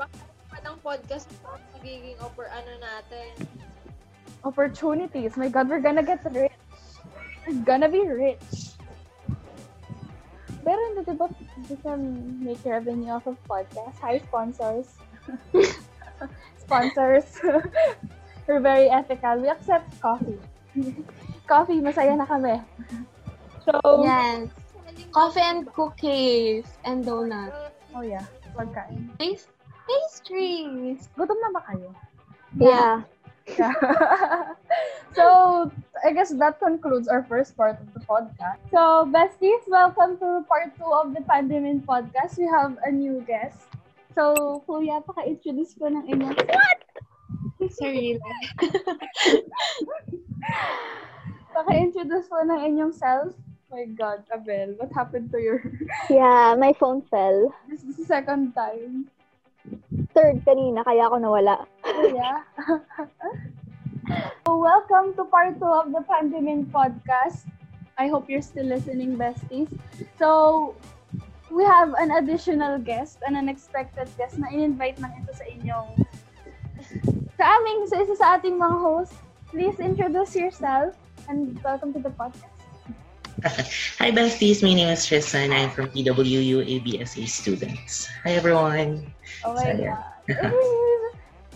pa 0.52 0.60
ng 0.60 0.76
podcast 0.84 1.32
magiging 1.76 2.16
offer 2.24 2.48
ano 2.48 2.72
natin. 2.80 3.28
Opportunities. 4.44 5.36
My 5.36 5.48
God, 5.48 5.68
we're 5.68 5.82
gonna 5.84 6.02
get 6.02 6.22
rich. 6.32 6.52
We're 7.46 7.64
gonna 7.64 7.88
be 7.88 8.06
rich. 8.06 8.72
Pero 10.66 10.78
hindi, 10.90 11.06
di 11.06 11.14
ba, 11.14 11.30
we 11.70 11.76
can 11.78 12.00
make 12.42 12.58
revenue 12.66 13.14
off 13.14 13.26
of 13.30 13.38
podcast? 13.46 13.94
Hi, 14.02 14.18
sponsors. 14.18 14.98
sponsors. 16.66 17.26
we're 18.50 18.58
very 18.58 18.90
ethical. 18.90 19.38
We 19.38 19.46
accept 19.46 19.86
coffee. 20.02 20.38
coffee, 21.50 21.78
masaya 21.78 22.18
na 22.18 22.26
kami. 22.26 22.58
So, 23.62 23.78
Yes. 24.02 24.50
Coffee 25.14 25.44
and 25.44 25.66
cookies 25.70 26.66
and 26.82 27.04
donuts. 27.04 27.70
oh 27.94 28.02
yeah, 28.04 28.24
pagkain. 28.56 29.08
Past- 29.16 29.55
pastries. 29.86 31.08
Gutom 31.14 31.38
na 31.38 31.50
ba 31.54 31.62
kayo? 31.70 31.94
Yeah. 32.58 33.06
so, 35.14 35.70
I 36.02 36.10
guess 36.10 36.34
that 36.34 36.58
concludes 36.58 37.06
our 37.06 37.22
first 37.30 37.56
part 37.56 37.78
of 37.78 37.86
the 37.94 38.02
podcast. 38.02 38.58
So, 38.74 39.06
besties, 39.06 39.62
welcome 39.70 40.18
to 40.18 40.42
part 40.50 40.74
two 40.74 40.90
of 40.90 41.14
the 41.14 41.22
Pandemin 41.22 41.86
podcast. 41.86 42.38
We 42.38 42.50
have 42.50 42.74
a 42.82 42.90
new 42.90 43.22
guest. 43.22 43.70
So, 44.18 44.64
Kuya, 44.66 45.06
paka-introduce 45.06 45.78
ko 45.78 45.94
ng 45.94 46.10
inyong... 46.10 46.34
What? 46.34 46.80
Sorry. 47.70 48.18
Paka-introduce 51.54 52.26
ko 52.26 52.42
ng 52.42 52.60
inyong 52.66 52.92
self. 52.92 53.30
my 53.70 53.84
God, 53.84 54.24
Abel, 54.32 54.74
what 54.78 54.92
happened 54.92 55.30
to 55.32 55.38
your... 55.38 55.62
Yeah, 56.08 56.54
my 56.58 56.72
phone 56.72 57.02
fell. 57.02 57.54
This 57.68 57.82
is 57.82 57.96
the 57.96 58.04
second 58.04 58.54
time. 58.54 59.10
Third 60.16 60.44
kanina, 60.44 60.84
kaya 60.84 61.06
ako 61.08 61.16
nawala. 61.20 61.66
Yeah. 62.12 62.42
so 64.46 64.56
welcome 64.56 65.12
to 65.16 65.24
part 65.28 65.58
two 65.58 65.68
of 65.68 65.92
the 65.92 66.02
Pandemin 66.04 66.70
podcast. 66.72 67.48
I 67.96 68.08
hope 68.08 68.28
you're 68.28 68.44
still 68.44 68.68
listening, 68.68 69.16
besties. 69.16 69.72
So, 70.20 70.74
we 71.50 71.64
have 71.64 71.94
an 71.96 72.12
additional 72.12 72.78
guest, 72.78 73.18
an 73.26 73.36
unexpected 73.36 74.08
guest 74.20 74.36
na 74.36 74.52
in-invite 74.52 75.00
lang 75.00 75.16
ito 75.16 75.32
sa 75.32 75.44
inyong 75.48 75.88
sa 77.36 77.44
aming, 77.56 77.88
sa 77.88 77.96
isa 78.04 78.14
sa 78.16 78.26
ating 78.36 78.60
mga 78.60 78.76
host. 78.76 79.16
Please 79.48 79.80
introduce 79.80 80.36
yourself 80.36 80.92
and 81.28 81.56
welcome 81.64 81.92
to 81.96 82.00
the 82.00 82.12
podcast. 82.12 82.52
Hi, 84.00 84.10
besties. 84.10 84.64
My 84.64 84.72
name 84.72 84.88
is 84.88 85.04
Tristan. 85.04 85.52
I'm 85.52 85.70
from 85.70 85.92
PWU 85.92 86.64
ABSA 86.64 87.28
students. 87.28 88.08
Hi, 88.24 88.36
everyone. 88.36 89.15
Oh 89.44 89.54
my 89.54 89.62
Sorry. 89.62 89.86
God. 89.86 90.04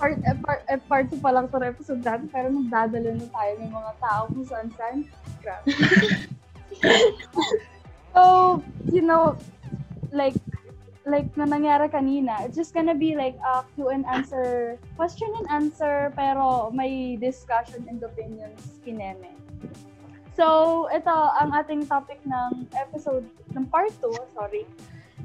part, 0.00 0.16
eh, 0.24 0.36
part, 0.40 0.60
eh, 0.68 0.80
part 0.88 1.06
2 1.12 1.20
pa 1.20 1.30
lang 1.30 1.44
ito 1.46 1.60
episode 1.60 2.00
natin, 2.00 2.26
pero 2.32 2.48
nagdadala 2.48 3.20
na 3.20 3.26
tayo 3.28 3.52
ng 3.60 3.72
mga 3.72 3.92
tao 4.00 4.22
kung 4.32 4.46
saan-saan. 4.48 4.96
Grabe. 5.44 5.68
so, 8.16 8.22
you 8.88 9.04
know, 9.04 9.36
like, 10.10 10.36
like 11.04 11.28
na 11.36 11.44
nangyari 11.44 11.92
kanina, 11.92 12.40
it's 12.44 12.56
just 12.56 12.72
gonna 12.72 12.96
be 12.96 13.12
like 13.12 13.36
a 13.44 13.64
Q 13.76 13.92
and 13.92 14.08
answer, 14.08 14.80
question 14.96 15.28
and 15.42 15.46
answer, 15.52 16.12
pero 16.16 16.72
may 16.72 17.20
discussion 17.20 17.84
and 17.88 18.00
opinions 18.00 18.80
kineme. 18.84 19.36
So, 20.38 20.88
ito 20.88 21.12
ang 21.12 21.52
ating 21.52 21.84
topic 21.84 22.16
ng 22.24 22.72
episode, 22.72 23.28
ng 23.52 23.68
part 23.68 23.92
2, 24.00 24.08
sorry. 24.32 24.64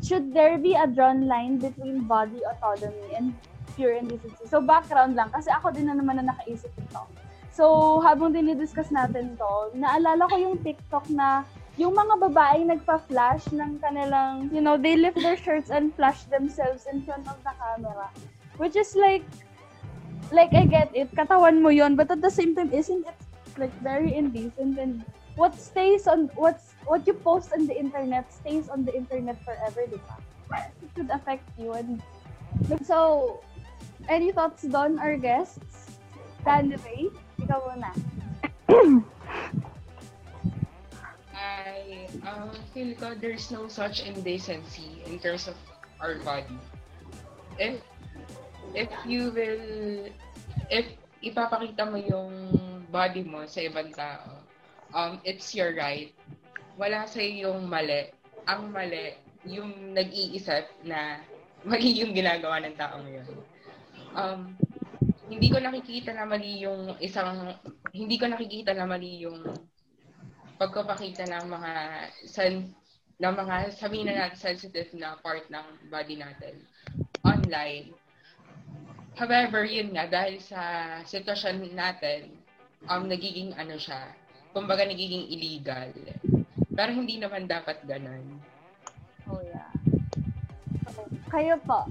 Should 0.05 0.37
there 0.37 0.61
be 0.61 0.77
a 0.77 0.85
drawn 0.85 1.25
line 1.25 1.57
between 1.57 2.05
body 2.05 2.45
autonomy 2.45 3.09
and 3.17 3.33
pure 3.75 3.93
indecency. 3.93 4.47
So, 4.47 4.63
background 4.63 5.19
lang. 5.19 5.29
Kasi 5.29 5.51
ako 5.51 5.75
din 5.75 5.91
na 5.91 5.95
naman 5.99 6.23
na 6.23 6.31
nakaisip 6.31 6.71
ito. 6.79 7.03
So, 7.51 7.97
habang 8.03 8.35
dinidiscuss 8.35 8.91
natin 8.91 9.35
to, 9.39 9.51
naalala 9.75 10.27
ko 10.27 10.35
yung 10.39 10.59
TikTok 10.59 11.07
na 11.11 11.43
yung 11.75 11.95
mga 11.95 12.15
babaeng 12.27 12.71
nagpa-flash 12.71 13.51
ng 13.51 13.79
kanilang, 13.83 14.47
you 14.51 14.63
know, 14.63 14.79
they 14.79 14.95
lift 14.95 15.19
their 15.19 15.39
shirts 15.39 15.71
and 15.71 15.91
flash 15.95 16.23
themselves 16.31 16.87
in 16.87 17.03
front 17.03 17.27
of 17.27 17.35
the 17.43 17.51
camera. 17.59 18.07
Which 18.59 18.79
is 18.79 18.95
like, 18.95 19.23
like 20.31 20.51
I 20.55 20.67
get 20.67 20.91
it, 20.95 21.11
katawan 21.15 21.59
mo 21.59 21.71
yon 21.71 21.99
but 21.99 22.11
at 22.11 22.23
the 22.23 22.31
same 22.31 22.55
time, 22.55 22.71
isn't 22.71 23.03
it 23.03 23.19
like 23.59 23.75
very 23.83 24.15
indecent 24.15 24.79
and 24.79 25.03
what 25.35 25.55
stays 25.55 26.07
on, 26.07 26.31
what's, 26.35 26.74
what 26.85 27.05
you 27.05 27.13
post 27.13 27.53
on 27.53 27.67
the 27.67 27.77
internet 27.77 28.31
stays 28.31 28.69
on 28.69 28.85
the 28.85 28.93
internet 28.93 29.37
forever, 29.43 29.85
di 29.89 29.97
ba? 30.05 30.17
It 30.81 30.89
could 30.93 31.09
affect 31.09 31.45
you 31.57 31.73
and 31.73 32.01
so, 32.85 33.41
any 34.07 34.31
thoughts 34.31 34.63
doon, 34.63 34.99
our 34.99 35.17
guests? 35.17 35.97
Dandre, 36.45 37.11
ikaw 37.41 37.59
muna. 37.67 37.91
I 41.35 42.07
uh, 42.23 42.53
feel 42.73 42.95
ko 42.95 43.13
there's 43.17 43.51
no 43.51 43.67
such 43.67 44.05
indecency 44.05 45.03
in 45.05 45.19
terms 45.19 45.49
of 45.49 45.57
our 45.99 46.15
body. 46.21 46.57
If 47.59 47.81
if 48.73 48.89
you 49.03 49.33
will 49.33 49.65
if 50.69 50.85
ipapakita 51.21 51.83
mo 51.89 51.97
yung 51.99 52.33
body 52.89 53.25
mo 53.25 53.45
sa 53.49 53.65
ibang 53.65 53.91
tao, 53.93 54.41
um, 54.93 55.19
it's 55.25 55.53
your 55.53 55.73
right. 55.75 56.13
Wala 56.75 57.07
sa 57.07 57.23
yung 57.23 57.71
mali. 57.71 58.11
Ang 58.51 58.75
mali, 58.75 59.15
yung 59.47 59.95
nag-iisip 59.95 60.83
na 60.83 61.23
mali 61.69 62.03
yung 62.03 62.11
ginagawa 62.11 62.59
ng 62.61 62.75
taong 62.75 63.07
yun. 63.07 63.29
Um, 64.15 64.55
hindi 65.31 65.47
ko 65.49 65.57
nakikita 65.57 66.13
na 66.13 66.27
mali 66.27 66.61
yung 66.61 66.99
isang, 67.01 67.55
hindi 67.95 68.15
ko 68.19 68.29
nakikita 68.29 68.75
na 68.75 68.85
mali 68.85 69.23
yung 69.23 69.41
pagpapakita 70.59 71.25
ng 71.25 71.45
mga 71.51 71.71
sen, 72.27 72.69
ng 73.19 73.35
mga 73.35 73.55
sabihin 73.75 74.11
na 74.11 74.27
natin 74.27 74.39
sensitive 74.39 74.91
na 74.95 75.15
part 75.19 75.47
ng 75.47 75.89
body 75.89 76.19
natin 76.19 76.59
online. 77.23 77.95
However, 79.15 79.63
yun 79.63 79.95
nga, 79.95 80.11
dahil 80.11 80.43
sa 80.43 80.61
sitwasyon 81.07 81.71
natin, 81.71 82.35
um, 82.91 83.07
nagiging 83.07 83.55
ano 83.55 83.79
siya, 83.79 84.11
kumbaga 84.51 84.83
nagiging 84.83 85.31
illegal. 85.31 85.91
Pero 86.75 86.91
hindi 86.91 87.15
naman 87.17 87.47
dapat 87.47 87.79
ganun. 87.87 88.43
Oh, 89.31 89.39
yeah. 89.39 89.71
So, 90.91 91.07
kayo 91.31 91.55
po. 91.63 91.87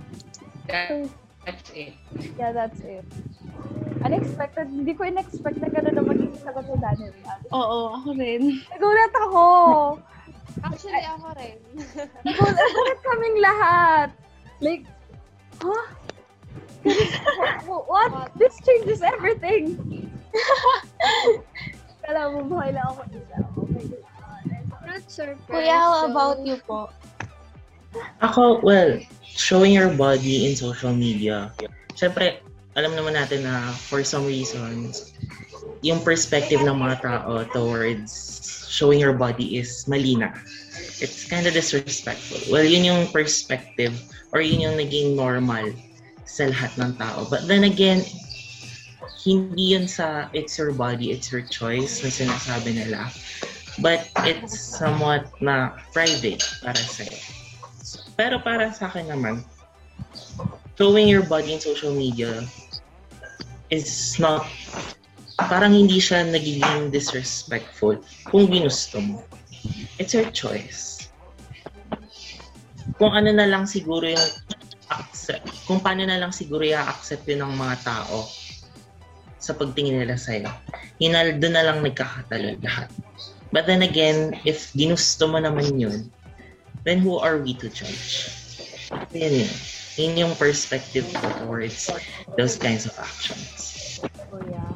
That, 0.68 1.08
that's 1.48 1.68
it. 1.72 1.96
Yeah, 2.36 2.52
that's 2.52 2.84
it. 2.84 3.08
Unexpected. 4.04 4.68
Hindi 4.68 4.92
ko 4.92 5.08
in-expect 5.08 5.56
na 5.56 5.72
gano'n 5.72 5.96
na 5.96 6.04
magiging 6.04 6.36
sagot 6.44 6.68
ni 6.68 6.76
Daniel. 6.76 7.16
Oo, 7.48 7.96
ako 7.96 8.08
rin. 8.20 8.60
Nagulat 8.76 9.14
ako! 9.16 9.44
Actually, 10.60 11.04
ako 11.08 11.28
rin. 11.40 11.58
Nagulat, 12.28 13.00
kaming 13.00 13.38
lahat. 13.40 14.08
Like, 14.60 14.84
huh? 15.64 15.84
What? 17.64 18.36
This 18.36 18.52
changes 18.60 19.00
everything. 19.00 19.80
Kala 22.04 22.28
mo, 22.36 22.44
buhay 22.44 22.76
lang 22.76 22.84
ako. 22.92 23.08
Oh 23.56 23.64
my 23.72 23.80
God. 23.88 24.13
Not 24.94 25.10
surprised. 25.10 25.50
Kuya, 25.50 25.74
how 25.74 26.06
so- 26.06 26.10
about 26.14 26.38
you 26.46 26.56
po? 26.62 26.86
Ako, 28.22 28.62
well, 28.62 28.98
showing 29.26 29.74
your 29.74 29.90
body 29.90 30.46
in 30.46 30.54
social 30.54 30.94
media. 30.94 31.50
Siyempre, 31.98 32.38
alam 32.78 32.94
naman 32.94 33.18
natin 33.18 33.42
na 33.42 33.74
for 33.74 34.06
some 34.06 34.22
reasons, 34.22 35.14
yung 35.82 35.98
perspective 36.02 36.62
ng 36.62 36.78
mga 36.78 37.02
tao 37.02 37.42
towards 37.50 38.14
showing 38.70 38.98
your 38.98 39.14
body 39.14 39.58
is 39.58 39.86
mali 39.90 40.14
na. 40.14 40.30
It's 41.02 41.26
kind 41.26 41.46
of 41.46 41.54
disrespectful. 41.54 42.38
Well, 42.50 42.66
yun 42.66 42.86
yung 42.86 43.10
perspective 43.10 43.94
or 44.30 44.42
yun 44.42 44.62
yung 44.62 44.76
naging 44.78 45.18
normal 45.18 45.74
sa 46.26 46.50
lahat 46.50 46.74
ng 46.78 46.98
tao. 46.98 47.26
But 47.30 47.46
then 47.46 47.66
again, 47.66 48.02
hindi 49.22 49.74
yun 49.74 49.86
sa 49.86 50.30
it's 50.34 50.58
your 50.58 50.74
body, 50.74 51.14
it's 51.14 51.30
your 51.30 51.46
choice 51.46 52.02
na 52.02 52.10
sinasabi 52.10 52.74
nila. 52.74 53.10
But 53.82 54.06
it's 54.22 54.54
somewhat 54.54 55.26
na 55.42 55.74
private 55.90 56.42
para 56.62 56.78
sa'yo. 56.78 57.18
Pero 58.14 58.38
para 58.38 58.70
sa 58.70 58.86
akin 58.86 59.10
naman, 59.10 59.42
showing 60.78 61.10
your 61.10 61.26
body 61.26 61.58
in 61.58 61.60
social 61.62 61.90
media 61.90 62.46
is 63.74 64.14
not, 64.22 64.46
parang 65.50 65.74
hindi 65.74 65.98
siya 65.98 66.22
nagiging 66.30 66.94
disrespectful 66.94 67.98
kung 68.30 68.46
ginusto 68.46 69.02
mo. 69.02 69.18
It's 69.98 70.14
your 70.14 70.30
choice. 70.30 71.10
Kung 72.94 73.10
ano 73.10 73.34
na 73.34 73.50
lang 73.50 73.66
siguro 73.66 74.06
yung 74.06 74.26
accept, 74.94 75.50
kung 75.66 75.82
paano 75.82 76.06
na 76.06 76.20
lang 76.22 76.30
siguro 76.30 76.62
i-accept 76.62 77.26
yun 77.26 77.42
ng 77.42 77.54
mga 77.58 77.76
tao 77.82 78.30
sa 79.42 79.52
pagtingin 79.52 79.98
nila 79.98 80.14
sa'yo. 80.14 80.46
Yun 81.02 81.12
na, 81.12 81.20
doon 81.34 81.54
na 81.58 81.64
lang 81.66 81.78
nagkakatalo 81.82 82.54
lahat. 82.62 82.88
But 83.54 83.70
then 83.70 83.86
again, 83.86 84.34
if 84.42 84.74
ginusto 84.74 85.30
mo 85.30 85.38
naman 85.38 85.78
yun, 85.78 86.10
then 86.82 86.98
who 86.98 87.22
are 87.22 87.38
we 87.38 87.54
to 87.62 87.70
judge? 87.70 88.34
Yun 89.14 89.46
yun. 89.46 89.52
Yun 89.94 90.12
yung 90.26 90.34
perspective 90.34 91.06
ko 91.14 91.26
towards 91.46 91.86
those 92.34 92.58
kinds 92.58 92.82
of 92.82 92.98
actions. 92.98 94.02
Oh, 94.34 94.42
yeah. 94.50 94.74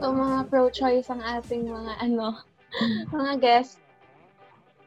So, 0.00 0.08
mga 0.08 0.48
pro-choice 0.48 1.12
ang 1.12 1.20
ating 1.20 1.68
mga 1.68 2.00
ano, 2.00 2.40
mga 3.12 3.32
guests. 3.44 3.76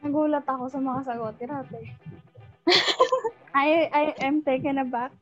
Nagulat 0.02 0.42
ako 0.42 0.66
sa 0.66 0.82
mga 0.82 1.00
sagot. 1.06 1.34
Tirate. 1.38 1.94
I, 3.54 3.86
I 3.94 4.04
am 4.18 4.42
taken 4.42 4.82
aback. 4.82 5.14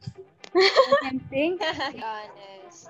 I 0.56 0.96
can 1.04 1.20
think. 1.28 1.60
Be 1.92 2.00
honest. 2.00 2.88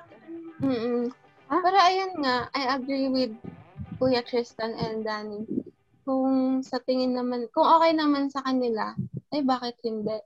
Mm-mm. 0.62 1.10
Pero 1.50 1.78
ayun 1.82 2.22
nga, 2.22 2.46
I 2.54 2.78
agree 2.78 3.10
with 3.10 3.34
Kuya 4.02 4.26
Tristan 4.26 4.74
and 4.74 5.06
Danny. 5.06 5.46
Kung 6.02 6.58
sa 6.66 6.82
tingin 6.82 7.14
naman, 7.14 7.46
kung 7.54 7.62
okay 7.62 7.94
naman 7.94 8.34
sa 8.34 8.42
kanila, 8.42 8.98
ay 9.30 9.46
bakit 9.46 9.78
hindi? 9.86 10.18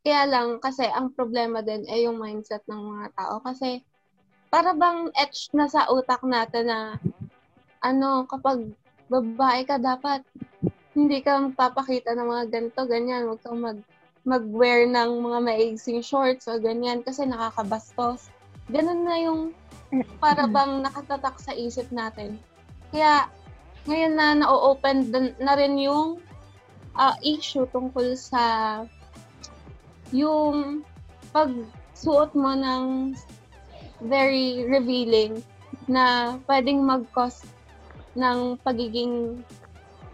Kaya 0.00 0.24
lang, 0.24 0.64
kasi 0.64 0.88
ang 0.88 1.12
problema 1.12 1.60
din 1.60 1.84
ay 1.92 2.08
yung 2.08 2.16
mindset 2.16 2.64
ng 2.64 2.80
mga 2.96 3.12
tao. 3.20 3.44
Kasi, 3.44 3.84
para 4.48 4.72
bang 4.72 5.12
etched 5.12 5.52
na 5.52 5.68
sa 5.68 5.92
utak 5.92 6.24
natin 6.24 6.72
na, 6.72 6.96
ano, 7.84 8.24
kapag 8.24 8.72
babae 9.12 9.68
ka, 9.68 9.76
dapat 9.76 10.24
hindi 10.96 11.20
ka 11.20 11.44
magpapakita 11.52 12.16
ng 12.16 12.28
mga 12.32 12.44
ganito, 12.48 12.80
ganyan. 12.88 13.28
Huwag 13.28 13.44
kang 13.44 13.60
mag, 13.60 13.76
mag-wear 14.24 14.88
ng 14.88 15.20
mga 15.20 15.38
maigsing 15.52 16.00
shorts 16.00 16.48
o 16.48 16.56
ganyan 16.56 17.04
kasi 17.04 17.28
nakakabastos. 17.28 18.32
Ganun 18.72 19.04
na 19.04 19.20
yung 19.20 19.52
para 20.16 20.48
bang 20.48 20.80
nakatatak 20.80 21.36
sa 21.36 21.52
isip 21.52 21.92
natin. 21.92 22.40
Kaya, 22.94 23.26
ngayon 23.90 24.14
na 24.14 24.38
na-open 24.38 25.10
na 25.42 25.58
rin 25.58 25.74
yung 25.82 26.22
ah, 26.94 27.18
issue 27.26 27.66
tungkol 27.74 28.14
sa 28.14 28.42
yung 30.14 30.86
pagsuot 31.34 32.30
mo 32.38 32.54
ng 32.54 33.10
very 34.06 34.62
revealing 34.70 35.42
na 35.90 36.38
pwedeng 36.46 36.86
mag-cause 36.86 37.42
ng 38.14 38.62
pagiging 38.62 39.42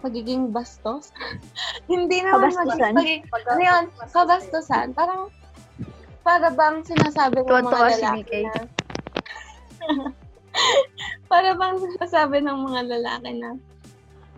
pagiging 0.00 0.48
bastos. 0.48 1.12
Hindi 1.92 2.24
naman 2.24 2.48
Kabastusan? 2.48 2.96
maging- 2.96 3.28
pagiging, 3.28 3.52
ano 3.52 3.60
yun? 3.60 3.84
Kabastusan. 4.08 4.86
Parang, 4.96 5.28
para 6.24 6.48
bang 6.48 6.80
sinasabi 6.80 7.44
ng 7.44 7.52
mga 7.60 7.92
si 7.92 8.00
lalaki 8.00 8.24
Mikay. 8.24 8.44
na, 8.48 8.64
para 11.30 11.54
bang 11.54 11.78
sinasabi 11.78 12.42
ng 12.42 12.58
mga 12.66 12.80
lalaki 12.90 13.30
na, 13.38 13.54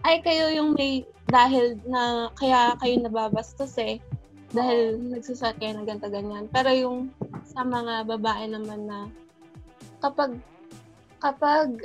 ay 0.04 0.20
kayo 0.20 0.52
yung 0.52 0.76
may 0.76 1.08
dahil 1.32 1.80
na 1.88 2.28
kaya 2.36 2.76
kayo 2.76 3.00
nababastos 3.00 3.72
eh 3.80 3.96
dahil 4.52 5.00
nagsusuot 5.00 5.56
kayo 5.56 5.80
ng 5.80 5.88
ganito 5.88 6.12
ganyan. 6.12 6.44
Pero 6.52 6.68
yung 6.68 7.08
sa 7.48 7.64
mga 7.64 8.04
babae 8.04 8.52
naman 8.52 8.84
na 8.84 9.08
kapag 10.04 10.36
kapag 11.16 11.80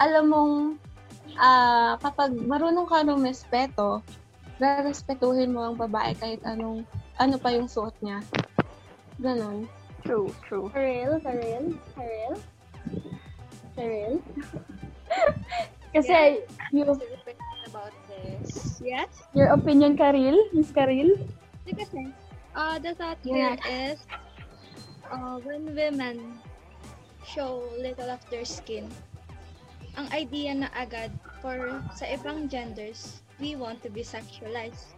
alam 0.00 0.24
mong 0.32 0.54
ah 1.36 2.00
kapag 2.00 2.32
marunong 2.32 2.88
ka 2.88 3.04
ng 3.04 3.20
respeto, 3.20 4.00
rerespetuhin 4.56 5.52
mo 5.52 5.68
ang 5.68 5.76
babae 5.76 6.16
kahit 6.16 6.40
anong 6.48 6.88
ano 7.20 7.36
pa 7.36 7.52
yung 7.52 7.68
suot 7.68 7.92
niya. 8.00 8.24
Ganon. 9.20 9.68
True, 10.06 10.32
true. 10.46 10.72
Karel, 10.72 11.20
Karel, 11.20 11.76
Karel, 11.92 12.32
Karel. 12.32 12.34
Kasi, 12.38 12.57
you, 16.72 16.84
What's 16.84 17.00
your 17.00 17.14
opinion 17.14 17.58
about 17.66 17.92
this? 18.10 18.82
Yes? 18.82 19.08
your 19.34 19.48
opinion, 19.54 19.96
Karel, 19.96 20.36
Miss 20.52 20.70
Karel? 20.70 21.14
Kasi 21.64 21.72
kasi, 21.78 22.02
Uh, 22.58 22.74
the 22.82 22.90
thought 22.98 23.22
Yeah. 23.22 23.54
here 23.54 23.94
is 23.94 24.02
uh, 25.14 25.38
when 25.46 25.78
women 25.78 26.42
show 27.22 27.62
little 27.78 28.10
of 28.10 28.18
their 28.34 28.42
skin, 28.42 28.90
ang 29.94 30.10
idea 30.10 30.58
na 30.58 30.66
agad 30.74 31.14
for 31.38 31.54
sa 31.94 32.10
ibang 32.10 32.50
genders, 32.50 33.22
we 33.38 33.54
want 33.54 33.78
to 33.86 33.94
be 33.94 34.02
sexualized. 34.02 34.90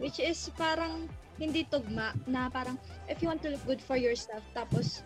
Which 0.00 0.16
is 0.16 0.48
parang 0.56 1.12
hindi 1.36 1.68
tugma 1.68 2.16
na 2.24 2.48
parang 2.48 2.80
if 3.04 3.20
you 3.20 3.28
want 3.28 3.44
to 3.44 3.52
look 3.52 3.60
good 3.68 3.84
for 3.84 4.00
yourself 4.00 4.40
tapos 4.56 5.04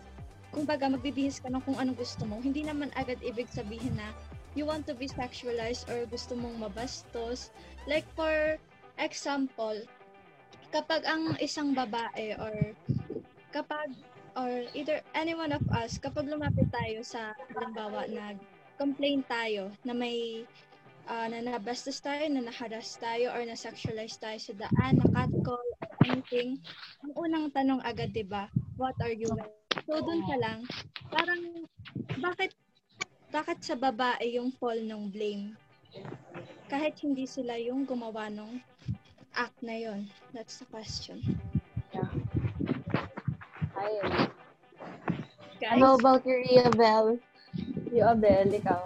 kumbaga 0.53 0.85
magbibihis 0.87 1.41
ka 1.41 1.49
ng 1.49 1.65
kung 1.65 1.75
anong 1.81 1.97
gusto 1.97 2.23
mo, 2.29 2.37
hindi 2.39 2.61
naman 2.61 2.93
agad 2.93 3.17
ibig 3.25 3.49
sabihin 3.49 3.97
na 3.97 4.13
you 4.53 4.63
want 4.63 4.85
to 4.85 4.93
be 4.93 5.09
sexualized 5.09 5.89
or 5.89 6.05
gusto 6.07 6.37
mong 6.37 6.61
mabastos. 6.61 7.49
Like 7.89 8.05
for 8.13 8.61
example, 9.01 9.81
kapag 10.69 11.03
ang 11.09 11.35
isang 11.41 11.73
babae 11.73 12.37
or 12.37 12.77
kapag 13.49 13.91
or 14.37 14.65
either 14.77 15.01
any 15.17 15.33
one 15.33 15.53
of 15.53 15.65
us, 15.73 15.97
kapag 15.97 16.29
lumapit 16.29 16.69
tayo 16.69 17.01
sa 17.01 17.33
halimbawa 17.53 18.05
nag 18.09 18.37
complain 18.77 19.21
tayo 19.29 19.69
na 19.85 19.93
may 19.93 20.45
uh, 21.07 21.27
na 21.29 21.43
nabastos 21.43 21.99
tayo, 22.01 22.25
na 22.29 22.45
naharas 22.45 22.95
tayo, 22.97 23.31
or 23.33 23.43
na-sexualize 23.43 24.17
tayo 24.17 24.39
sa 24.39 24.53
daan, 24.55 24.99
na 24.99 25.07
catcall, 25.11 25.69
anything, 26.07 26.59
ang 27.03 27.13
unang 27.15 27.45
tanong 27.51 27.81
agad, 27.83 28.11
di 28.15 28.23
ba? 28.23 28.47
What 28.79 28.95
are 29.03 29.13
you 29.13 29.29
wearing? 29.29 29.62
So, 29.81 29.97
dun 30.01 30.21
ka 30.29 30.35
lang, 30.37 30.59
parang, 31.09 31.41
bakit, 32.21 32.53
bakit 33.33 33.59
sa 33.65 33.73
babae 33.73 34.37
yung 34.37 34.53
fall 34.61 34.77
ng 34.77 35.09
blame? 35.09 35.57
Kahit 36.69 36.97
hindi 37.01 37.25
sila 37.25 37.57
yung 37.57 37.85
gumawa 37.85 38.29
ng 38.29 38.61
act 39.33 39.57
na 39.65 39.77
yon 39.77 40.09
That's 40.33 40.61
the 40.61 40.69
question. 40.69 41.21
Ayun. 43.77 44.13
Guys, 45.61 45.79
How 45.79 45.95
about 45.97 46.25
your 46.25 46.43
Bell? 46.77 47.17
Yung 47.93 48.07
Abel, 48.17 48.49
ikaw. 48.53 48.81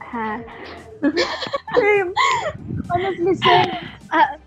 Ha? 0.00 0.30
Honestly, 2.90 3.34
same. 3.42 3.72
Ah, 4.14 4.38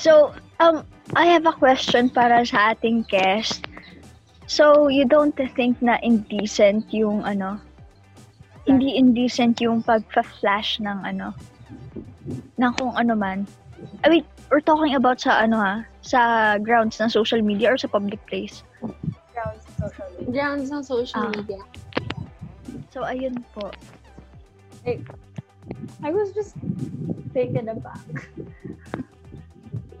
so, 0.00 0.32
um, 0.58 0.82
I 1.16 1.26
have 1.30 1.46
a 1.46 1.54
question 1.54 2.10
para 2.10 2.42
sa 2.42 2.74
ating 2.74 3.06
guest. 3.06 3.70
So, 4.50 4.88
you 4.90 5.06
don't 5.06 5.32
think 5.54 5.78
na 5.80 5.96
indecent 6.02 6.90
yung 6.90 7.22
ano? 7.22 7.62
Hindi 8.66 8.98
indecent 8.98 9.62
yung 9.62 9.86
pagpa-flash 9.86 10.82
ng 10.82 10.98
ano? 11.06 11.32
Ng 12.58 12.72
kung 12.74 12.92
ano 12.98 13.14
man. 13.14 13.46
I 14.02 14.10
mean, 14.10 14.24
we're 14.50 14.64
talking 14.64 14.98
about 14.98 15.22
sa 15.22 15.46
ano 15.46 15.56
ha? 15.62 15.86
Sa 16.02 16.20
grounds 16.58 16.98
ng 16.98 17.08
social 17.08 17.40
media 17.40 17.72
or 17.72 17.78
sa 17.78 17.86
public 17.88 18.18
place. 18.26 18.66
Grounds 19.32 19.62
sa 19.78 19.86
social 19.86 20.08
media. 20.18 20.32
Grounds 20.34 20.68
ng 20.74 20.82
social 20.82 21.24
Ah. 21.24 21.32
media. 21.32 21.60
So, 22.90 23.06
ayun 23.06 23.38
po. 23.54 23.70
I 26.02 26.10
was 26.10 26.34
just 26.34 26.58
taken 27.32 27.70
aback. 27.70 28.02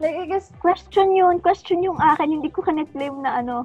like, 0.04 0.16
I 0.20 0.26
guess, 0.28 0.52
Question 0.60 1.16
yun. 1.16 1.40
Question 1.40 1.80
yung 1.80 1.96
akin. 1.96 2.28
Hindi 2.28 2.52
ko 2.52 2.60
ka-blame 2.60 3.24
na 3.24 3.40
ano. 3.40 3.64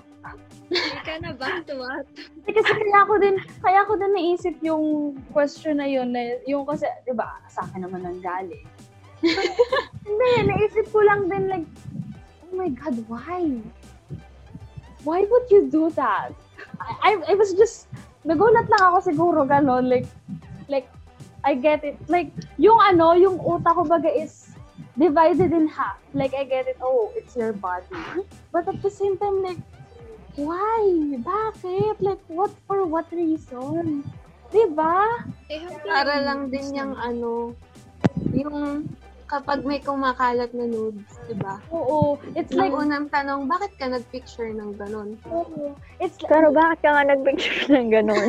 hindi 0.70 1.02
ka 1.04 1.18
na 1.20 1.34
back 1.34 1.66
to 1.66 1.82
what? 1.82 2.06
kasi 2.46 2.72
kaya 2.86 3.00
ko 3.10 3.14
din, 3.20 3.36
kaya 3.60 3.82
ko 3.90 3.98
din 3.98 4.12
naisip 4.14 4.56
yung 4.62 5.18
question 5.34 5.84
na 5.84 5.88
yun, 5.90 6.14
na, 6.16 6.40
yung 6.48 6.64
kasi, 6.64 6.88
di 7.04 7.12
ba, 7.12 7.42
sa 7.52 7.68
akin 7.68 7.90
naman 7.90 8.06
ang 8.06 8.22
galing. 8.24 8.70
Hindi, 10.08 10.30
naisip 10.48 10.88
ko 10.94 11.04
lang 11.04 11.28
din, 11.28 11.50
like, 11.50 11.68
oh 12.46 12.54
my 12.56 12.70
God, 12.72 12.96
why? 13.10 13.60
Why 15.04 15.26
would 15.26 15.48
you 15.50 15.68
do 15.68 15.90
that? 15.98 16.32
I, 16.80 16.92
I, 17.02 17.12
I 17.28 17.34
was 17.34 17.58
just, 17.58 17.90
nagulat 18.22 18.70
lang 18.70 18.84
ako 18.94 19.10
siguro, 19.10 19.40
gano'n, 19.50 19.90
like, 19.90 20.08
like, 20.70 20.88
I 21.42 21.58
get 21.58 21.82
it. 21.82 21.98
Like, 22.06 22.30
yung 22.62 22.78
ano, 22.78 23.18
yung 23.18 23.42
utak 23.42 23.74
ko 23.74 23.88
baga 23.88 24.12
is 24.12 24.49
divided 25.00 25.56
in 25.56 25.72
half. 25.72 25.97
Like, 26.14 26.36
I 26.36 26.43
get 26.43 26.68
it, 26.68 26.78
oh, 26.84 27.12
it's 27.16 27.36
your 27.36 27.54
body. 27.54 27.88
But 28.52 28.68
at 28.68 28.84
the 28.84 28.91
same 28.91 29.18
time, 29.18 29.41
like, 29.41 29.64
why? 30.36 31.16
Bakit? 31.24 32.04
Like, 32.04 32.20
what, 32.28 32.52
for 32.68 32.86
what 32.86 33.08
reason? 33.12 34.04
Diba? 34.52 35.24
Para 35.88 36.14
lang 36.26 36.52
din 36.52 36.76
yung 36.76 36.93
ano, 37.00 37.56
yung 38.36 38.84
kapag 39.30 39.62
may 39.62 39.78
kumakalat 39.78 40.50
na 40.58 40.66
nudes, 40.66 41.06
di 41.30 41.38
ba? 41.38 41.62
Oo. 41.70 42.18
It's 42.34 42.50
Yung 42.50 42.60
like, 42.60 42.74
unang 42.74 43.14
tanong, 43.14 43.46
bakit 43.46 43.78
ka 43.78 43.86
nag-picture 43.86 44.50
ng 44.50 44.74
ganun? 44.74 45.22
oo. 45.30 45.78
It's 46.02 46.18
like, 46.20 46.34
Pero 46.34 46.50
bakit 46.50 46.82
ka 46.82 46.90
nga 46.98 47.04
nag-picture 47.14 47.70
ng 47.70 47.94
ganun? 47.94 48.28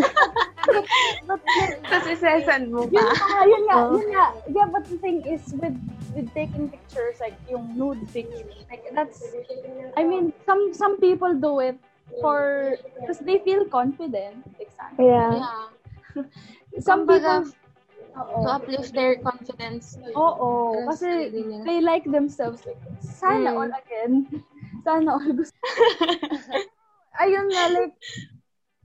but, 1.26 1.40
Tapos 1.88 2.06
isesend 2.06 2.68
mo 2.68 2.84
yun 2.84 3.00
pa. 3.00 3.16
nga, 3.16 3.40
yun 3.48 3.62
nga, 3.64 3.76
Oh. 3.80 3.96
yun 3.96 4.08
nga. 4.12 4.26
Yeah, 4.52 4.68
but 4.68 4.84
the 4.86 5.00
thing 5.00 5.24
is, 5.24 5.40
with 5.56 5.72
with 6.12 6.28
taking 6.36 6.68
pictures, 6.68 7.16
like, 7.16 7.38
yung 7.48 7.72
nude 7.72 8.04
pictures, 8.12 8.60
like, 8.68 8.84
that's, 8.92 9.24
I 9.96 10.04
mean, 10.04 10.36
some 10.44 10.76
some 10.76 11.00
people 11.00 11.32
do 11.32 11.64
it 11.64 11.80
for, 12.20 12.76
because 13.00 13.24
they 13.24 13.40
feel 13.40 13.64
confident. 13.72 14.44
Exactly. 14.60 15.08
yeah. 15.08 15.40
Yeah. 15.40 16.28
Some 16.82 17.06
Kumbaga, 17.08 17.46
people, 17.48 17.59
Oo. 18.18 18.42
To 18.42 18.48
uplift 18.50 18.90
their 18.94 19.16
confidence. 19.22 19.94
Oo, 20.18 20.86
kasi 20.90 21.30
they 21.62 21.78
like 21.80 22.02
themselves. 22.10 22.66
Like, 22.66 22.80
sana 22.98 23.54
Mm. 23.54 23.58
all 23.58 23.72
again. 23.74 24.14
Sana 24.86 25.14
all 25.20 25.30
gusto. 25.36 25.54
Ayun 27.22 27.52
nga, 27.52 27.64
like, 27.68 27.94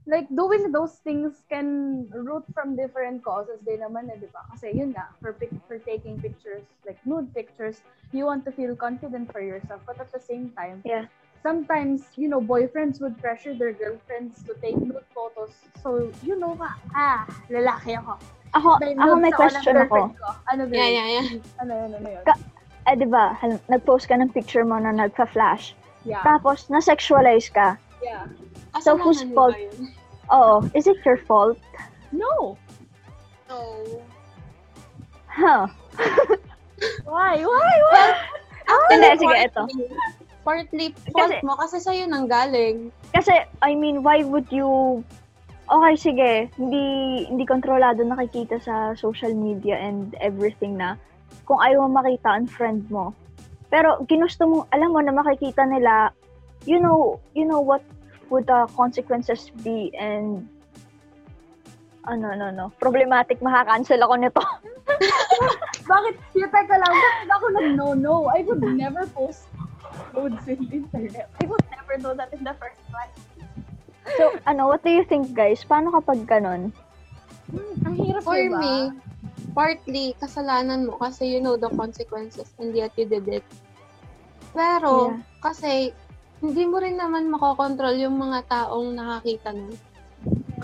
like 0.06 0.28
doing 0.30 0.70
those 0.70 1.00
things 1.02 1.42
can 1.48 2.04
root 2.12 2.44
from 2.54 2.76
different 2.76 3.24
causes 3.24 3.58
din 3.64 3.80
naman 3.82 4.12
eh, 4.12 4.18
di 4.20 4.28
ba? 4.30 4.44
Kasi 4.54 4.70
yun 4.76 4.92
nga, 4.94 5.10
for, 5.18 5.32
pic- 5.34 5.56
for 5.66 5.80
taking 5.82 6.20
pictures, 6.20 6.62
like 6.86 7.00
nude 7.08 7.32
pictures, 7.34 7.80
you 8.12 8.28
want 8.28 8.44
to 8.44 8.52
feel 8.52 8.76
confident 8.76 9.32
for 9.32 9.40
yourself. 9.42 9.80
But 9.88 9.98
at 9.98 10.12
the 10.12 10.20
same 10.22 10.52
time, 10.54 10.84
Yeah. 10.84 11.08
sometimes, 11.42 12.06
you 12.14 12.28
know, 12.28 12.38
boyfriends 12.44 13.00
would 13.02 13.18
pressure 13.18 13.56
their 13.56 13.72
girlfriends 13.72 14.44
to 14.46 14.54
take 14.62 14.76
nude 14.78 15.06
photos. 15.16 15.50
So, 15.82 16.12
you 16.22 16.38
know 16.38 16.54
ka, 16.54 16.76
ah, 16.94 17.24
lalaki 17.50 17.96
ako. 17.98 18.20
Ako, 18.56 18.68
May 18.80 18.92
ako 18.96 19.14
may 19.20 19.32
question 19.32 19.76
ako. 19.76 19.94
ko. 20.08 20.28
Ano 20.48 20.62
ba 20.64 20.72
Yeah, 20.72 20.88
yun? 20.88 20.96
yeah, 20.96 21.08
yeah. 21.12 21.26
Ano 21.60 21.72
yun, 21.74 21.90
ano 21.92 22.08
yun? 22.08 22.24
Ka- 22.24 22.40
Eh, 22.86 22.94
di 22.94 23.02
ba, 23.04 23.34
nag-post 23.66 24.06
ka 24.06 24.14
ng 24.14 24.30
picture 24.30 24.62
mo 24.62 24.78
na 24.78 24.94
nagpa-flash. 24.94 25.74
Yeah. 26.06 26.22
Tapos, 26.22 26.70
na-sexualize 26.70 27.50
ka. 27.50 27.74
Yeah. 27.98 28.30
So, 28.78 28.94
whose 28.94 29.26
Kasalanan 29.26 29.34
mo 29.34 29.34
fault? 29.34 29.58
Oo. 30.30 30.54
Is 30.70 30.86
it 30.86 31.02
your 31.02 31.18
fault? 31.18 31.58
No. 32.14 32.54
No. 33.50 33.58
Huh. 35.26 35.66
Why? 37.10 37.42
Why? 37.42 37.74
Why? 37.90 38.06
Hindi, 38.86 39.08
sige, 39.18 39.36
ito. 39.50 39.62
Partly 40.46 40.94
fault 41.10 41.26
Kasi- 41.26 41.42
mo 41.42 41.58
kasi 41.58 41.76
sa'yo 41.82 42.06
nang 42.06 42.30
galing. 42.30 42.94
Kasi, 43.10 43.34
I 43.60 43.74
mean, 43.74 44.06
why 44.06 44.22
would 44.22 44.46
you... 44.54 45.02
Okay, 45.66 45.94
sige. 45.98 46.30
Hindi, 46.54 46.84
hindi 47.26 47.42
kontrolado 47.42 48.06
nakikita 48.06 48.62
sa 48.62 48.94
social 48.94 49.34
media 49.34 49.74
and 49.74 50.14
everything 50.22 50.78
na 50.78 50.94
kung 51.42 51.58
ayaw 51.58 51.90
mo 51.90 51.98
makita 51.98 52.38
ang 52.38 52.46
friend 52.46 52.86
mo. 52.86 53.10
Pero, 53.66 53.98
ginusto 54.06 54.46
mo, 54.46 54.56
alam 54.70 54.94
mo 54.94 55.02
na 55.02 55.10
makikita 55.10 55.66
nila, 55.66 56.14
you 56.70 56.78
know, 56.78 57.18
you 57.34 57.42
know 57.42 57.58
what 57.58 57.82
would 58.30 58.46
the 58.46 58.66
consequences 58.78 59.50
be 59.66 59.90
and 59.98 60.46
ano, 62.06 62.38
no, 62.38 62.54
no. 62.54 62.70
Problematic, 62.78 63.42
makakancel 63.42 63.98
ako 64.06 64.14
nito. 64.22 64.42
Bakit? 65.90 66.14
Yung 66.38 66.50
teka 66.50 66.78
lang, 66.78 66.94
bakit 66.94 67.28
ako 67.30 67.46
nag-no-no? 67.58 68.14
I 68.30 68.46
would 68.46 68.62
never 68.62 69.06
post 69.10 69.50
nudes 70.14 70.46
in 70.46 70.62
the 70.66 70.82
internet. 70.82 71.26
I 71.42 71.44
would 71.46 71.62
never 71.70 71.94
do 71.98 72.10
that 72.14 72.30
in 72.34 72.42
the 72.46 72.54
first 72.58 72.78
place. 72.90 73.14
So, 74.14 74.38
ano, 74.46 74.70
what 74.70 74.86
do 74.86 74.90
you 74.90 75.02
think, 75.02 75.34
guys? 75.34 75.66
Paano 75.66 75.90
kapag 75.90 76.22
ganon? 76.28 76.70
Hmm, 77.50 77.74
ang 77.86 77.94
hirap, 77.98 78.22
For 78.22 78.38
diba? 78.38 78.58
me, 78.58 78.74
partly, 79.50 80.14
kasalanan 80.18 80.86
mo 80.86 80.98
kasi 80.98 81.26
you 81.26 81.40
know 81.42 81.58
the 81.58 81.70
consequences 81.74 82.50
and 82.58 82.74
yet 82.74 82.94
you 82.94 83.06
did 83.06 83.26
it. 83.26 83.46
Pero, 84.54 85.14
Yeah. 85.14 85.18
kasi, 85.42 85.72
hindi 86.38 86.62
mo 86.68 86.78
rin 86.78 87.00
naman 87.00 87.32
makokontrol 87.32 87.96
yung 87.96 88.20
mga 88.20 88.44
taong 88.46 88.94
nakakita 88.94 89.50
nun. 89.56 89.74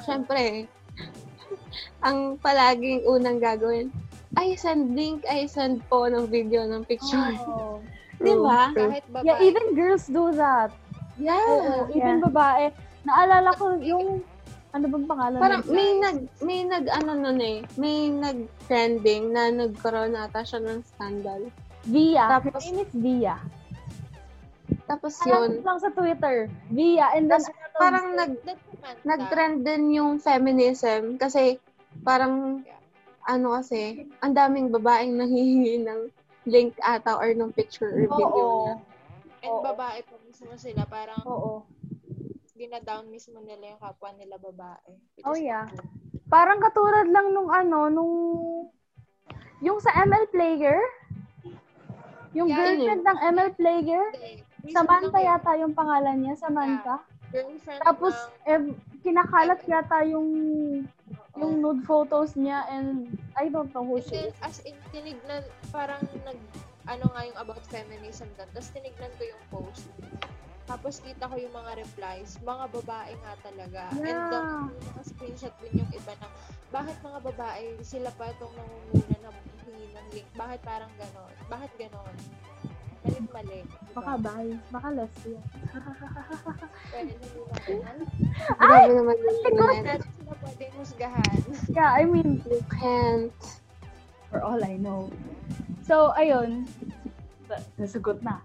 Siyempre, 0.05 0.69
ang 2.07 2.37
palaging 2.39 3.07
unang 3.07 3.41
gagawin, 3.41 3.89
ay 4.37 4.57
send 4.57 4.97
link, 4.97 5.23
ay 5.29 5.45
send 5.45 5.85
po 5.93 6.09
ng 6.09 6.25
video, 6.29 6.65
ng 6.65 6.85
picture. 6.89 7.37
Oo. 7.47 7.85
Di 8.17 8.33
ba? 8.41 8.73
Kahit 8.73 9.05
babae. 9.13 9.27
Yeah, 9.29 9.39
even 9.45 9.77
girls 9.77 10.09
do 10.09 10.33
that. 10.33 10.73
Yeah. 11.21 11.37
Oo, 11.37 11.93
even 11.93 12.17
Yeah. 12.17 12.25
babae. 12.25 12.65
Naalala 13.03 13.51
ko 13.59 13.77
yung, 13.83 14.23
ano 14.73 14.85
bang 14.89 15.07
pangalan? 15.07 15.39
Parang 15.43 15.63
may 15.69 15.91
nag, 15.99 16.19
may 16.41 16.61
nag, 16.65 16.87
ano 16.89 17.13
nun 17.19 17.41
eh, 17.43 17.67
may 17.77 18.09
nag-trending 18.09 19.35
na 19.35 19.51
nagkaroon 19.53 20.15
ata 20.17 20.47
siya 20.47 20.63
ng 20.63 20.81
scandal. 20.87 21.51
Via. 21.85 22.41
Tapos- 22.41 22.65
name 22.71 22.87
is 22.87 22.95
Via. 22.95 23.37
Tapos 24.87 25.15
yun, 25.27 25.61
lang 25.63 25.79
sa 25.83 25.91
Twitter. 25.91 26.49
Via. 26.71 27.13
And 27.17 27.29
then, 27.29 27.43
Tas 27.43 27.51
parang 27.77 28.15
nag, 28.15 28.33
nag-trend 29.03 29.67
din 29.67 29.93
yung 29.95 30.21
feminism 30.23 31.19
kasi 31.19 31.59
parang 32.07 32.65
ano 33.23 33.55
kasi, 33.55 34.11
ang 34.19 34.35
daming 34.35 34.75
babaeng 34.75 35.15
nanghihingi 35.15 35.87
ng 35.87 36.01
link 36.51 36.75
ata 36.83 37.15
or 37.15 37.31
ng 37.31 37.55
picture 37.55 37.91
or 37.91 38.03
video 38.11 38.27
Oo. 38.27 38.59
niya. 38.67 38.75
And 39.43 39.53
Oo. 39.59 39.63
babae 39.63 40.03
pa 40.07 40.17
mismo 40.27 40.55
sila. 40.59 40.83
Parang 40.87 41.23
Oo. 41.27 41.63
Ginadown 42.63 43.11
mismo 43.11 43.43
nila 43.43 43.75
yung 43.75 43.83
kapwa 43.83 44.11
nila 44.15 44.39
babae. 44.39 44.95
Oh, 45.27 45.35
yeah. 45.35 45.67
good. 45.67 45.83
Parang 46.31 46.63
katulad 46.63 47.11
lang 47.11 47.35
nung 47.35 47.51
ano, 47.51 47.91
nung... 47.91 48.15
Yung 49.59 49.79
sa 49.79 49.91
ML 50.03 50.31
Player. 50.31 50.79
Yung 52.33 52.49
Yeah, 52.49 52.59
girlfriend 52.59 53.03
ng 53.03 53.19
ML 53.35 53.51
Player. 53.59 54.05
Recent 54.63 54.75
Samantha 54.75 55.19
yun. 55.19 55.29
yata 55.29 55.51
yung 55.59 55.75
pangalan 55.75 56.17
niya. 56.23 56.35
Samantha. 56.39 56.97
Girlfriend 57.31 57.81
Tapos, 57.83 58.15
ng, 58.15 58.49
eh, 58.49 58.61
kinakalat 59.03 59.61
yata 59.67 60.07
yung 60.07 60.29
yung 61.33 61.65
nude 61.65 61.81
photos 61.89 62.37
niya 62.37 62.69
and 62.69 63.09
I 63.41 63.49
don't 63.49 63.73
know 63.73 63.85
who 63.85 63.97
And 63.99 64.05
she 64.05 64.21
then, 64.21 64.29
is. 64.29 64.37
as 64.45 64.57
in, 64.69 64.77
tinignan, 64.93 65.43
parang 65.73 66.05
nag, 66.29 66.37
ano 66.85 67.05
nga 67.09 67.23
yung 67.25 67.39
about 67.41 67.65
feminism 67.73 68.29
doon. 68.37 68.49
Tapos 68.53 68.69
tinignan 68.71 69.09
ko 69.17 69.23
yung 69.25 69.43
post. 69.49 69.89
Tapos 70.63 70.99
kita 70.99 71.27
ko 71.27 71.35
yung 71.37 71.51
mga 71.51 71.73
replies. 71.77 72.39
Mga 72.41 72.65
babae 72.71 73.13
nga 73.19 73.35
talaga. 73.43 73.81
And 73.93 74.07
Yeah. 74.07 74.31
um, 74.33 74.71
naka-screenshot 74.81 75.55
din 75.61 75.83
yung 75.83 75.91
iba 75.91 76.13
na, 76.17 76.27
bakit 76.69 76.97
mga 77.01 77.19
babae, 77.21 77.65
sila 77.83 78.09
pa 78.15 78.31
itong 78.31 78.55
nangunguna 78.55 79.17
na 79.21 79.31
hingi 79.63 79.87
ng 79.91 80.07
link? 80.11 80.29
Bakit 80.33 80.61
parang 80.63 80.93
ganon? 80.97 81.35
Bakit 81.47 81.71
ganon? 81.77 82.15
Malit-mali. 83.03 83.61
Diba? 83.67 83.99
Baka 83.99 84.13
bi, 84.15 84.47
baka 84.71 84.89
lesbian. 84.95 85.43
Pwede 86.89 87.11
hindi 87.19 87.41
natin. 87.43 87.79
Grabe 88.63 88.91
naman 88.95 89.17
yung 89.19 89.39
internet. 89.43 90.01
Sila 90.07 90.35
pwedeng 90.39 90.73
husgahan. 90.79 91.41
yeah, 91.77 91.91
I 91.91 92.07
mean, 92.07 92.39
You 92.47 92.63
can't. 92.71 93.35
for 94.31 94.39
all 94.41 94.63
I 94.63 94.79
know. 94.79 95.11
So, 95.83 96.15
ayun. 96.15 96.65
Nasagot 97.77 98.23
na. 98.23 98.39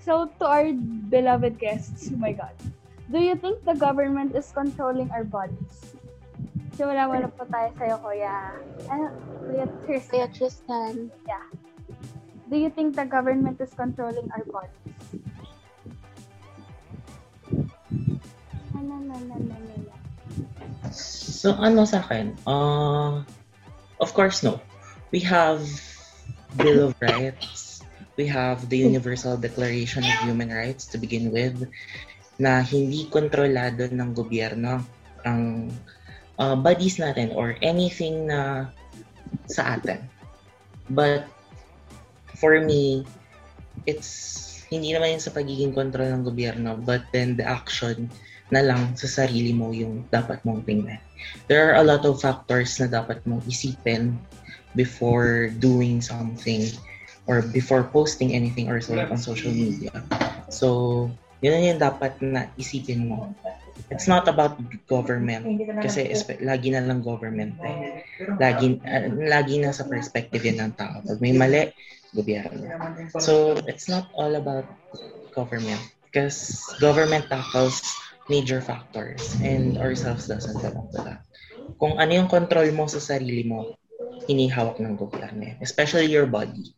So, 0.00 0.32
to 0.40 0.44
our 0.46 0.72
beloved 1.12 1.60
guests, 1.60 2.08
oh 2.12 2.16
my 2.16 2.32
God. 2.32 2.56
Do 3.10 3.18
you 3.18 3.36
think 3.36 3.64
the 3.64 3.74
government 3.74 4.34
is 4.34 4.48
controlling 4.52 5.10
our 5.10 5.24
bodies? 5.24 5.92
Simula 6.78 7.04
mo 7.10 7.18
na 7.20 7.28
po 7.28 7.44
tayo 7.44 7.68
sa'yo, 7.76 7.96
Kuya. 8.00 8.56
Ano? 8.88 9.12
Kuya 9.44 9.66
Tristan. 9.84 10.10
Kaya 10.16 10.28
Tristan, 10.32 10.94
Do 12.50 12.56
you 12.58 12.70
think 12.70 12.96
the 12.96 13.06
government 13.06 13.60
is 13.60 13.70
controlling 13.76 14.26
our 14.34 14.42
bodies? 14.42 14.74
Na, 18.74 18.80
na, 18.82 19.16
na, 19.22 19.36
na, 19.38 19.56
na. 19.60 19.96
So, 20.90 21.54
ano 21.54 21.86
sa 21.86 22.02
akin? 22.02 22.34
Uh, 22.42 23.22
of 24.02 24.10
course, 24.18 24.42
no. 24.42 24.58
We 25.14 25.22
have 25.30 25.62
Bill 26.58 26.90
of 26.90 26.98
Rights. 26.98 27.69
We 28.20 28.28
have 28.28 28.68
the 28.68 28.76
Universal 28.76 29.40
Declaration 29.40 30.04
of 30.04 30.12
Human 30.28 30.52
Rights 30.52 30.84
to 30.92 31.00
begin 31.00 31.32
with 31.32 31.64
na 32.36 32.60
hindi 32.60 33.08
kontrolado 33.08 33.88
ng 33.88 34.12
gobyerno 34.12 34.84
ang 35.24 35.72
uh, 36.36 36.52
bodies 36.52 37.00
natin 37.00 37.32
or 37.32 37.56
anything 37.64 38.28
na 38.28 38.68
sa 39.48 39.80
atin. 39.80 40.04
But 40.92 41.32
for 42.36 42.60
me, 42.60 43.08
it's 43.88 44.68
hindi 44.68 44.92
naman 44.92 45.16
yun 45.16 45.24
sa 45.24 45.32
pagiging 45.32 45.72
kontrol 45.72 46.12
ng 46.12 46.20
gobyerno 46.20 46.76
but 46.76 47.00
then 47.16 47.40
the 47.40 47.48
action 47.48 48.12
na 48.52 48.60
lang 48.60 48.92
sa 49.00 49.08
sarili 49.08 49.56
mo 49.56 49.72
yung 49.72 50.04
dapat 50.12 50.44
mong 50.44 50.68
tingnan. 50.68 51.00
There 51.48 51.72
are 51.72 51.80
a 51.80 51.88
lot 51.88 52.04
of 52.04 52.20
factors 52.20 52.76
na 52.84 52.92
dapat 52.92 53.24
mong 53.24 53.48
isipin 53.48 54.20
before 54.76 55.48
doing 55.56 56.04
something 56.04 56.68
or 57.30 57.42
before 57.54 57.86
posting 57.86 58.34
anything 58.34 58.66
or 58.68 58.82
so 58.82 58.98
on 58.98 59.18
social 59.22 59.54
media. 59.54 59.94
So, 60.50 61.10
yun 61.40 61.62
yung 61.62 61.80
dapat 61.80 62.18
na 62.26 62.50
isipin 62.58 63.06
mo. 63.06 63.30
It's 63.90 64.10
not 64.10 64.26
about 64.26 64.58
government 64.90 65.46
kasi 65.80 66.04
espe- 66.10 66.42
lagi 66.42 66.74
na 66.74 66.82
lang 66.82 67.00
government 67.06 67.56
eh. 67.62 67.78
Lagi, 68.40 68.80
ah, 68.84 69.06
lagi 69.08 69.62
na 69.62 69.70
sa 69.70 69.86
perspective 69.86 70.42
yun 70.42 70.58
ng 70.60 70.72
tao. 70.74 71.00
Pag 71.06 71.18
may 71.22 71.32
mali, 71.32 71.70
gobyerno. 72.12 72.74
So, 73.20 73.56
it's 73.70 73.86
not 73.88 74.10
all 74.18 74.34
about 74.34 74.66
government 75.34 75.80
because 76.10 76.66
government 76.80 77.28
tackles 77.30 77.80
major 78.28 78.60
factors 78.60 79.36
and 79.42 79.78
ourselves 79.78 80.26
doesn't 80.26 80.58
belong 80.62 80.88
to 80.94 81.00
that. 81.06 81.20
Kung 81.80 81.98
ano 81.98 82.12
yung 82.14 82.30
control 82.30 82.70
mo 82.74 82.86
sa 82.90 83.00
sarili 83.02 83.46
mo, 83.46 83.74
hinihawak 84.28 84.78
ng 84.82 84.94
gobyerno. 84.98 85.56
Especially 85.62 86.06
your 86.10 86.26
body. 86.26 86.74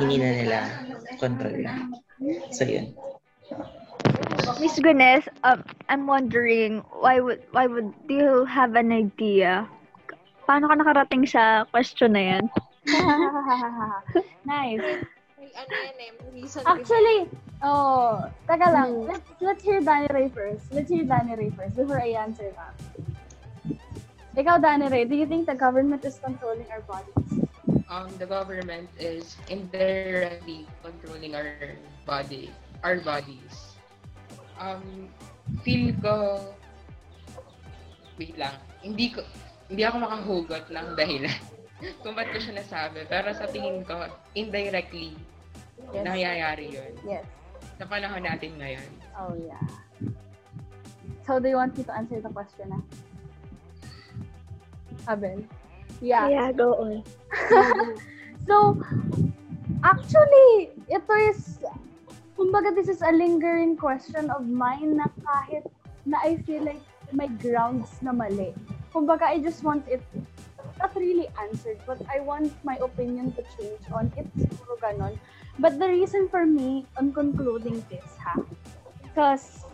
Hindi 0.00 0.16
na 0.20 0.28
nila 0.36 0.58
control 1.16 1.56
yan. 1.56 1.94
So, 2.52 2.64
yun. 2.64 2.92
Miss 4.60 4.78
Gunes, 4.78 5.24
um, 5.44 5.64
I'm 5.88 6.06
wondering 6.06 6.82
why 6.92 7.20
would 7.20 7.42
why 7.52 7.66
would 7.66 7.92
do 8.06 8.14
you 8.14 8.32
have 8.44 8.74
an 8.76 8.92
idea? 8.92 9.68
Paano 10.46 10.70
ka 10.70 10.74
nakarating 10.78 11.26
sa 11.26 11.66
question 11.70 12.14
na 12.14 12.22
yan? 12.22 12.44
nice. 14.46 15.02
Ano 15.56 15.72
yan 15.72 15.96
eh, 15.98 16.12
reason 16.36 16.60
Actually, 16.68 17.26
oh, 17.64 18.28
taga 18.44 18.68
lang. 18.70 18.90
Hmm. 18.92 19.08
Let's, 19.08 19.28
let's 19.40 19.62
hear 19.64 19.80
Danny 19.80 20.06
Ray 20.12 20.28
first. 20.28 20.68
Let's 20.68 20.92
hear 20.92 21.02
Danny 21.02 21.34
Ray 21.34 21.50
first 21.50 21.74
before 21.74 21.98
I 21.98 22.12
answer 22.12 22.52
that. 22.52 22.76
Ikaw, 24.36 24.60
Danny 24.60 24.92
Ray, 24.92 25.08
do 25.08 25.16
you 25.16 25.24
think 25.24 25.48
the 25.48 25.56
government 25.56 26.04
is 26.04 26.20
controlling 26.20 26.68
our 26.68 26.84
bodies? 26.84 27.48
Um, 27.88 28.10
the 28.18 28.26
government 28.26 28.88
is 28.98 29.36
indirectly 29.48 30.66
controlling 30.82 31.34
our 31.34 31.76
body, 32.04 32.50
our 32.82 32.96
bodies. 33.00 33.76
Um, 34.58 35.08
feel 35.62 35.92
ko, 36.00 36.14
wait 38.18 38.34
lang, 38.38 38.56
hindi 38.82 39.12
ko, 39.12 39.22
hindi 39.68 39.82
ako 39.84 39.96
makahugot 40.02 40.64
ng 40.72 40.86
dahilan 40.96 41.38
kung 42.02 42.16
ba't 42.16 42.32
ko 42.32 42.38
siya 42.40 42.62
nasabi. 42.62 43.04
Pero 43.06 43.30
sa 43.36 43.46
tingin 43.50 43.84
ko, 43.84 44.08
indirectly, 44.34 45.12
Yes. 45.92 46.02
nangyayari 46.02 46.66
yun. 46.72 46.92
Yes. 47.04 47.26
Sa 47.76 47.84
panahon 47.84 48.24
natin 48.24 48.56
ngayon. 48.56 48.88
Oh, 49.12 49.36
yeah. 49.36 49.60
So, 51.28 51.38
do 51.38 51.52
you 51.52 51.60
want 51.60 51.76
me 51.76 51.84
to 51.84 51.92
answer 51.92 52.18
the 52.18 52.32
question 52.32 52.72
na? 52.72 52.80
Abel? 55.06 55.44
Yeah. 56.00 56.28
Yeah, 56.28 56.52
go 56.52 56.74
on. 56.74 57.04
So, 58.46 58.78
actually, 59.82 60.70
ito 60.86 61.12
is, 61.26 61.58
kumbaga 62.38 62.70
this 62.70 62.86
is 62.86 63.02
a 63.02 63.10
lingering 63.10 63.74
question 63.74 64.30
of 64.30 64.46
mine 64.46 65.02
na 65.02 65.10
kahit 65.26 65.66
na 66.06 66.22
I 66.22 66.38
feel 66.46 66.62
like 66.62 66.78
may 67.10 67.26
grounds 67.26 67.90
na 68.06 68.14
mali. 68.14 68.54
Kumbaga, 68.94 69.26
I 69.26 69.42
just 69.42 69.66
want 69.66 69.82
it 69.90 69.98
not 70.78 70.94
really 70.94 71.26
answered, 71.42 71.82
but 71.90 71.98
I 72.06 72.22
want 72.22 72.54
my 72.62 72.78
opinion 72.78 73.34
to 73.34 73.42
change 73.58 73.82
on 73.90 74.14
it. 74.14 74.30
Siguro 74.38 74.78
ganon. 74.78 75.18
But 75.58 75.82
the 75.82 75.90
reason 75.90 76.30
for 76.30 76.46
me 76.46 76.86
on 76.94 77.10
concluding 77.10 77.82
this, 77.90 78.06
ha? 78.22 78.38
Because, 79.02 79.66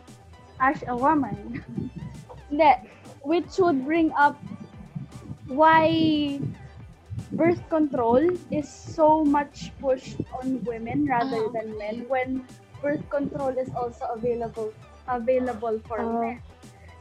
as 0.65 0.81
a 0.89 0.97
woman, 0.97 1.61
hindi, 2.49 2.73
which 3.20 3.61
would 3.61 3.85
bring 3.85 4.15
up 4.16 4.39
why 5.48 6.39
birth 7.32 7.60
control 7.69 8.23
is 8.51 8.69
so 8.69 9.24
much 9.24 9.73
pushed 9.81 10.20
on 10.40 10.62
women 10.64 11.06
rather 11.06 11.48
Ah, 11.48 11.52
than 11.52 11.77
men 11.78 12.05
when 12.09 12.47
birth 12.81 13.05
control 13.10 13.52
is 13.56 13.70
also 13.74 14.06
available 14.12 14.73
available 15.09 15.81
for 15.89 15.98
Ah. 16.01 16.09
men. 16.20 16.39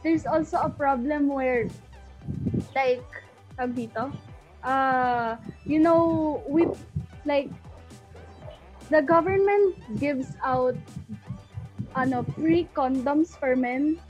There's 0.02 0.26
also 0.26 0.58
a 0.58 0.70
problem 0.70 1.28
where 1.30 1.68
like 2.74 3.04
tawag 3.56 3.72
dito, 3.78 4.10
uh, 4.64 5.36
you 5.64 5.78
know, 5.78 6.42
we 6.48 6.66
like 7.24 7.50
the 8.90 9.00
government 9.02 9.78
gives 9.98 10.34
out 10.42 10.74
ano 11.94 12.24
free 12.34 12.66
condoms 12.74 13.36
for 13.36 13.54
men, 13.54 14.00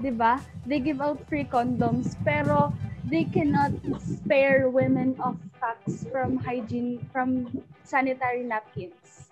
'di 0.00 0.10
ba? 0.16 0.40
They 0.66 0.80
give 0.80 1.00
out 1.00 1.20
free 1.28 1.44
condoms 1.44 2.16
pero 2.24 2.72
they 3.10 3.24
cannot 3.24 3.72
spare 4.00 4.68
women 4.70 5.16
of 5.20 5.38
facts 5.60 6.06
from 6.12 6.36
hygiene 6.38 7.08
from 7.12 7.62
sanitary 7.82 8.44
napkins. 8.44 9.30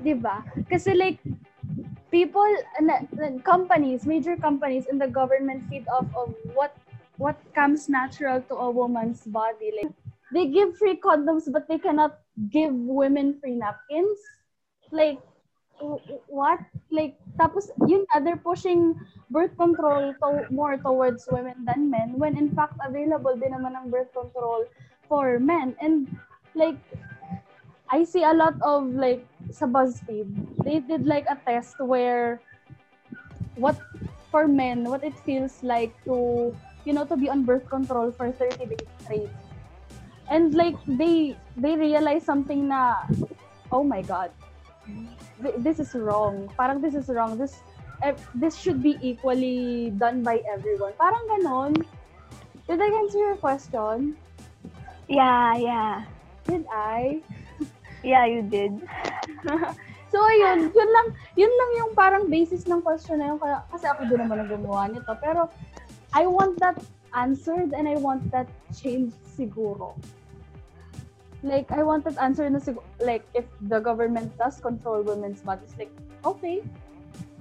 'Di 0.00 0.14
ba? 0.18 0.42
Kasi 0.70 0.94
like 0.94 1.18
people 2.10 2.46
na- 2.82 3.04
companies, 3.44 4.06
major 4.06 4.36
companies 4.36 4.86
in 4.86 4.98
the 4.98 5.08
government 5.08 5.64
feed 5.70 5.86
off 5.88 6.08
of 6.16 6.34
what 6.54 6.74
what 7.16 7.38
comes 7.54 7.88
natural 7.88 8.42
to 8.50 8.54
a 8.58 8.70
woman's 8.70 9.22
body 9.30 9.70
like 9.70 9.92
they 10.34 10.50
give 10.50 10.74
free 10.76 10.98
condoms 10.98 11.46
but 11.52 11.68
they 11.70 11.78
cannot 11.78 12.18
give 12.50 12.74
women 12.74 13.38
free 13.40 13.54
napkins. 13.56 14.18
Like, 14.90 15.20
what? 16.28 16.60
Like, 16.90 17.16
tapos, 17.38 17.70
yun 17.86 18.06
nga, 18.10 18.22
they're 18.22 18.40
pushing 18.40 18.94
birth 19.30 19.56
control 19.56 20.14
to- 20.22 20.48
more 20.50 20.76
towards 20.76 21.26
women 21.30 21.64
than 21.64 21.90
men 21.90 22.14
when 22.18 22.36
in 22.38 22.52
fact 22.52 22.78
available 22.84 23.34
din 23.34 23.52
naman 23.52 23.74
ang 23.74 23.90
birth 23.90 24.10
control 24.14 24.64
for 25.08 25.38
men. 25.38 25.74
And, 25.80 26.08
like, 26.54 26.78
I 27.90 28.04
see 28.04 28.24
a 28.24 28.32
lot 28.32 28.56
of, 28.62 28.94
like, 28.94 29.26
sa 29.50 29.66
BuzzFeed, 29.66 30.64
they 30.64 30.80
did, 30.80 31.06
like, 31.06 31.26
a 31.28 31.36
test 31.36 31.76
where 31.78 32.40
what, 33.56 33.78
for 34.30 34.48
men, 34.48 34.84
what 34.84 35.04
it 35.04 35.14
feels 35.22 35.62
like 35.62 35.92
to, 36.04 36.50
you 36.84 36.92
know, 36.92 37.04
to 37.04 37.16
be 37.16 37.28
on 37.28 37.44
birth 37.44 37.68
control 37.68 38.10
for 38.10 38.32
30 38.32 38.66
days 38.66 38.88
straight. 39.02 39.30
And, 40.30 40.54
like, 40.54 40.74
they, 40.88 41.36
they 41.56 41.76
realize 41.76 42.24
something 42.24 42.68
na, 42.68 43.04
oh 43.70 43.84
my 43.84 44.02
God, 44.02 44.30
this 45.58 45.80
is 45.80 45.94
wrong. 45.94 46.50
Parang 46.56 46.80
this 46.80 46.94
is 46.94 47.08
wrong. 47.08 47.36
This 47.38 47.60
this 48.34 48.56
should 48.56 48.82
be 48.82 48.98
equally 49.00 49.92
done 49.96 50.22
by 50.22 50.42
everyone. 50.48 50.92
Parang 50.98 51.24
ganon. 51.30 51.72
Did 52.68 52.80
I 52.80 52.90
answer 53.04 53.18
your 53.18 53.36
question? 53.36 54.16
Yeah, 55.08 55.56
yeah. 55.56 56.04
Did 56.48 56.64
I? 56.72 57.20
Yeah, 58.04 58.28
you 58.28 58.44
did. 58.44 58.84
So, 60.14 60.22
ayun, 60.22 60.70
yun 60.70 60.90
lang, 60.94 61.06
yun 61.34 61.50
lang 61.50 61.70
yung 61.74 61.90
parang 61.98 62.30
basis 62.30 62.70
ng 62.70 62.86
question 62.86 63.18
na 63.18 63.34
yun. 63.34 63.38
Kasi 63.66 63.90
ako 63.90 64.06
din 64.06 64.22
naman 64.22 64.46
ang 64.46 64.50
gumawa 64.52 64.86
nito. 64.86 65.10
Pero, 65.18 65.50
I 66.14 66.22
want 66.30 66.54
that 66.62 66.78
answered 67.18 67.74
and 67.74 67.90
I 67.90 67.98
want 67.98 68.30
that 68.30 68.46
changed 68.70 69.18
siguro. 69.34 69.98
Like, 71.44 71.70
I 71.70 71.84
want 71.84 72.08
that 72.08 72.16
answer 72.16 72.48
na 72.48 72.56
siguro, 72.56 72.88
like, 73.04 73.20
if 73.36 73.44
the 73.68 73.78
government 73.78 74.32
does 74.40 74.64
control 74.64 75.04
women's 75.04 75.44
bodies, 75.44 75.76
like, 75.76 75.92
okay. 76.24 76.64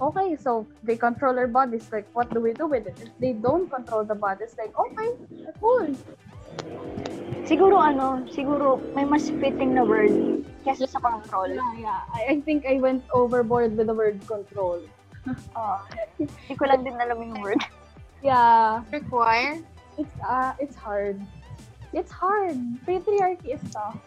Okay, 0.02 0.36
so 0.36 0.68
they 0.84 1.00
control 1.00 1.40
our 1.40 1.48
bodies. 1.48 1.88
Like, 1.88 2.06
what 2.12 2.28
do 2.36 2.44
we 2.44 2.52
do 2.52 2.68
with 2.68 2.84
it? 2.86 3.00
If 3.00 3.16
they 3.24 3.32
don't 3.32 3.72
control 3.72 4.04
the 4.04 4.20
bodies, 4.20 4.60
like, 4.60 4.76
okay, 4.76 5.16
cool. 5.64 5.96
Siguro 7.48 7.80
ano, 7.80 8.28
siguro 8.28 8.84
may 8.92 9.08
mas 9.08 9.32
fitting 9.40 9.76
na 9.76 9.88
word 9.88 10.44
kesa 10.68 10.88
sa 10.88 11.00
control. 11.00 11.52
Yeah, 11.52 11.76
yeah. 11.76 12.02
I, 12.12 12.36
I 12.36 12.42
think 12.44 12.68
I 12.68 12.80
went 12.84 13.04
overboard 13.12 13.76
with 13.76 13.88
the 13.88 13.96
word 13.96 14.20
control. 14.28 14.80
Oh, 15.56 15.80
hindi 16.20 16.56
ko 16.56 16.64
lang 16.68 16.84
din 16.84 16.96
alam 17.00 17.20
yung 17.20 17.40
word. 17.40 17.60
Yeah. 18.24 18.84
Require? 18.92 19.60
It's 20.00 20.16
uh 20.24 20.56
it's 20.60 20.76
hard. 20.80 21.20
It's 21.94 22.12
hard. 22.12 22.58
Patriarchy 22.86 23.54
is 23.54 23.62
tough. 23.72 24.02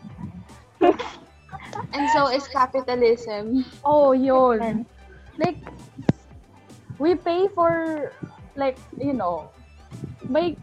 And 1.95 2.11
so 2.11 2.27
is 2.29 2.47
capitalism. 2.49 3.65
Oh, 3.85 4.13
yun. 4.13 4.85
Like 5.39 5.59
we 6.99 7.15
pay 7.15 7.49
for 7.49 8.13
like, 8.57 8.79
you 8.99 9.13
know, 9.13 9.51
may 10.29 10.57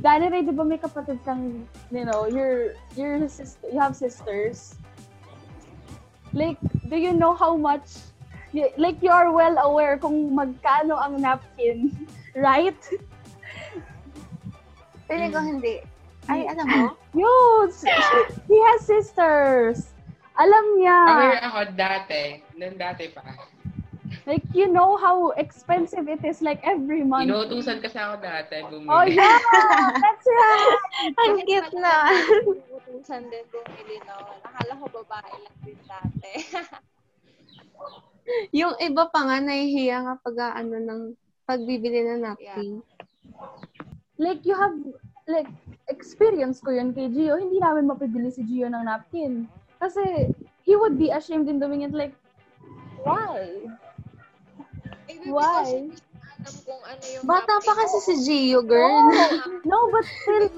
Dani 0.00 0.30
Ray, 0.30 0.42
di 0.44 0.52
ba 0.52 0.64
may 0.64 0.78
kapatid 0.78 1.20
kang, 1.24 1.66
you 1.90 2.04
know, 2.04 2.28
your 2.28 2.76
your 2.96 3.28
sister, 3.28 3.68
you 3.72 3.80
have 3.80 3.96
sisters. 3.96 4.76
Like, 6.32 6.60
do 6.88 6.96
you 6.96 7.12
know 7.12 7.34
how 7.34 7.56
much 7.56 7.98
like 8.76 9.02
you 9.02 9.10
are 9.10 9.32
well 9.32 9.56
aware 9.58 9.98
kung 9.98 10.36
magkano 10.36 11.00
ang 11.00 11.20
napkin, 11.20 11.90
right? 12.36 12.78
Feeling 15.10 15.32
ko 15.32 15.40
hindi. 15.42 15.82
Ay, 16.30 16.46
alam 16.46 16.66
mo? 16.70 16.84
Yun! 17.26 17.66
He 18.46 18.58
has 18.70 18.86
sisters. 18.86 19.90
Alam 20.38 20.64
niya. 20.78 20.98
Aware 21.10 21.42
ako 21.42 21.58
dati. 21.74 22.22
Nung 22.54 22.78
dati 22.78 23.10
pa. 23.10 23.26
Like, 24.26 24.46
you 24.54 24.70
know 24.70 24.94
how 24.94 25.34
expensive 25.34 26.06
it 26.06 26.22
is 26.22 26.38
like 26.38 26.62
every 26.62 27.02
month. 27.02 27.30
Inuutusan 27.30 27.82
kasi 27.82 27.98
ako 27.98 28.22
dati. 28.22 28.62
Bumili. 28.62 28.90
Oh, 28.90 29.04
yeah! 29.06 29.38
That's 29.98 30.26
right! 30.26 30.78
Ang 31.26 31.34
cute 31.46 31.74
na. 31.78 31.94
Utusan 32.46 33.26
din 33.26 33.44
bumili 33.50 33.98
noon. 34.06 34.38
Akala 34.46 34.72
ko 34.78 34.86
babae 35.02 35.34
lang 35.34 35.56
din 35.66 35.78
dati. 35.86 36.32
yung 38.60 38.74
iba 38.78 39.04
pa 39.10 39.20
nga 39.26 39.38
nahihiya 39.42 40.06
nga 40.06 40.14
pag 40.22 40.36
ano 40.62 40.78
ng 40.78 41.02
pagbibili 41.46 42.06
ng 42.06 42.22
napkin. 42.22 42.82
Like, 44.20 44.46
you 44.46 44.54
have, 44.54 44.76
like, 45.30 45.48
experience 45.86 46.58
ko 46.58 46.74
yun 46.74 46.90
kay 46.90 47.06
Gio. 47.08 47.38
Hindi 47.38 47.62
namin 47.62 47.86
mapibili 47.86 48.28
si 48.28 48.42
Gio 48.42 48.66
ng 48.66 48.84
napkin. 48.84 49.46
Kasi, 49.78 50.28
he 50.66 50.74
would 50.74 50.98
be 50.98 51.14
ashamed 51.14 51.48
in 51.48 51.62
doing 51.62 51.86
it 51.86 51.94
like, 51.94 52.12
why? 53.00 53.48
Maybe 55.08 55.30
Why? 55.30 55.90
because 55.90 56.02
alam 56.40 56.54
kung 56.64 56.82
ano 56.88 57.04
yung 57.04 57.24
Bata 57.28 57.54
pa 57.60 57.72
kasi 57.76 57.98
si 58.00 58.14
Gio, 58.24 58.60
girl. 58.64 59.10
No, 59.66 59.90
but 59.92 60.06
still, 60.24 60.48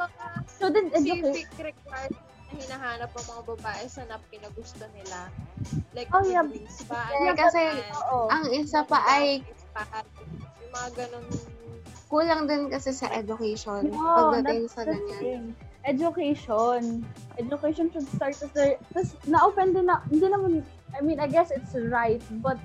student 0.46 0.94
education. 0.94 1.32
specific 1.34 1.74
requirements 1.74 2.20
na 2.52 2.54
hinahanap 2.60 3.10
ng 3.10 3.26
mga 3.26 3.42
babae 3.56 3.84
sa 3.88 4.02
napkin 4.06 4.40
na 4.44 4.50
gusto 4.52 4.84
nila. 4.94 5.18
Like, 5.96 6.08
Oh, 6.12 6.22
yeah. 6.24 6.44
pa. 6.88 7.00
Yeah, 7.20 7.34
kasi 7.36 7.62
Oo. 8.08 8.28
Ang 8.30 8.44
isa 8.56 8.80
pa 8.84 8.98
ay. 9.08 9.42
Yung 10.62 10.72
mga 10.72 10.88
ganun. 10.96 11.51
Kulang 12.12 12.44
din 12.44 12.68
kasi 12.68 12.92
sa 12.92 13.08
education 13.08 13.88
No, 13.88 14.04
pagdating 14.36 14.68
sa 14.68 14.84
ganyan. 14.84 15.16
thing. 15.16 15.42
Education. 15.88 17.02
Education 17.40 17.88
should 17.90 18.06
start 18.12 18.36
as 18.36 18.52
the... 18.52 18.76
Tapos, 18.92 19.16
na-offend 19.24 19.72
din 19.72 19.88
na... 19.88 20.04
Hindi 20.06 20.28
naman... 20.28 20.52
I 20.92 21.00
mean, 21.00 21.16
I 21.16 21.26
guess 21.26 21.48
it's 21.48 21.72
right, 21.74 22.20
but 22.44 22.60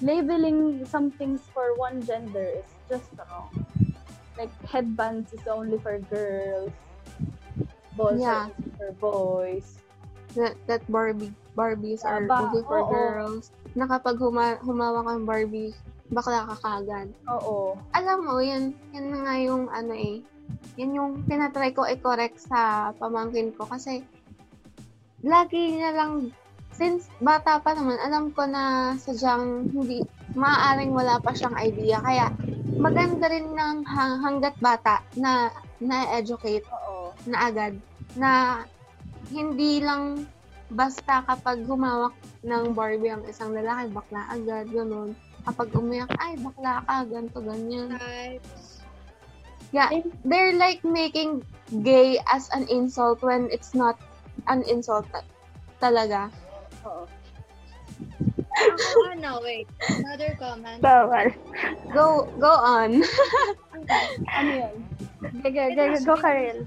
labeling 0.00 0.86
some 0.86 1.10
things 1.10 1.42
for 1.52 1.74
one 1.76 1.98
gender 2.00 2.62
is 2.62 2.70
just 2.88 3.10
wrong. 3.18 3.50
Like, 4.38 4.54
headbands 4.64 5.34
is 5.34 5.44
only 5.50 5.76
for 5.82 5.98
girls. 6.08 6.70
Balls 7.98 8.22
Yeah. 8.22 8.48
are 8.48 8.54
for 8.78 8.90
boys. 9.02 9.76
That, 10.38 10.54
that 10.70 10.86
Barbie, 10.86 11.34
Barbies 11.58 12.06
are 12.06 12.22
Ba- 12.24 12.48
only 12.48 12.62
for 12.64 12.86
oo. 12.86 12.88
girls. 12.88 13.50
Na 13.74 13.84
kapag 13.90 14.16
huma, 14.16 14.56
humawak 14.62 15.10
ang 15.10 15.26
Barbie, 15.26 15.74
bakla 16.10 16.46
ka 16.50 16.56
kagad. 16.58 17.08
Oo. 17.30 17.78
Alam 17.94 18.18
mo, 18.26 18.34
yan, 18.42 18.74
yan 18.90 19.06
na 19.14 19.18
nga 19.24 19.34
yung 19.38 19.70
ano 19.70 19.94
eh, 19.94 20.20
yan 20.74 20.98
yung 20.98 21.12
tinatry 21.30 21.70
ko 21.70 21.86
i-correct 21.86 22.42
sa 22.42 22.90
pamangkin 22.98 23.54
ko 23.54 23.66
kasi 23.66 24.02
lagi 25.22 25.78
niya 25.78 25.94
lang, 25.94 26.34
since 26.74 27.06
bata 27.22 27.60
pa 27.62 27.76
naman, 27.76 27.98
alam 28.02 28.34
ko 28.34 28.48
na 28.48 28.94
sadyang 28.98 29.70
hindi, 29.70 30.02
maaaring 30.34 30.90
wala 30.90 31.20
pa 31.22 31.30
siyang 31.36 31.56
idea. 31.60 32.00
Kaya 32.00 32.32
maganda 32.80 33.28
rin 33.28 33.52
ng 33.52 33.84
hang, 33.84 34.16
hanggat 34.24 34.56
bata 34.58 35.04
na 35.14 35.52
na-educate 35.80 36.64
Oo. 36.68 37.12
na 37.28 37.48
agad 37.52 37.76
na 38.16 38.62
hindi 39.30 39.78
lang 39.84 40.26
basta 40.70 41.22
kapag 41.26 41.66
humawak 41.66 42.14
ng 42.46 42.72
Barbie 42.72 43.12
ang 43.12 43.26
isang 43.26 43.52
lalaki, 43.52 43.90
bakla 43.90 44.22
agad, 44.30 44.70
ganun. 44.70 45.12
Kapag 45.44 45.68
umiyak, 45.72 46.12
ay, 46.20 46.36
bakla 46.40 46.84
ka, 46.84 46.96
ganito, 47.08 47.40
ganyan. 47.40 47.96
Types. 47.96 48.84
Yeah, 49.70 49.88
they're 50.26 50.58
like 50.58 50.82
making 50.82 51.46
gay 51.86 52.18
as 52.26 52.50
an 52.50 52.66
insult 52.66 53.22
when 53.22 53.46
it's 53.54 53.70
not 53.70 53.94
an 54.50 54.66
insult 54.66 55.06
ta- 55.14 55.26
talaga. 55.78 56.26
Oo. 56.82 57.06
Ako, 58.50 58.98
ano, 59.14 59.38
wait. 59.46 59.70
Another 59.86 60.34
comment. 60.36 60.82
Bawal. 60.82 61.30
Go, 61.94 62.26
go 62.42 62.50
on. 62.50 62.98
Ano 64.38 64.50
yun? 64.54 64.76
Go, 65.42 65.48
go, 65.50 65.84
go, 66.04 66.14
Karel. 66.14 66.62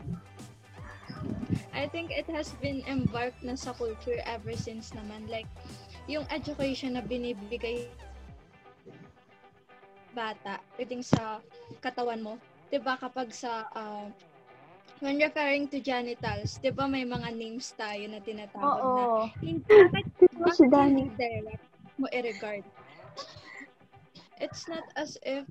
I 1.71 1.87
think 1.87 2.11
it 2.11 2.27
has 2.31 2.51
been 2.59 2.83
embarked 2.87 3.43
na 3.43 3.55
sa 3.55 3.71
culture 3.71 4.19
ever 4.27 4.55
since 4.55 4.91
naman. 4.91 5.27
Like, 5.31 5.47
yung 6.07 6.27
education 6.31 6.99
na 6.99 7.03
binibigay 7.03 7.87
bata, 10.13 10.61
pwedeng 10.77 11.03
sa 11.03 11.41
katawan 11.81 12.21
mo. 12.21 12.33
'Di 12.69 12.79
ba 12.79 12.97
kapag 12.97 13.33
sa, 13.33 13.65
uh, 13.73 14.07
when 15.01 15.19
referring 15.19 15.67
to 15.67 15.81
genitals, 15.81 16.57
'di 16.61 16.71
ba 16.71 16.87
may 16.87 17.03
mga 17.03 17.33
names 17.33 17.73
tayo 17.75 18.05
na 18.07 18.21
tinatawag 18.21 18.81
na. 18.93 19.03
Oo. 19.03 19.21
Hindi, 19.41 19.65
si 20.57 20.65
Danny. 20.69 21.09
hindi 21.09 21.17
direct 21.17 21.65
mo 21.99 22.07
i-regard? 22.09 22.65
It's 24.41 24.65
not 24.69 24.85
as 24.97 25.17
if 25.25 25.45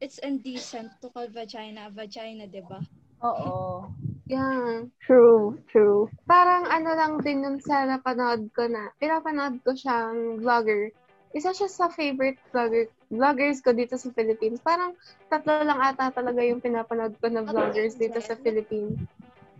it's 0.00 0.18
indecent 0.20 0.90
to 1.00 1.08
call 1.12 1.28
vagina 1.28 1.88
a 1.88 1.90
vagina, 1.90 2.46
'di 2.46 2.62
ba? 2.68 2.80
Oo. 3.24 3.88
Yeah. 4.32 4.88
True, 5.04 5.60
true. 5.68 6.08
Parang 6.24 6.64
ano 6.64 6.96
lang 6.96 7.20
din 7.20 7.44
nun 7.44 7.60
sa 7.60 7.84
napanood 7.84 8.48
ko 8.56 8.64
na, 8.64 8.88
pinapanood 8.96 9.60
ko 9.60 9.76
siyang 9.76 10.40
vlogger. 10.40 10.88
Isa 11.36 11.52
siya 11.52 11.68
sa 11.68 11.92
favorite 11.92 12.40
vlogger, 12.48 12.88
vloggers 13.12 13.60
ko 13.60 13.76
dito 13.76 14.00
sa 14.00 14.08
Philippines. 14.16 14.58
Parang 14.64 14.96
tatlo 15.28 15.60
lang 15.62 15.78
ata 15.78 16.08
talaga 16.08 16.40
yung 16.40 16.64
pinapanood 16.64 17.12
ko 17.20 17.28
na 17.28 17.44
vloggers 17.44 18.00
dito 18.00 18.18
sa 18.18 18.32
Philippines. 18.40 18.96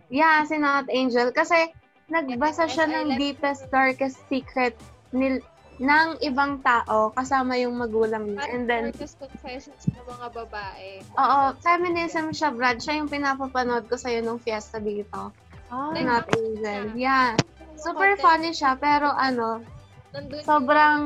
Yeah, 0.09 0.41
si 0.43 0.57
Not 0.57 0.89
Angel. 0.89 1.29
Kasi 1.29 1.69
nagbasa 2.09 2.65
siya 2.65 2.89
ng 2.89 3.15
deepest, 3.15 3.69
darkest 3.69 4.17
secret 4.27 4.73
nil 5.13 5.39
ng 5.81 6.21
ibang 6.21 6.61
tao 6.61 7.09
kasama 7.13 7.57
yung 7.57 7.77
magulang 7.77 8.33
niya. 8.33 8.45
And 8.45 8.69
then, 8.69 8.93
Darkest 8.93 9.17
confessions 9.17 9.85
ng 9.89 10.05
mga 10.05 10.27
babae. 10.33 11.01
oo, 11.17 11.39
feminism 11.65 12.29
siya, 12.29 12.53
Brad. 12.53 12.77
Siya 12.77 13.01
yung 13.01 13.09
pinapapanood 13.09 13.89
ko 13.89 13.97
sa'yo 13.97 14.21
nung 14.21 14.37
fiesta 14.37 14.77
dito. 14.77 15.33
Si 15.69 16.01
Not 16.05 16.29
Angel. 16.29 16.93
Yeah. 16.93 17.33
Super 17.73 18.13
funny 18.21 18.53
siya, 18.53 18.77
pero 18.77 19.09
ano, 19.09 19.65
Nandun 20.13 20.45
sobrang, 20.45 21.01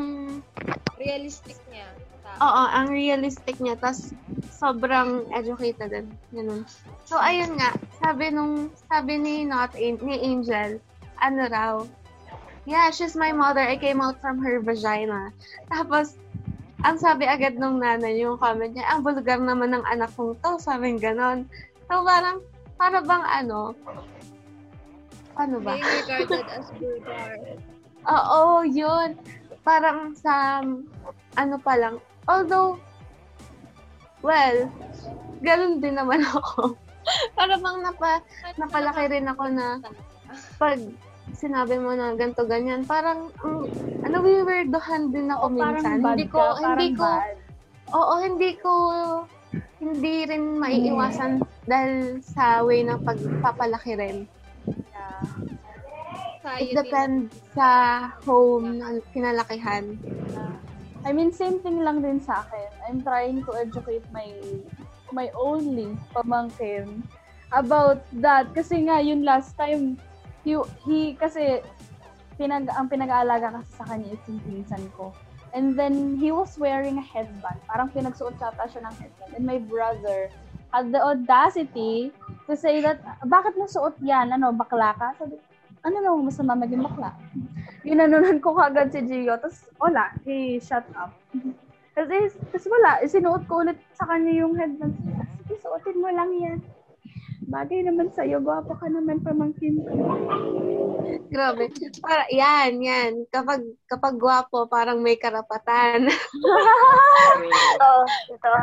realistic 0.99 1.55
niya. 1.71 1.87
Oo, 2.37 2.63
ang 2.69 2.93
realistic 2.93 3.57
niya. 3.57 3.77
Tapos, 3.77 4.13
sobrang 4.53 5.25
educated 5.33 5.89
din. 5.89 6.07
Ganun. 6.33 6.61
So, 7.05 7.17
ayun 7.17 7.57
nga. 7.57 7.73
Sabi 8.01 8.29
nung, 8.29 8.69
sabi 8.89 9.17
ni 9.17 9.45
Not 9.45 9.73
ni 9.77 10.15
Angel, 10.21 10.77
ano 11.17 11.41
raw, 11.49 11.73
yeah, 12.69 12.93
she's 12.93 13.17
my 13.17 13.33
mother. 13.33 13.63
I 13.63 13.77
came 13.77 14.01
out 14.01 14.21
from 14.21 14.37
her 14.45 14.61
vagina. 14.61 15.33
Tapos, 15.73 16.17
ang 16.85 17.01
sabi 17.01 17.25
agad 17.25 17.57
nung 17.57 17.81
nanay, 17.81 18.21
yung 18.21 18.37
comment 18.37 18.69
niya, 18.69 18.85
ang 18.93 19.01
bulgar 19.01 19.41
naman 19.41 19.73
ng 19.73 19.85
anak 19.89 20.13
kong 20.13 20.37
to. 20.45 20.61
Sabi 20.61 20.93
ganon. 21.01 21.49
So, 21.89 22.05
parang, 22.05 22.45
para 22.77 23.01
bang 23.01 23.25
ano, 23.25 23.73
ano 25.37 25.57
ba? 25.61 25.73
Being 25.73 25.89
regarded 26.05 26.45
as 26.53 26.69
vulgar. 26.77 27.37
Oo, 28.13 28.63
yun. 28.65 29.17
Parang 29.65 30.13
sa, 30.13 30.61
ano 31.37 31.55
pa 31.61 31.73
lang. 31.77 31.97
Although, 32.27 32.75
well, 34.21 34.57
ganun 35.39 35.79
din 35.79 35.95
naman 35.95 36.23
ako. 36.35 36.75
Para 37.33 37.55
bang 37.55 37.79
napa, 37.79 38.19
napalaki 38.59 39.03
rin 39.07 39.31
ako 39.31 39.43
na 39.47 39.79
pag 40.59 40.75
sinabi 41.31 41.79
mo 41.79 41.95
na 41.95 42.15
ganto 42.19 42.43
ganyan, 42.43 42.83
parang, 42.83 43.31
ang 43.43 43.67
ano, 44.03 44.15
wiwerdohan 44.19 45.11
din 45.11 45.31
ako 45.31 45.45
minsan. 45.51 46.03
Parang 46.03 46.03
bad 46.03 46.17
Hindi 46.19 46.27
ka, 46.27 46.35
ko, 46.35 46.43
hindi 46.59 46.67
parang 46.67 46.91
ko, 46.95 47.07
bad. 47.07 47.37
oo, 47.95 48.13
hindi 48.19 48.51
ko, 48.59 48.71
hindi 49.79 50.15
rin 50.27 50.43
maiiwasan 50.59 51.31
dahil 51.63 52.19
sa 52.23 52.63
way 52.67 52.83
ng 52.83 52.99
pagpapalaki 53.03 53.95
rin. 53.95 54.17
Tayo 56.43 56.59
It 56.63 56.75
depends 56.75 57.31
sa 57.51 57.69
home 58.23 58.79
na 58.79 58.99
kinalakihan. 59.11 59.99
I 61.07 61.15
mean, 61.15 61.31
same 61.31 61.63
thing 61.63 61.79
lang 61.87 62.03
din 62.03 62.19
sa 62.19 62.43
akin. 62.43 62.67
I'm 62.83 62.99
trying 62.99 63.39
to 63.47 63.55
educate 63.55 64.03
my 64.11 64.27
my 65.15 65.31
only 65.39 65.95
pamangkin 66.11 66.99
about 67.55 68.03
that. 68.19 68.51
Kasi 68.51 68.83
nga, 68.91 68.99
yun 68.99 69.23
last 69.23 69.55
time, 69.55 69.95
he, 70.43 70.59
he 70.83 71.15
kasi, 71.15 71.63
pinag, 72.35 72.67
ang 72.75 72.91
pinag-aalaga 72.91 73.55
kasi 73.55 73.71
sa 73.79 73.87
kanya 73.87 74.11
is 74.11 74.23
yung 74.27 74.43
pinsan 74.43 74.83
ko. 74.99 75.15
And 75.55 75.79
then, 75.79 76.19
he 76.19 76.35
was 76.35 76.59
wearing 76.59 76.99
a 76.99 77.05
headband. 77.07 77.63
Parang 77.71 77.87
pinagsuot 77.87 78.35
yata 78.35 78.67
siya 78.67 78.83
ng 78.83 78.95
headband. 78.99 79.31
And 79.31 79.47
my 79.47 79.63
brother 79.63 80.27
had 80.75 80.91
the 80.91 80.99
audacity 80.99 82.11
to 82.51 82.53
say 82.59 82.83
that, 82.83 82.99
bakit 83.31 83.55
mo 83.55 83.63
suot 83.63 83.95
yan? 84.03 84.35
Ano, 84.35 84.51
bakla 84.51 84.91
ka? 84.91 85.15
Sabi, 85.15 85.39
ano 85.87 85.97
naman 86.03 86.27
masama 86.27 86.59
maging 86.59 86.83
bakla? 86.83 87.15
Ginanunan 87.87 88.43
ko 88.43 88.51
kagad 88.51 88.91
si 88.91 88.99
Gio. 89.07 89.39
Tapos, 89.39 89.71
wala. 89.79 90.11
He 90.27 90.59
shut 90.59 90.83
up. 90.99 91.15
Kasi, 91.95 92.35
kasi 92.51 92.67
wala. 92.67 92.99
Sinuot 93.07 93.47
ko 93.47 93.63
ulit 93.63 93.79
sa 93.95 94.03
kanya 94.11 94.35
yung 94.35 94.59
headband. 94.59 94.91
Sige, 95.47 95.55
suotin 95.63 96.03
mo 96.03 96.11
lang 96.11 96.29
yan. 96.35 96.59
Bagay 97.47 97.87
naman 97.87 98.11
sa'yo. 98.11 98.43
Gwapo 98.43 98.75
ka 98.75 98.91
naman 98.91 99.23
pamangkin 99.23 99.79
ko. 99.79 99.95
Grabe. 101.31 101.71
Para, 102.03 102.27
yan, 102.27 102.83
yan. 102.83 103.23
Kapag, 103.31 103.63
kapag 103.87 104.19
gwapo, 104.19 104.67
parang 104.67 104.99
may 104.99 105.15
karapatan. 105.15 106.11
Ito, 107.47 107.91
ito. 108.35 108.53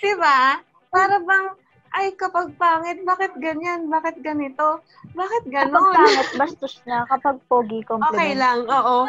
diba? 0.00 0.64
Para 0.88 1.20
bang, 1.20 1.52
ay, 1.96 2.12
kapag 2.12 2.52
pangit, 2.60 3.00
bakit 3.08 3.32
ganyan? 3.40 3.88
Bakit 3.88 4.20
ganito? 4.20 4.84
Bakit 5.16 5.48
Kapag 5.48 5.72
ganon? 5.72 5.96
pangit, 5.96 6.28
bastos 6.36 6.76
na. 6.84 7.08
Kapag 7.08 7.40
pogi, 7.48 7.80
compliment. 7.88 8.12
Okay 8.12 8.32
lang, 8.36 8.68
oo. 8.68 9.08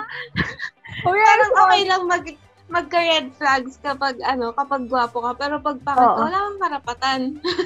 Parang 1.04 1.54
okay 1.68 1.82
lang 1.84 2.08
mag, 2.08 2.24
magka-red 2.72 3.28
flags 3.36 3.76
kapag, 3.84 4.16
ano, 4.24 4.56
kapag 4.56 4.88
gwapo 4.88 5.20
ka. 5.20 5.36
Pero 5.36 5.60
pag 5.60 5.84
pangit, 5.84 6.08
Oo. 6.08 6.20
wala 6.24 6.38
kang 6.40 6.60
karapatan. 6.64 7.22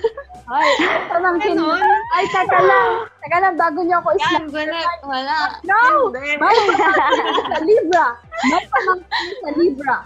Ay, 0.52 0.70
pamangkin. 1.08 1.54
Ganon. 1.54 1.86
Ay, 2.18 2.26
teka 2.28 2.60
lang. 2.60 2.92
Teka 3.22 3.38
lang, 3.40 3.56
bago 3.56 3.80
niyo 3.86 4.02
ako 4.02 4.10
Yan, 4.18 4.44
isla. 4.50 4.82
wala. 5.06 5.38
No! 5.64 6.10
May 6.12 6.36
pamangkin 6.42 7.46
sa 7.46 7.60
Libra. 7.62 8.08
May 8.50 8.64
pamangkin 8.68 9.32
sa 9.38 9.50
Libra. 9.54 9.98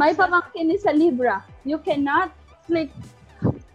May 0.00 0.12
pamangkin 0.16 0.66
ni 0.66 0.76
sa 0.80 0.92
Libra. 0.96 1.36
You 1.68 1.78
cannot, 1.78 2.32
like, 2.66 2.90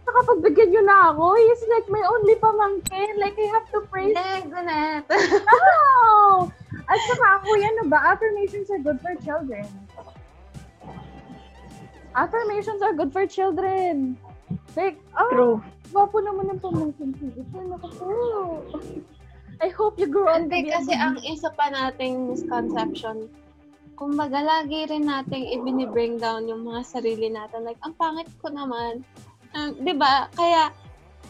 nakapagbigyan 0.08 0.68
niyo 0.72 0.82
na 0.88 1.12
ako. 1.12 1.36
He's 1.36 1.62
like 1.68 1.88
my 1.92 2.04
only 2.08 2.36
pamangkin. 2.40 3.20
Like, 3.20 3.36
I 3.36 3.48
have 3.52 3.68
to 3.76 3.84
praise 3.92 4.16
Hindi, 4.16 4.48
ganun. 4.48 5.04
No! 5.04 6.48
At 6.88 6.98
saka 7.04 7.26
ako 7.44 7.48
yan, 7.60 7.74
no 7.76 7.84
ba? 7.92 8.00
Affirmations 8.16 8.72
are 8.72 8.80
good 8.80 8.96
for 9.04 9.12
children. 9.20 9.68
Affirmations 12.16 12.80
are 12.80 12.96
good 12.96 13.12
for 13.12 13.28
children. 13.28 14.16
Like, 14.72 14.96
oh, 15.20 15.28
True. 15.28 15.56
gwapo 15.92 16.24
naman 16.24 16.56
ng 16.56 16.60
pamangkin 16.64 17.12
ko. 17.12 17.28
Naku 17.68 17.88
po. 18.00 18.08
I 19.58 19.68
hope 19.74 19.98
you 19.98 20.06
grow 20.06 20.30
up 20.30 20.38
Hindi 20.38 20.70
kasi 20.70 20.94
ang 20.94 21.18
isa 21.26 21.50
pa 21.52 21.68
nating 21.68 22.30
misconception, 22.30 23.26
kumbaga 23.98 24.38
lagi 24.38 24.86
rin 24.86 25.10
nating 25.10 25.50
ibinibring 25.50 26.16
down 26.22 26.46
yung 26.46 26.62
mga 26.62 26.86
sarili 26.86 27.28
natin. 27.28 27.66
Like, 27.66 27.82
ang 27.82 27.98
pangit 27.98 28.30
ko 28.38 28.48
naman. 28.48 29.02
Ah, 29.56 29.70
'Di 29.72 29.94
ba? 29.96 30.28
Kaya, 30.36 30.72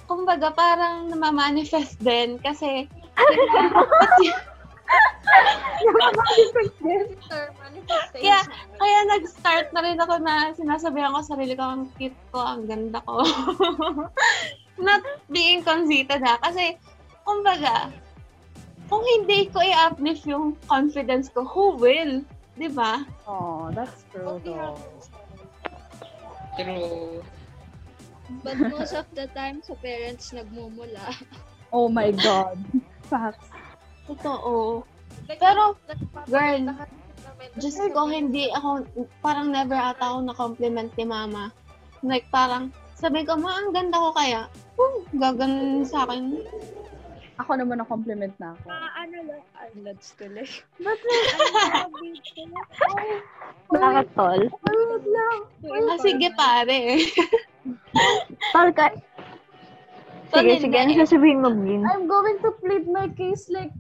kumbaga 0.08 0.50
parang 0.50 1.06
namamanifest 1.12 2.00
din 2.00 2.38
kasi. 2.40 2.88
Kaya- 8.12 8.48
kaya 8.78 8.98
nag-start 9.14 9.70
na 9.72 9.80
rin 9.84 9.98
ako 10.00 10.14
na 10.20 10.50
sinasabihan 10.56 11.12
ko 11.14 11.20
sa 11.22 11.36
sarili 11.36 11.54
ko, 11.54 11.64
ang 11.64 11.82
cute 11.96 12.16
ko, 12.32 12.40
ang 12.40 12.66
ganda 12.66 12.98
ko. 13.04 13.22
Not 14.86 15.02
being 15.30 15.62
conceited 15.62 16.22
ha. 16.22 16.38
Kasi, 16.42 16.78
kumbaga, 17.26 17.90
kung 18.88 19.04
hindi 19.04 19.50
ko 19.52 19.60
i-uplift 19.60 20.24
yung 20.24 20.56
confidence 20.66 21.28
ko, 21.28 21.44
who 21.44 21.76
will? 21.76 22.24
Di 22.58 22.68
ba? 22.72 23.04
Oh, 23.28 23.70
that's 23.70 24.02
true 24.10 24.40
Okay, 24.40 24.50
though. 24.56 24.78
True. 26.58 27.22
But 28.44 28.60
most 28.60 28.92
of 28.92 29.08
the 29.16 29.26
time, 29.32 29.64
sa 29.64 29.72
parents 29.80 30.32
nagmumula. 30.36 31.16
Oh 31.72 31.88
my 31.88 32.12
God. 32.12 32.56
Facts. 33.08 33.48
Totoo. 34.08 34.84
Like, 35.28 35.40
Pero, 35.40 35.76
girl, 36.28 36.72
kasi 37.60 37.92
ko, 37.92 38.08
hindi 38.08 38.48
ako, 38.52 38.88
parang 39.20 39.52
never 39.52 39.76
ata 39.76 40.16
ako 40.16 40.18
na-compliment 40.24 40.92
ni 40.96 41.04
mama. 41.04 41.52
Like, 42.00 42.24
parang, 42.32 42.72
sabi 42.96 43.24
ko, 43.28 43.36
ma, 43.36 43.52
ang 43.60 43.76
ganda 43.76 44.00
ko 44.00 44.10
kaya. 44.16 44.48
Hmm, 44.80 44.98
gaganon 45.16 45.84
sa 45.84 46.08
akin. 46.08 46.40
Ako 47.38 47.54
naman 47.54 47.78
ang 47.78 47.90
compliment 47.90 48.34
na 48.42 48.50
ako. 48.56 48.66
Ah, 48.66 48.90
ano 48.98 49.16
lang, 49.30 49.42
eyelids 49.54 50.10
tuloy. 50.18 50.48
But 50.82 50.98
Bakit, 53.70 54.06
tol? 54.18 54.42
wait 54.42 55.04
lang. 55.06 55.38
Ah, 55.86 55.98
sige, 56.02 56.28
pare. 56.34 56.98
Tol, 58.52 58.68
ka... 58.72 58.92
Sige, 60.28 60.52
sige. 60.60 60.76
Ano 60.76 60.92
sasabihin 60.92 61.40
mo, 61.40 61.50
Blin? 61.50 61.82
I'm 61.88 62.04
going 62.04 62.36
to 62.44 62.52
plead 62.60 62.84
my 62.84 63.08
case 63.16 63.48
like, 63.48 63.72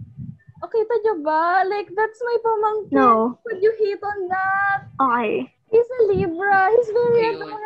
okay, 0.64 0.82
nyo 0.82 1.20
ba? 1.20 1.62
Like, 1.68 1.92
that's 1.92 2.20
my 2.24 2.36
pamangkin. 2.40 2.96
No. 2.96 3.36
Could 3.44 3.60
you 3.60 3.72
hit 3.76 4.00
on 4.00 4.20
that? 4.32 4.80
Okay. 4.96 5.52
He's 5.68 5.88
a 5.88 6.00
Libra. 6.08 6.72
He's 6.72 6.88
very 6.88 7.36
adorable. 7.36 7.60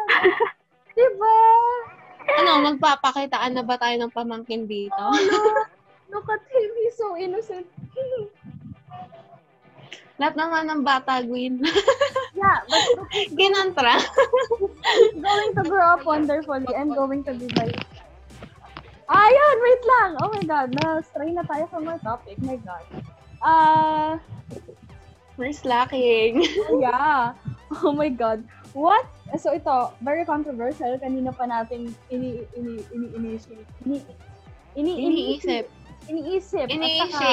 diba? 0.98 1.38
ano, 2.22 2.50
magpapakitaan 2.74 3.54
na 3.54 3.62
ba 3.62 3.78
tayo 3.78 3.94
ng 3.98 4.12
pamangkin 4.14 4.66
dito? 4.66 4.94
Oh, 4.98 5.14
look. 5.14 5.70
Look 6.12 6.28
at 6.28 6.44
him. 6.52 6.70
He's 6.84 6.96
so 7.00 7.16
innocent. 7.16 7.66
Lahat 10.20 10.34
naman 10.36 10.68
ng 10.68 10.82
bata, 10.84 11.24
Gwyn. 11.24 11.62
yeah, 12.36 12.60
but 12.68 12.84
Ginantra. 13.32 13.96
going 15.16 15.52
to 15.56 15.62
grow 15.64 15.96
up 15.96 16.04
wonderfully. 16.04 16.68
I'm 16.74 16.92
going 16.92 17.24
to 17.24 17.32
be 17.32 17.48
by... 17.56 17.68
Ayun, 19.12 19.56
wait 19.60 19.82
lang. 19.84 20.10
Oh 20.24 20.30
my 20.32 20.44
God. 20.44 20.68
Na-stray 20.80 21.32
na 21.36 21.44
tayo 21.44 21.68
from 21.68 21.88
our 21.88 22.00
topic. 22.00 22.40
My 22.40 22.56
God. 22.60 22.84
Ah... 23.44 24.20
We're 25.36 25.52
slacking. 25.56 26.44
yeah. 26.80 27.32
Oh 27.82 27.92
my 27.92 28.12
God. 28.12 28.44
What? 28.76 29.08
So 29.40 29.56
ito, 29.56 29.96
very 30.04 30.28
controversial. 30.28 30.92
Kanina 31.00 31.32
pa 31.32 31.48
nating 31.48 31.96
ini 32.12 32.44
ini 32.52 32.84
ini 32.92 33.06
ini 33.16 33.28
ini 33.32 33.96
Ini 34.76 34.92
Iniisip. 34.92 34.92
Iniisip. 35.08 35.64
At 35.68 35.81
Iniisip. 36.08 36.66
saka, 36.70 37.28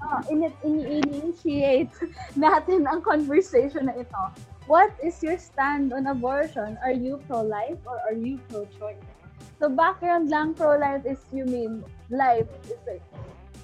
oh, 0.00 0.20
ini 0.32 0.48
ini 0.64 0.82
initiate 1.04 1.92
natin 2.38 2.86
ang 2.88 3.02
conversation 3.02 3.90
na 3.90 3.94
ito. 3.96 4.22
What 4.66 4.90
is 5.02 5.22
your 5.22 5.38
stand 5.38 5.94
on 5.94 6.10
abortion? 6.10 6.74
Are 6.82 6.94
you 6.94 7.22
pro-life 7.30 7.78
or 7.86 8.02
are 8.02 8.16
you 8.16 8.42
pro-choice? 8.50 8.98
So 9.62 9.70
background 9.70 10.28
lang 10.28 10.58
pro-life 10.58 11.06
is 11.06 11.22
you 11.30 11.46
mean 11.46 11.86
life 12.10 12.50
is 12.66 12.74
like, 12.82 13.04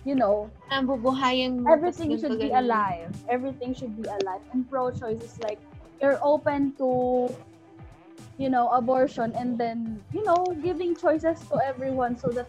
you 0.06 0.14
know, 0.14 0.46
Nabubuhayan 0.70 1.66
mo. 1.66 1.74
everything 1.74 2.14
should 2.14 2.38
be 2.38 2.54
alive. 2.54 3.10
Everything 3.26 3.74
should 3.74 3.98
be 3.98 4.06
alive. 4.06 4.40
And 4.54 4.62
pro-choice 4.70 5.20
is 5.20 5.36
like 5.42 5.58
you're 5.98 6.22
open 6.22 6.78
to 6.78 7.28
you 8.38 8.48
know, 8.48 8.68
abortion 8.70 9.32
and 9.36 9.58
then, 9.58 10.02
you 10.12 10.24
know, 10.24 10.44
giving 10.62 10.96
choices 10.96 11.38
to 11.48 11.60
everyone 11.64 12.16
so 12.16 12.28
that 12.30 12.48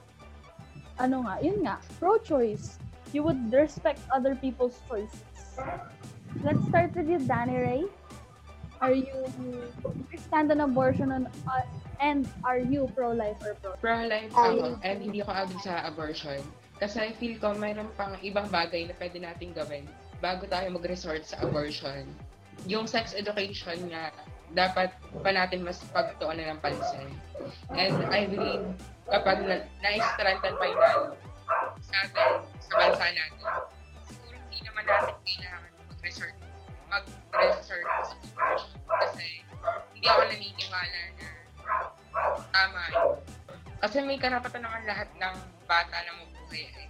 ano 0.99 1.25
nga, 1.25 1.35
yun 1.41 1.63
nga, 1.65 1.81
pro-choice. 1.97 2.77
You 3.13 3.21
would 3.25 3.53
respect 3.53 4.01
other 4.09 4.33
people's 4.33 4.77
choices. 4.89 5.21
Let's 6.41 6.61
start 6.65 6.97
with 6.97 7.05
you, 7.05 7.21
Danny 7.21 7.57
Ray. 7.57 7.83
Are 8.81 8.91
you 8.91 9.15
you 10.11 10.19
stand 10.19 10.51
on 10.51 10.59
abortion 10.59 11.13
on, 11.13 11.29
uh, 11.47 11.63
and 12.03 12.27
are 12.43 12.59
you 12.59 12.89
pro-life 12.91 13.39
or 13.45 13.55
pro? 13.61 13.77
Pro-life 13.79 14.33
ako 14.33 14.75
and 14.83 14.97
hindi 14.99 15.23
ako 15.23 15.31
agad 15.31 15.59
sa 15.63 15.73
abortion. 15.87 16.41
Kasi 16.81 16.99
I 16.99 17.09
feel 17.15 17.39
ko 17.39 17.55
mayroon 17.55 17.87
pang 17.95 18.17
ibang 18.19 18.51
bagay 18.51 18.91
na 18.91 18.97
pwede 18.99 19.23
nating 19.23 19.55
gawin 19.55 19.87
bago 20.19 20.43
tayo 20.49 20.67
mag-resort 20.73 21.23
sa 21.23 21.39
abortion. 21.45 22.09
Yung 22.67 22.83
sex 22.83 23.15
education 23.15 23.87
nga, 23.87 24.11
dapat 24.51 24.91
pa 25.21 25.31
natin 25.31 25.63
mas 25.63 25.79
pagtuunan 25.95 26.57
ng 26.57 26.59
pansin. 26.59 27.07
And 27.71 27.95
I 28.11 28.27
believe 28.27 28.67
kapag 29.07 29.37
na, 29.43 29.55
na-strengthen 29.83 30.55
pa 30.55 30.65
yun 30.67 30.79
sa 31.83 31.95
atin, 32.07 32.31
sa 32.63 32.73
bansa 32.79 33.05
natin, 33.11 33.47
siguro 34.07 34.35
hindi 34.47 34.59
naman 34.63 34.83
natin 34.87 35.15
kailangan 35.23 35.71
mag-resort 35.91 36.35
mag-resort 36.87 37.85
sa 38.05 38.15
abortion. 38.21 38.79
Kasi 38.85 39.27
hindi 39.97 40.05
ako 40.05 40.21
naniniwala 40.29 41.01
na 41.17 41.27
tama 42.53 42.81
yun. 42.93 43.17
Kasi 43.83 43.97
may 44.05 44.19
karapatan 44.21 44.61
naman 44.63 44.83
lahat 44.87 45.09
ng 45.17 45.35
bata 45.67 45.97
na 46.05 46.11
mabuhay 46.21 46.69
eh. 46.69 46.87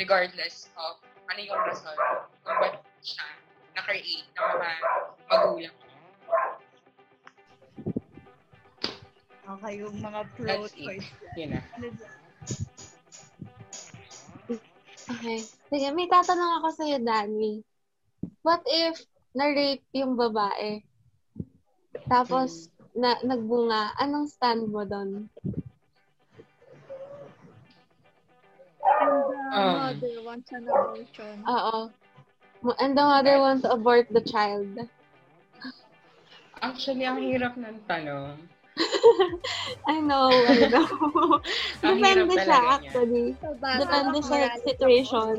Regardless 0.00 0.72
of 0.74 0.98
ano 1.28 1.40
yung 1.40 1.60
rason 1.68 1.96
kung 2.42 2.56
ba't 2.58 2.80
siya 3.04 3.26
na-create 3.76 4.28
ng 4.32 4.40
mga 4.40 4.72
magulang. 5.28 5.76
Okay, 9.58 9.72
yung 9.84 9.96
mga 10.00 10.20
That's 10.24 10.72
pro-choice. 10.72 11.08
Yun 11.36 11.48
na. 11.56 11.60
Okay. 15.02 15.38
Sige, 15.68 15.86
may 15.92 16.08
tatanong 16.08 16.62
ako 16.62 16.68
sa'yo, 16.78 16.98
Danny. 17.02 17.60
What 18.46 18.64
if 18.64 19.02
na-rape 19.36 19.84
yung 19.92 20.16
babae? 20.16 20.80
Tapos, 22.08 22.72
na, 22.96 23.18
nagbunga. 23.20 23.92
Anong 24.00 24.28
stand 24.30 24.68
mo 24.68 24.84
doon? 24.88 25.28
And 28.82 29.28
the 29.28 29.52
Um, 29.52 29.76
mother 29.76 30.16
wants 30.24 30.48
an 30.56 30.64
abortion. 30.64 31.34
Oo. 31.44 31.92
And 32.80 32.96
the 32.96 33.04
mother 33.04 33.36
wants 33.36 33.68
to 33.68 33.70
abort 33.74 34.08
the 34.08 34.24
child. 34.24 34.88
Actually, 36.62 37.04
ang 37.04 37.20
hirap 37.20 37.58
ng 37.58 37.84
tanong. 37.84 38.38
I 39.92 39.96
know, 40.00 40.30
I 40.30 40.56
know. 40.70 40.86
Depende 41.82 42.34
siya, 42.38 42.58
niya. 42.58 42.74
actually. 42.78 43.26
So, 43.38 43.48
Depende 43.58 44.18
sa 44.22 44.36
situation. 44.62 45.36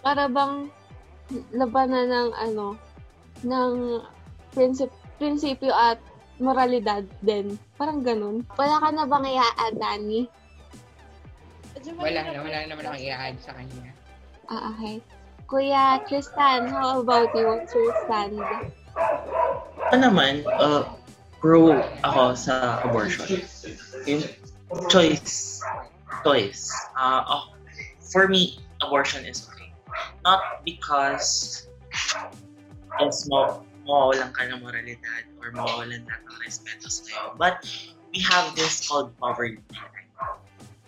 Para 0.00 0.30
bang 0.30 0.70
labanan 1.52 2.06
ng 2.08 2.30
ano, 2.34 2.66
ng 3.44 3.72
prinsip, 4.54 4.90
prinsipyo 5.20 5.70
at 5.70 6.00
moralidad 6.40 7.04
din. 7.20 7.60
Parang 7.76 8.00
ganun. 8.00 8.42
Wala 8.56 8.80
ka 8.80 8.88
na 8.90 9.04
bang 9.04 9.26
i-add? 9.28 9.76
Medyo 11.76 11.90
Wala 11.96 12.20
na, 12.24 12.38
wala 12.42 12.58
yun. 12.64 12.68
naman 12.72 12.84
akong 12.88 13.04
i-add 13.04 13.36
sa 13.44 13.52
kanya. 13.54 13.92
Ah, 14.50 14.74
okay. 14.74 14.98
Kuya 15.46 15.98
Tristan, 16.06 16.70
how 16.70 17.02
about 17.02 17.30
you? 17.34 17.46
What's 17.46 17.74
your 17.74 17.90
stand? 18.06 18.38
Ako 19.90 19.98
naman, 19.98 20.46
uh, 20.46 20.86
pro 21.42 21.74
ako 22.06 22.38
sa 22.38 22.78
abortion. 22.86 23.42
Yung 24.06 24.22
choice. 24.86 25.58
Choice. 26.22 26.70
Uh, 26.94 27.26
oh, 27.26 27.50
for 27.98 28.30
me, 28.30 28.62
abortion 28.86 29.26
is 29.26 29.50
okay. 29.50 29.74
Not 30.22 30.62
because 30.62 31.66
yes, 33.02 33.26
mo 33.26 33.66
mawawalan 33.82 34.30
ka 34.30 34.46
ng 34.46 34.62
moralidad 34.62 35.26
or 35.42 35.50
mawawalan 35.50 36.06
na 36.06 36.14
ng 36.22 36.36
respeto 36.46 36.86
sa'yo. 36.86 37.34
But 37.34 37.66
we 38.14 38.22
have 38.22 38.54
this 38.54 38.86
called 38.86 39.10
poverty. 39.18 39.58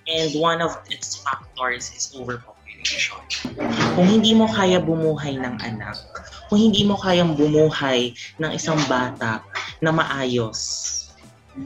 And 0.06 0.30
one 0.38 0.62
of 0.62 0.78
its 0.86 1.18
factors 1.18 1.90
is 1.90 2.14
overpopulation. 2.14 3.18
Kung 3.98 4.06
hindi 4.06 4.30
mo 4.30 4.46
kaya 4.46 4.78
bumuhay 4.78 5.42
ng 5.42 5.58
anak, 5.58 5.98
kung 6.52 6.68
hindi 6.68 6.84
mo 6.84 7.00
kayang 7.00 7.32
bumuhay 7.32 8.12
ng 8.36 8.52
isang 8.52 8.76
bata 8.84 9.40
na 9.80 9.88
maayos, 9.88 11.08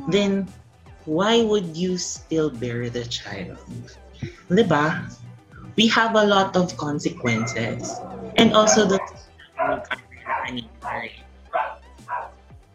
then 0.07 0.47
why 1.11 1.43
would 1.43 1.75
you 1.75 1.99
still 1.99 2.55
bear 2.55 2.87
the 2.87 3.03
child? 3.03 3.59
Diba? 4.47 5.11
We 5.75 5.91
have 5.91 6.15
a 6.15 6.23
lot 6.23 6.55
of 6.55 6.71
consequences. 6.79 7.99
And 8.39 8.55
also 8.55 8.87
the 8.87 9.03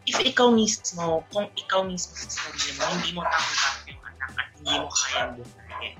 if 0.04 0.18
ikaw 0.20 0.52
mismo, 0.52 1.24
kung 1.32 1.48
ikaw 1.56 1.80
mismo 1.80 2.12
sa 2.12 2.28
sarili 2.28 2.76
mo, 2.76 2.84
hindi 2.92 3.10
mo 3.16 3.24
tanggap 3.24 3.88
yung 3.88 4.02
anak 4.04 4.30
at 4.36 4.48
hindi 4.60 4.74
mo 4.76 4.88
kayang 4.92 5.32
buhayin, 5.40 5.96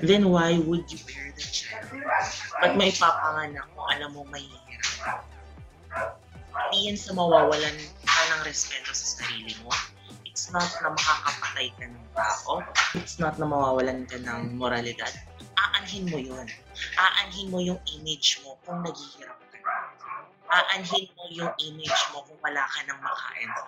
then 0.00 0.22
why 0.32 0.56
would 0.64 0.88
you 0.88 0.96
bear 1.04 1.28
the 1.36 1.44
child? 1.44 1.92
Ba't 2.64 2.72
may 2.80 2.88
ipapanganak 2.88 3.68
kung 3.76 3.88
alam 3.92 4.16
mo 4.16 4.24
mahihirap? 4.32 5.28
Hindi 6.52 6.78
yan 6.92 6.98
sa 7.00 7.16
mawawalan 7.16 7.76
ka 8.04 8.20
ng 8.32 8.42
respeto 8.44 8.92
sa 8.92 9.06
sarili 9.20 9.56
mo. 9.64 9.72
It's 10.28 10.52
not 10.52 10.68
na 10.84 10.92
makakapatay 10.92 11.68
ka 11.76 11.84
ng 11.88 12.06
tao. 12.12 12.64
It's 12.96 13.16
not 13.16 13.36
na 13.40 13.48
mawawalan 13.48 14.04
ka 14.08 14.20
ng 14.20 14.56
moralidad. 14.56 15.12
Aanhin 15.56 16.08
mo 16.08 16.20
yun. 16.20 16.48
Aanhin 16.96 17.48
mo 17.48 17.60
yung 17.60 17.80
image 17.88 18.40
mo 18.44 18.56
kung 18.64 18.84
naghihirap 18.84 19.36
ka. 19.36 19.58
Aanhin 20.52 21.08
mo 21.16 21.24
yung 21.32 21.52
image 21.56 22.02
mo 22.12 22.24
kung 22.24 22.40
wala 22.40 22.64
ka 22.68 22.80
ng 22.84 22.98
makain 23.00 23.50
sa 23.52 23.64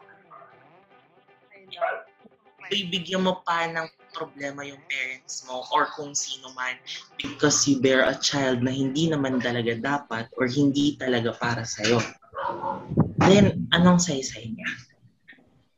bibigyan 2.70 3.24
mo 3.24 3.44
pa 3.44 3.68
ng 3.68 3.88
problema 4.14 4.64
yung 4.64 4.80
parents 4.88 5.44
mo 5.44 5.66
or 5.74 5.90
kung 5.92 6.14
sino 6.16 6.48
man 6.54 6.78
because 7.18 7.66
you 7.66 7.82
bear 7.82 8.06
a 8.06 8.16
child 8.16 8.62
na 8.62 8.70
hindi 8.70 9.10
naman 9.10 9.42
talaga 9.42 9.74
dapat 9.76 10.30
or 10.38 10.46
hindi 10.46 10.94
talaga 10.96 11.34
para 11.34 11.66
sa'yo. 11.66 11.98
Then, 13.24 13.68
anong 13.72 14.02
saysay 14.04 14.52
niya? 14.52 14.70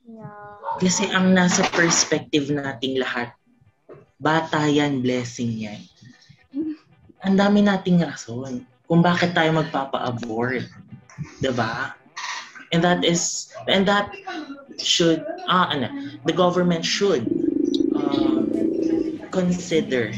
Yeah. 0.07 0.57
Kasi 0.83 1.09
ang 1.11 1.35
nasa 1.35 1.63
perspective 1.71 2.51
nating 2.51 2.99
lahat, 2.99 3.35
bata 4.19 4.67
yan, 4.67 5.05
blessing 5.05 5.55
yan. 5.55 5.81
Ang 7.23 7.35
dami 7.37 7.63
nating 7.63 8.03
rason 8.03 8.65
kung 8.87 9.03
bakit 9.03 9.35
tayo 9.35 9.51
magpapa-abort. 9.57 10.67
ba? 11.55 11.95
And 12.75 12.83
that 12.83 13.07
is, 13.07 13.51
and 13.71 13.87
that 13.87 14.11
should, 14.79 15.23
ah, 15.47 15.71
ano, 15.71 15.91
the 16.27 16.35
government 16.35 16.85
should 16.85 17.27
uh, 17.95 18.43
consider 19.31 20.11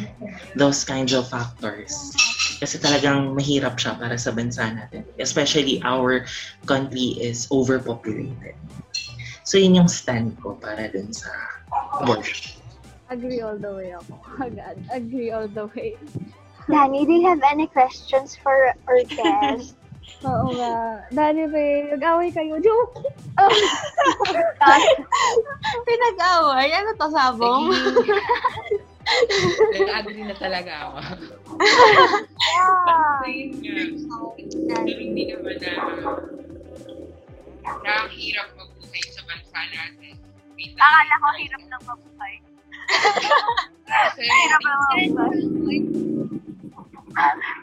those 0.57 0.85
kinds 0.85 1.13
of 1.13 1.29
factors. 1.29 2.13
Kasi 2.59 2.83
talagang 2.83 3.39
mahirap 3.39 3.79
siya 3.79 3.95
para 3.95 4.19
sa 4.19 4.35
bansa 4.35 4.67
natin. 4.75 5.07
Especially 5.23 5.79
our 5.87 6.27
country 6.67 7.15
is 7.23 7.47
overpopulated. 7.55 8.59
So 9.47 9.57
yun 9.57 9.79
yung 9.79 9.89
stand 9.89 10.37
ko 10.43 10.59
para 10.59 10.91
dun 10.91 11.15
sa 11.15 11.31
abortion. 12.03 12.59
Agree 13.09 13.41
all 13.41 13.57
the 13.57 13.73
way 13.73 13.97
ako. 13.97 14.21
Agad. 14.45 14.77
Agree 14.93 15.31
all 15.33 15.49
the 15.49 15.71
way. 15.73 15.97
Danny, 16.69 17.09
do 17.09 17.17
you 17.17 17.25
have 17.25 17.41
any 17.49 17.65
questions 17.67 18.37
for 18.37 18.77
our 18.85 19.01
guest? 19.09 19.73
Oo 20.27 20.53
nga. 20.53 21.07
Dani 21.15 21.47
Ray, 21.49 21.89
nag-away 21.95 22.29
kayo. 22.35 22.61
Joke! 22.61 23.01
Pinag-away? 25.87 26.69
Ano 26.75 26.91
to, 26.99 27.07
sabong? 27.09 27.65
Nag-agree 29.75 30.25
na 30.29 30.37
talaga 30.37 30.73
ako. 30.89 30.99
yeah. 33.65 33.89
Nga, 34.69 34.79
pero 34.85 35.01
hindi 35.01 35.23
naman 35.33 35.57
na 35.59 35.73
nakakahirap 37.69 38.49
mabuhay 38.57 39.05
sa 39.13 39.23
bansa 39.29 39.59
natin. 39.73 40.15
Lang. 40.59 40.79
Akala 40.79 41.15
ko 41.19 41.27
hirap 41.39 41.63
lang 41.69 41.83
mabuhay. 41.87 42.35
Kasi 43.89 44.23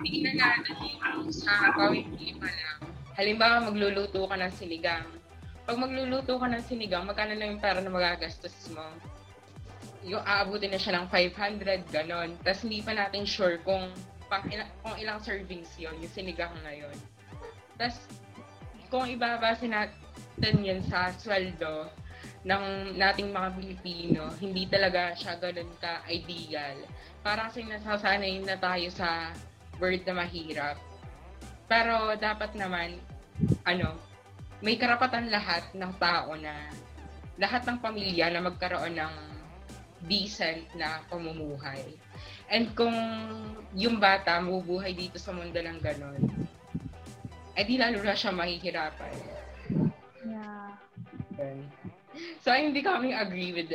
tingnan 0.03 0.35
natin 0.38 0.76
yung 0.84 1.31
sa 1.31 1.72
pamilya 1.73 2.34
pa 2.38 2.49
lang. 2.49 2.77
Halimbawa, 3.15 3.55
magluluto 3.72 4.27
ka 4.27 4.35
ng 4.35 4.53
sinigang. 4.53 5.07
Pag 5.65 5.77
magluluto 5.81 6.38
ka 6.38 6.47
ng 6.51 6.63
sinigang, 6.67 7.07
magkano 7.07 7.34
lang 7.34 7.55
yung 7.55 7.63
pera 7.63 7.80
na 7.80 7.89
magagastos 7.89 8.69
mo? 8.76 8.84
Yung 10.06 10.22
aabutin 10.22 10.69
na 10.69 10.80
siya 10.80 11.02
ng 11.02 11.10
500, 11.10 11.90
ganon. 11.90 12.38
Tapos 12.45 12.61
hindi 12.61 12.86
pa 12.86 12.94
natin 12.94 13.26
sure 13.26 13.57
kung 13.65 13.90
pang 14.30 14.45
ila- 14.49 14.73
kung 14.82 14.95
ilang 14.98 15.22
servings 15.22 15.73
yon 15.77 15.98
yung 16.02 16.14
sinigang 16.14 16.53
na 16.65 16.73
yon. 16.73 16.98
Tapos, 17.77 17.98
kung 18.90 19.06
ibabase 19.10 19.68
natin 19.68 20.56
yun 20.61 20.82
sa 20.86 21.11
sweldo 21.14 21.90
ng 22.45 22.95
nating 22.95 23.34
mga 23.34 23.49
Pilipino, 23.57 24.30
hindi 24.38 24.69
talaga 24.69 25.18
siya 25.18 25.38
ganun 25.41 25.69
ka-ideal. 25.82 26.77
Parang 27.26 27.49
kasi 27.49 27.65
nasasanay 27.65 28.45
na 28.45 28.56
tayo 28.61 28.88
sa 28.94 29.34
word 29.82 30.06
na 30.06 30.23
mahirap. 30.23 30.77
Pero 31.65 32.14
dapat 32.22 32.53
naman, 32.53 33.02
ano, 33.65 33.98
may 34.61 34.77
karapatan 34.77 35.34
lahat 35.34 35.65
ng 35.73 35.94
tao 35.98 36.38
na 36.38 36.69
lahat 37.36 37.68
ng 37.68 37.77
pamilya 37.82 38.32
na 38.32 38.45
magkaroon 38.45 38.95
ng 38.95 39.14
decent 40.03 40.67
na 40.76 40.99
pamumuhay. 41.07 41.95
And 42.51 42.69
kung 42.77 42.93
yung 43.73 43.97
bata 43.97 44.38
mabubuhay 44.38 44.93
dito 44.93 45.17
sa 45.17 45.34
mundo 45.34 45.57
ng 45.57 45.80
ganon, 45.81 46.22
eh 47.55 47.63
di 47.63 47.80
lalo 47.80 48.03
na 48.03 48.13
siya 48.13 48.35
mahihirapan. 48.35 49.15
Yeah. 50.26 50.69
So, 52.43 52.53
hindi 52.53 52.84
kami 52.84 53.15
agree 53.15 53.51
with 53.55 53.72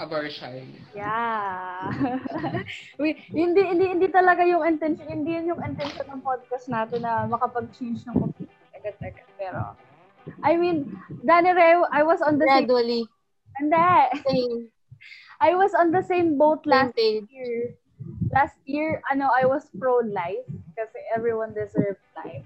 abortion. 0.00 0.72
Yeah. 0.96 1.92
Wait, 3.00 3.20
hindi 3.28 3.60
hindi 3.60 3.84
hindi 3.92 4.08
talaga 4.08 4.42
yung 4.48 4.64
intention, 4.64 5.06
hindi 5.06 5.36
yun 5.36 5.52
yung 5.52 5.62
intention 5.62 6.08
ng 6.08 6.24
podcast 6.24 6.72
natin 6.72 7.04
na 7.04 7.28
makapag-change 7.28 8.04
ng 8.08 8.16
opinion 8.16 8.60
agad-agad. 8.72 9.28
Pero 9.36 9.76
I 10.40 10.56
mean, 10.56 10.96
Danny 11.24 11.52
Ray, 11.52 11.76
I 11.92 12.02
was 12.02 12.24
on 12.24 12.40
the 12.40 12.48
same 12.48 12.64
Gradually. 12.68 13.04
Hindi. 13.60 13.92
Same. 14.24 14.79
I 15.40 15.54
was 15.56 15.72
on 15.74 15.90
the 15.90 16.02
same 16.02 16.36
boat 16.36 16.66
last 16.66 16.96
year. 16.96 17.74
Last 18.32 18.56
year, 18.64 19.02
ano, 19.10 19.28
I 19.32 19.44
was 19.48 19.68
pro-life 19.78 20.46
kasi 20.76 20.98
everyone 21.16 21.52
deserves 21.56 22.00
life. 22.16 22.44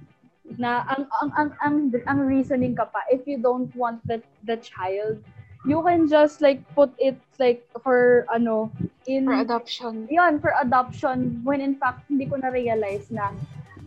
Na 0.59 0.87
ang 0.87 1.11
ang 1.21 1.31
ang 1.35 1.51
ang, 1.63 1.77
ang 2.07 2.21
reasoning 2.23 2.79
ka 2.79 2.87
pa 2.87 3.03
if 3.11 3.27
you 3.27 3.43
don't 3.43 3.75
want 3.75 3.99
the 4.07 4.23
the 4.47 4.55
child, 4.63 5.19
you 5.67 5.83
can 5.83 6.07
just 6.07 6.39
like 6.39 6.63
put 6.79 6.95
it 7.03 7.19
like 7.43 7.67
for 7.83 8.23
ano 8.31 8.71
in 9.11 9.27
For 9.27 9.43
adoption. 9.43 10.07
yun, 10.07 10.39
for 10.39 10.55
adoption, 10.63 11.43
when 11.43 11.61
in 11.61 11.75
fact, 11.75 12.07
hindi 12.07 12.31
ko 12.31 12.39
na-realize 12.39 13.11
na 13.11 13.35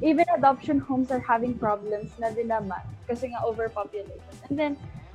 even 0.04 0.28
adoption 0.36 0.84
homes 0.84 1.10
are 1.10 1.24
having 1.24 1.56
problems 1.56 2.12
na 2.20 2.30
din 2.36 2.52
naman 2.52 2.84
kasi 3.08 3.32
nga 3.32 3.40
overpopulated. 3.48 4.20
And 4.52 4.60
then, 4.60 4.74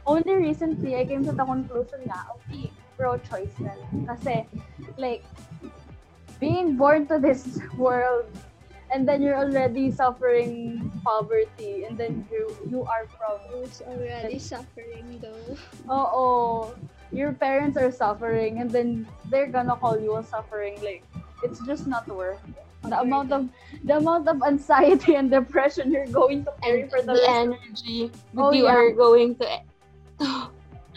only 0.09 0.35
recently, 0.35 0.97
I 0.97 1.05
came 1.05 1.23
to 1.29 1.37
the 1.37 1.45
conclusion 1.45 2.03
na, 2.09 2.33
okay, 2.35 2.73
pro-choice 3.03 3.51
na 3.59 3.75
lang. 3.75 4.07
Kasi, 4.07 4.47
like, 4.95 5.27
being 6.39 6.79
born 6.79 7.11
to 7.11 7.19
this 7.19 7.59
world 7.75 8.31
and 8.95 9.09
then 9.09 9.19
you're 9.23 9.35
already 9.39 9.91
suffering 9.91 10.79
poverty 11.03 11.83
and 11.83 11.99
then 11.99 12.23
you 12.31 12.47
you 12.71 12.87
are 12.87 13.11
from 13.19 13.43
Who's 13.51 13.83
already 13.83 14.39
suffering 14.39 15.19
though. 15.19 15.59
Oo. 15.91 16.71
Your 17.11 17.35
parents 17.35 17.75
are 17.75 17.91
suffering 17.91 18.63
and 18.63 18.71
then 18.71 19.07
they're 19.31 19.51
gonna 19.51 19.75
call 19.75 19.99
you 19.99 20.17
a 20.17 20.23
suffering. 20.23 20.79
Like, 20.79 21.03
it's 21.43 21.59
just 21.67 21.91
not 21.91 22.07
worth 22.07 22.39
it. 22.47 22.63
The 22.87 22.99
amount 23.03 23.31
of 23.35 23.47
the 23.83 23.99
amount 23.99 24.27
of 24.31 24.43
anxiety 24.43 25.15
and 25.15 25.31
depression 25.31 25.91
you're 25.91 26.11
going 26.11 26.43
to 26.47 26.53
carry 26.63 26.83
And 26.83 26.91
for 26.91 27.03
the 27.03 27.15
the 27.15 27.27
energy 27.27 28.11
that 28.35 28.43
Oh, 28.43 28.51
you 28.51 28.67
yeah. 28.67 28.75
are 28.75 28.91
going 28.93 29.39
to, 29.39 29.47
to, 30.19 30.27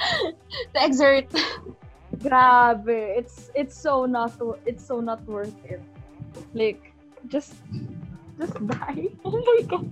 to 0.74 0.80
exert. 0.82 1.30
Grabe. 2.22 3.18
It's 3.18 3.52
it's 3.56 3.76
so 3.76 4.06
not 4.06 4.34
it's 4.66 4.86
so 4.86 5.00
not 5.00 5.24
worth 5.28 5.54
it. 5.66 5.82
Like 6.54 6.94
just 7.28 7.56
just 8.40 8.56
die. 8.68 9.10
Oh 9.26 9.32
my 9.32 9.62
god. 9.68 9.90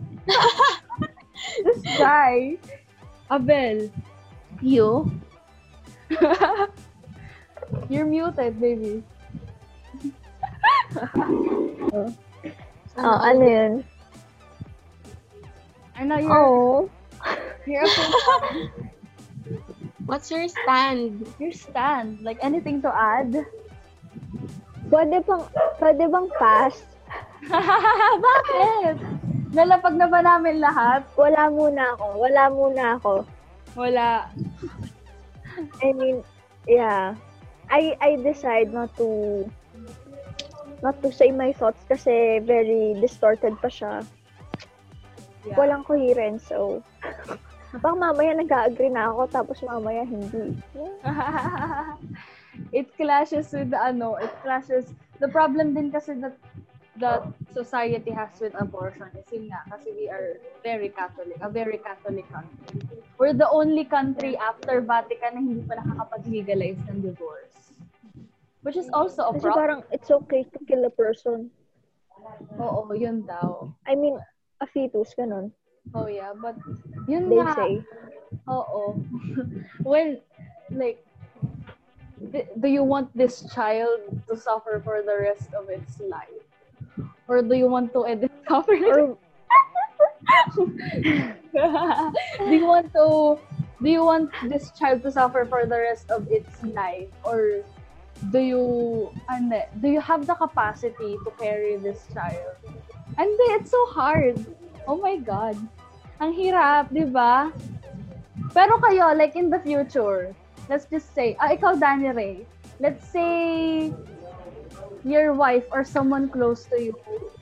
just 1.63 1.83
die. 1.97 2.57
Abel, 3.31 3.89
you 4.61 5.11
You're 7.89 8.05
muted, 8.05 8.59
baby. 8.59 9.03
Oh, 12.93 13.17
ano 13.25 13.41
yun? 13.41 13.73
I 15.97 16.05
know 16.05 16.21
you're 16.21 16.29
Oh, 16.29 16.89
you're 17.65 17.89
What's 20.05 20.31
your 20.31 20.47
stand? 20.47 21.27
your 21.39 21.51
stand. 21.51 22.21
Like 22.21 22.39
anything 22.43 22.81
to 22.83 22.91
add? 22.91 23.45
pwede 24.93 25.25
bang, 25.25 25.43
pwede 25.81 26.03
bang 26.05 26.27
pass? 26.37 26.75
Bakit? 28.29 28.95
Nalapag 29.53 29.97
na 29.97 30.05
ba 30.05 30.21
namin 30.21 30.61
lahat? 30.61 31.01
Wala 31.17 31.49
muna 31.49 31.97
ako. 31.97 32.07
Wala 32.21 32.43
muna 32.53 32.83
ako. 32.97 33.13
Wala. 33.73 34.29
I 35.81 35.89
mean, 35.93 36.21
yeah. 36.69 37.17
I 37.73 37.97
I 38.01 38.21
decide 38.21 38.69
not 38.69 38.93
to 39.01 39.41
not 40.85 40.99
to 41.01 41.09
say 41.09 41.33
my 41.33 41.53
thoughts 41.53 41.81
kasi 41.89 42.41
very 42.45 42.97
distorted 43.01 43.57
pa 43.61 43.69
siya. 43.69 44.05
Yeah. 45.45 45.57
Walang 45.57 45.85
coherence, 45.85 46.45
so 46.49 46.81
baka 47.73 47.89
mamaya 47.97 48.37
nag-agree 48.37 48.93
na 48.93 49.09
ako 49.09 49.21
tapos 49.33 49.57
mamaya 49.65 50.05
hindi. 50.05 50.53
it 52.77 52.85
clashes 52.93 53.49
with 53.49 53.73
the 53.73 53.79
ano, 53.81 54.13
it 54.21 54.29
clashes. 54.45 54.93
The 55.17 55.29
problem 55.29 55.73
din 55.73 55.89
kasi 55.89 56.13
that 56.21 56.37
that 57.01 57.25
society 57.49 58.13
has 58.13 58.29
with 58.37 58.53
abortion 58.61 59.09
is 59.17 59.25
yun 59.33 59.49
nga, 59.49 59.65
kasi 59.73 59.89
we 59.97 60.05
are 60.13 60.37
very 60.61 60.93
Catholic, 60.93 61.33
a 61.41 61.49
very 61.49 61.81
Catholic 61.81 62.29
country. 62.29 62.85
We're 63.17 63.33
the 63.33 63.49
only 63.49 63.85
country 63.89 64.37
after 64.37 64.77
Vatican 64.81 65.33
na 65.33 65.41
hindi 65.41 65.65
pa 65.65 65.81
nakakapag-legalize 65.81 66.77
ng 66.93 67.01
divorce. 67.01 67.73
Which 68.61 68.77
is 68.77 68.87
also 68.93 69.27
a 69.27 69.33
Kasi 69.33 69.49
problem. 69.49 69.57
parang 69.57 69.79
it's 69.89 70.13
okay 70.13 70.45
to 70.45 70.59
kill 70.69 70.85
a 70.85 70.93
person. 70.93 71.49
Oo, 72.61 72.85
yun 72.93 73.25
daw. 73.25 73.73
I 73.89 73.97
mean, 73.97 74.15
a 74.61 74.67
fetus, 74.69 75.17
ganun. 75.17 75.51
Oh 75.91 76.07
yeah, 76.07 76.31
but 76.33 76.55
yun 77.07 77.29
They 77.29 77.43
nga. 77.43 77.53
say. 77.53 77.71
Oo. 78.47 79.03
well, 79.83 80.15
like, 80.71 81.03
do 82.59 82.67
you 82.67 82.83
want 82.83 83.11
this 83.15 83.43
child 83.53 83.99
to 84.27 84.37
suffer 84.37 84.81
for 84.83 85.03
the 85.03 85.15
rest 85.19 85.53
of 85.53 85.69
its 85.69 85.99
life? 85.99 86.47
Or 87.27 87.41
do 87.41 87.55
you 87.55 87.67
want 87.67 87.93
to 87.93 88.03
end 88.05 88.23
it 88.23 88.31
suffer? 88.47 88.73
Or 88.87 89.17
do 91.53 92.53
you 92.55 92.65
want 92.65 92.91
to 92.93 93.37
do 93.81 93.89
you 93.89 94.03
want 94.03 94.31
this 94.49 94.71
child 94.71 95.03
to 95.03 95.11
suffer 95.11 95.45
for 95.45 95.65
the 95.65 95.77
rest 95.77 96.09
of 96.09 96.25
its 96.31 96.63
life 96.63 97.11
or 97.23 97.61
do 98.31 98.39
you 98.39 98.63
ano, 99.29 99.61
do 99.81 99.87
you 99.89 100.01
have 100.01 100.25
the 100.25 100.33
capacity 100.35 101.19
to 101.23 101.29
carry 101.37 101.75
this 101.77 102.07
child 102.13 102.55
and 103.17 103.29
it's 103.53 103.71
so 103.71 103.85
hard 103.91 104.39
oh 104.87 104.97
my 104.99 105.17
god 105.17 105.55
ang 106.19 106.31
hirap 106.31 106.89
di 106.91 107.03
ba 107.07 107.51
pero 108.51 108.77
kayo 108.81 109.11
like 109.15 109.35
in 109.35 109.49
the 109.49 109.59
future 109.61 110.31
let's 110.71 110.87
just 110.87 111.11
say 111.11 111.35
ah 111.39 111.51
ikaw 111.51 111.75
Danny 111.75 112.11
Ray 112.11 112.35
let's 112.79 113.03
say 113.07 113.91
your 115.03 115.35
wife 115.35 115.67
or 115.71 115.83
someone 115.83 116.31
close 116.31 116.63
to 116.71 116.79
you 116.79 116.95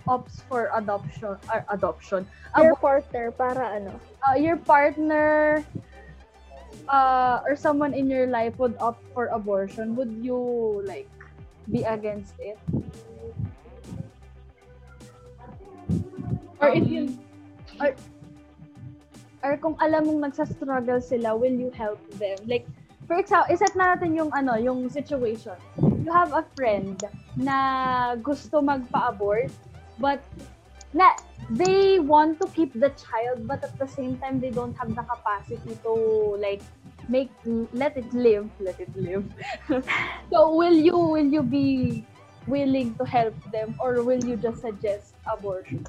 opts 0.09 0.41
for 0.49 0.73
adoption 0.73 1.37
or 1.49 1.61
adoption 1.69 2.25
your 2.57 2.73
partner 2.77 3.29
para 3.31 3.77
ano. 3.77 3.93
uh, 4.25 4.33
your 4.33 4.57
partner 4.57 5.61
uh, 6.87 7.41
or 7.45 7.55
someone 7.55 7.93
in 7.93 8.09
your 8.09 8.27
life 8.27 8.57
would 8.59 8.75
opt 8.79 9.03
for 9.13 9.27
abortion, 9.27 9.95
would 9.95 10.11
you 10.21 10.81
like 10.85 11.09
be 11.71 11.83
against 11.83 12.33
it? 12.39 12.57
Or 16.59 16.69
if 16.69 16.87
you 16.87 17.17
or 17.81 17.89
or 19.41 19.57
kung 19.57 19.75
alam 19.81 20.05
mong 20.05 20.29
nagsa-struggle 20.29 21.01
sila, 21.01 21.33
will 21.33 21.53
you 21.53 21.73
help 21.73 21.97
them? 22.21 22.37
Like, 22.45 22.69
for 23.09 23.17
example, 23.17 23.49
iset 23.49 23.73
natin 23.73 24.13
yung 24.13 24.29
ano, 24.37 24.53
yung 24.61 24.85
situation. 24.85 25.57
You 25.81 26.13
have 26.13 26.29
a 26.29 26.45
friend 26.53 27.01
na 27.33 28.13
gusto 28.21 28.61
magpa-abort, 28.61 29.49
but 29.97 30.21
na 30.93 31.17
they 31.49 31.99
want 31.99 32.39
to 32.39 32.47
keep 32.51 32.71
the 32.75 32.91
child 32.99 33.47
but 33.47 33.63
at 33.63 33.73
the 33.79 33.87
same 33.87 34.19
time 34.19 34.39
they 34.39 34.51
don't 34.51 34.75
have 34.75 34.91
the 34.93 35.03
capacity 35.03 35.75
to 35.83 35.93
like 36.39 36.61
make 37.07 37.31
let 37.73 37.95
it 37.95 38.07
live 38.13 38.47
let 38.59 38.79
it 38.79 38.91
live 38.95 39.23
so 40.31 40.53
will 40.55 40.75
you 40.75 40.95
will 40.95 41.25
you 41.31 41.41
be 41.41 42.03
willing 42.47 42.93
to 42.95 43.03
help 43.07 43.33
them 43.51 43.73
or 43.79 44.03
will 44.03 44.19
you 44.23 44.35
just 44.35 44.61
suggest 44.61 45.15
abortion 45.31 45.83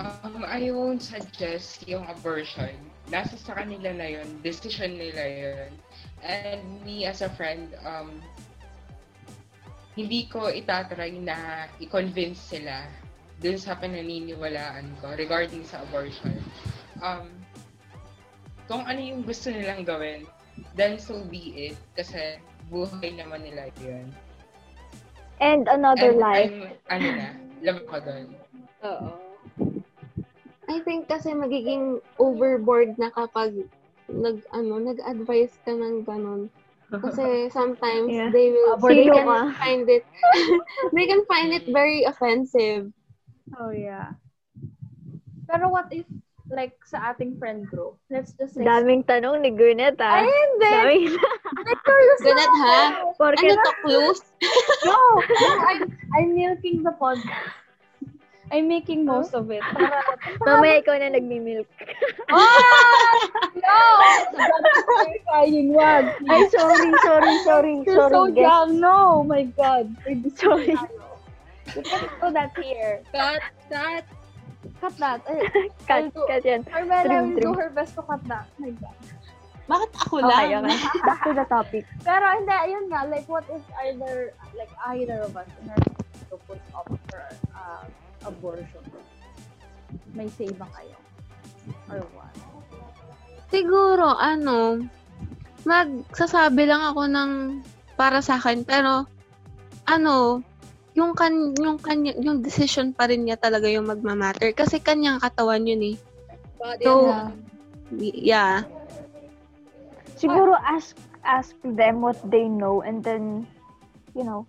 Um, 0.00 0.44
I 0.48 0.72
won't 0.72 1.04
suggest 1.04 1.84
yung 1.84 2.08
abortion. 2.08 2.72
Nasa 3.12 3.36
sa 3.36 3.52
kanila 3.58 3.92
na 3.92 4.06
yun. 4.20 4.28
Decision 4.40 4.96
nila 4.96 5.24
yun. 5.28 5.70
And 6.24 6.64
me 6.84 7.04
as 7.04 7.20
a 7.20 7.28
friend, 7.28 7.76
um, 7.84 8.24
hindi 9.96 10.24
ko 10.30 10.48
itatry 10.48 11.20
na 11.20 11.68
i-convince 11.82 12.56
sila 12.56 12.88
dun 13.40 13.60
sa 13.60 13.76
pananiniwalaan 13.76 14.88
ko 15.04 15.12
regarding 15.16 15.64
sa 15.68 15.84
abortion. 15.84 16.36
Um, 17.04 17.28
kung 18.68 18.84
ano 18.88 19.00
yung 19.00 19.24
gusto 19.24 19.52
nilang 19.52 19.84
gawin, 19.84 20.24
then 20.76 20.96
so 20.96 21.20
be 21.28 21.72
it. 21.72 21.76
Kasi 21.92 22.40
buhay 22.72 23.16
naman 23.16 23.44
nila 23.44 23.68
yun. 23.84 24.08
And 25.40 25.68
another 25.68 26.12
And 26.16 26.20
life. 26.20 26.52
I'm, 26.88 27.00
ano 27.00 27.08
na, 27.16 27.28
love 27.64 27.82
ko 27.88 27.96
dun. 28.00 28.26
Oo. 28.84 29.29
I 30.70 30.78
think 30.86 31.10
kasi 31.10 31.34
magiging 31.34 31.98
overboard 32.16 32.94
na 32.94 33.10
kapag 33.10 33.66
nag 34.06 34.38
ano 34.54 34.78
nag-advise 34.78 35.58
ka 35.66 35.74
ng 35.74 36.06
ganun. 36.06 36.46
Kasi 36.90 37.26
sometimes 37.58 38.10
Yeah. 38.10 38.30
they 38.30 38.54
will 38.54 38.78
Abort 38.78 38.94
they 38.94 39.06
ka. 39.10 39.18
can 39.22 39.54
find 39.58 39.84
it 39.90 40.06
they 40.94 41.06
can 41.10 41.22
find 41.26 41.50
it 41.50 41.66
very 41.70 42.06
offensive. 42.06 42.90
Oh, 43.58 43.74
yeah. 43.74 44.14
Pero 45.50 45.66
what 45.66 45.90
if, 45.90 46.06
like, 46.46 46.78
sa 46.86 47.10
ating 47.10 47.34
friend 47.42 47.66
group, 47.66 47.98
let's 48.06 48.30
just 48.38 48.54
say... 48.54 48.62
Daming 48.62 49.02
tanong 49.02 49.42
ni 49.42 49.50
Gwyneth, 49.50 49.98
ah. 49.98 50.22
Ay, 50.22 50.30
hindi! 50.30 50.70
Daming 50.70 51.18
Ganun 52.26 52.52
ha? 52.62 52.78
Porque, 53.18 53.50
Ano 53.50 53.58
to, 53.58 53.72
clues? 53.82 54.20
No! 54.86 54.94
no 55.18 55.48
I'm, 55.66 55.82
I'm 56.14 56.28
milking 56.38 56.86
the 56.86 56.94
podcast. 56.94 57.58
I'm 58.50 58.66
making 58.66 59.06
most 59.06 59.30
of 59.32 59.46
it. 59.50 59.62
Para, 59.62 60.02
mamaya 60.42 60.82
ikaw 60.82 60.98
na 60.98 61.14
nagmi-milk. 61.14 61.70
oh! 62.34 63.14
No! 63.54 63.80
That's 64.34 64.82
terrifying. 64.90 65.70
Wag. 65.70 66.04
Ay, 66.26 66.42
sorry, 66.50 66.90
sorry, 67.06 67.34
sorry, 67.46 67.74
You're 67.86 67.94
sorry, 67.94 68.10
so 68.10 68.20
guys. 68.26 68.42
young. 68.42 68.70
No! 68.82 69.22
My 69.22 69.46
God. 69.54 69.86
Sorry. 70.34 70.74
You 71.70 71.82
can't 71.86 72.10
do 72.18 72.28
that 72.34 72.50
here. 72.58 73.06
Cut, 73.14 73.38
cut. 73.70 74.04
Cut 74.82 74.94
that. 74.98 75.20
Ay, 75.30 75.70
Cut, 75.86 76.02
do- 76.10 76.26
cut 76.26 76.42
yan. 76.42 76.60
Carmela 76.66 77.06
Trim, 77.06 77.22
will 77.22 77.34
do 77.38 77.40
trim. 77.40 77.54
her 77.54 77.70
best 77.70 77.94
to 77.94 78.02
cut 78.02 78.22
that. 78.26 78.50
My 78.58 78.74
God. 78.74 78.98
Bakit 79.70 79.90
ako 80.02 80.14
Okay, 80.26 80.50
lang? 80.50 80.66
okay. 80.66 80.98
Back 81.06 81.20
to 81.22 81.30
the 81.30 81.46
topic. 81.46 81.84
Pero 82.02 82.26
hindi, 82.34 82.50
ayun 82.50 82.90
nga, 82.90 83.06
like 83.06 83.30
what 83.30 83.46
if 83.46 83.62
either, 83.86 84.34
like 84.58 84.74
either 84.90 85.22
of 85.22 85.38
us 85.38 85.46
in 85.62 85.70
our 85.70 85.78
to 86.26 86.36
put 86.50 86.58
up 86.74 86.90
for 87.06 87.22
abortion? 88.26 88.84
May 90.14 90.28
say 90.32 90.50
ba 90.54 90.66
kayo? 90.74 90.96
Or 91.90 92.02
what? 92.14 92.34
Siguro, 93.50 94.14
ano, 94.14 94.86
magsasabi 95.66 96.64
lang 96.70 96.82
ako 96.94 97.02
ng 97.10 97.30
para 97.98 98.22
sa 98.22 98.38
akin, 98.38 98.62
pero, 98.62 99.04
ano, 99.90 100.40
yung 100.94 101.14
kan 101.14 101.54
yung 101.54 101.78
kanya 101.78 102.18
yung 102.18 102.42
decision 102.42 102.90
pa 102.90 103.06
rin 103.06 103.22
niya 103.22 103.38
talaga 103.38 103.70
yung 103.70 103.86
magmamatter 103.86 104.50
kasi 104.50 104.82
kanyang 104.82 105.22
katawan 105.22 105.62
yun 105.62 105.94
eh. 105.94 105.96
Body 106.58 106.82
So, 106.82 107.06
na. 107.06 107.30
Yeah. 107.98 108.66
Siguro 110.18 110.58
ask 110.58 110.98
ask 111.22 111.54
them 111.62 112.02
what 112.02 112.18
they 112.26 112.50
know 112.50 112.82
and 112.82 113.02
then, 113.06 113.46
you 114.14 114.26
know, 114.26 114.44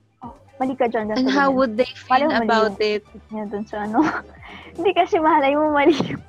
mali 0.61 0.77
ka 0.77 0.85
dyan. 0.85 1.09
And 1.17 1.25
how 1.25 1.49
would 1.49 1.73
they 1.73 1.89
Malay 2.05 2.21
feel 2.21 2.29
mali 2.29 2.45
about 2.45 2.77
yung 2.77 3.01
it? 3.01 3.03
niya 3.33 3.49
dun 3.49 3.65
sa 3.65 3.89
ano. 3.89 4.05
Hindi 4.77 4.91
kasi 4.93 5.17
malay 5.17 5.57
mo 5.57 5.73
mali 5.73 5.97
yung 5.97 6.21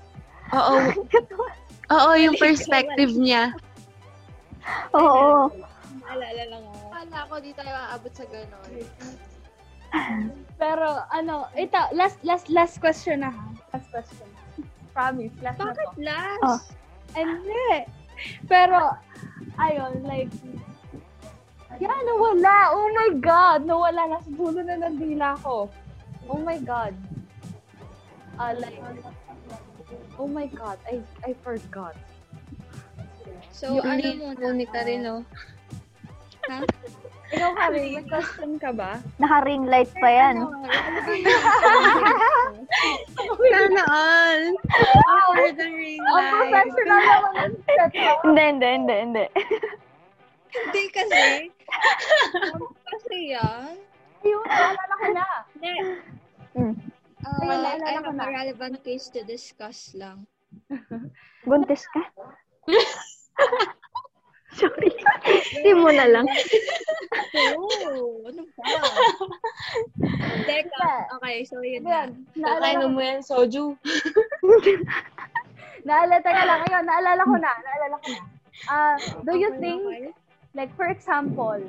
Oo. 0.56 0.76
Oo, 2.00 2.10
yung 2.16 2.36
perspective 2.40 3.12
niya. 3.12 3.52
Oo. 4.96 5.52
Alala 6.08 6.42
lang 6.48 6.64
ako. 6.64 6.80
Akala 6.88 7.18
ko 7.28 7.34
di 7.44 7.52
tayo 7.52 7.72
aabot 7.76 8.12
sa 8.16 8.24
gano'n. 8.24 8.72
Pero 10.56 10.88
ano, 11.12 11.52
ito, 11.52 11.76
last 11.92 12.16
last 12.24 12.48
last 12.48 12.80
question 12.80 13.20
na 13.20 13.28
ha. 13.28 13.44
Last 13.76 13.88
question. 13.92 14.28
Promise, 14.96 15.36
last 15.44 15.60
na 15.60 15.72
Bakit 15.72 15.88
to. 15.92 16.00
last? 16.04 16.44
Oh. 16.44 16.60
Hindi. 17.12 17.88
Pero, 18.48 18.92
ayun, 19.56 20.04
like, 20.04 20.32
yeah, 21.80 21.98
nawala. 22.04 22.56
Oh 22.72 22.88
my 22.90 23.10
God, 23.16 23.64
nawala. 23.64 24.00
Nasa 24.10 24.28
dulo 24.28 24.60
na 24.60 24.76
ng 24.76 24.96
dila 24.98 25.36
ko. 25.40 25.68
Oh 26.26 26.40
my 26.40 26.58
God. 26.58 26.94
Uh, 28.36 28.52
like, 28.58 28.80
oh 30.18 30.26
my 30.26 30.48
God, 30.48 30.78
I 30.88 31.00
I 31.22 31.32
forgot. 31.40 31.94
So, 33.52 33.78
Yung 33.78 33.86
ano 33.86 34.02
muna? 34.18 34.40
Monica 34.42 34.80
rin, 34.82 35.06
oh. 35.06 35.22
Ha? 36.50 36.58
Ikaw, 37.32 37.50
Kari, 37.54 37.96
may 37.96 38.04
question 38.04 38.58
ka 38.58 38.74
ba? 38.74 38.98
Naka-ring 39.16 39.64
light 39.64 39.88
pa 39.96 40.10
yan. 40.10 40.36
Sana 43.52 43.82
all. 43.88 44.42
After 45.06 45.48
the 45.56 45.68
ring 45.70 46.02
Ang 46.02 46.12
light. 46.12 46.32
professional 46.50 47.00
naman 47.00 47.32
ang 47.38 47.54
set 47.64 47.92
mo. 47.94 48.12
Hindi, 48.26 48.42
hindi, 48.42 48.68
hindi, 48.68 48.96
hindi. 48.98 49.24
Hindi 50.52 50.82
kasi. 50.92 51.24
Ano 52.36 52.68
kasi 52.84 53.16
yan? 53.32 53.72
Ayun, 54.22 54.44
naalala 54.46 54.94
ko 54.94 55.06
na. 55.10 55.26
Hindi. 55.56 55.72
Mm. 56.54 56.74
Uh, 57.22 57.38
Ayun, 57.42 57.60
naalala 57.62 57.88
I 57.88 57.94
ko 57.96 58.02
have 58.04 58.14
na. 58.14 58.22
a 58.22 58.28
relevant 58.30 58.76
case 58.84 59.08
to 59.10 59.24
discuss 59.24 59.94
lang. 59.96 60.26
Buntis 61.48 61.88
ka? 61.90 62.02
Sorry. 64.52 64.92
Hindi 65.56 65.72
mo 65.80 65.88
na 65.88 66.04
lang. 66.12 66.28
Oo, 67.56 68.28
ano 68.28 68.44
ba? 68.52 68.64
Teka, 70.44 70.88
okay, 71.16 71.40
so 71.48 71.64
yun 71.64 71.88
na. 71.88 72.12
Naalala 72.36 72.84
mo 72.92 73.00
yan, 73.00 73.24
soju. 73.24 73.72
Naalala, 75.88 76.20
teka 76.20 76.42
lang, 76.44 76.60
ayun, 76.68 76.84
naalala 76.84 77.22
ko 77.24 77.36
na, 77.40 77.52
naalala 77.64 77.96
ko 77.96 78.08
na. 78.12 78.22
Ah, 78.68 78.94
do 79.24 79.32
you 79.34 79.50
think, 79.56 79.80
okay. 79.82 80.12
Like, 80.54 80.74
for 80.76 80.88
example, 80.88 81.60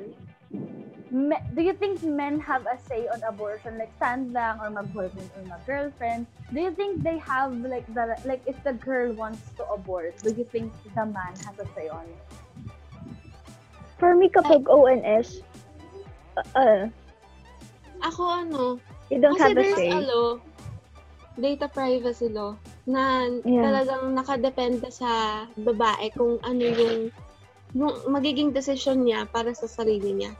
me, 1.10 1.36
do 1.54 1.62
you 1.62 1.72
think 1.74 2.02
men 2.02 2.40
have 2.40 2.66
a 2.66 2.78
say 2.88 3.06
on 3.08 3.22
abortion? 3.22 3.78
Like, 3.78 3.92
stand 3.96 4.32
lang, 4.32 4.60
or 4.60 4.70
mag-boyfriend, 4.70 5.30
or 5.36 5.42
mag-girlfriend? 5.46 6.26
Do 6.52 6.60
you 6.60 6.72
think 6.72 7.02
they 7.02 7.18
have, 7.18 7.52
like, 7.64 7.86
the, 7.94 8.16
like, 8.24 8.42
if 8.46 8.56
the 8.64 8.72
girl 8.74 9.12
wants 9.12 9.42
to 9.56 9.64
abort, 9.68 10.14
do 10.22 10.32
you 10.32 10.44
think 10.52 10.72
the 10.94 11.06
man 11.06 11.34
has 11.44 11.58
a 11.58 11.66
say 11.74 11.88
on 11.88 12.04
it? 12.04 12.24
For 13.98 14.14
me, 14.14 14.28
kapag 14.28 14.66
ONS, 14.68 15.40
uh, 16.36 16.58
uh, 16.58 16.82
Ako 18.04 18.22
ano, 18.28 18.76
you 19.08 19.16
don't 19.16 19.38
kasi 19.38 19.54
have 19.54 19.56
a 19.56 19.64
there's 19.64 19.78
say. 19.80 19.88
a 19.88 20.00
law, 20.04 20.30
data 21.40 21.66
privacy 21.72 22.28
law, 22.28 22.52
na 22.84 23.32
Yeah. 23.48 23.64
talagang 23.64 24.12
nakadepende 24.12 24.92
sa 24.92 25.44
babae 25.56 26.12
kung 26.12 26.36
ano 26.44 26.62
yung 26.68 27.08
yung 27.74 28.06
magiging 28.06 28.50
decision 28.50 29.02
niya 29.02 29.26
para 29.26 29.50
sa 29.50 29.66
sarili 29.66 30.14
niya. 30.14 30.32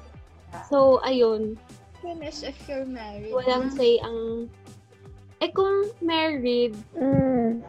So, 0.64 1.02
ayun, 1.02 1.58
Goodness, 1.98 2.44
if 2.44 2.54
you're 2.64 2.84
married. 2.84 3.32
walang 3.32 3.72
say 3.72 3.98
ang 3.98 4.46
eh 5.40 5.50
kung 5.50 5.90
married, 6.00 6.72
Mm. 6.94 7.60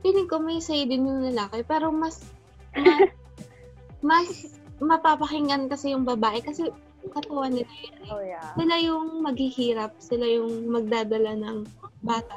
feeling 0.00 0.26
ko 0.26 0.38
may 0.38 0.58
say 0.58 0.84
din 0.84 1.02
yung 1.02 1.24
lalaki, 1.24 1.62
pero 1.62 1.88
mas 1.88 2.20
ma- 2.74 3.08
mas 4.04 4.28
mapapakinggan 4.78 5.66
kasi 5.66 5.90
yung 5.90 6.04
babae 6.04 6.38
kasi 6.38 6.68
katawan 7.08 7.50
nila 7.50 7.66
yun. 7.66 7.96
eh. 7.98 8.10
Oh, 8.10 8.20
yeah. 8.20 8.52
Sila 8.54 8.74
yung 8.76 9.22
maghihirap, 9.22 9.96
sila 9.98 10.28
yung 10.28 10.68
magdadala 10.68 11.34
ng 11.34 11.58
bata. 12.00 12.36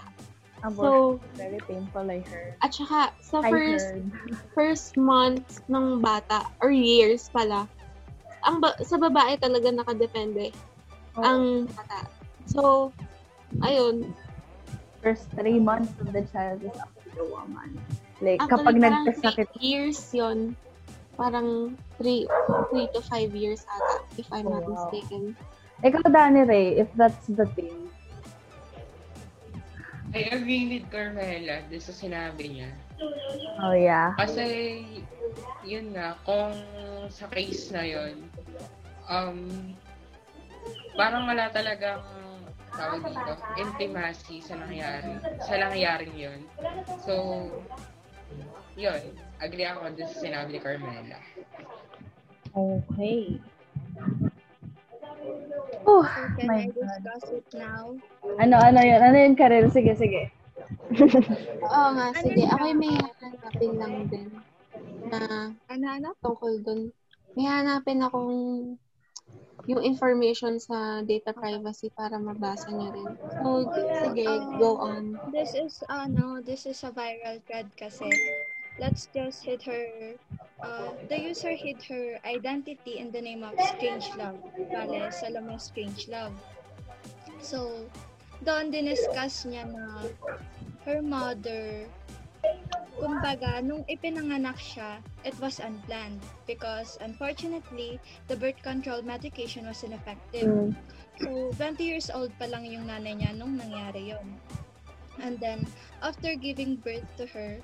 Abortion 0.63 1.17
So, 1.17 1.19
very 1.37 1.59
painful, 1.65 2.05
I 2.05 2.19
heard. 2.21 2.53
at 2.61 2.71
saka 2.73 3.01
sa 3.21 3.41
I 3.41 3.49
first 3.49 3.89
heard. 3.97 4.05
first 4.57 4.91
month 4.97 5.61
ng 5.65 5.99
bata 6.01 6.45
or 6.61 6.69
years 6.69 7.25
pala, 7.33 7.65
ang 8.45 8.61
ba- 8.61 8.77
sa 8.85 8.97
babae 9.01 9.37
talaga 9.41 9.73
nakadepende 9.73 10.53
Oo. 11.17 11.23
ang 11.25 11.41
bata. 11.73 12.05
So, 12.45 12.93
ayun. 13.65 14.05
First 15.01 15.33
three 15.33 15.57
months 15.57 15.97
of 15.97 16.13
the 16.13 16.21
child 16.29 16.61
is 16.61 16.77
up 16.77 16.93
to 16.93 17.09
the 17.17 17.25
woman. 17.25 17.81
Like, 18.21 18.37
Actually, 18.37 18.69
kapag 18.69 18.75
nagkasakit 18.77 19.47
three 19.57 19.65
years 19.65 19.97
yon 20.13 20.53
Parang 21.17 21.73
3 22.01 22.25
three 22.69 22.87
to 22.93 23.01
5 23.01 23.33
years 23.33 23.61
ata, 23.65 24.05
if 24.17 24.25
I'm 24.33 24.45
not 24.49 24.65
Oh, 24.65 24.73
wow. 24.73 24.73
mistaken. 24.77 25.23
Ikaw, 25.81 26.05
Danny 26.13 26.45
Ray, 26.45 26.67
if 26.77 26.89
that's 26.93 27.25
the 27.29 27.45
thing. 27.57 27.80
I 30.11 30.27
agree 30.35 30.67
with 30.67 30.91
Carmela 30.91 31.63
doon 31.71 31.83
sa 31.83 31.95
sinabi 31.95 32.59
niya. 32.59 32.71
Oh, 33.63 33.71
yeah. 33.71 34.11
Kasi, 34.19 34.45
yun 35.63 35.95
nga, 35.95 36.19
kung 36.27 36.51
sa 37.07 37.31
case 37.31 37.71
na 37.71 37.87
yun, 37.87 38.27
um, 39.07 39.39
parang 40.99 41.23
wala 41.27 41.47
talagang 41.55 42.03
tawag 42.75 43.03
dito, 43.07 43.33
intimacy 43.55 44.43
sa 44.43 44.59
nangyari, 44.59 45.15
sa 45.39 45.55
nangyaring 45.59 46.15
yun. 46.15 46.41
So, 47.07 47.47
yun, 48.75 48.99
agree 49.39 49.67
ako 49.67 49.95
doon 49.95 50.09
sa 50.11 50.19
sinabi 50.19 50.49
ni 50.55 50.59
Carmela. 50.59 51.19
Okay. 52.51 53.39
Oh, 55.85 56.05
can 56.37 56.47
my 56.47 56.61
I 56.61 56.65
God. 56.69 56.77
discuss 56.77 57.25
it 57.33 57.47
now? 57.57 57.97
Ano, 58.37 58.55
ano 58.61 58.79
yun? 58.81 59.01
Ano 59.01 59.17
yun, 59.17 59.33
Karel? 59.33 59.67
Sige, 59.73 59.97
sige. 59.97 60.29
Oo 61.65 61.87
nga, 61.97 62.07
sige. 62.15 62.43
Ako 62.47 62.65
may 62.77 62.95
hanapin 62.95 63.71
lang 63.77 63.95
din 64.07 64.29
na 65.09 65.19
Ano, 65.67 65.85
ano? 65.89 66.09
tungkol 66.21 66.61
dun. 66.63 66.81
May 67.33 67.47
hanapin 67.47 68.03
akong 68.03 68.35
yung 69.69 69.83
information 69.85 70.57
sa 70.57 71.05
data 71.05 71.31
privacy 71.37 71.93
para 71.93 72.17
mabasa 72.17 72.73
niyo 72.73 72.89
rin. 72.97 73.09
So, 73.41 73.69
sige, 74.09 74.25
go 74.57 74.81
on. 74.81 75.21
This 75.29 75.53
is, 75.53 75.85
ano, 75.85 76.41
this 76.41 76.65
is 76.65 76.81
a 76.81 76.91
viral 76.91 77.37
thread 77.45 77.69
kasi. 77.77 78.09
Let's 78.81 79.05
just 79.13 79.45
hit 79.45 79.61
her, 79.69 80.17
uh, 80.57 80.89
the 81.05 81.13
user 81.13 81.53
hid 81.53 81.85
her 81.85 82.17
identity 82.25 82.97
in 82.97 83.13
the 83.13 83.21
name 83.21 83.45
of 83.45 83.53
Strange 83.77 84.09
Love. 84.17 84.41
Bale, 84.57 85.13
Salome 85.13 85.61
Strange 85.61 86.09
Love. 86.09 86.33
So, 87.45 87.85
doon 88.41 88.73
diniscuss 88.73 89.45
niya 89.45 89.69
na 89.69 90.09
her 90.89 90.97
mother, 91.05 91.85
kumbaga, 92.97 93.61
nung 93.61 93.85
ipinanganak 93.85 94.57
siya, 94.57 94.97
it 95.21 95.37
was 95.37 95.61
unplanned 95.61 96.17
because 96.49 96.97
unfortunately, 97.05 98.01
the 98.25 98.33
birth 98.33 98.57
control 98.65 99.05
medication 99.05 99.69
was 99.69 99.85
ineffective. 99.85 100.49
Mm. 100.49 100.73
So, 101.21 101.53
20 101.53 101.85
years 101.85 102.09
old 102.09 102.33
pa 102.41 102.49
lang 102.49 102.65
yung 102.65 102.89
nanay 102.89 103.13
niya 103.13 103.37
nung 103.37 103.61
nangyari 103.61 104.17
yon. 104.17 104.25
And 105.21 105.37
then, 105.37 105.69
after 106.01 106.33
giving 106.33 106.81
birth 106.81 107.05
to 107.21 107.29
her, 107.29 107.61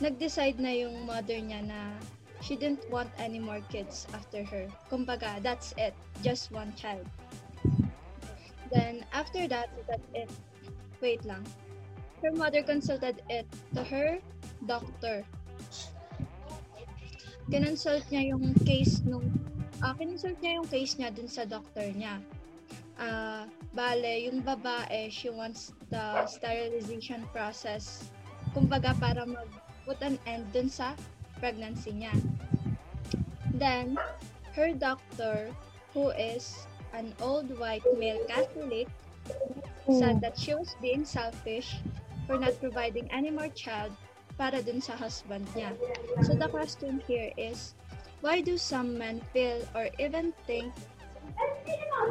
nag-decide 0.00 0.56
na 0.62 0.72
yung 0.72 1.04
mother 1.04 1.36
niya 1.36 1.60
na 1.66 1.98
she 2.40 2.56
didn't 2.56 2.82
want 2.90 3.10
any 3.18 3.38
more 3.38 3.60
kids 3.70 4.06
after 4.14 4.42
her. 4.42 4.66
Kumbaga, 4.90 5.42
that's 5.42 5.74
it. 5.78 5.94
Just 6.22 6.50
one 6.50 6.72
child. 6.74 7.06
Then, 8.72 9.04
after 9.12 9.46
that, 9.48 9.68
that's 9.84 10.08
it. 10.14 10.30
Wait 11.00 11.22
lang. 11.28 11.44
Her 12.22 12.32
mother 12.32 12.62
consulted 12.62 13.20
it 13.28 13.46
to 13.74 13.82
her 13.84 14.18
doctor. 14.66 15.26
Kinonsult 17.50 18.06
niya 18.08 18.32
yung 18.32 18.54
case 18.62 19.02
nung 19.02 19.26
ah 19.82 19.92
kinonsult 19.98 20.38
niya 20.38 20.62
yung 20.62 20.68
case 20.70 20.94
niya 20.96 21.10
dun 21.10 21.26
sa 21.26 21.42
doctor 21.42 21.84
niya. 21.90 22.22
Ah, 23.02 23.50
bale, 23.74 24.30
yung 24.30 24.46
babae, 24.46 25.10
she 25.10 25.26
wants 25.26 25.74
the 25.90 26.22
sterilization 26.30 27.26
process. 27.34 28.06
Kumbaga 28.54 28.94
para 28.94 29.26
mag 29.26 29.50
put 29.86 30.00
an 30.02 30.18
end 30.26 30.50
dun 30.52 30.68
sa 30.68 30.94
pregnancy 31.38 31.92
niya. 31.92 32.14
Then, 33.52 33.98
her 34.54 34.72
doctor, 34.72 35.50
who 35.92 36.10
is 36.14 36.66
an 36.94 37.14
old 37.20 37.50
white 37.58 37.84
male 37.98 38.20
Catholic, 38.28 38.88
said 39.90 40.20
that 40.20 40.38
she 40.38 40.54
was 40.54 40.76
being 40.80 41.04
selfish 41.04 41.80
for 42.26 42.38
not 42.38 42.54
providing 42.60 43.10
any 43.10 43.30
more 43.30 43.50
child 43.52 43.92
para 44.38 44.62
dun 44.62 44.80
sa 44.80 44.96
husband 44.96 45.44
niya. 45.52 45.74
So 46.24 46.34
the 46.38 46.48
question 46.48 47.02
here 47.04 47.34
is, 47.36 47.74
why 48.22 48.40
do 48.40 48.56
some 48.56 48.96
men 48.96 49.20
feel 49.34 49.60
or 49.74 49.90
even 49.98 50.32
think 50.46 50.72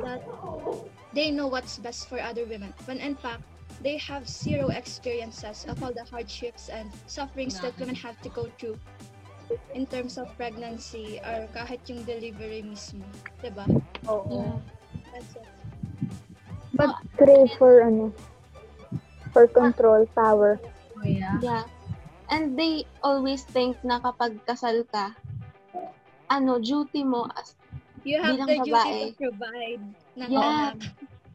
that 0.04 0.22
they 1.14 1.32
know 1.32 1.48
what's 1.48 1.78
best 1.80 2.08
for 2.08 2.20
other 2.20 2.46
women 2.46 2.74
when 2.86 3.00
in 3.00 3.16
fact 3.16 3.44
they 3.82 3.98
have 3.98 4.30
zero 4.30 4.70
experiences 4.70 5.66
of 5.68 5.82
all 5.84 5.94
the 5.94 6.06
hardships 6.06 6.70
and 6.70 6.90
sufferings 7.08 7.60
that 7.62 7.74
women 7.80 7.96
have 7.96 8.20
to 8.22 8.30
go 8.30 8.46
through 8.58 8.78
in 9.74 9.86
terms 9.86 10.18
of 10.18 10.30
pregnancy 10.38 11.20
or 11.26 11.50
kahit 11.52 11.82
yung 11.90 12.06
delivery 12.06 12.64
mismo. 12.64 13.04
Diba? 13.44 13.66
Oo. 14.08 14.62
That's 15.12 15.36
it. 15.36 15.50
But 16.72 16.96
crave 17.20 17.52
for 17.60 17.84
ano, 17.84 18.16
for 19.36 19.48
control, 19.50 20.08
power. 20.16 20.56
Oh, 20.96 21.04
yeah. 21.04 21.36
Yeah. 21.42 21.64
And 22.32 22.56
they 22.56 22.88
always 23.04 23.44
think 23.44 23.76
na 23.84 24.00
kapag 24.00 24.40
kasal 24.48 24.88
ka, 24.88 25.12
ano, 26.32 26.62
duty 26.64 27.04
mo 27.04 27.28
as 27.36 27.58
You 28.08 28.18
have 28.24 28.40
the 28.50 28.58
duty 28.66 28.72
babae. 28.72 29.14
to 29.14 29.14
provide 29.20 29.84
ng 30.16 30.30
Yeah. 30.32 30.74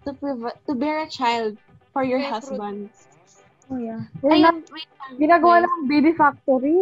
to, 0.09 0.10
prov- 0.18 0.56
to 0.66 0.73
bear 0.74 1.05
a 1.05 1.10
child 1.10 1.60
for 1.97 2.05
your 2.05 2.20
Bear 2.20 2.28
husband. 2.36 2.93
Oh, 3.73 3.81
yeah. 3.81 4.05
We're 4.20 4.36
Ayun, 4.36 4.60
not, 4.60 4.68
wait 4.68 4.85
lang. 5.01 5.12
ginagawa 5.16 5.55
guys. 5.56 5.64
lang 5.64 5.81
baby 5.89 6.12
factory. 6.12 6.78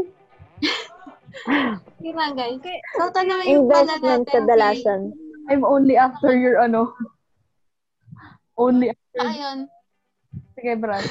Lang, 2.03 2.35
guys. 2.35 2.59
Okay. 2.59 2.79
So, 2.99 3.15
tanongin 3.15 3.71
pala 3.71 3.95
Investment 3.95 4.27
natin 4.27 4.27
kadalasan. 4.27 5.01
I'm 5.47 5.63
only 5.63 5.95
after 5.95 6.35
your 6.35 6.59
ano. 6.59 6.95
Only 8.59 8.91
after. 8.91 9.23
si... 9.23 9.39
Ayun. 9.39 9.59
Sige, 10.59 10.73
Brad. 10.79 11.07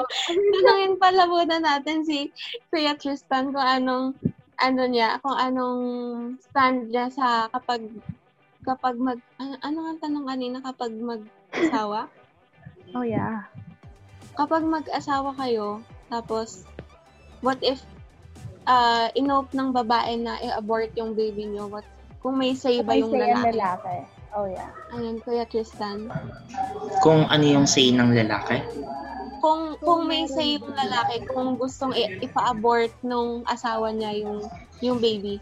Tanungin 0.56 0.96
pala 0.96 1.28
muna 1.28 1.56
natin 1.60 2.08
si 2.08 2.32
Kuya 2.72 2.96
Tristan 2.96 3.52
kung 3.52 3.64
anong 3.64 4.16
ano 4.60 4.82
niya, 4.88 5.20
kung 5.20 5.36
anong 5.36 5.82
stand 6.40 6.88
niya 6.88 7.08
sa 7.12 7.48
kapag 7.52 7.84
kapag 8.64 8.96
mag 8.96 9.20
ano, 9.40 9.54
ano 9.60 9.78
ang 9.88 10.00
tanong 10.00 10.26
kanina 10.28 10.58
kapag 10.60 10.92
mag-asawa? 10.96 12.12
Oh, 12.92 13.04
yeah. 13.04 13.48
Kapag 14.36 14.64
mag-asawa 14.64 15.36
kayo, 15.36 15.80
tapos 16.08 16.64
what 17.40 17.56
if 17.60 17.80
uh, 18.64 19.08
inope 19.12 19.52
ng 19.52 19.72
babae 19.72 20.16
na 20.16 20.40
i-abort 20.40 20.92
yung 20.96 21.12
baby 21.12 21.48
niyo? 21.48 21.68
What 21.68 21.84
kung 22.20 22.38
may 22.38 22.54
say 22.54 22.80
ba 22.80 22.92
May 22.94 23.00
yung 23.02 23.12
say 23.12 23.20
ang 23.24 23.42
lalaki? 23.44 23.56
lalaki. 23.58 23.96
Oh, 24.32 24.48
yeah. 24.48 24.70
Ayun, 24.96 25.20
Kuya 25.20 25.44
Tristan. 25.44 26.08
Kung 27.04 27.28
ano 27.28 27.44
yung 27.44 27.68
say 27.68 27.92
ng 27.92 28.16
lalaki. 28.16 28.64
Kung 29.42 29.76
kung 29.82 30.08
may 30.08 30.24
say 30.24 30.56
yung 30.56 30.72
lalaki, 30.72 31.26
kung 31.28 31.58
gustong 31.58 31.92
i- 31.92 32.16
ipa-abort 32.22 32.94
nung 33.02 33.44
asawa 33.44 33.92
niya 33.92 34.16
yung 34.24 34.46
yung 34.80 34.98
baby. 35.02 35.36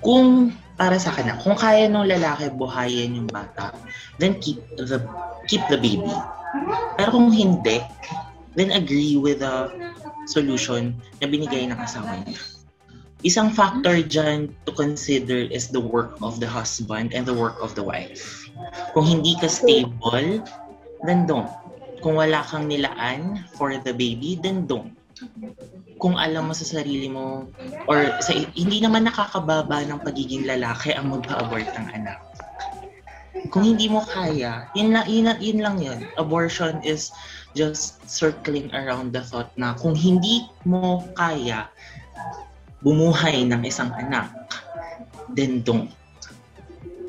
Kung 0.00 0.54
para 0.76 1.00
sa 1.00 1.12
kanya, 1.12 1.40
kung 1.40 1.56
kaya 1.56 1.88
ng 1.88 2.04
lalaki 2.04 2.52
buhayin 2.52 3.16
yung 3.16 3.28
bata, 3.32 3.72
then 4.20 4.36
keep 4.40 4.60
the 4.76 5.00
keep 5.48 5.64
the 5.72 5.80
baby. 5.80 6.12
Pero 7.00 7.16
kung 7.16 7.32
hindi, 7.32 7.80
then 8.56 8.72
agree 8.72 9.16
with 9.16 9.40
the 9.40 9.72
solution 10.28 10.96
na 11.20 11.26
binigay 11.28 11.64
ng 11.68 11.76
asawa 11.80 12.20
niya. 12.24 12.36
Isang 13.24 13.50
factor 13.52 14.00
dyan 14.04 14.52
to 14.68 14.72
consider 14.76 15.48
is 15.48 15.72
the 15.72 15.80
work 15.80 16.14
of 16.20 16.38
the 16.38 16.46
husband 16.46 17.16
and 17.16 17.24
the 17.24 17.34
work 17.34 17.56
of 17.64 17.72
the 17.72 17.82
wife. 17.82 18.46
Kung 18.92 19.08
hindi 19.08 19.36
ka 19.40 19.48
stable, 19.48 20.44
then 21.04 21.24
don't. 21.24 21.50
Kung 22.04 22.20
wala 22.20 22.44
kang 22.44 22.68
nilaan 22.68 23.44
for 23.56 23.72
the 23.72 23.92
baby, 23.92 24.36
then 24.40 24.68
don't. 24.68 24.95
Kung 25.96 26.20
alam 26.20 26.48
mo 26.48 26.54
sa 26.54 26.66
sarili 26.68 27.08
mo, 27.08 27.48
or 27.88 28.12
sa, 28.20 28.36
hindi 28.36 28.84
naman 28.84 29.08
nakakababa 29.08 29.84
ng 29.88 30.04
pagiging 30.04 30.44
lalaki 30.44 30.92
ang 30.92 31.08
magpa-abort 31.08 31.64
ng 31.72 31.86
anak. 31.96 32.20
Kung 33.48 33.64
hindi 33.64 33.88
mo 33.88 34.04
kaya, 34.04 34.68
yun, 34.76 34.92
na, 34.92 35.06
yun, 35.08 35.32
yun 35.40 35.60
lang 35.62 35.76
yun. 35.80 36.04
Abortion 36.20 36.82
is 36.84 37.12
just 37.56 38.02
circling 38.04 38.68
around 38.76 39.16
the 39.16 39.22
thought 39.24 39.48
na 39.56 39.72
kung 39.78 39.96
hindi 39.96 40.44
mo 40.68 41.04
kaya 41.16 41.70
bumuhay 42.84 43.48
ng 43.48 43.64
isang 43.64 43.88
anak, 43.96 44.28
then 45.32 45.64
don't. 45.64 45.90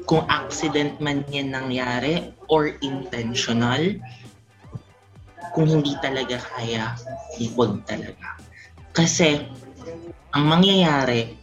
Kung 0.08 0.24
accident 0.32 1.04
man 1.04 1.28
yan 1.28 1.52
nangyari 1.52 2.32
or 2.48 2.72
intentional, 2.80 4.00
kung 5.54 5.68
hindi 5.70 5.94
talaga 6.00 6.40
kaya, 6.56 6.96
huwag 7.38 7.84
talaga. 7.86 8.40
Kasi, 8.92 9.46
ang 10.34 10.46
mangyayari, 10.50 11.38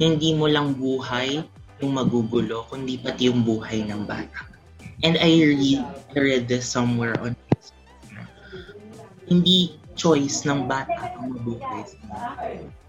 hindi 0.00 0.32
mo 0.32 0.48
lang 0.48 0.76
buhay 0.78 1.44
yung 1.80 1.92
magugulo, 1.96 2.64
kundi 2.68 3.00
pati 3.00 3.28
yung 3.28 3.44
buhay 3.44 3.84
ng 3.88 4.04
bata. 4.04 4.48
And 5.00 5.16
I 5.16 5.32
read, 5.32 5.84
read 6.12 6.44
this 6.48 6.68
somewhere 6.68 7.16
on 7.20 7.36
Hindi 9.30 9.78
choice 9.94 10.42
ng 10.42 10.66
bata 10.66 11.14
ang 11.14 11.38
mabuhay. 11.38 11.86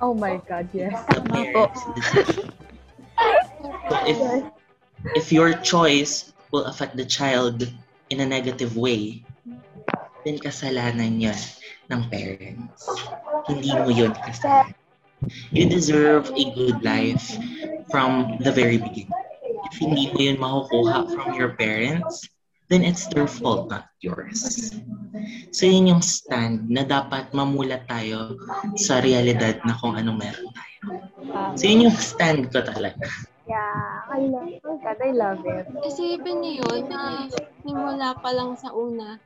Oh 0.02 0.18
my 0.18 0.42
God, 0.50 0.66
yes. 0.74 0.98
The 1.14 1.22
parents' 1.22 1.86
decision. 1.94 2.50
So 3.92 3.96
if, 4.10 4.18
if 5.14 5.26
your 5.30 5.54
choice 5.62 6.34
will 6.50 6.66
affect 6.66 6.98
the 6.98 7.06
child 7.06 7.70
in 8.10 8.20
a 8.20 8.28
negative 8.28 8.74
way, 8.74 9.22
then 10.24 10.38
kasalanan 10.38 11.22
yan 11.22 11.42
ng 11.90 12.02
parents. 12.10 12.84
Hindi 13.50 13.72
mo 13.74 13.90
yun 13.90 14.14
kasalanan. 14.14 14.78
You 15.54 15.70
deserve 15.70 16.34
a 16.34 16.44
good 16.58 16.82
life 16.82 17.38
from 17.94 18.42
the 18.42 18.50
very 18.50 18.82
beginning. 18.82 19.14
If 19.70 19.78
hindi 19.78 20.10
mo 20.10 20.18
yun 20.18 20.38
makukuha 20.42 21.14
from 21.14 21.38
your 21.38 21.54
parents, 21.54 22.26
then 22.72 22.82
it's 22.82 23.06
their 23.12 23.28
fault, 23.28 23.70
not 23.70 23.92
yours. 24.02 24.72
So 25.52 25.68
yun 25.68 25.92
yung 25.92 26.02
stand 26.02 26.72
na 26.72 26.88
dapat 26.88 27.36
mamulat 27.36 27.86
tayo 27.86 28.40
sa 28.80 29.04
realidad 29.04 29.60
na 29.68 29.76
kung 29.78 30.00
anong 30.00 30.18
meron 30.18 30.50
tayo. 30.56 30.80
So 31.60 31.68
yun 31.68 31.92
yung 31.92 31.98
stand 32.00 32.50
ko 32.50 32.64
talaga. 32.64 33.06
Yeah, 33.46 34.08
I 34.08 34.32
love 34.32 34.64
God, 34.64 34.98
I 35.04 35.12
love 35.12 35.44
it. 35.44 35.68
Isipin 35.84 36.40
niyo 36.40 36.64
yun 36.72 36.88
na 36.88 37.28
simula 37.62 38.16
pa 38.18 38.32
lang 38.32 38.56
sa 38.56 38.72
una, 38.72 39.20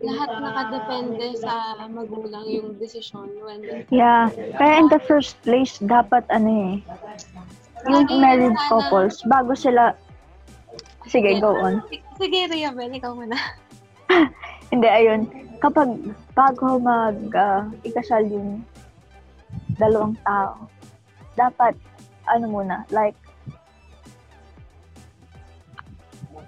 lahat 0.00 0.28
nakadepende 0.40 1.36
sa 1.36 1.76
magulang 1.92 2.44
yung 2.48 2.72
desisyon 2.80 3.28
when 3.44 3.60
Yeah. 3.92 4.32
Kaya 4.56 4.80
in 4.80 4.88
the 4.88 5.00
first 5.04 5.36
place, 5.44 5.76
dapat 5.76 6.24
ano 6.32 6.48
eh, 6.48 6.74
yung 7.84 8.08
Lagi 8.08 8.16
married 8.16 8.56
sana- 8.56 8.68
couples, 8.72 9.20
bago 9.28 9.52
sila, 9.52 9.92
sige, 11.04 11.36
go 11.40 11.52
on. 11.52 11.84
Sige, 12.16 12.48
Riabel, 12.48 12.92
ikaw 12.96 13.12
muna. 13.12 13.36
Hindi, 14.72 14.88
ayun. 14.88 15.28
Kapag 15.60 15.88
bago 16.32 16.80
mag 16.80 17.16
ah, 17.36 17.68
ikasal 17.84 18.24
yung 18.24 18.64
dalawang 19.76 20.16
tao, 20.24 20.64
dapat, 21.36 21.76
ano 22.24 22.48
muna, 22.48 22.88
like, 22.88 23.16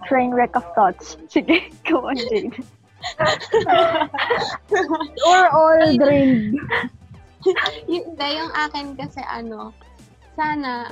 train 0.09 0.33
wreck 0.33 0.57
of 0.57 0.65
thoughts. 0.73 1.17
Sige, 1.33 1.69
go 1.85 2.09
on, 2.09 2.17
Jade. 2.17 2.57
Or 5.29 5.43
all 5.51 5.97
drained. 5.97 6.59
yung, 7.91 8.15
yung 8.19 8.53
akin 8.55 8.95
kasi 8.95 9.19
ano, 9.27 9.75
sana 10.39 10.87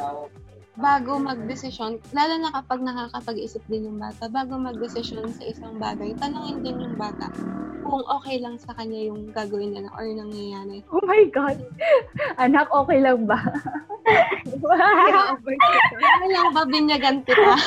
bago 0.80 1.20
magdesisyon, 1.20 2.00
lalo 2.16 2.34
na 2.40 2.50
kapag 2.56 2.80
nakakapag-isip 2.80 3.60
din 3.68 3.90
yung 3.90 3.98
bata, 4.00 4.30
bago 4.32 4.56
magdesisyon 4.56 5.28
sa 5.34 5.44
isang 5.44 5.76
bagay, 5.76 6.16
tanongin 6.16 6.64
din 6.64 6.80
yung 6.80 6.96
bata 6.96 7.28
kung 7.84 8.06
okay 8.06 8.38
lang 8.38 8.56
sa 8.56 8.72
kanya 8.78 9.12
yung 9.12 9.34
gagawin 9.34 9.76
nila 9.76 9.90
or 9.98 10.06
nangyayari. 10.06 10.80
Oh 10.94 11.02
my 11.04 11.26
God. 11.28 11.58
Anak, 12.38 12.70
okay 12.70 13.02
lang 13.02 13.26
ba? 13.28 13.38
Lang 16.30 16.54
ba 16.56 16.64
binyagan 16.66 17.22
kita? 17.26 17.54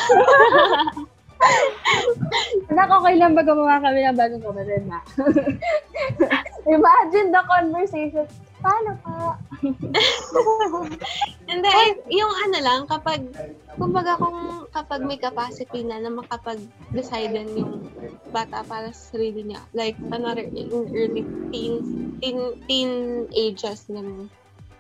Anak, 2.74 2.90
okay 2.90 3.16
lang 3.20 3.38
ba 3.38 3.44
gumawa 3.46 3.78
kami 3.84 4.02
ng 4.02 4.18
bagong 4.18 4.44
kapatid 4.44 4.84
na? 4.90 5.00
Imagine 6.76 7.30
the 7.30 7.42
conversation. 7.46 8.26
Paano 8.64 8.96
pa? 9.04 9.36
Hindi, 11.52 11.70
eh, 11.70 11.92
yung 12.16 12.34
ano 12.48 12.58
lang, 12.64 12.82
kapag, 12.88 13.28
kumbaga 13.76 14.16
kung 14.16 14.66
kapag 14.72 15.04
may 15.04 15.20
capacity 15.20 15.84
na 15.84 16.00
na 16.00 16.10
makapag-decide 16.10 17.36
yung 17.60 17.92
bata 18.32 18.64
para 18.64 18.96
sa 18.96 19.14
sarili 19.14 19.52
niya. 19.52 19.62
Like, 19.76 20.00
another, 20.16 20.48
yung 20.48 20.90
early 20.96 21.28
teens, 21.52 21.88
teen, 22.24 22.40
teen 22.66 22.92
ages, 23.36 23.86
ganun. 23.92 24.32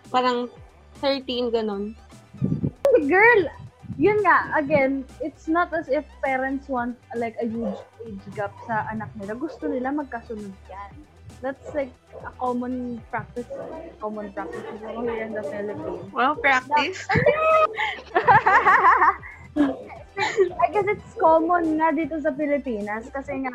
Parang 0.07 0.47
13, 1.03 1.51
ganun. 1.51 1.93
Girl, 3.03 3.51
yun 3.97 4.17
nga, 4.23 4.53
again, 4.57 5.05
it's 5.21 5.47
not 5.47 5.73
as 5.73 5.87
if 5.87 6.05
parents 6.23 6.69
want 6.69 6.97
like 7.15 7.35
a 7.41 7.45
huge 7.45 7.77
age 8.05 8.25
gap 8.35 8.53
sa 8.65 8.87
anak 8.89 9.09
nila. 9.19 9.35
Gusto 9.37 9.67
nila 9.69 9.93
magkasunod 9.93 10.53
yan. 10.69 10.93
That's 11.43 11.75
like 11.75 11.91
a 12.23 12.31
common 12.39 13.03
practice. 13.11 13.51
Common 13.99 14.31
practice 14.31 14.63
here 14.79 15.27
in 15.27 15.35
the 15.35 15.43
Philippines. 15.43 16.07
Well, 16.15 16.39
practice. 16.39 17.03
I 19.57 20.67
guess 20.71 20.87
it's 20.87 21.13
common 21.17 21.77
nga 21.77 21.93
dito 21.93 22.17
sa 22.21 22.33
Pilipinas 22.33 23.09
kasi 23.09 23.45
nga 23.45 23.53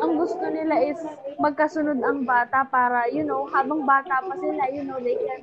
ang 0.00 0.12
gusto 0.16 0.44
nila 0.48 0.76
is 0.84 1.00
magkasunod 1.36 2.00
ang 2.00 2.24
bata 2.24 2.64
para, 2.68 3.08
you 3.12 3.24
know, 3.24 3.44
habang 3.52 3.84
bata 3.84 4.20
pa 4.24 4.34
sila, 4.40 4.64
you 4.72 4.84
know, 4.84 4.96
they 5.00 5.16
can, 5.16 5.42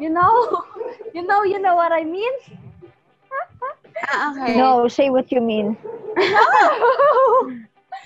you 0.00 0.08
know, 0.12 0.32
you 1.16 1.24
know, 1.24 1.44
you 1.44 1.60
know 1.60 1.76
what 1.76 1.92
I 1.92 2.04
mean? 2.04 2.32
Ah, 4.12 4.32
okay. 4.32 4.56
No, 4.56 4.88
say 4.88 5.08
what 5.08 5.32
you 5.32 5.40
mean. 5.40 5.76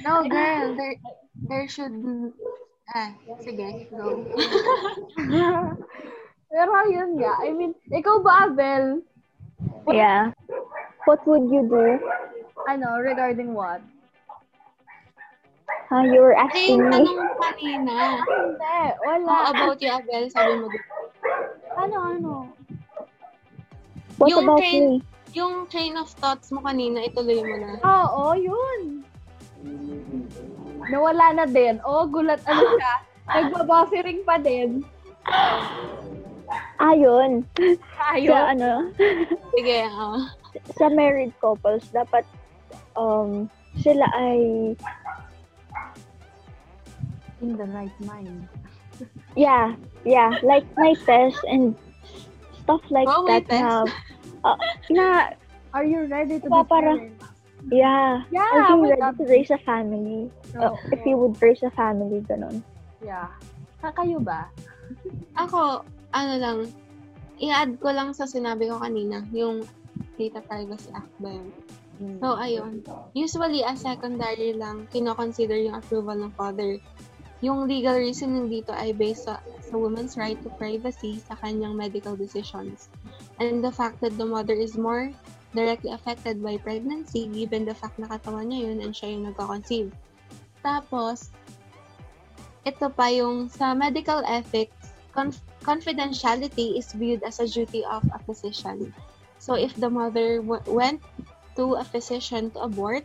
No, 0.04 0.22
girl, 0.28 0.76
there, 0.76 0.96
there 1.48 1.66
should, 1.66 1.94
ah, 2.94 3.10
sige, 3.42 3.90
go. 3.90 4.22
Pero 6.52 6.72
yun 6.86 7.18
nga, 7.18 7.42
I 7.42 7.50
mean, 7.50 7.74
ikaw 7.90 8.22
ba, 8.22 8.46
Abel, 8.46 9.02
Yeah. 9.86 10.32
What 11.04 11.22
would 11.26 11.48
you 11.48 11.62
do? 11.64 12.00
ano, 12.66 12.98
regarding 12.98 13.54
what? 13.54 13.78
Huh, 15.86 16.02
you 16.02 16.18
were 16.18 16.34
Ay, 16.34 16.50
asking 16.50 16.82
yung 16.82 16.82
me. 16.82 16.94
tanong 16.98 17.18
mo 17.22 17.34
kanina. 17.38 17.94
Hindi, 18.18 18.78
wala. 19.06 19.30
Oh, 19.30 19.44
about 19.46 19.78
you, 19.78 19.90
Abel, 19.94 20.24
sabi 20.26 20.52
mo. 20.58 20.66
Ano, 21.78 21.96
ano? 22.02 22.32
What 24.18 24.28
yung 24.28 24.42
about 24.42 24.58
train- 24.58 24.98
me? 24.98 25.06
Yung 25.30 25.54
train 25.68 25.94
of 25.94 26.10
thoughts 26.10 26.50
mo 26.50 26.58
kanina, 26.58 27.06
ituloy 27.06 27.38
mo 27.38 27.54
na. 27.54 27.78
Oo, 27.78 28.34
yun. 28.34 29.06
Nawala 30.90 31.36
na 31.36 31.46
din. 31.46 31.78
Oh, 31.84 32.02
gulat 32.02 32.42
ano 32.42 32.66
siya. 32.74 32.94
Nagbabuffering 33.36 34.26
pa 34.26 34.42
din. 34.42 34.82
Ayun. 36.80 37.44
Ayun. 38.12 38.30
Sa 38.30 38.52
ano, 38.52 38.70
Sige, 39.56 39.80
oh. 39.90 40.20
sa 40.76 40.86
married 40.92 41.32
couples, 41.40 41.82
dapat 41.90 42.22
um, 42.94 43.48
sila 43.80 44.06
ay, 44.16 44.72
In 47.44 47.52
the 47.60 47.68
right 47.68 47.92
mind. 48.00 48.48
yeah, 49.36 49.76
yeah, 50.08 50.40
like 50.40 50.64
my 50.80 50.96
test 51.04 51.36
and 51.44 51.76
stuff 52.64 52.80
like 52.88 53.08
Oh, 53.08 53.28
that 53.28 53.44
na, 53.52 53.84
uh, 54.48 54.56
na, 54.88 55.36
Are 55.76 55.84
you 55.84 56.08
ready 56.08 56.40
to 56.40 56.48
be 56.48 56.62
para- 56.64 57.12
yeah, 57.68 58.24
Yeah, 58.32 58.48
are 58.48 58.72
you 58.72 58.96
ready 58.96 59.12
to 59.20 59.24
raise 59.28 59.52
a 59.52 59.60
family? 59.60 60.32
Uh, 60.56 60.72
Oo. 60.72 60.76
if 60.88 61.04
you 61.04 61.20
would 61.20 61.36
raise 61.44 61.60
a 61.60 61.68
family, 61.76 62.24
ganun. 62.24 62.64
Yeah. 63.04 63.28
Ka 63.84 63.92
kayo 63.92 64.16
ba? 64.24 64.48
Ako, 65.36 65.84
ano 66.16 66.34
lang, 66.40 66.58
i-add 67.36 67.76
ko 67.76 67.92
lang 67.92 68.16
sa 68.16 68.24
sinabi 68.24 68.72
ko 68.72 68.80
kanina, 68.80 69.20
yung 69.36 69.68
Data 70.16 70.40
Privacy 70.40 70.88
Act 70.96 71.12
ba 71.20 71.36
yun? 71.36 71.48
So, 72.20 72.36
ayun. 72.36 72.84
Usually, 73.16 73.64
as 73.64 73.80
secondary 73.80 74.52
lang, 74.52 74.84
kinoconsider 74.92 75.56
yung 75.56 75.80
approval 75.80 76.16
ng 76.20 76.32
father. 76.36 76.76
Yung 77.40 77.64
legal 77.68 77.96
reasoning 77.96 78.48
dito 78.52 78.72
ay 78.72 78.92
based 78.92 79.28
sa, 79.28 79.40
sa 79.64 79.74
woman's 79.76 80.16
right 80.16 80.36
to 80.44 80.52
privacy 80.60 81.20
sa 81.24 81.36
kanyang 81.40 81.76
medical 81.76 82.16
decisions. 82.16 82.88
And 83.40 83.64
the 83.64 83.72
fact 83.72 84.00
that 84.04 84.16
the 84.16 84.28
mother 84.28 84.56
is 84.56 84.76
more 84.76 85.12
directly 85.56 85.92
affected 85.92 86.44
by 86.44 86.60
pregnancy 86.60 87.28
given 87.32 87.64
the 87.64 87.72
fact 87.72 87.96
na 87.96 88.08
katawan 88.12 88.52
niya 88.52 88.72
yun 88.72 88.78
and 88.84 88.92
siya 88.92 89.16
yung 89.16 89.32
nagka-conceive. 89.32 89.88
Tapos, 90.60 91.32
ito 92.68 92.86
pa 92.92 93.08
yung 93.08 93.48
sa 93.48 93.72
medical 93.72 94.20
ethics, 94.28 94.92
conf- 95.16 95.44
confidentiality 95.66 96.78
is 96.78 96.92
viewed 96.92 97.22
as 97.24 97.40
a 97.40 97.48
duty 97.48 97.84
of 97.84 98.04
a 98.14 98.18
physician. 98.22 98.94
So 99.38 99.54
if 99.54 99.74
the 99.74 99.90
mother 99.90 100.38
w- 100.38 100.62
went 100.70 101.02
to 101.56 101.74
a 101.74 101.84
physician 101.84 102.50
to 102.52 102.60
abort, 102.70 103.04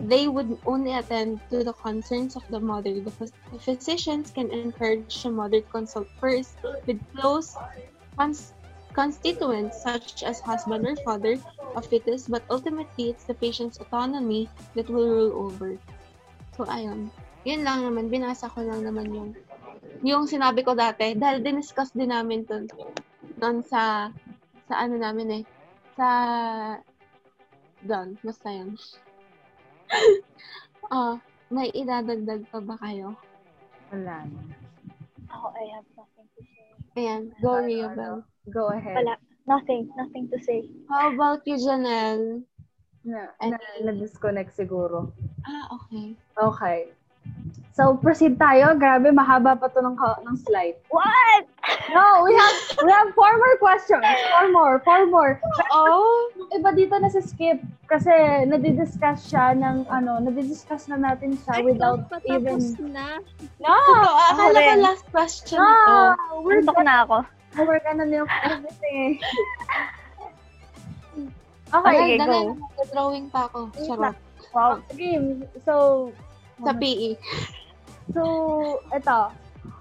they 0.00 0.28
would 0.28 0.58
only 0.66 0.92
attend 0.92 1.40
to 1.50 1.64
the 1.64 1.72
concerns 1.72 2.36
of 2.36 2.44
the 2.50 2.60
mother. 2.60 3.00
The, 3.00 3.32
the 3.52 3.58
physicians 3.58 4.30
can 4.30 4.50
encourage 4.52 5.22
the 5.22 5.30
mother 5.30 5.60
to 5.60 5.68
consult 5.72 6.08
first 6.20 6.54
with 6.86 7.00
close 7.16 7.56
cons- 8.16 8.52
constituents 8.92 9.80
such 9.82 10.22
as 10.22 10.40
husband 10.40 10.84
or 10.86 10.96
father 10.96 11.38
of 11.74 11.86
fetus, 11.86 12.28
but 12.28 12.44
ultimately 12.50 13.10
it's 13.10 13.24
the 13.24 13.34
patient's 13.34 13.80
autonomy 13.80 14.48
that 14.74 14.90
will 14.90 15.08
rule 15.08 15.32
over. 15.48 15.78
So 16.56 16.64
ayun. 16.66 17.10
Yun 17.44 17.64
lang 17.64 17.82
naman, 17.86 18.12
binasa 18.12 18.50
ko 18.52 18.60
lang 18.60 18.84
naman 18.84 19.14
yung 19.14 19.32
yung 20.04 20.28
sinabi 20.30 20.62
ko 20.62 20.72
dati, 20.78 21.14
dahil 21.18 21.42
diniscuss 21.42 21.92
din 21.94 22.12
namin 22.14 22.44
to 22.46 22.64
doon 23.38 23.62
sa 23.62 24.12
sa 24.68 24.74
ano 24.84 25.00
namin 25.00 25.42
eh, 25.42 25.44
sa 25.96 26.08
doon, 27.82 28.18
basta 28.22 28.48
yun. 28.50 28.74
oh, 30.90 31.16
may 31.54 31.72
idadagdag 31.72 32.44
pa 32.52 32.60
ba 32.60 32.76
kayo? 32.82 33.16
Wala. 33.94 34.28
Ako, 35.32 35.46
I 35.56 35.64
have 35.72 35.88
nothing 35.96 36.28
to 36.36 36.40
say. 36.44 36.68
Ayan, 36.98 37.22
go 37.40 37.56
Riobel. 37.62 38.24
Go 38.52 38.68
ahead. 38.74 38.96
Wala. 39.00 39.16
Nothing. 39.48 39.88
Nothing 39.96 40.28
to 40.28 40.36
say. 40.44 40.68
How 40.92 41.08
about 41.08 41.40
you, 41.48 41.56
Janelle? 41.56 42.44
Na, 43.00 43.32
Ano? 43.40 43.56
na, 43.56 43.88
na-disconnect 43.88 44.52
siguro. 44.52 45.08
Ah, 45.48 45.72
okay. 45.72 46.12
Okay. 46.36 46.78
So, 47.78 47.94
proceed 47.94 48.42
tayo. 48.42 48.74
Grabe, 48.74 49.14
mahaba 49.14 49.54
pa 49.54 49.70
to 49.70 49.78
ng, 49.78 49.94
ng 49.94 50.36
slide. 50.42 50.74
What? 50.90 51.46
No, 51.94 52.26
we 52.26 52.34
have 52.34 52.56
we 52.82 52.90
have 52.90 53.14
four 53.14 53.30
more 53.38 53.54
questions. 53.62 54.02
Four 54.02 54.50
more, 54.50 54.82
four 54.82 55.06
more. 55.06 55.38
Oh, 55.70 56.26
Iba 56.58 56.74
dito 56.74 56.98
na 56.98 57.06
si 57.06 57.22
Skip 57.22 57.62
kasi 57.86 58.10
nadidiscuss 58.50 59.30
siya 59.30 59.54
ng 59.54 59.86
ano, 59.94 60.18
nadidiscuss 60.18 60.90
na 60.90 60.98
natin 60.98 61.38
siya 61.38 61.62
without 61.62 62.02
even 62.26 62.58
na. 62.90 63.22
No! 63.62 63.70
totoo. 63.70 64.10
Akala 64.26 64.58
ko 64.58 64.72
last 64.82 65.06
question 65.14 65.62
No! 65.62 65.70
ito. 65.70 65.94
We're 66.42 66.66
Antok 66.66 66.82
na 66.82 67.06
ako. 67.06 67.16
We're 67.62 67.84
gonna 67.86 68.10
milk 68.10 68.30
everything. 68.42 69.22
Okay, 71.68 72.16
Okay, 72.16 72.24
go. 72.24 72.56
drawing 72.96 73.28
pa 73.28 73.44
ako. 73.44 73.68
Charot. 73.84 74.16
Wow. 74.56 74.80
game. 74.96 75.44
So, 75.68 76.08
Sa 76.64 76.72
PE. 76.72 77.12
So, 78.12 78.22
ito. 78.90 79.32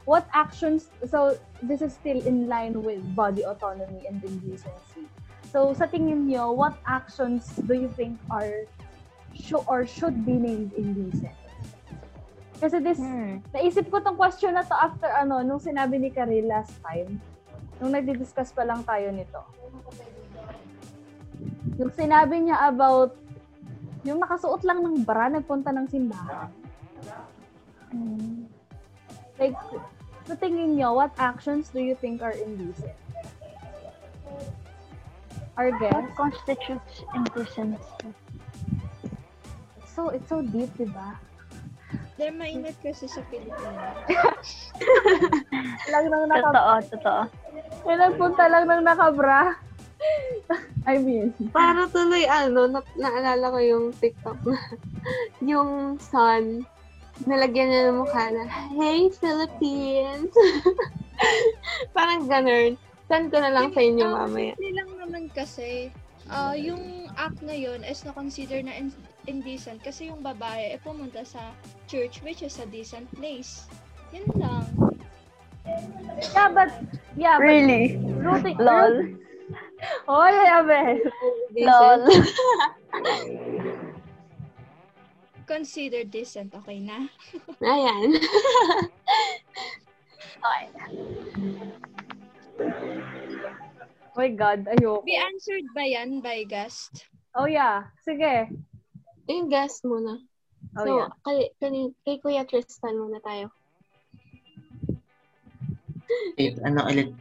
What 0.08 0.28
actions, 0.32 0.88
so 1.04 1.36
this 1.60 1.84
is 1.84 1.92
still 1.92 2.20
in 2.24 2.48
line 2.48 2.80
with 2.80 3.04
body 3.12 3.44
autonomy 3.44 4.08
and 4.08 4.24
indecency. 4.24 5.08
So, 5.52 5.76
sa 5.76 5.88
tingin 5.88 6.28
nyo, 6.28 6.52
what 6.52 6.76
actions 6.88 7.48
do 7.68 7.76
you 7.76 7.92
think 7.96 8.20
are 8.32 8.68
should 9.36 9.64
or 9.68 9.88
should 9.88 10.24
be 10.28 10.36
named 10.36 10.76
indecent? 10.76 11.36
Kasi 12.58 12.82
this, 12.82 12.98
Hmm. 12.98 13.40
naisip 13.54 13.88
ko 13.94 14.02
tong 14.02 14.18
question 14.18 14.58
na 14.58 14.66
to 14.66 14.74
after 14.74 15.08
ano, 15.14 15.46
nung 15.46 15.62
sinabi 15.62 16.02
ni 16.02 16.10
Karil 16.10 16.50
last 16.50 16.74
time, 16.82 17.22
nung 17.78 17.94
nagdi-discuss 17.94 18.50
pa 18.50 18.66
lang 18.66 18.82
tayo 18.82 19.14
nito. 19.14 19.40
Yung 21.78 21.94
sinabi 21.94 22.50
niya 22.50 22.66
about 22.66 23.14
yung 24.02 24.18
nakasuot 24.18 24.66
lang 24.66 24.82
ng 24.82 25.06
bra, 25.06 25.30
nagpunta 25.30 25.70
ng 25.70 25.86
simbahan. 25.86 26.50
Like, 29.38 29.56
sa 30.26 30.36
tingin 30.36 30.76
nyo, 30.76 30.94
what 30.94 31.14
actions 31.18 31.70
do 31.70 31.80
you 31.80 31.96
think 31.96 32.22
are 32.22 32.34
indecent? 32.34 32.96
Our 35.58 35.72
What 35.72 35.82
guess? 35.82 36.06
constitutes 36.14 36.96
indecency? 37.14 38.14
It's 39.82 39.94
so, 39.94 40.10
it's 40.10 40.30
so 40.30 40.42
deep, 40.42 40.70
di 40.78 40.86
ba? 40.86 41.18
Dahil 42.18 42.34
mainit 42.34 42.78
kasi 42.82 43.06
sa 43.06 43.22
Pilipinas. 43.30 44.74
Lang 45.94 46.06
nang 46.10 46.26
naka, 46.30 46.50
Totoo, 46.50 46.74
totoo. 46.94 47.22
eh, 47.88 47.96
nagpunta 47.96 48.44
lang 48.50 48.66
ng 48.66 48.84
nakabra. 48.84 49.58
I 50.86 50.98
mean, 51.02 51.34
Para 51.50 51.90
tuloy, 51.90 52.26
ano, 52.26 52.70
na- 52.70 52.86
naalala 52.96 53.50
ko 53.50 53.60
yung 53.60 53.86
TikTok 53.94 54.38
na, 54.46 54.58
yung 55.58 55.98
son, 55.98 56.66
nalagyan 57.26 57.68
niya 57.72 57.82
ng 57.90 58.00
mukha 58.04 58.30
na, 58.30 58.44
Hey, 58.76 59.10
Philippines! 59.10 60.30
Parang 61.98 62.30
ganun. 62.30 62.78
Send 63.08 63.32
ko 63.32 63.40
na 63.40 63.50
lang 63.50 63.72
sa 63.74 63.82
inyo 63.82 64.06
Ah, 64.06 64.28
mamaya. 64.28 64.54
Hindi 64.54 64.72
lang 64.76 64.90
naman 65.00 65.24
kasi, 65.34 65.90
ah 66.28 66.52
yung 66.54 67.08
act 67.16 67.40
na 67.40 67.56
yun 67.56 67.82
is 67.82 68.04
na-consider 68.04 68.60
na 68.60 68.76
in- 68.76 68.94
indecent 69.26 69.80
kasi 69.80 70.12
yung 70.12 70.20
babae 70.20 70.76
ay 70.76 70.80
pumunta 70.84 71.24
sa 71.24 71.56
church 71.88 72.20
which 72.22 72.44
is 72.44 72.60
a 72.60 72.68
decent 72.68 73.08
place. 73.16 73.66
Yun 74.12 74.28
lang. 74.36 74.68
yeah, 76.36 76.52
but, 76.52 76.70
yeah, 77.16 77.40
but, 77.40 77.48
Really? 77.48 77.96
rooting, 78.20 78.60
Lol. 78.68 79.16
Oh, 80.08 80.26
yeah, 80.28 80.64
be. 80.64 81.00
Lol. 81.64 82.02
Consider 85.48 86.04
decent, 86.04 86.52
okay 86.52 86.84
na? 86.84 87.08
Ayan. 87.64 88.10
Oh 94.18 94.26
my 94.26 94.34
God, 94.34 94.66
ayoko. 94.66 95.06
Be 95.06 95.14
answered 95.14 95.68
ba 95.78 95.86
yan 95.86 96.26
by 96.26 96.42
guest? 96.42 97.06
Oh, 97.38 97.46
yeah. 97.46 97.86
Sige. 98.02 98.50
yung 99.30 99.46
guess 99.46 99.86
muna. 99.86 100.26
Oh, 100.74 100.84
so, 100.84 100.90
yeah. 100.90 101.10
kay, 101.22 101.40
kay, 101.62 101.94
kay 102.02 102.16
Kuya 102.18 102.42
Tristan 102.50 102.98
muna 102.98 103.22
tayo. 103.22 103.54
Wait, 106.34 106.58
ano 106.66 106.82
ulit? 106.90 107.14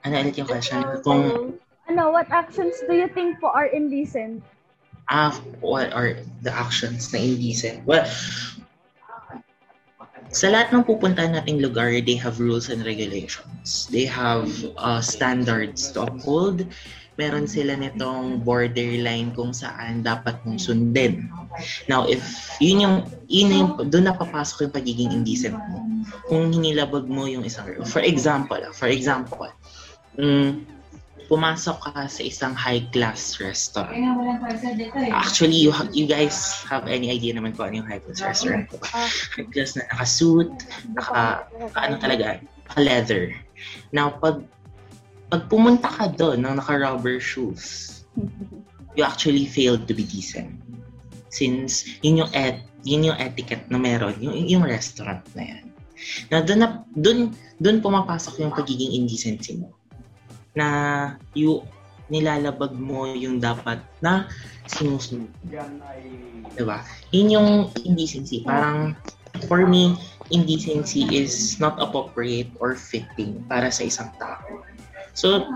Ano 0.00 0.14
ulit 0.16 0.34
yung 0.40 0.48
question? 0.48 0.80
Kung, 1.04 1.60
Ano, 1.90 2.14
what 2.14 2.30
actions 2.30 2.78
do 2.86 2.94
you 2.94 3.10
think 3.10 3.36
po 3.42 3.50
are 3.50 3.66
indecent? 3.66 4.40
Ah, 5.10 5.34
what 5.58 5.92
are 5.92 6.16
the 6.40 6.52
actions 6.54 7.10
na 7.12 7.18
indecent? 7.18 7.82
Well, 7.84 8.06
sa 10.30 10.46
lahat 10.46 10.70
ng 10.70 10.86
pupuntahan 10.86 11.34
nating 11.34 11.58
lugar, 11.58 11.90
they 11.98 12.14
have 12.14 12.38
rules 12.38 12.70
and 12.70 12.86
regulations. 12.86 13.90
They 13.90 14.06
have 14.06 14.46
uh, 14.78 15.02
standards 15.02 15.90
to 15.98 16.06
uphold. 16.06 16.70
Meron 17.18 17.50
sila 17.50 17.74
nitong 17.76 18.46
borderline 18.46 19.34
kung 19.34 19.50
saan 19.50 20.06
dapat 20.06 20.38
mong 20.46 20.62
sundin. 20.62 21.26
Now, 21.90 22.06
if 22.06 22.22
yun 22.62 22.86
yung, 22.86 22.96
yun 23.26 23.48
yung, 23.50 23.70
doon 23.90 24.06
napapasok 24.06 24.70
yung 24.70 24.74
pagiging 24.74 25.10
indecent 25.10 25.58
mo. 25.58 25.82
Kung 26.30 26.54
hinilabag 26.54 27.10
mo 27.10 27.26
yung 27.26 27.42
isang, 27.42 27.66
for 27.84 28.00
example, 28.00 28.56
ah, 28.56 28.72
for 28.72 28.88
example, 28.88 29.50
mm, 30.14 30.79
pumasok 31.30 31.78
ka 31.78 32.10
sa 32.10 32.22
isang 32.26 32.58
high-class 32.58 33.38
restaurant. 33.38 33.94
Actually, 35.14 35.62
you 35.62 35.70
ha- 35.70 35.86
you 35.94 36.10
guys 36.10 36.66
have 36.66 36.90
any 36.90 37.06
idea 37.06 37.30
naman 37.30 37.54
kung 37.54 37.70
ano 37.70 37.86
yung 37.86 37.88
high-class 37.88 38.18
restaurant, 38.18 38.66
diba? 38.66 38.90
High-class 39.38 39.78
na 39.78 39.86
naka-suit, 39.94 40.50
naka, 40.90 41.46
naka 41.54 41.78
ano 41.86 41.94
talaga, 42.02 42.42
naka-leather. 42.66 43.30
Now, 43.94 44.18
pag 44.18 44.42
pag 45.30 45.46
pumunta 45.46 45.86
ka 45.86 46.10
doon 46.10 46.42
ng 46.42 46.58
naka-rubber 46.58 47.22
shoes, 47.22 48.02
you 48.98 49.06
actually 49.06 49.46
failed 49.46 49.86
to 49.86 49.94
be 49.94 50.02
decent. 50.02 50.50
Since 51.30 51.86
yun 52.02 52.26
yung 52.26 52.30
et 52.34 52.66
yun 52.82 53.06
yung 53.06 53.18
etiquette 53.22 53.70
na 53.70 53.78
meron, 53.78 54.18
yung, 54.18 54.34
yung 54.50 54.64
restaurant 54.66 55.22
na 55.38 55.46
yan. 55.46 55.64
Na 56.26 56.42
doon 56.42 56.58
na 56.58 56.68
doon 56.98 57.30
doon 57.62 57.78
pumapasok 57.78 58.42
yung 58.42 58.50
pagiging 58.50 58.98
indecency 58.98 59.62
mo. 59.62 59.70
Na 60.54 60.66
you 61.34 61.62
nilalabag 62.10 62.74
mo 62.74 63.06
yung 63.14 63.38
dapat 63.38 63.78
na 64.02 64.26
sinusunod. 64.66 65.30
Diba? 66.58 66.82
Yun 67.14 67.28
yung 67.30 67.48
indecency. 67.86 68.42
Parang, 68.42 68.98
for 69.46 69.64
me, 69.64 69.94
indecency 70.34 71.06
is 71.06 71.56
not 71.62 71.78
appropriate 71.78 72.50
or 72.58 72.74
fitting 72.74 73.46
para 73.46 73.70
sa 73.70 73.86
isang 73.86 74.10
tao. 74.18 74.66
So, 75.14 75.46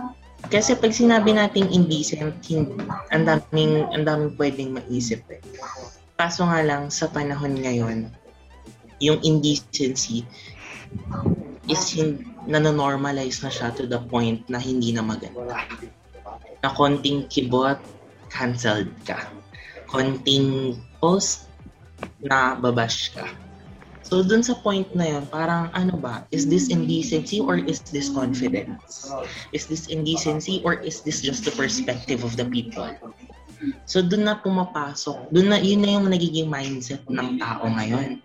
kasi 0.47 0.79
pag 0.79 0.95
sinabi 0.95 1.35
nating 1.35 1.75
indecent, 1.75 2.39
ang 3.11 3.25
daming, 3.27 3.91
ang 3.91 4.07
daming 4.07 4.33
pwedeng 4.39 4.79
maisip 4.79 5.27
eh. 5.35 5.43
Kaso 6.15 6.47
nga 6.47 6.63
lang, 6.63 6.87
sa 6.95 7.11
panahon 7.11 7.59
ngayon, 7.59 8.07
yung 9.03 9.19
indecency 9.27 10.23
is 11.69 11.97
nanonormalize 12.45 13.41
na 13.41 13.51
siya 13.51 13.73
to 13.73 13.89
the 13.89 14.01
point 14.13 14.45
na 14.53 14.61
hindi 14.61 14.93
na 14.93 15.01
maganda. 15.01 15.65
Na 16.61 16.69
konting 16.73 17.29
kibot, 17.33 17.81
cancelled 18.29 18.93
ka. 19.09 19.29
Konting 19.89 20.77
post, 21.01 21.49
na 22.21 22.57
babash 22.57 23.13
ka. 23.15 23.25
So, 24.05 24.21
dun 24.21 24.45
sa 24.45 24.61
point 24.61 24.93
na 24.93 25.17
yun, 25.17 25.25
parang 25.33 25.73
ano 25.73 25.97
ba, 25.97 26.29
is 26.29 26.45
this 26.45 26.69
indecency 26.69 27.41
or 27.41 27.57
is 27.57 27.81
this 27.89 28.13
confidence? 28.13 29.09
Is 29.57 29.65
this 29.65 29.89
indecency 29.89 30.61
or 30.61 30.77
is 30.77 31.01
this 31.01 31.25
just 31.25 31.49
the 31.49 31.55
perspective 31.57 32.21
of 32.21 32.37
the 32.37 32.45
people? 32.45 32.93
So, 33.89 34.05
dun 34.05 34.29
na 34.29 34.37
pumapasok, 34.45 35.33
dun 35.33 35.49
na, 35.49 35.57
yun 35.57 35.81
na 35.81 35.97
yung 35.97 36.13
nagiging 36.13 36.53
mindset 36.53 37.01
ng 37.09 37.41
tao 37.41 37.65
ngayon. 37.65 38.21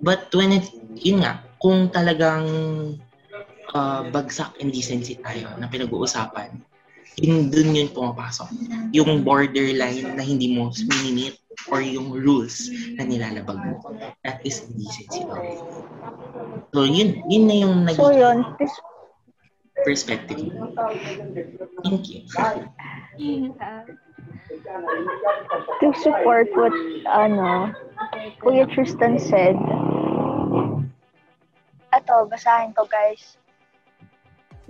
But 0.00 0.32
when 0.32 0.56
it, 0.56 0.72
yun 0.96 1.20
nga, 1.20 1.44
kung 1.58 1.90
talagang 1.90 2.46
uh, 3.74 4.02
bagsak 4.10 4.54
indecency 4.62 5.18
tayo 5.18 5.52
na 5.58 5.66
pinag-uusapan, 5.66 6.54
yun 7.18 7.50
dun 7.50 7.74
yun 7.74 7.90
pumapasok. 7.90 8.46
Yung 8.94 9.26
borderline 9.26 10.14
na 10.14 10.22
hindi 10.22 10.54
mo 10.54 10.70
minimit 10.70 11.38
or 11.66 11.82
yung 11.82 12.14
rules 12.14 12.70
na 12.94 13.02
nilalabag 13.02 13.58
mo. 13.58 13.82
That 14.22 14.38
is 14.46 14.62
indecency 14.70 15.26
already. 15.26 15.58
So, 16.70 16.86
yun, 16.86 17.26
yun 17.26 17.44
na 17.50 17.56
yung 17.58 17.74
naging 17.82 17.98
So 17.98 18.14
yun, 18.14 18.38
perspective. 19.82 20.54
Thank 21.82 22.02
you. 22.10 22.22
to 25.82 25.88
support 25.98 26.46
what, 26.54 26.74
ano, 27.10 27.74
Kuya 28.42 28.70
Tristan 28.70 29.18
said, 29.18 29.58
Ato, 31.98 32.30
basahin 32.30 32.70
to 32.78 32.86
guys. 32.86 33.36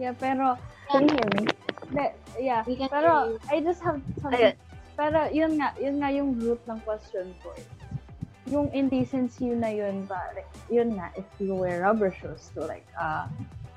Yeah, 0.01 0.17
pero, 0.17 0.57
Can 0.89 1.05
you 1.05 1.15
hear 1.21 1.31
me? 1.37 1.45
de, 1.93 2.05
yeah, 2.41 2.63
pero. 2.89 3.37
I 3.53 3.61
just 3.61 3.85
have 3.85 4.01
something. 4.25 4.57
Ayun. 4.57 4.57
Pero, 4.97 5.21
yun 5.31 5.53
nga, 5.61 5.77
yun 5.77 6.01
nga 6.01 6.09
yung 6.11 6.41
root 6.41 6.59
ng 6.65 6.81
question 6.83 7.31
ko 7.45 7.53
eh. 7.55 7.67
yung 8.51 8.73
indecency 8.73 9.53
na 9.53 9.69
yun 9.69 10.09
ba, 10.09 10.33
like, 10.33 10.49
yun 10.73 10.97
nga, 10.97 11.13
if 11.17 11.25
you 11.39 11.55
wear 11.55 11.85
rubber 11.85 12.13
shoes 12.13 12.51
to 12.57 12.65
like, 12.65 12.87
uh, 12.97 13.29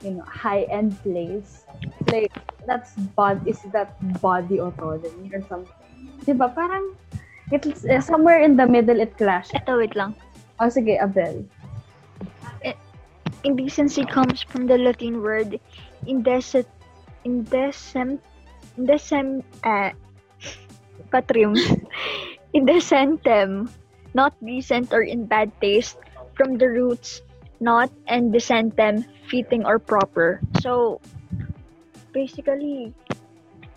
you 0.02 0.12
know, 0.12 0.26
high-end 0.26 0.96
place, 1.04 1.68
like, 2.12 2.32
that's 2.66 2.96
bod, 3.16 3.44
is 3.48 3.60
that 3.72 3.96
body 4.22 4.60
autonomy 4.60 5.30
or 5.34 5.44
something? 5.48 5.76
Diba? 6.24 6.48
Parang, 6.56 6.96
it's 7.52 7.86
uh, 7.86 8.02
somewhere 8.02 8.40
in 8.42 8.56
the 8.56 8.66
middle 8.66 9.00
it 9.00 9.16
clashes. 9.18 9.52
Eto, 9.56 9.78
wait 9.78 9.96
lang. 9.96 10.16
Oh, 10.60 10.70
sige, 10.70 10.98
Abel. 11.02 11.46
Indecency 13.44 14.06
comes 14.06 14.42
from 14.44 14.68
the 14.68 14.78
Latin 14.78 15.22
word 15.22 15.60
indecent, 16.06 16.68
indecent, 17.26 18.22
indecent, 18.78 19.46
uh, 19.64 19.90
patrium, 21.12 21.56
indecentem, 22.56 23.70
not 24.14 24.34
decent 24.46 24.94
or 24.94 25.02
in 25.02 25.26
bad 25.26 25.50
taste, 25.62 25.98
from 26.38 26.58
the 26.58 26.70
roots 26.70 27.22
not 27.62 27.94
and 28.10 28.34
decentem, 28.34 29.06
fitting 29.30 29.64
or 29.64 29.78
proper. 29.78 30.42
So, 30.60 31.00
basically, 32.12 32.92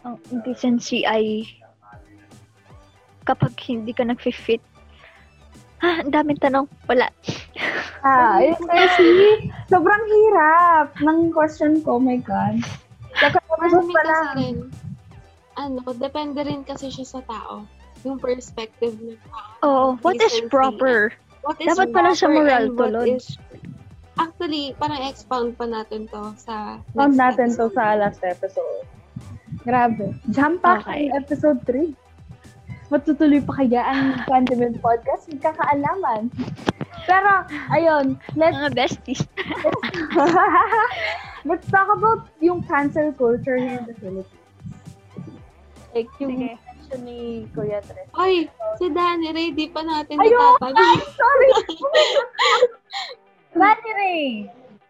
ang 0.03 0.17
indecency 0.33 1.05
ay 1.05 1.45
kapag 3.29 3.53
hindi 3.61 3.93
ka 3.93 4.09
nag-fit. 4.09 4.65
Ha, 5.85 6.01
ang 6.01 6.09
daming 6.11 6.41
tanong. 6.41 6.65
Wala. 6.87 7.13
Ah, 8.01 8.41
yun 8.41 8.57
kasi, 8.59 9.07
sobrang 9.73 10.01
hirap 10.03 10.97
ng 10.99 11.29
question 11.29 11.81
ko, 11.81 11.97
oh 11.97 12.03
my 12.03 12.17
God. 12.17 12.57
Kakatapos 13.15 13.69
pa 13.85 14.01
kasi 14.01 14.09
lang. 14.09 14.27
rin, 14.35 14.57
ano, 15.55 15.85
depende 15.95 16.41
rin 16.41 16.65
kasi 16.65 16.89
siya 16.89 17.05
sa 17.07 17.21
tao. 17.23 17.69
Yung 18.03 18.17
perspective 18.17 18.97
ng 18.97 19.21
tao. 19.23 19.53
Oh, 19.61 19.87
what 20.01 20.17
is 20.17 20.41
proper? 20.49 21.13
What 21.43 21.57
is 21.59 21.69
Dapat 21.69 21.93
pala 21.93 22.13
sa 22.13 22.27
moral 22.27 22.73
to, 22.73 22.85
Lord. 22.87 23.09
is- 23.11 23.37
Actually, 24.15 24.73
parang 24.75 25.03
expound 25.05 25.59
pa 25.59 25.67
natin 25.67 26.07
to 26.07 26.33
sa 26.39 26.79
next 26.95 27.19
natin 27.19 27.49
to 27.51 27.67
episode. 27.67 27.75
sa 27.75 27.85
last 27.99 28.23
episode. 28.23 28.87
Grabe. 29.61 30.15
Jump 30.31 30.63
pack 30.63 30.87
Okay. 30.87 31.11
episode 31.11 31.59
3. 31.67 31.91
Matutuloy 32.93 33.41
pa 33.41 33.65
kaya 33.65 33.81
ang 33.81 34.21
Condiment 34.29 34.77
Podcast? 34.85 35.33
Magkakaalaman. 35.33 36.29
Pero, 37.05 37.31
ayun, 37.73 38.17
let's, 38.37 38.57
Mga 38.57 38.73
besties. 38.77 39.23
let's 41.49 41.67
talk 41.69 41.89
about 41.89 42.29
yung 42.41 42.61
cancel 42.65 43.13
culture 43.17 43.57
here 43.57 43.81
in 43.81 43.87
the 43.89 43.97
Philippines. 43.97 44.41
Like, 45.95 46.11
yung 46.19 46.37
Sige. 46.37 46.49
mention 46.61 47.01
ni 47.07 47.49
Kuya 47.57 47.81
Tres. 47.81 48.09
Ay, 48.13 48.51
si 48.77 48.87
Danny 48.93 49.33
Ray, 49.33 49.49
di 49.57 49.73
pa 49.73 49.81
natin 49.81 50.21
Ayun! 50.21 50.37
natatanong. 50.37 51.01
Sorry! 51.21 51.51
Manny 53.61 53.93
Ray, 53.97 54.27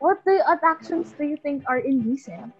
what, 0.01 0.19
do, 0.25 0.41
what 0.49 0.65
actions 0.65 1.13
do 1.15 1.29
you 1.29 1.37
think 1.39 1.63
are 1.69 1.79
indecent? 1.79 2.51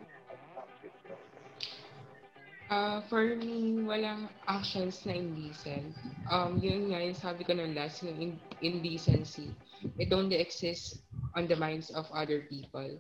Ah, 2.71 3.01
for 3.09 3.37
me, 3.37 3.85
walang 3.85 4.29
actions 4.49 5.05
na 5.05 5.13
indecent. 5.13 5.93
Um, 6.31 6.57
yun 6.59 6.89
nga, 6.91 7.01
yung 7.05 7.17
sabi 7.19 7.45
ko 7.45 7.53
nung 7.53 7.77
last, 7.77 8.03
yung 8.03 8.17
in- 8.21 8.45
indecency. 8.65 9.53
It 10.01 10.13
only 10.13 10.37
exists 10.41 11.05
on 11.37 11.47
the 11.47 11.57
minds 11.57 11.91
of 11.93 12.09
other 12.13 12.41
people. 12.49 12.99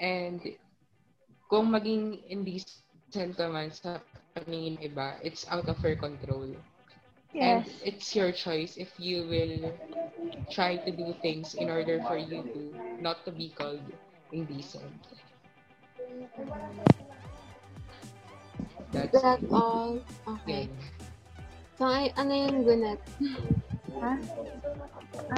And 0.00 0.40
kung 1.50 1.70
maging 1.70 2.24
indecent 2.32 3.36
ka 3.36 3.46
man 3.48 3.70
sa 3.70 4.00
paningin 4.34 4.80
ng 4.80 4.84
iba, 4.92 5.20
it's 5.22 5.44
out 5.52 5.68
of 5.68 5.78
your 5.84 5.96
control. 5.96 6.48
And 7.40 7.66
it's 7.84 8.14
your 8.14 8.32
choice 8.32 8.76
if 8.78 8.94
you 8.98 9.26
will 9.28 9.74
try 10.50 10.76
to 10.80 10.90
do 10.90 11.12
things 11.20 11.54
in 11.54 11.68
order 11.68 12.00
for 12.06 12.16
you 12.16 12.42
to 12.54 12.60
not 13.02 13.24
to 13.26 13.32
be 13.32 13.50
called 13.52 13.82
indecent. 14.32 14.96
That's 18.94 19.10
That 19.10 19.40
all? 19.50 19.98
Okay. 20.38 20.70
Yun. 20.70 20.94
So, 21.74 21.90
ay, 21.90 22.14
ano 22.14 22.30
yung 22.30 22.62
gunet? 22.62 23.00
Ha? 23.98 24.12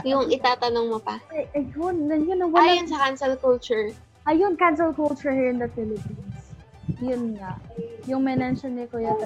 Yung 0.04 0.28
itatanong 0.28 0.86
mo 0.92 0.98
pa. 1.00 1.16
Ay, 1.32 1.48
ayun, 1.56 2.04
yun 2.12 2.44
ang 2.44 2.52
wala. 2.52 2.68
Ayun 2.68 2.88
sa 2.88 3.00
cancel 3.00 3.34
culture. 3.40 3.88
Ayun, 4.28 4.52
cancel 4.60 4.92
culture 4.92 5.32
here 5.32 5.48
in 5.48 5.56
the 5.56 5.70
Philippines. 5.72 6.36
Yun 7.00 7.40
nga. 7.40 7.56
Yung 8.04 8.22
mention 8.24 8.76
ni 8.76 8.84
Kuya 8.84 9.16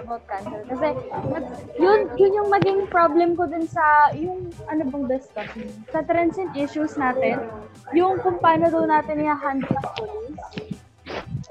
about 0.00 0.24
cancel. 0.24 0.64
Kasi, 0.64 0.88
mas- 1.28 1.52
yun, 1.76 2.08
yun 2.16 2.32
yung 2.32 2.48
maging 2.48 2.80
problem 2.88 3.36
ko 3.36 3.44
din 3.44 3.68
sa, 3.68 4.08
yung, 4.16 4.48
ano 4.72 4.88
bang 4.88 5.06
discussion? 5.08 5.68
Sa 5.92 6.00
trends 6.00 6.40
and 6.40 6.52
issues 6.56 6.96
natin, 6.96 7.44
yung 7.92 8.16
kung 8.24 8.40
paano 8.40 8.72
daw 8.72 8.88
natin 8.88 9.20
i-handle 9.20 9.68
ang 9.68 9.88
police. 10.00 10.80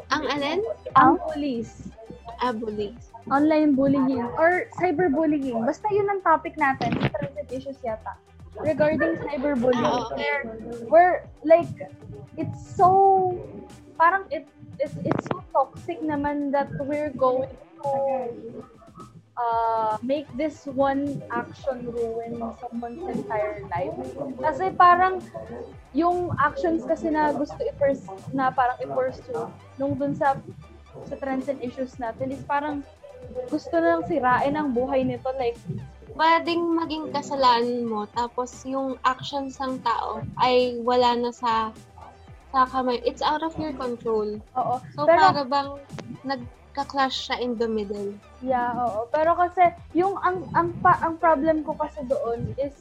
Ang 0.09 0.23
alin? 0.29 0.59
Ang 0.95 1.17
police. 1.25 1.89
Abuli. 2.43 2.91
online 3.31 3.75
bullying 3.75 4.27
or 4.35 4.67
cyberbullying. 4.75 5.55
Basta 5.63 5.87
yun 5.91 6.11
ang 6.11 6.19
topic 6.27 6.59
natin 6.59 6.91
sa 6.99 7.23
and 7.23 7.47
issues 7.51 7.79
yata. 7.79 8.19
Regarding 8.59 9.15
cyberbullying. 9.23 9.79
Ah, 9.79 10.11
okay. 10.11 10.43
Where, 10.91 11.25
like, 11.47 11.71
it's 12.35 12.59
so, 12.75 13.31
parang 13.95 14.27
it, 14.29 14.45
it's, 14.79 14.95
it's 15.07 15.23
so 15.31 15.39
toxic 15.55 16.03
naman 16.03 16.51
that 16.51 16.67
we're 16.83 17.15
going 17.15 17.49
to 17.79 17.91
uh, 19.39 19.97
make 20.03 20.27
this 20.37 20.67
one 20.67 21.23
action 21.31 21.89
ruin 21.89 22.37
someone's 22.59 23.01
entire 23.07 23.63
life. 23.71 23.95
Kasi 24.43 24.69
parang 24.75 25.23
yung 25.95 26.35
actions 26.37 26.83
kasi 26.85 27.09
na 27.09 27.31
gusto 27.33 27.57
i-pers- 27.63 28.05
na 28.35 28.51
parang 28.51 28.77
i-pursue 28.83 29.47
nung 29.79 29.97
dun 29.97 30.13
sa 30.13 30.37
sa 31.09 31.15
trends 31.17 31.49
and 31.49 31.59
issues 31.59 31.97
natin 31.97 32.29
is 32.29 32.41
parang 32.45 32.85
gusto 33.49 33.73
na 33.79 33.97
lang 33.97 34.03
sirain 34.05 34.53
ang 34.53 34.71
buhay 34.71 35.01
nito. 35.01 35.31
Like, 35.35 35.57
Pwedeng 36.13 36.77
maging 36.77 37.09
kasalanan 37.09 37.89
mo, 37.89 38.05
tapos 38.05 38.61
yung 38.69 39.01
actions 39.01 39.57
ng 39.57 39.81
tao 39.81 40.21
ay 40.37 40.77
wala 40.85 41.17
na 41.17 41.33
sa 41.33 41.73
sa 42.53 42.69
kamay. 42.69 43.01
It's 43.01 43.25
out 43.25 43.41
of 43.41 43.57
your 43.57 43.73
control. 43.73 44.37
oo. 44.53 44.75
So, 44.93 45.09
Pero- 45.09 45.17
para 45.17 45.41
bang 45.41 45.69
nagka-clash 46.21 47.17
siya 47.25 47.41
in 47.41 47.57
the 47.57 47.65
middle. 47.65 48.13
Yeah, 48.45 48.77
oo. 48.77 49.09
Pero 49.09 49.33
kasi, 49.33 49.73
yung 49.97 50.13
ang, 50.21 50.45
ang, 50.53 50.69
pa, 50.85 51.01
ang 51.01 51.17
problem 51.17 51.65
ko 51.65 51.73
kasi 51.73 52.05
doon 52.05 52.53
is, 52.61 52.77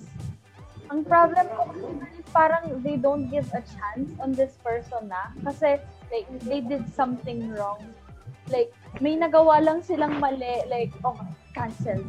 ang 0.93 1.01
problem 1.09 1.49
ko 1.57 1.73
kasi 1.73 1.89
doon 1.89 2.05
is 2.05 2.29
parang 2.37 2.85
they 2.85 3.01
don't 3.01 3.33
give 3.33 3.49
a 3.57 3.65
chance 3.65 4.13
on 4.21 4.37
this 4.37 4.53
person 4.61 5.09
na. 5.09 5.33
Kasi, 5.41 5.81
like, 6.13 6.29
they 6.45 6.61
did 6.61 6.85
something 6.93 7.49
wrong. 7.57 7.81
Like, 8.53 8.71
may 9.01 9.17
nagawa 9.17 9.65
lang 9.65 9.81
silang 9.81 10.21
mali. 10.21 10.63
Like, 10.69 10.93
oh, 11.03 11.17
cancel. 11.57 12.05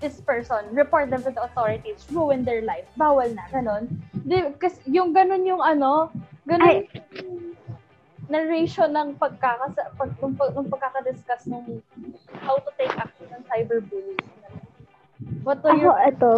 This 0.00 0.18
person, 0.18 0.66
report 0.74 1.14
them 1.14 1.22
to 1.22 1.30
the 1.30 1.44
authorities, 1.44 2.02
ruin 2.10 2.42
their 2.42 2.64
life. 2.66 2.88
Bawal 2.98 3.36
na, 3.38 3.46
ganon. 3.52 3.86
Di, 4.26 4.50
kasi 4.58 4.82
yung 4.90 5.14
ganon 5.14 5.46
yung 5.46 5.62
ano, 5.62 6.10
ganon 6.48 6.66
Ay. 6.66 6.90
yung 7.14 7.54
narration 8.26 8.90
ng 8.96 9.14
pagkakasa, 9.20 9.94
pag, 9.94 10.10
nung, 10.18 10.34
pag, 10.34 10.56
nung 10.58 10.66
pagkakadiscuss 10.66 11.46
nung 11.46 11.84
how 12.42 12.56
to 12.58 12.70
take 12.80 12.90
action 12.98 13.28
ng 13.30 13.44
cyberbullying. 13.46 14.18
What 15.46 15.62
do 15.62 15.70
Ako, 15.70 15.78
you... 15.78 15.92
ito, 16.10 16.32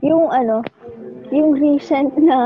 yung 0.00 0.32
ano, 0.32 0.64
yung 1.28 1.58
recent 1.60 2.16
na, 2.16 2.38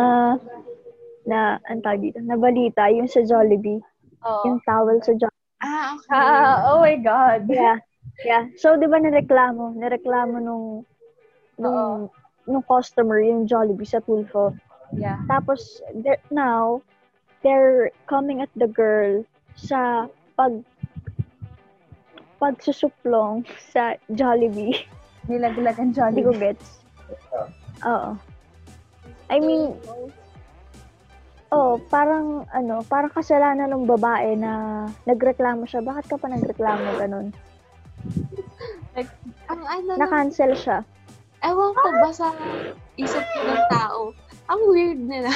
na, 1.22 1.62
ang 1.70 1.86
tawag 1.86 2.02
dito, 2.02 2.18
na 2.18 2.34
balita, 2.34 2.90
yung 2.90 3.06
sa 3.06 3.22
Jollibee, 3.22 3.78
Oh. 4.24 4.40
yung 4.48 4.58
towel 4.64 5.04
sa 5.04 5.12
Jollibee. 5.12 5.33
Ah, 5.74 5.98
okay. 5.98 6.06
Ah, 6.14 6.56
oh 6.70 6.78
my 6.78 6.96
God. 7.02 7.50
Yeah. 7.50 7.82
Yeah. 8.22 8.46
So, 8.54 8.78
di 8.78 8.86
ba 8.86 9.02
nareklamo? 9.02 9.74
Nareklamo 9.74 10.38
nung, 10.38 10.86
nung, 11.58 12.06
nung 12.46 12.64
customer, 12.70 13.18
yung 13.18 13.50
Jollibee 13.50 13.88
sa 13.88 13.98
Tulfo. 13.98 14.54
Yeah. 14.94 15.18
Tapos, 15.26 15.82
they're, 15.98 16.22
now, 16.30 16.78
they're 17.42 17.90
coming 18.06 18.38
at 18.38 18.52
the 18.54 18.70
girl 18.70 19.26
sa 19.58 20.06
pag 20.38 20.62
pagsusuplong 22.38 23.42
sa 23.58 23.98
Jollibee. 24.14 24.86
Nilaglag 25.26 25.80
ang 25.82 25.90
Hindi 25.90 26.22
ko 26.22 26.30
Jollibee. 26.30 26.54
gets. 26.54 26.68
Oo. 27.82 28.14
I 29.32 29.40
mean, 29.42 29.74
oh, 31.54 31.78
parang 31.86 32.42
ano, 32.50 32.82
parang 32.90 33.14
kasalanan 33.14 33.70
ng 33.70 33.86
babae 33.86 34.34
na 34.34 34.84
nagreklamo 35.06 35.64
siya. 35.64 35.86
Bakit 35.86 36.04
ka 36.10 36.16
pa 36.18 36.26
nagreklamo 36.26 36.98
ganun? 36.98 37.30
Ang 39.48 39.62
ano 39.62 39.90
Na-cancel 39.94 40.58
siya. 40.58 40.82
ewan 41.44 41.76
ko 41.76 41.88
ba 42.00 42.10
sa 42.10 42.32
isip 42.96 43.20
ng 43.20 43.64
tao, 43.70 44.10
ang 44.48 44.60
weird 44.66 44.98
nila. 44.98 45.30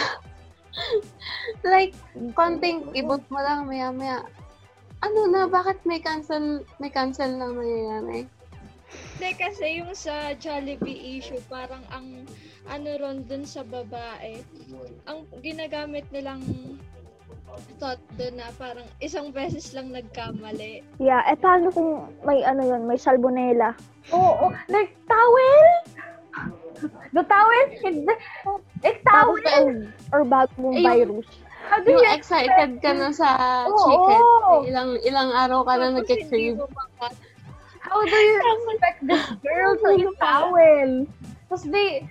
like, 1.73 1.93
konting 2.33 2.89
ibot 2.97 3.21
mo 3.29 3.39
lang, 3.45 3.69
maya-maya, 3.69 4.25
ano 5.05 5.21
na, 5.29 5.45
bakit 5.47 5.79
may 5.85 6.01
cancel, 6.01 6.65
may 6.81 6.89
cancel 6.89 7.29
na 7.37 7.53
mangyayari? 7.53 8.25
Hindi 9.19 9.35
kasi 9.35 9.83
yung 9.83 9.99
sa 9.99 10.31
Jollibee 10.39 11.19
issue, 11.19 11.43
parang 11.51 11.83
ang 11.91 12.23
ano 12.71 12.89
ron 13.03 13.27
dun 13.27 13.43
sa 13.43 13.67
babae, 13.67 14.39
ang 15.11 15.27
ginagamit 15.43 16.07
nilang 16.15 16.39
thought 17.83 17.99
dun 18.15 18.39
na 18.39 18.47
parang 18.55 18.87
isang 19.03 19.35
beses 19.35 19.75
lang 19.75 19.91
nagkamali. 19.91 20.87
Yeah, 21.03 21.27
eh 21.27 21.35
paano 21.35 21.75
kung 21.75 22.15
may 22.23 22.47
ano 22.47 22.63
yun, 22.63 22.87
may 22.87 22.95
salmonella? 22.95 23.75
Oo, 24.15 24.49
oh, 24.49 24.51
like, 24.71 24.95
towel? 25.11 25.67
The 27.11 27.27
towel? 27.27 27.67
Eh, 28.87 28.95
towel? 29.03 29.91
or 30.15 30.23
bagong 30.23 30.79
Ayun. 30.79 30.87
virus. 30.87 31.29
How 31.67 31.83
do 31.83 31.91
Yung 31.91 32.07
you 32.07 32.15
excited 32.15 32.71
ka 32.79 32.91
na 32.95 33.11
sa 33.11 33.29
Oo. 33.67 33.83
chicken. 33.83 34.23
Ilang 34.71 34.91
ilang 35.03 35.31
araw 35.35 35.67
ka 35.67 35.75
na 35.75 35.99
nagka-crave. 35.99 36.63
How 37.89 38.05
do 38.05 38.17
you 38.17 38.37
expect 38.69 38.99
this 39.09 39.25
girl 39.41 39.73
to 39.81 39.89
eat 39.97 40.13
towel? 40.21 41.09
Tapos 41.49 41.65
di, 41.65 42.05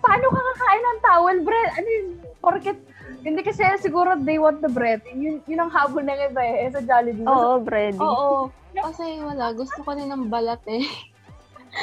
paano 0.00 0.26
ka 0.32 0.40
kakain 0.40 0.82
ng 0.82 1.00
towel, 1.04 1.38
bread? 1.44 1.68
Ano 1.76 1.88
yun? 1.88 2.06
Porket, 2.40 2.78
hindi 3.20 3.40
kasi 3.44 3.62
siguro 3.78 4.16
they 4.16 4.40
want 4.40 4.64
the 4.64 4.72
bread. 4.72 5.04
Yun, 5.12 5.44
yun 5.44 5.60
ang 5.60 5.70
habol 5.70 6.00
ng 6.00 6.20
iba 6.32 6.42
eh, 6.42 6.72
sa 6.72 6.80
Jollibee. 6.80 7.28
Oo, 7.28 7.60
bread. 7.60 7.94
Oo. 8.00 8.48
Kasi 8.72 9.20
wala, 9.20 9.52
gusto 9.52 9.84
ko 9.84 9.92
din 9.92 10.08
ng 10.08 10.32
balat 10.32 10.64
eh. 10.64 10.88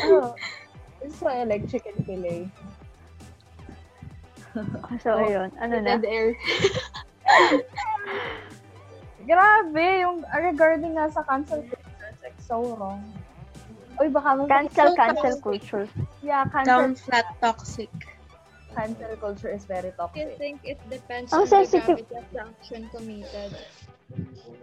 Oo. 0.09 0.33
So, 1.15 1.29
I 1.29 1.45
like 1.45 1.69
chicken 1.69 1.95
fillet. 2.03 2.49
So, 5.05 5.13
ayun. 5.13 5.53
Ano 5.61 5.77
na? 5.79 6.01
Dead 6.01 6.05
air. 6.09 6.33
Grabe, 9.29 9.85
yung 10.01 10.25
regarding 10.25 10.97
nga 10.97 11.05
sa 11.13 11.21
cancel 11.21 11.61
so 12.49 12.75
wrong. 12.75 13.05
Uy, 13.99 14.09
baka 14.09 14.29
mag- 14.33 14.49
Cancel, 14.49 14.95
cancel 14.95 15.37
toxic. 15.37 15.43
culture. 15.43 15.85
Yeah, 16.21 16.43
Down 16.63 16.95
cancel, 16.95 17.05
flat 17.05 17.27
toxic. 17.37 17.91
cancel 18.69 19.13
culture 19.17 19.51
is 19.51 19.65
very 19.65 19.91
I 19.91 19.97
toxic. 19.97 20.37
think 20.37 20.63
it 20.63 20.79
depends 20.89 21.29
Ang 21.29 21.45
on 21.45 21.47
sensitive- 21.47 21.99
the 21.99 22.07
gravity 22.07 22.15
of 22.15 22.27
the 22.31 22.41
action 22.41 22.81
committed. 22.89 23.51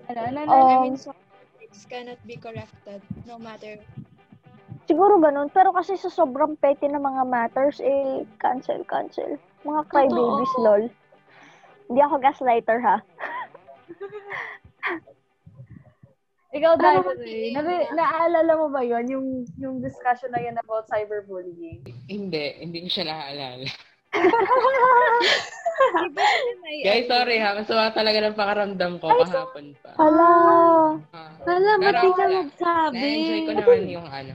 Ano, 0.09 0.21
ano, 0.21 0.39
ano? 0.41 0.51
Oh. 0.51 0.67
I 0.67 0.75
Um, 0.75 0.83
mean, 0.83 0.97
some 0.97 1.19
things 1.59 1.87
cannot 1.87 2.19
be 2.25 2.35
corrected 2.37 3.01
no 3.25 3.39
matter 3.39 3.79
Siguro 4.87 5.19
ganun. 5.19 5.51
Pero 5.51 5.75
kasi 5.75 5.99
sa 5.99 6.07
sobrang 6.07 6.55
petty 6.55 6.87
na 6.87 7.03
mga 7.03 7.27
matters, 7.27 7.83
eh, 7.83 8.23
cancel, 8.39 8.87
cancel. 8.87 9.35
Mga 9.67 9.83
crybabies, 9.91 10.55
lol. 10.57 10.87
Hindi 11.91 12.01
ako 12.01 12.15
gaslighter, 12.23 12.79
ha? 12.79 13.03
Ikaw, 16.57 16.73
kasi- 16.79 17.53
na- 17.53 17.91
naaalala 17.93 18.53
mo 18.57 18.67
ba 18.69 18.81
yon 18.81 19.05
yung, 19.07 19.27
yung 19.57 19.77
discussion 19.79 20.33
na 20.33 20.41
yun 20.41 20.57
about 20.57 20.89
cyberbullying? 20.89 21.85
Hindi, 22.07 22.45
hindi 22.59 22.79
ko 22.83 22.89
siya 22.91 23.05
naaalala. 23.07 23.69
Guys, 26.83 27.05
sorry 27.07 27.37
ha. 27.37 27.53
Masama 27.53 27.93
talaga 27.93 28.19
ng 28.23 28.37
pakaramdam 28.37 28.93
ko 28.97 29.07
kahapon 29.13 29.77
pa. 29.77 29.91
Hala. 29.97 30.31
Ah. 31.13 31.31
Wala, 31.45 31.71
ba't 31.77 31.95
di 31.95 32.11
ka 32.11 32.25
nagsabi? 32.27 32.97
Na-enjoy 32.97 33.41
ko 33.43 33.53
naman 33.55 33.81
yung 33.87 34.09
ano, 34.09 34.35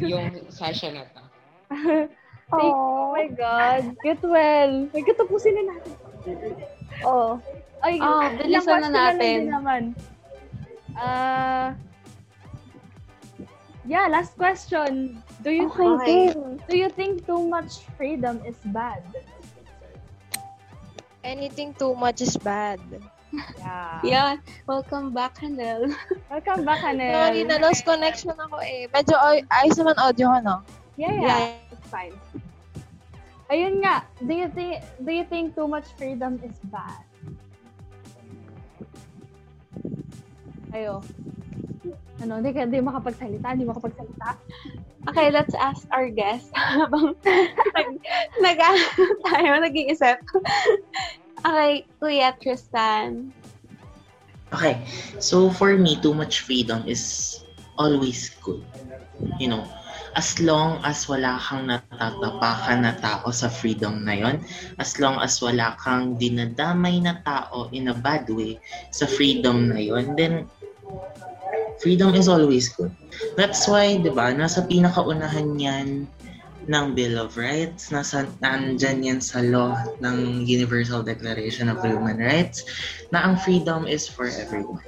yung 0.00 0.26
session 0.48 0.94
na 0.94 1.04
to. 1.08 1.22
Oh 2.52 2.60
Oh. 2.60 3.16
my 3.16 3.32
God. 3.32 3.80
Get 4.04 4.20
well. 4.20 4.84
May 4.92 5.00
katapusin 5.00 5.56
na 5.56 5.72
natin. 5.72 5.96
Oh. 7.00 7.40
Ay, 7.80 7.96
Oh, 7.96 8.28
bilisan 8.36 8.76
na 8.78 8.90
natin. 8.92 9.48
din 9.48 9.48
naman. 9.48 9.82
Ah, 10.96 11.74
yeah, 13.84 14.06
last 14.08 14.36
question. 14.36 15.22
Do 15.42 15.50
you 15.50 15.66
Okay, 15.72 16.30
game. 16.30 16.60
do 16.68 16.76
you 16.78 16.88
think 16.88 17.26
too 17.26 17.42
much 17.48 17.82
freedom 17.98 18.38
is 18.46 18.56
bad? 18.70 19.02
Anything 21.24 21.74
too 21.74 21.94
much 21.94 22.20
is 22.20 22.36
bad. 22.36 22.80
Yeah. 23.32 24.02
Yan. 24.04 24.36
Welcome 24.68 25.14
back, 25.14 25.38
Hanel. 25.40 25.88
Welcome 26.30 26.66
back, 26.68 26.84
Hanel. 26.84 27.14
Sorry, 27.14 27.42
na-lost 27.48 27.82
connection 27.86 28.36
ako 28.36 28.60
eh. 28.60 28.84
Medyo 28.92 29.16
ay- 29.16 29.46
ayos 29.48 29.78
naman 29.80 29.96
audio 29.96 30.28
ko, 30.28 30.38
no? 30.44 30.56
Yeah, 31.00 31.14
yeah. 31.16 31.24
Yeah. 31.24 31.72
It's 31.72 31.88
fine. 31.88 32.12
Ayun 33.48 33.80
nga, 33.80 34.04
do 34.20 34.32
you 34.32 34.48
think 34.52 34.80
do 35.00 35.10
you 35.12 35.24
think 35.24 35.52
too 35.56 35.68
much 35.68 35.88
freedom 35.96 36.36
is 36.44 36.56
bad? 36.68 37.04
Ayo. 40.72 41.04
Ano, 42.24 42.40
hindi 42.40 42.50
ka, 42.56 42.64
hindi 42.64 42.80
makapagsalita, 42.80 43.46
hindi 43.52 43.68
makapagsalita. 43.68 44.28
Okay, 45.02 45.34
let's 45.34 45.50
ask 45.58 45.82
our 45.90 46.06
guest 46.14 46.46
habang 46.78 47.18
nag, 47.26 47.90
nag 48.38 48.58
tayo 49.26 49.50
nag-iisip. 49.58 50.14
okay, 51.42 51.82
Kuya 51.98 52.30
Tristan. 52.38 53.34
Okay, 54.54 54.78
so 55.18 55.50
for 55.50 55.74
me, 55.74 55.98
too 55.98 56.14
much 56.14 56.46
freedom 56.46 56.86
is 56.86 57.42
always 57.82 58.30
good. 58.46 58.62
You 59.42 59.50
know, 59.50 59.66
as 60.14 60.38
long 60.38 60.78
as 60.86 61.08
wala 61.10 61.40
kang 61.40 61.66
natatapakan 61.66 62.86
na 62.86 62.94
tao 63.00 63.26
sa 63.34 63.50
freedom 63.50 64.06
na 64.06 64.14
yon, 64.14 64.38
as 64.78 65.00
long 65.02 65.18
as 65.18 65.40
wala 65.42 65.74
kang 65.80 66.14
dinadamay 66.14 67.00
na 67.02 67.18
tao 67.26 67.72
in 67.74 67.90
a 67.90 67.96
bad 67.96 68.28
way 68.30 68.60
sa 68.92 69.08
freedom 69.08 69.72
na 69.72 69.80
yon, 69.82 70.14
then 70.14 70.46
freedom 71.80 72.12
is 72.12 72.28
always 72.28 72.68
good. 72.68 72.92
That's 73.36 73.64
why, 73.70 73.96
di 73.96 74.10
ba, 74.12 74.34
nasa 74.34 74.66
pinakaunahan 74.66 75.56
yan 75.56 75.88
ng 76.68 76.86
Bill 76.94 77.18
of 77.18 77.34
Rights, 77.34 77.90
nasa, 77.90 78.28
nandyan 78.38 79.02
yan 79.02 79.20
sa 79.22 79.42
law 79.42 79.74
ng 79.98 80.46
Universal 80.46 81.02
Declaration 81.02 81.66
of 81.72 81.82
Human 81.82 82.18
Rights, 82.18 82.62
na 83.10 83.26
ang 83.26 83.34
freedom 83.40 83.86
is 83.88 84.06
for 84.06 84.30
everyone. 84.30 84.82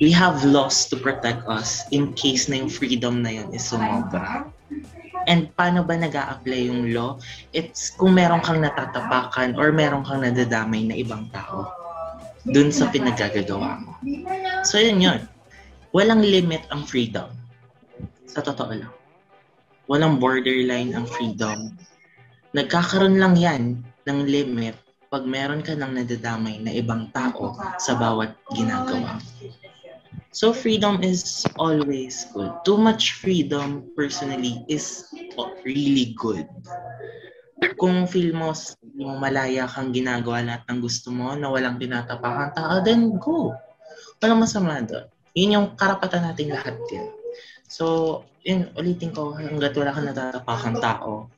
We 0.00 0.14
have 0.14 0.46
laws 0.46 0.86
to 0.88 0.96
protect 0.96 1.44
us 1.50 1.84
in 1.90 2.14
case 2.14 2.48
na 2.48 2.62
yung 2.62 2.72
freedom 2.72 3.20
na 3.20 3.42
yun 3.42 3.52
is 3.52 3.66
sumobra. 3.68 4.48
And 5.28 5.52
paano 5.58 5.84
ba 5.84 5.98
nag 5.98 6.16
apply 6.16 6.72
yung 6.72 6.94
law? 6.96 7.20
It's 7.52 7.92
kung 7.92 8.16
meron 8.16 8.40
kang 8.40 8.64
natatapakan 8.64 9.60
or 9.60 9.74
meron 9.74 10.08
kang 10.08 10.24
nadadamay 10.24 10.88
na 10.88 10.96
ibang 10.96 11.28
tao 11.36 11.68
dun 12.48 12.72
sa 12.72 12.88
pinagagagawa 12.88 13.84
mo. 13.84 13.92
So 14.64 14.80
yun 14.80 15.04
yun. 15.04 15.20
Walang 15.96 16.20
limit 16.20 16.68
ang 16.68 16.84
freedom. 16.84 17.32
Sa 18.28 18.44
totoo 18.44 18.72
lang. 18.76 18.92
Walang 19.88 20.20
borderline 20.20 20.92
ang 20.92 21.08
freedom. 21.08 21.72
Nagkakaroon 22.52 23.16
lang 23.16 23.34
yan 23.40 23.80
ng 24.04 24.20
limit 24.28 24.76
pag 25.08 25.24
meron 25.24 25.64
ka 25.64 25.72
ng 25.72 25.96
nadadamay 25.96 26.60
na 26.60 26.72
ibang 26.76 27.08
tao 27.16 27.56
sa 27.80 27.96
bawat 27.96 28.36
ginagawa. 28.52 29.16
So 30.36 30.52
freedom 30.52 31.00
is 31.00 31.48
always 31.56 32.28
good. 32.36 32.52
Too 32.68 32.76
much 32.76 33.16
freedom 33.16 33.88
personally 33.96 34.60
is 34.68 35.08
really 35.64 36.12
good. 36.20 36.44
Kung 37.80 38.04
feel 38.04 38.36
mo 38.36 38.52
malaya 39.16 39.64
kang 39.64 39.96
ginagawa 39.96 40.44
lahat 40.44 40.62
ng 40.68 40.84
gusto 40.84 41.08
mo 41.08 41.32
na 41.32 41.48
walang 41.48 41.80
tinatapakan 41.80 42.52
tao, 42.52 42.84
then 42.84 43.16
go. 43.16 43.56
Walang 44.20 44.44
masama 44.44 44.84
doon. 44.84 45.08
Yun 45.38 45.54
yung 45.54 45.66
karapatan 45.78 46.26
nating 46.26 46.50
lahat 46.50 46.74
din. 46.90 47.06
So, 47.70 48.26
yun, 48.42 48.74
ulitin 48.74 49.14
ko, 49.14 49.38
hanggat 49.38 49.78
wala 49.78 49.94
kang 49.94 50.10
natatapakan 50.10 50.74
tao, 50.82 51.30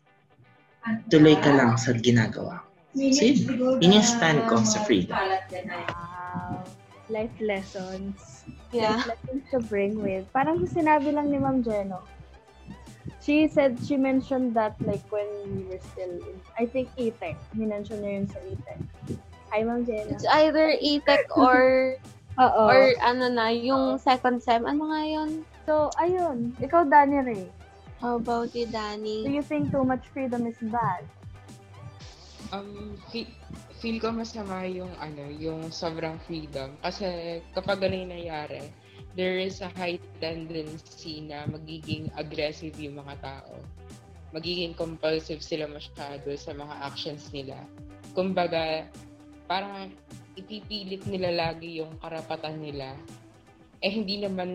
tuloy 1.13 1.37
ka 1.37 1.53
lang 1.53 1.77
sa 1.77 1.93
ginagawa. 1.93 2.65
So, 2.97 3.21
yun, 3.21 3.37
yun 3.77 3.97
yung 4.01 4.07
stand 4.07 4.49
ko 4.49 4.65
sa 4.65 4.81
freedom. 4.89 5.13
Wow. 5.13 6.65
Life 7.13 7.37
lessons. 7.45 8.47
Yeah. 8.73 9.05
Life 9.05 9.21
lessons 9.21 9.45
to 9.53 9.59
bring 9.69 10.01
with. 10.01 10.25
Parang 10.33 10.65
sinabi 10.65 11.13
lang 11.13 11.29
ni 11.29 11.37
Ma'am 11.37 11.61
Jeno. 11.61 12.01
She 13.21 13.53
said, 13.53 13.77
she 13.85 14.01
mentioned 14.01 14.57
that 14.57 14.81
like 14.81 15.05
when 15.13 15.29
we 15.53 15.69
were 15.69 15.83
still 15.93 16.25
in, 16.25 16.41
I 16.57 16.65
think 16.65 16.89
E-Tech. 16.97 17.37
Minention 17.53 18.01
niya 18.01 18.13
yun 18.17 18.27
sa 18.31 18.39
E-Tech. 18.49 18.81
Hi, 19.53 19.61
Ma'am 19.61 19.85
Jeno. 19.85 20.15
It's 20.17 20.25
either 20.25 20.73
E-Tech 20.79 21.29
or 21.37 21.99
Oo. 22.39 22.63
or 22.69 22.95
ano 23.03 23.27
na, 23.27 23.51
yung 23.51 23.99
second 23.99 24.39
sem. 24.39 24.63
Ano 24.63 24.93
nga 24.93 25.03
yun? 25.03 25.31
so, 25.67 25.91
ayun. 25.99 26.51
Ikaw, 26.59 26.87
Danny 26.87 27.19
Ray. 27.23 27.47
How 28.01 28.17
about 28.17 28.51
you, 28.57 28.65
Do 28.67 28.75
Danny? 28.75 29.29
you 29.29 29.45
think 29.45 29.69
too 29.71 29.85
much 29.85 30.03
freedom 30.11 30.49
is 30.49 30.57
bad? 30.73 31.05
Um, 32.51 32.97
fe- 33.13 33.31
feel 33.79 34.01
ko 34.01 34.11
masama 34.11 34.65
yung 34.67 34.91
ano, 34.99 35.29
yung 35.31 35.69
sobrang 35.69 36.17
freedom. 36.25 36.75
Kasi 36.81 37.39
kapag 37.53 37.85
yung 37.85 38.09
nangyari, 38.11 38.67
there 39.15 39.37
is 39.39 39.61
a 39.61 39.71
high 39.77 40.01
tendency 40.19 41.23
na 41.29 41.45
magiging 41.47 42.09
aggressive 42.17 42.75
yung 42.81 42.99
mga 42.99 43.21
tao. 43.21 43.55
Magiging 44.33 44.73
compulsive 44.75 45.43
sila 45.45 45.69
masyado 45.69 46.31
sa 46.41 46.57
mga 46.57 46.75
actions 46.87 47.29
nila. 47.35 47.59
Kumbaga, 48.17 48.87
parang 49.45 49.91
ipipilit 50.39 51.03
nila 51.07 51.31
lagi 51.51 51.83
yung 51.83 51.99
karapatan 51.99 52.61
nila. 52.61 52.95
Eh, 53.81 53.91
hindi 53.91 54.21
naman 54.21 54.51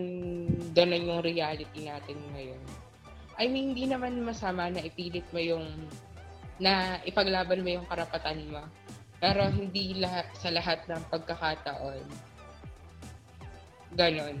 ganun 0.70 1.08
yung 1.08 1.22
reality 1.22 1.82
natin 1.82 2.16
ngayon. 2.32 2.62
I 3.36 3.50
mean, 3.50 3.74
hindi 3.74 3.84
naman 3.84 4.22
masama 4.22 4.70
na 4.70 4.80
ipilit 4.80 5.26
mo 5.34 5.40
yung, 5.42 5.66
na 6.56 7.02
ipaglaban 7.04 7.60
mo 7.60 7.68
yung 7.68 7.86
karapatan 7.90 8.40
mo. 8.48 8.62
Pero 9.20 9.48
hindi 9.50 9.98
lahat, 9.98 10.30
sa 10.36 10.48
lahat 10.52 10.86
ng 10.88 11.02
pagkakataon. 11.10 12.04
Ganon. 13.96 14.36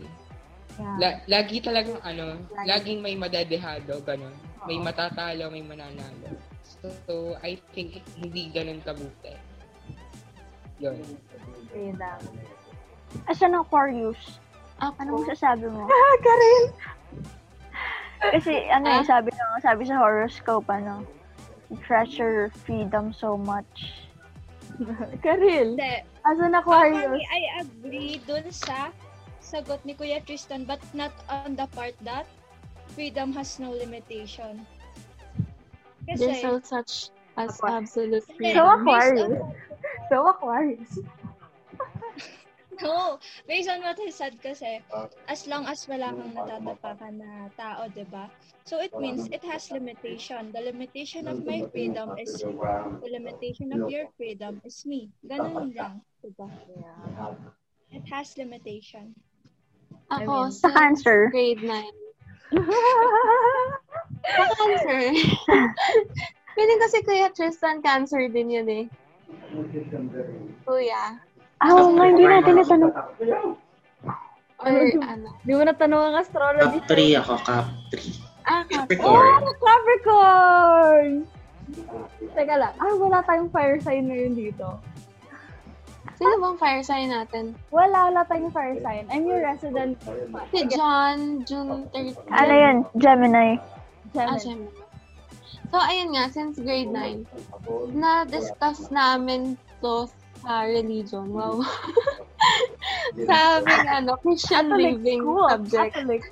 Yeah. 0.76 0.96
La- 1.00 1.20
lagi 1.24 1.64
talagang 1.64 2.00
ano, 2.04 2.36
laging 2.68 3.00
may 3.00 3.16
madadehado, 3.16 4.00
ganon. 4.04 4.36
May 4.68 4.76
matatalo, 4.80 5.48
may 5.48 5.64
mananalo. 5.64 6.36
So, 6.62 6.92
so 7.08 7.14
I 7.40 7.56
think 7.72 8.00
hindi 8.20 8.52
ganon 8.52 8.84
kabuti. 8.84 9.55
Yun. 10.78 10.96
Freedom. 11.72 12.20
As 13.28 13.40
an 13.40 13.54
Aquarius, 13.56 14.40
Ako, 14.76 14.92
anong 15.00 15.24
sasabi 15.32 15.72
mo? 15.72 15.88
Ah, 15.88 16.14
Karel! 16.20 16.64
Kasi 18.36 18.68
ano 18.68 18.86
eh, 19.00 19.04
sabi 19.04 19.32
ng 19.32 19.62
sabi 19.64 19.82
sa 19.88 19.96
horoscope, 19.96 20.68
ano, 20.68 21.04
treasure 21.84 22.52
freedom 22.64 23.12
so 23.12 23.40
much. 23.40 24.04
Karel! 25.24 25.80
Hindi. 25.80 25.94
As 26.26 26.36
an 26.42 26.52
Actually, 26.52 26.92
Aquarius. 26.92 27.24
I 27.32 27.42
agree 27.64 28.20
dun 28.26 28.46
sa 28.52 28.90
sagot 29.40 29.78
ni 29.86 29.94
Kuya 29.94 30.20
Tristan 30.26 30.66
but 30.66 30.82
not 30.90 31.14
on 31.30 31.54
the 31.54 31.70
part 31.70 31.94
that 32.02 32.26
freedom 32.92 33.30
has 33.32 33.56
no 33.62 33.70
limitation. 33.70 34.66
there's 36.06 36.20
Kasi, 36.20 36.42
no 36.42 36.58
such 36.62 37.14
as 37.36 37.52
Aqua- 37.56 37.84
absolute 37.84 38.24
So 38.24 38.34
freedom. 38.36 38.66
Aquarius. 38.80 39.32
So 40.10 40.26
Aquarius. 40.28 40.92
no, 42.82 43.18
based 43.48 43.68
on 43.68 43.80
what 43.82 43.98
he 43.98 44.10
said 44.10 44.38
kasi, 44.42 44.78
as 45.26 45.46
long 45.50 45.66
as 45.66 45.82
wala 45.90 46.14
kang 46.14 46.30
natatapakan 46.30 47.12
na 47.18 47.50
tao, 47.58 47.90
di 47.90 48.06
ba? 48.06 48.30
So 48.66 48.78
it 48.78 48.94
means 48.98 49.26
it 49.34 49.42
has 49.46 49.70
limitation. 49.70 50.54
The 50.54 50.62
limitation 50.70 51.26
of 51.26 51.42
my 51.42 51.66
freedom 51.74 52.14
is 52.18 52.38
the 52.38 53.08
limitation 53.10 53.74
of 53.74 53.90
your 53.90 54.06
freedom 54.14 54.62
is 54.62 54.86
me. 54.86 55.10
Ganun 55.26 55.74
lang, 55.74 56.02
di 56.22 56.30
ba? 56.38 56.46
It 57.90 58.06
has 58.10 58.34
limitation. 58.38 59.14
Ako, 60.10 60.50
Sa 60.54 60.70
since 60.70 61.02
Cancer. 61.02 61.30
grade 61.34 61.62
9. 61.62 61.82
Sa 64.22 64.44
cancer. 64.54 65.02
Feeling 66.56 66.80
kasi 66.80 67.04
Kuya 67.04 67.28
Tristan, 67.36 67.84
cancer 67.84 68.32
din 68.32 68.48
yun 68.48 68.68
eh. 68.72 68.84
Kuya. 70.64 71.20
Ah, 71.60 71.72
oo 71.76 71.92
nga, 71.92 72.04
hindi 72.08 72.24
natin 72.24 72.56
natanong. 72.56 72.92
Or 74.56 74.72
ano. 75.04 75.28
Di 75.44 75.52
mo 75.52 75.62
natanong 75.68 76.02
ang 76.08 76.16
astrology. 76.16 76.80
Cap 76.80 76.96
3 76.96 77.20
ako, 77.20 77.32
Cap 77.44 77.68
3. 77.92 78.48
Ah. 78.48 78.62
Capricorn. 78.64 79.42
Oh, 79.44 79.56
Capricorn! 79.60 81.10
Teka 82.32 82.54
lang. 82.56 82.74
Ah, 82.80 82.94
wala 82.96 83.20
tayong 83.28 83.52
fire 83.52 83.76
sign 83.84 84.08
ngayon 84.08 84.32
dito. 84.32 84.80
Sino 86.16 86.40
bang 86.40 86.56
fire 86.56 86.80
sign 86.80 87.12
natin? 87.12 87.52
Wala, 87.68 88.08
wala 88.08 88.24
tayong 88.24 88.54
fire 88.54 88.80
sign. 88.80 89.04
I'm 89.12 89.28
your 89.28 89.44
resident 89.44 90.00
Si 90.48 90.64
John, 90.72 91.44
June 91.44 91.84
13. 91.92 92.16
Ano 92.32 92.54
yun? 92.56 92.76
Gemini. 92.96 93.60
Ah, 94.16 94.40
Gemini. 94.40 94.85
So, 95.70 95.76
ayun 95.82 96.14
nga, 96.14 96.30
since 96.30 96.58
grade 96.60 96.92
9, 96.92 97.26
na-discuss 97.96 98.90
namin 98.94 99.58
to 99.82 100.06
sa 100.42 100.66
religion. 100.68 101.32
Wow. 101.34 101.62
sa 103.28 103.58
aming, 103.58 103.86
ano, 103.88 104.10
Christian 104.20 104.70
Catholic 104.70 105.02
living 105.02 105.22
school. 105.24 105.48
subject. 105.50 105.92
Catholic. 105.94 106.22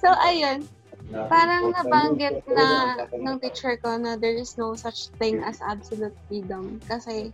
So, 0.00 0.08
ayun. 0.24 0.68
Parang 1.04 1.68
nabanggit 1.76 2.42
na 2.48 2.96
ng 3.12 3.36
teacher 3.38 3.76
ko 3.76 4.00
na 4.00 4.16
there 4.16 4.34
is 4.34 4.56
no 4.56 4.72
such 4.72 5.12
thing 5.20 5.44
as 5.44 5.60
absolute 5.60 6.16
freedom. 6.26 6.80
Kasi 6.88 7.28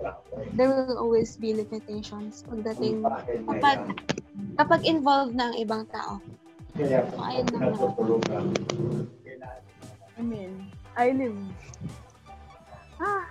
there 0.58 0.68
will 0.68 0.98
always 0.98 1.38
be 1.38 1.54
limitations 1.54 2.42
pagdating 2.50 3.06
kapag 3.46 3.78
kapag 4.58 4.80
involved 4.84 5.38
na 5.38 5.54
ang 5.54 5.56
ibang 5.56 5.86
tao. 5.94 6.18
So, 6.76 7.22
ayun 7.22 7.46
lang. 7.54 7.78
I 10.20 10.22
mean, 10.22 10.68
I 11.00 11.16
live. 11.16 11.32
Ah, 13.00 13.24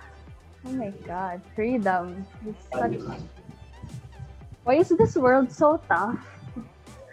oh 0.66 0.74
my 0.74 0.90
God, 1.06 1.38
freedom. 1.54 2.26
It's 2.42 2.66
such. 2.66 2.98
Why 4.66 4.82
is 4.82 4.90
this 4.90 5.14
world 5.14 5.54
so 5.54 5.78
tough? 5.86 6.18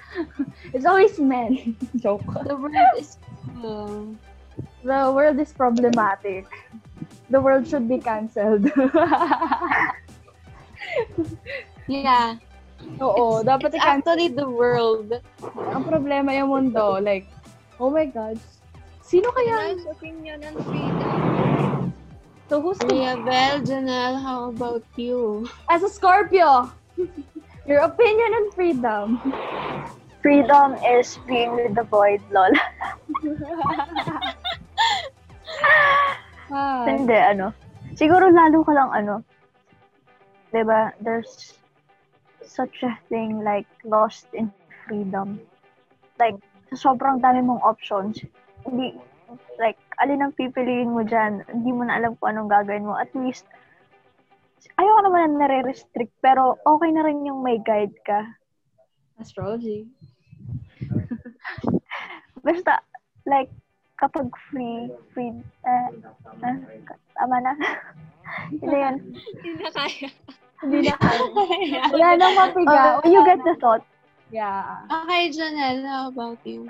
it's 0.74 0.90
always 0.90 1.22
men. 1.22 1.78
Joke. 2.02 2.26
The 2.50 2.58
world 2.58 2.98
is 2.98 3.22
um, 3.62 4.18
The 4.82 5.14
world 5.14 5.38
is 5.38 5.54
problematic. 5.54 6.50
The 7.30 7.38
world 7.38 7.70
should 7.70 7.86
be 7.86 8.02
cancelled. 8.02 8.66
yeah. 11.86 12.42
Oo, 12.98 13.46
dapat 13.46 13.78
It's 13.78 13.86
i-cancel. 13.86 14.18
actually 14.18 14.34
the 14.34 14.50
world. 14.50 15.22
Ang 15.70 15.86
problema 15.86 16.34
yung 16.34 16.50
mundo, 16.50 16.98
like, 16.98 17.30
oh 17.78 17.94
my 17.94 18.10
God, 18.10 18.42
sino 19.08 19.32
kaya? 19.32 19.72
Nice 19.72 19.88
opinion 19.88 20.44
and 20.44 20.60
freedom. 20.68 21.20
So 22.52 22.60
who's 22.64 22.80
the 22.80 22.88
Ria 22.92 23.16
Bell, 23.24 23.60
Janelle, 23.64 24.20
how 24.24 24.52
about 24.52 24.84
you? 24.96 25.48
As 25.68 25.84
a 25.84 25.92
Scorpio, 25.92 26.72
your 27.68 27.84
opinion 27.84 28.32
and 28.36 28.48
freedom. 28.56 29.20
Freedom 30.24 30.76
is 30.84 31.20
being 31.28 31.56
with 31.56 31.76
the 31.76 31.84
void, 31.88 32.20
lol. 32.32 32.52
Ah, 36.48 36.88
Hindi, 36.88 37.16
ano. 37.16 37.52
Siguro 38.00 38.32
lalo 38.32 38.64
ka 38.64 38.72
lang, 38.72 38.90
ano. 38.96 39.16
'Di 40.52 40.64
ba 40.64 40.96
there's 41.04 41.60
such 42.40 42.80
a 42.88 42.96
thing 43.12 43.44
like 43.44 43.68
lost 43.84 44.32
in 44.32 44.48
freedom. 44.88 45.44
Like, 46.16 46.40
sa 46.72 46.92
sobrang 46.92 47.20
dami 47.20 47.44
mong 47.44 47.60
options, 47.68 48.24
hindi, 48.66 48.98
like, 49.62 49.78
alin 50.02 50.24
ang 50.24 50.34
pipiliin 50.34 50.94
mo 50.94 51.04
dyan, 51.04 51.46
hindi 51.52 51.72
mo 51.74 51.86
na 51.86 52.00
alam 52.00 52.18
kung 52.18 52.34
anong 52.34 52.50
gagawin 52.50 52.88
mo. 52.88 52.98
At 52.98 53.12
least, 53.14 53.46
ayoko 54.78 55.00
naman 55.06 55.38
na 55.38 55.46
nare-restrict, 55.46 56.14
pero 56.22 56.58
okay 56.66 56.90
na 56.94 57.06
rin 57.06 57.26
yung 57.26 57.46
may 57.46 57.62
guide 57.62 57.94
ka. 58.06 58.26
astrology. 59.18 59.90
Basta, 62.46 62.80
like, 63.26 63.50
kapag 63.98 64.30
free, 64.54 64.94
free, 65.14 65.34
eh, 65.66 65.90
eh, 66.46 66.58
tama 67.18 67.38
na. 67.42 67.54
Hindi 68.54 68.76
yan. 68.78 68.96
Hindi 69.42 69.52
na 69.58 69.70
kaya. 69.74 70.10
Hindi 70.62 70.78
na 70.86 70.96
kaya. 71.02 71.82
Wala 71.90 72.10
nang 72.14 72.36
mapiga. 72.38 73.02
Oh, 73.02 73.10
you 73.10 73.26
get 73.26 73.42
the 73.42 73.58
thought. 73.58 73.82
Yeah. 74.30 74.86
Okay, 74.86 75.32
Janelle, 75.34 75.88
how 75.88 76.12
about 76.12 76.38
you? 76.46 76.70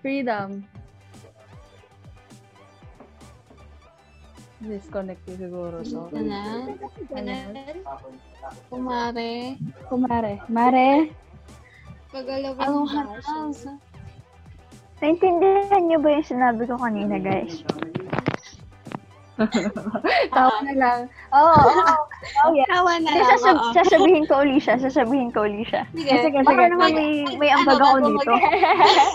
Freedom. 0.00 0.64
Disconnected 4.60 5.40
siguro 5.40 5.80
to. 5.80 6.12
Janelle? 6.12 6.76
Ganun. 7.08 7.56
Kumare? 8.68 9.56
Kumare. 9.88 10.34
Mare. 10.52 11.08
Kagalawang 12.12 12.60
Anong 12.60 12.88
hanas? 12.92 13.64
Naintindihan 15.00 15.80
niyo 15.88 15.98
ba 16.04 16.12
yung 16.12 16.28
sinabi 16.28 16.68
ko 16.68 16.76
kanina, 16.76 17.16
guys? 17.16 17.64
Tawa 20.36 20.56
na 20.64 20.72
lang. 20.76 21.00
Oo. 21.32 21.54
Oh, 21.56 22.00
oh, 22.44 22.52
yeah. 22.52 22.68
Tawa 22.68 23.00
na 23.00 23.10
lang, 23.10 23.28
sasab- 23.36 23.60
oo. 23.60 23.72
sasabihin 23.72 24.24
ko 24.28 24.44
uli 24.44 24.60
siya. 24.60 24.76
Sasabihin 24.76 25.30
ko 25.32 25.48
uli 25.48 25.64
siya. 25.64 25.88
Sige, 25.96 26.12
Sige, 26.20 26.38
Baka 26.44 26.60
sige. 26.60 26.72
naman 26.76 26.90
may, 26.92 27.10
may 27.40 27.50
ambag 27.50 27.80
Ano, 27.80 27.84
ako 27.84 27.96
bago 27.96 28.08
dito. 28.12 28.32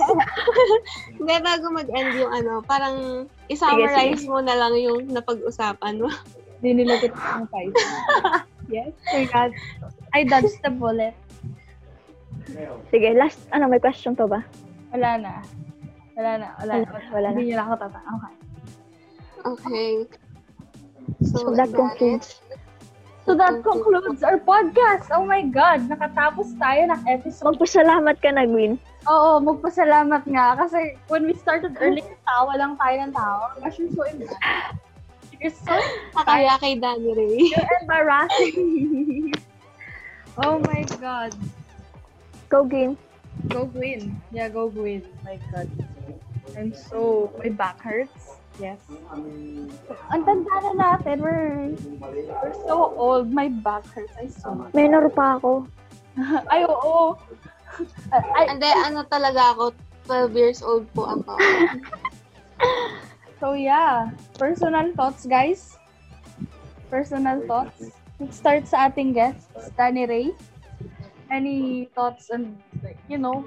Hindi, 1.22 1.36
bago 1.42 1.66
mag-end 1.70 2.12
yung 2.18 2.32
ano, 2.34 2.54
parang 2.66 2.96
i-summarize 3.52 4.26
mo 4.26 4.42
na 4.42 4.56
lang 4.58 4.74
yung 4.82 5.06
napag-usapan 5.14 6.02
mo. 6.02 6.10
Hindi 6.62 6.84
nila 6.84 6.98
kita 6.98 7.18
ang 7.20 7.46
fight. 7.54 7.74
yes. 8.74 8.90
Oh 9.14 9.22
my 9.22 9.26
God. 9.30 9.52
I 10.18 10.26
dodged 10.26 10.58
the 10.66 10.72
bullet. 10.74 11.14
Sige, 12.90 13.14
last, 13.14 13.42
ano, 13.54 13.70
may 13.70 13.82
question 13.82 14.18
pa 14.18 14.26
ba? 14.26 14.42
Wala 14.96 15.22
na. 15.22 15.34
Wala 16.16 16.32
na. 16.40 16.48
Wala 16.64 16.74
na. 16.82 16.88
Wala, 16.88 17.10
wala 17.12 17.28
na. 17.30 17.38
Hindi 17.38 17.54
nila 17.54 17.68
ako 17.68 17.76
tata. 17.86 18.00
Okay. 18.00 18.45
Okay. 19.46 20.06
So, 21.22 21.54
that 21.54 21.70
concludes. 21.70 22.42
So 23.26 23.34
that 23.34 23.66
concludes 23.66 24.22
our 24.22 24.38
podcast. 24.38 25.10
Oh 25.10 25.26
my 25.26 25.42
God. 25.42 25.90
Nakatapos 25.90 26.54
tayo 26.62 26.94
ng 26.94 27.02
episode. 27.10 27.58
Magpasalamat 27.58 28.22
ka 28.22 28.30
na, 28.30 28.46
Gwyn. 28.46 28.78
Oo, 29.10 29.42
magpasalamat 29.42 30.30
nga. 30.30 30.54
Kasi 30.62 30.94
when 31.10 31.26
we 31.26 31.34
started 31.34 31.74
early, 31.82 32.06
tawa 32.22 32.54
lang 32.54 32.78
tayo 32.78 32.96
ng 33.02 33.14
tawa. 33.18 33.58
Gosh, 33.58 33.82
you're 33.82 33.94
so 33.98 34.06
embarrassing. 34.06 34.78
You're 35.42 35.58
so 35.58 35.74
Kaya 36.22 36.54
kay 36.62 36.78
Danny 36.78 37.12
Ray. 37.18 37.50
embarrassing. 37.82 39.34
oh 40.38 40.62
my 40.62 40.86
God. 41.02 41.34
Go, 42.50 42.62
Gwyn. 42.62 42.94
Go 43.50 43.66
Gwyn. 43.66 44.22
Yeah, 44.30 44.54
go 44.54 44.70
Gwyn. 44.70 45.02
My 45.26 45.42
God. 45.50 45.70
I'm 46.54 46.78
so, 46.78 47.34
my 47.42 47.50
back 47.50 47.82
hurts. 47.82 48.25
Yes. 48.56 48.80
Ang 50.11 50.22
tanda 50.23 50.53
na 50.64 50.73
natin. 50.76 51.19
We're, 51.19 51.76
we're 51.99 52.57
so 52.64 52.95
old. 52.95 53.27
My 53.32 53.52
back 53.52 53.84
hurts. 53.91 54.15
I 54.15 54.32
so 54.32 54.56
Minor 54.72 55.11
pa 55.11 55.36
ako. 55.36 55.68
Ay, 56.52 56.64
oo. 56.64 57.19
Ay, 58.40 58.44
Hindi, 58.48 58.72
ano 58.72 59.03
talaga 59.11 59.52
ako, 59.52 59.76
12 60.07 60.40
years 60.40 60.60
old 60.64 60.88
po 60.95 61.03
ako. 61.19 61.36
so 63.44 63.52
yeah. 63.52 64.15
Personal 64.40 64.95
thoughts, 64.95 65.27
guys. 65.27 65.76
Personal 66.88 67.44
thoughts. 67.44 67.91
Let's 68.15 68.40
start 68.40 68.64
sa 68.64 68.88
ating 68.88 69.11
guest, 69.11 69.52
Danny 69.76 70.07
Ray. 70.07 70.32
Any 71.27 71.91
thoughts 71.91 72.32
and, 72.32 72.56
like, 72.80 73.02
you 73.11 73.19
know, 73.19 73.44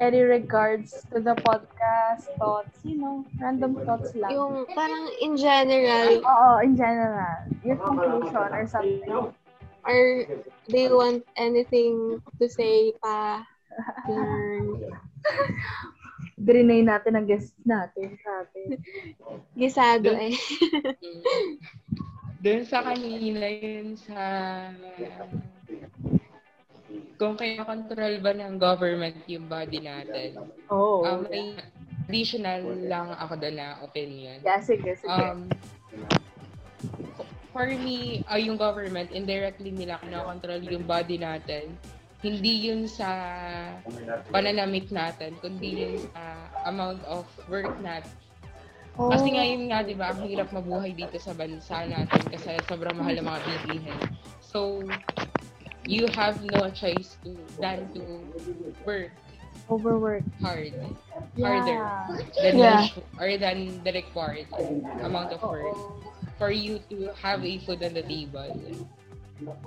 any 0.00 0.20
regards 0.20 0.92
to 1.12 1.20
the 1.20 1.34
podcast, 1.40 2.28
thoughts, 2.38 2.78
you 2.84 2.98
know, 2.98 3.24
random 3.40 3.76
thoughts 3.84 4.14
lang. 4.14 4.32
Yung 4.32 4.66
parang 4.76 5.08
in 5.20 5.36
general, 5.36 6.20
Oo, 6.20 6.50
in 6.60 6.76
general. 6.76 7.36
Your 7.64 7.76
conclusion 7.80 8.48
or 8.52 8.64
something. 8.68 9.32
or 9.86 10.26
do 10.68 10.76
you 10.76 10.98
want 10.98 11.22
anything 11.38 12.20
to 12.42 12.48
say 12.50 12.92
pa? 12.98 13.46
Drinay 16.36 16.84
natin 16.84 17.16
ang 17.16 17.26
guest 17.26 17.56
natin. 17.64 18.18
Sabi. 18.20 18.76
Gisado 19.56 20.12
eh. 20.12 20.36
Doon 22.44 22.62
sa 22.68 22.84
kanina 22.84 23.48
yun 23.48 23.96
sa 23.96 24.20
kung 27.16 27.34
kaya 27.36 27.64
control 27.64 28.20
ba 28.20 28.32
ng 28.36 28.60
government 28.60 29.16
yung 29.24 29.48
body 29.48 29.80
natin. 29.80 30.36
Oh. 30.68 31.04
Um, 31.04 31.24
may 31.28 31.56
additional 32.06 32.62
lang 32.86 33.10
ako 33.16 33.34
doon 33.40 33.56
na 33.58 33.80
opinion. 33.82 34.38
yeah, 34.44 34.60
sige, 34.62 34.94
sige. 34.94 35.10
Um, 35.10 35.50
for 37.50 37.66
me, 37.66 38.20
uh, 38.28 38.38
yung 38.38 38.60
government, 38.60 39.10
indirectly 39.10 39.72
nila 39.72 39.96
kinokontrol 40.04 40.60
yung 40.68 40.84
body 40.84 41.16
natin. 41.16 41.72
Hindi 42.20 42.68
yun 42.68 42.84
sa 42.84 43.08
pananamit 44.32 44.92
natin, 44.92 45.36
kundi 45.40 45.84
yun 45.84 45.96
sa 46.12 46.22
amount 46.68 47.00
of 47.08 47.24
work 47.48 47.72
natin. 47.80 48.12
oh. 49.00 49.08
Kasi 49.08 49.32
ngayon 49.32 49.72
nga, 49.72 49.78
di 49.84 49.96
ba, 49.96 50.12
ang 50.12 50.20
hirap 50.28 50.52
mabuhay 50.52 50.92
dito 50.92 51.16
sa 51.16 51.32
bansa 51.32 51.88
natin 51.88 52.22
kasi 52.28 52.56
sobrang 52.68 52.96
mahal 52.96 53.16
ang 53.20 53.28
mga 53.28 53.40
bilihin. 53.44 54.00
So, 54.40 54.84
you 55.86 56.06
have 56.14 56.42
no 56.44 56.68
choice 56.70 57.16
to 57.24 57.32
than 57.62 57.86
to 57.94 58.02
work 58.84 59.10
Overwork. 59.70 60.22
hard. 60.42 60.74
Harder 61.40 61.82
than 62.38 62.54
Yeah. 62.58 62.82
usual, 62.86 63.02
or 63.18 63.30
than 63.38 63.82
the 63.82 63.92
required 63.92 64.46
amount 65.02 65.32
of 65.34 65.42
work 65.42 65.74
for 66.38 66.50
you 66.52 66.78
to 66.90 67.10
have 67.22 67.42
a 67.42 67.58
food 67.64 67.82
on 67.82 67.94
the 67.94 68.02
table. 68.04 68.52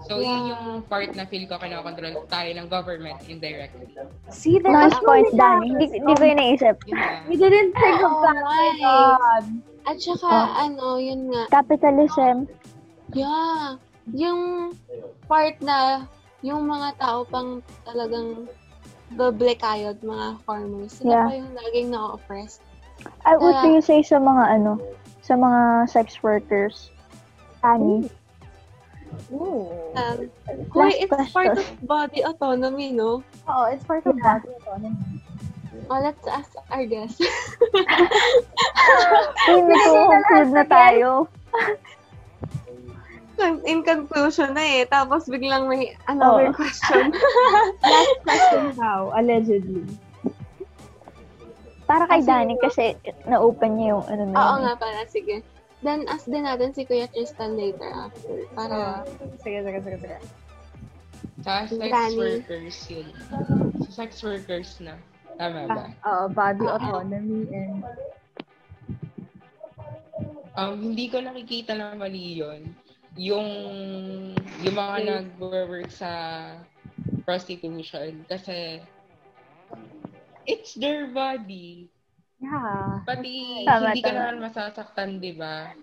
So, 0.09 0.17
yun 0.17 0.49
yung 0.49 0.81
part 0.89 1.13
na 1.13 1.29
feel 1.29 1.45
ko 1.45 1.61
kinokontrol 1.61 2.25
tayo 2.25 2.49
ng 2.57 2.65
government 2.73 3.21
indirectly. 3.29 3.85
See, 4.33 4.57
there 4.57 4.73
Nice 4.73 4.97
was 4.97 5.05
point, 5.05 5.29
Danny. 5.37 5.69
Hindi, 5.69 5.85
hindi 6.01 6.13
ko 6.17 6.23
yun 6.25 6.37
naisip. 6.41 6.75
Yeah. 6.89 7.21
We 7.29 7.37
didn't 7.37 7.77
think 7.77 8.01
of 8.01 8.13
that. 8.25 8.33
nga 8.33 8.49
my 8.49 8.65
eh. 8.65 8.81
God. 8.81 9.43
At 9.85 9.97
saka, 10.01 10.29
ano, 10.65 10.97
yun 10.97 11.29
nga, 11.29 11.43
Capitalism. 11.53 12.49
yeah, 13.13 13.77
yung 14.13 14.73
part 15.27 15.59
na 15.61 16.07
yung 16.41 16.65
mga 16.65 16.95
tao 16.97 17.27
pang 17.27 17.59
talagang 17.83 18.47
doble 19.11 19.53
kayod, 19.57 19.99
mga 19.99 20.39
farmers, 20.45 21.01
sila 21.01 21.11
Yeah. 21.11 21.27
pa 21.27 21.33
yung 21.35 21.51
laging 21.53 21.87
na-oppress. 21.91 22.61
Ay, 23.25 23.35
what 23.39 23.59
do 23.59 23.67
Kaya- 23.67 23.75
you 23.75 23.81
say 23.81 23.99
sa 24.03 24.21
mga 24.21 24.43
ano, 24.59 24.79
sa 25.25 25.33
mga 25.35 25.89
sex 25.89 26.21
workers? 26.21 26.91
Annie? 27.63 28.07
Ooh. 29.33 29.67
Um, 29.97 30.29
Last 30.77 30.95
it's 31.01 31.11
part 31.33 31.57
of 31.57 31.59
question. 31.59 31.77
body 31.83 32.21
autonomy, 32.23 32.93
no? 32.93 33.25
Oo, 33.49 33.63
it's 33.73 33.83
part 33.83 34.05
of 34.05 34.15
Yeah. 34.15 34.39
body 34.39 34.49
autonomy. 34.61 34.95
Oh, 35.89 35.97
let's 35.97 36.21
ask 36.29 36.53
our 36.69 36.85
guest. 36.85 37.17
Uy, 39.49 39.59
nag-conclude 39.65 40.51
na 40.53 40.63
tayo. 40.63 41.25
In 43.71 43.81
conclusion 43.81 44.53
na 44.53 44.63
eh, 44.63 44.83
tapos 44.85 45.25
biglang 45.25 45.67
may 45.67 45.95
another 46.05 46.51
Oo. 46.51 46.55
question. 46.55 47.13
Last 47.83 48.17
question 48.23 48.65
how, 48.75 49.11
allegedly. 49.15 49.83
Para 51.83 52.05
kay 52.05 52.21
Kasi- 52.21 52.29
Danny 52.29 52.55
kasi 52.61 52.85
na-open 53.25 53.79
niya 53.79 53.97
yung 53.97 54.05
ano 54.05 54.23
na 54.29 54.37
Oo 54.37 54.57
nga 54.61 54.73
pala, 54.77 55.01
sige. 55.09 55.41
Then, 55.79 56.03
ask 56.11 56.27
din 56.27 56.43
natin 56.43 56.75
si 56.75 56.83
Kuya 56.83 57.07
Tristan 57.07 57.55
later 57.55 57.87
after. 57.87 58.35
Para, 58.51 59.07
Sige, 59.39 59.63
sige, 59.63 59.79
sige, 59.79 59.97
sige. 59.97 60.17
Sa 61.39 61.63
sex 61.65 61.79
Granny. 61.79 62.19
workers 62.19 62.77
yun. 62.91 63.07
Sa 63.87 63.91
sex 64.03 64.19
workers 64.19 64.75
na. 64.83 64.99
Tama 65.39 65.71
ba? 65.71 65.87
Oo, 66.03 66.25
body 66.27 66.67
autonomy 66.67 67.47
and 67.49 67.79
Um, 70.59 70.91
hindi 70.91 71.07
ko 71.07 71.23
nakikita 71.23 71.71
na 71.71 71.95
mali 71.95 72.43
yun. 72.43 72.75
Yung, 73.17 73.49
yung 74.61 74.75
mga 74.75 74.97
nag-work 75.05 75.89
sa 75.89 76.11
prostitution. 77.25 78.25
Kasi, 78.29 78.83
it's 80.45 80.73
their 80.77 81.09
body. 81.09 81.89
yeah. 82.41 83.03
Pati, 83.05 83.65
Tama, 83.67 83.91
hindi 83.93 84.01
ka 84.01 84.11
tama. 84.13 84.19
naman 84.19 84.35
masasaktan, 84.49 85.09
di 85.21 85.33
ba? 85.35 85.73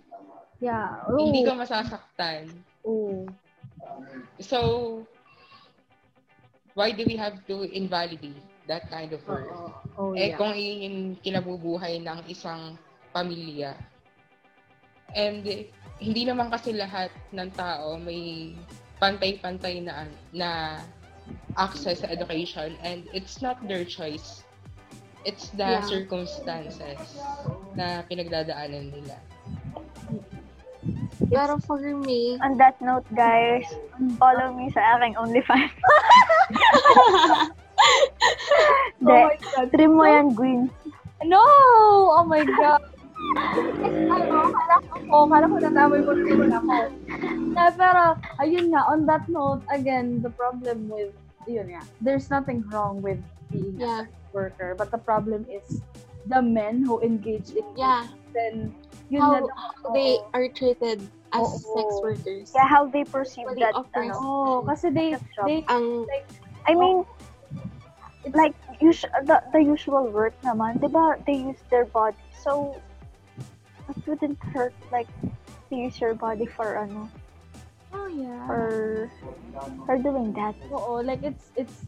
Yeah. 0.58 1.04
Oh. 1.06 1.20
Hindi 1.20 1.44
ka 1.44 1.52
masasaktan. 1.52 2.48
Oh. 2.80 3.28
So, 4.40 4.58
why 6.74 6.92
do 6.92 7.04
we 7.04 7.16
have 7.16 7.44
to 7.46 7.68
invalidate 7.68 8.40
that 8.68 8.88
kind 8.88 9.12
of 9.12 9.20
work? 9.28 9.52
Oh, 9.96 10.16
eh, 10.16 10.32
yeah. 10.32 10.36
kung 10.40 10.52
iyon 10.56 10.80
yung 10.80 10.98
kinabubuhay 11.20 12.00
ng 12.00 12.24
isang 12.28 12.76
pamilya. 13.12 13.76
And 15.14 15.46
eh, 15.46 15.70
hindi 16.00 16.26
naman 16.26 16.50
kasi 16.50 16.74
lahat 16.76 17.12
ng 17.32 17.50
tao 17.56 17.96
may 17.96 18.52
pantay-pantay 18.98 19.84
na 19.84 20.08
na 20.32 20.50
access 21.56 22.04
sa 22.04 22.08
education 22.08 22.76
and 22.84 23.04
it's 23.12 23.40
not 23.40 23.56
their 23.64 23.84
choice. 23.84 24.44
It's 25.24 25.50
the 25.56 25.80
Yeah. 25.80 25.84
circumstances 25.84 27.00
na 27.74 28.04
pinagdadaanan 28.06 28.92
nila. 28.92 29.16
pero 31.26 31.58
for 31.66 31.82
me, 31.82 32.38
On 32.40 32.54
that 32.56 32.78
note, 32.80 33.04
guys, 33.12 33.66
follow 34.16 34.54
me 34.54 34.70
sa 34.70 34.96
aking 34.96 35.18
OnlyFans. 35.18 35.74
Oh 39.06 39.12
De, 39.12 39.12
my 39.28 39.36
God. 39.36 39.68
trim 39.76 39.92
mo 39.94 40.04
yan, 40.08 40.32
Gwyn. 40.32 40.60
No! 41.22 41.44
Oh 42.16 42.24
my 42.24 42.40
God! 42.42 42.80
Ano, 43.16 44.36
kala 44.52 44.76
ko, 44.84 44.94
oh, 45.12 45.24
kala 45.28 45.44
ko 45.48 45.56
nadamay 45.60 46.00
mo 46.04 46.12
rin 46.12 46.52
ako. 46.52 46.74
Na, 47.56 47.72
pero, 47.72 48.02
ayun 48.40 48.72
nga, 48.72 48.82
on 48.92 49.06
that 49.08 49.24
note, 49.28 49.64
again, 49.72 50.20
the 50.20 50.30
problem 50.30 50.88
with, 50.88 51.12
yun 51.48 51.72
nga, 51.72 51.82
there's 52.00 52.28
nothing 52.28 52.62
wrong 52.68 53.00
with 53.00 53.20
being 53.48 53.78
Yeah. 53.80 54.04
a 54.04 54.10
sex 54.10 54.12
worker, 54.32 54.70
but 54.76 54.90
the 54.90 55.00
problem 55.00 55.46
is 55.48 55.80
the 56.26 56.42
men 56.42 56.82
who 56.84 57.00
engage 57.00 57.54
in 57.54 57.62
yeah, 57.78 58.10
then 58.34 58.74
yun 59.08 59.22
how 59.22 59.38
na, 59.38 59.94
they 59.94 60.18
are 60.34 60.50
treated 60.50 60.98
as 61.32 61.46
Oo. 61.46 61.72
sex 61.78 61.88
workers. 62.02 62.46
Yeah, 62.52 62.66
how 62.66 62.90
they 62.90 63.06
perceive 63.06 63.46
Body 63.46 63.62
that, 63.62 63.74
offers. 63.78 64.12
ano, 64.12 64.18
oh, 64.18 64.56
kasi 64.66 64.90
they, 64.90 65.14
that 65.14 65.24
job. 65.32 65.46
they, 65.46 65.62
Ang, 65.70 66.04
I 66.66 66.74
oh, 66.74 66.80
mean, 66.82 66.96
it's, 68.26 68.34
like, 68.34 68.58
us- 68.82 69.06
the, 69.24 69.38
the 69.54 69.62
usual 69.62 70.10
work 70.10 70.34
naman, 70.42 70.82
di 70.82 70.90
ba, 70.90 71.14
they 71.24 71.46
use 71.46 71.62
their 71.70 71.86
body. 71.86 72.18
So, 72.42 72.74
it 73.88 73.98
wouldn't 74.06 74.38
hurt, 74.52 74.74
like, 74.90 75.08
to 75.70 75.74
use 75.74 76.00
your 76.00 76.14
body 76.14 76.46
for, 76.46 76.78
ano, 76.78 77.10
oh 77.92 78.06
yeah. 78.08 78.46
for, 78.46 79.10
for 79.86 79.98
doing 79.98 80.32
that. 80.34 80.54
Oo, 80.70 81.02
like 81.02 81.22
it's 81.22 81.50
it's 81.56 81.82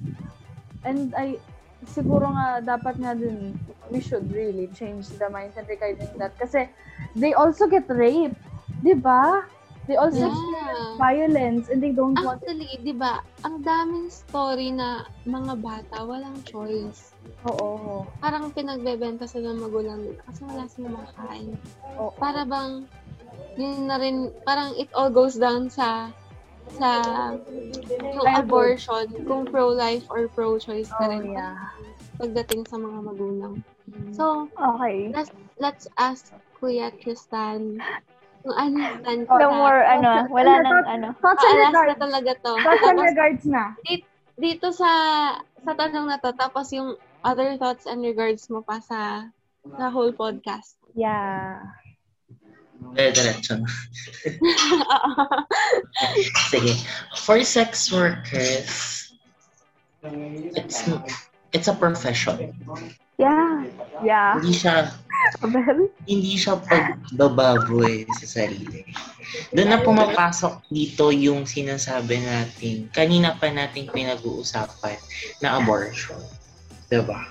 and 0.85 1.15
I 1.15 1.39
siguro 1.87 2.31
nga 2.35 2.59
dapat 2.59 2.99
nga 2.99 3.15
din 3.15 3.55
we 3.91 4.03
should 4.03 4.27
really 4.35 4.67
change 4.75 5.09
the 5.15 5.31
mindset 5.31 5.71
regarding 5.71 6.11
that 6.19 6.35
kasi 6.37 6.67
they 7.15 7.33
also 7.33 7.71
get 7.71 7.87
raped, 7.87 8.37
'di 8.83 8.99
ba? 8.99 9.47
They 9.89 9.97
also 9.97 10.21
Yeah. 10.21 10.29
experience 10.29 11.01
violence 11.01 11.65
and 11.73 11.81
they 11.81 11.97
don't 11.97 12.21
want 12.21 12.45
actually, 12.45 12.77
di 12.85 12.93
ba, 12.93 13.25
ang 13.41 13.65
daming 13.65 14.13
story 14.13 14.69
na 14.69 15.09
mga 15.25 15.57
bata 15.65 16.05
walang 16.05 16.45
choice. 16.45 17.17
Oo. 17.49 18.05
Parang 18.21 18.53
pinagbebenta 18.53 19.25
sila 19.25 19.55
ng 19.57 19.65
magulang 19.65 20.05
nila 20.05 20.21
kasi 20.29 20.45
wala 20.45 20.69
silang 20.69 21.01
makain. 21.01 21.57
Oo. 21.97 22.13
Para 22.21 22.45
bang, 22.45 22.85
yun 23.57 23.89
na 23.89 23.97
rin, 23.97 24.29
parang 24.45 24.77
it 24.77 24.93
all 24.93 25.09
goes 25.09 25.41
down 25.41 25.73
sa 25.73 26.13
sa 26.77 26.89
yung 28.13 28.29
abortion, 28.37 29.09
kung 29.25 29.49
pro-life 29.49 30.05
or 30.13 30.29
pro-choice 30.37 30.93
ka 30.93 31.09
Oh, 31.09 31.11
rin. 31.17 31.33
yeah. 31.33 31.57
pagdating 32.19 32.67
sa 32.67 32.77
mga 32.77 32.99
magulang. 33.09 33.55
So, 34.13 34.51
Okay. 34.59 35.15
let's 35.15 35.31
let's 35.63 35.87
ask 35.97 36.35
Kuya 36.59 36.91
Tristan 36.99 37.79
ano 38.55 38.79
No 39.27 39.49
more, 39.53 39.81
ano, 39.83 40.27
wala 40.31 40.51
Ano, 40.59 40.69
nang, 40.69 40.87
ano. 40.87 41.09
Thoughts 41.21 41.45
and 41.45 41.57
Paalas 41.59 41.73
na 41.73 41.81
regards. 41.83 42.01
talaga 42.01 42.31
to. 42.41 42.53
Thoughts 42.63 42.87
and 42.87 43.01
regards 43.01 43.45
na. 43.45 43.63
dito 44.39 44.67
sa 44.71 44.91
sa 45.67 45.73
tanong 45.75 46.07
na 46.07 46.17
to, 46.23 46.31
tapos 46.33 46.71
yung 46.71 46.95
other 47.27 47.59
thoughts 47.59 47.85
and 47.85 48.01
regards 48.01 48.47
mo 48.47 48.63
pa 48.63 48.79
sa 48.79 49.27
sa 49.77 49.91
whole 49.91 50.15
podcast. 50.15 50.79
Yeah. 50.95 51.59
Eh, 52.95 53.11
diretso 53.11 53.59
na. 53.59 53.67
Sige. 56.55 56.79
For 57.27 57.43
sex 57.43 57.91
workers, 57.91 59.11
it's 60.55 60.87
it's 61.53 61.67
a 61.67 61.75
profession. 61.75 62.55
Yeah. 63.19 63.67
Yeah. 64.07 64.39
Hindi 64.39 64.55
siya 64.55 64.95
hindi 66.07 66.39
siya 66.39 66.63
pagbababoy 66.63 68.07
sa 68.23 68.27
sarili. 68.39 68.87
Doon 69.51 69.69
na 69.75 69.83
pumapasok 69.83 70.63
dito 70.71 71.11
yung 71.11 71.45
sinasabi 71.45 72.23
natin, 72.23 72.87
kanina 72.95 73.35
pa 73.35 73.51
nating 73.51 73.91
pinag-uusapan 73.91 74.97
na 75.43 75.59
abortion. 75.59 76.23
Diba? 76.89 77.27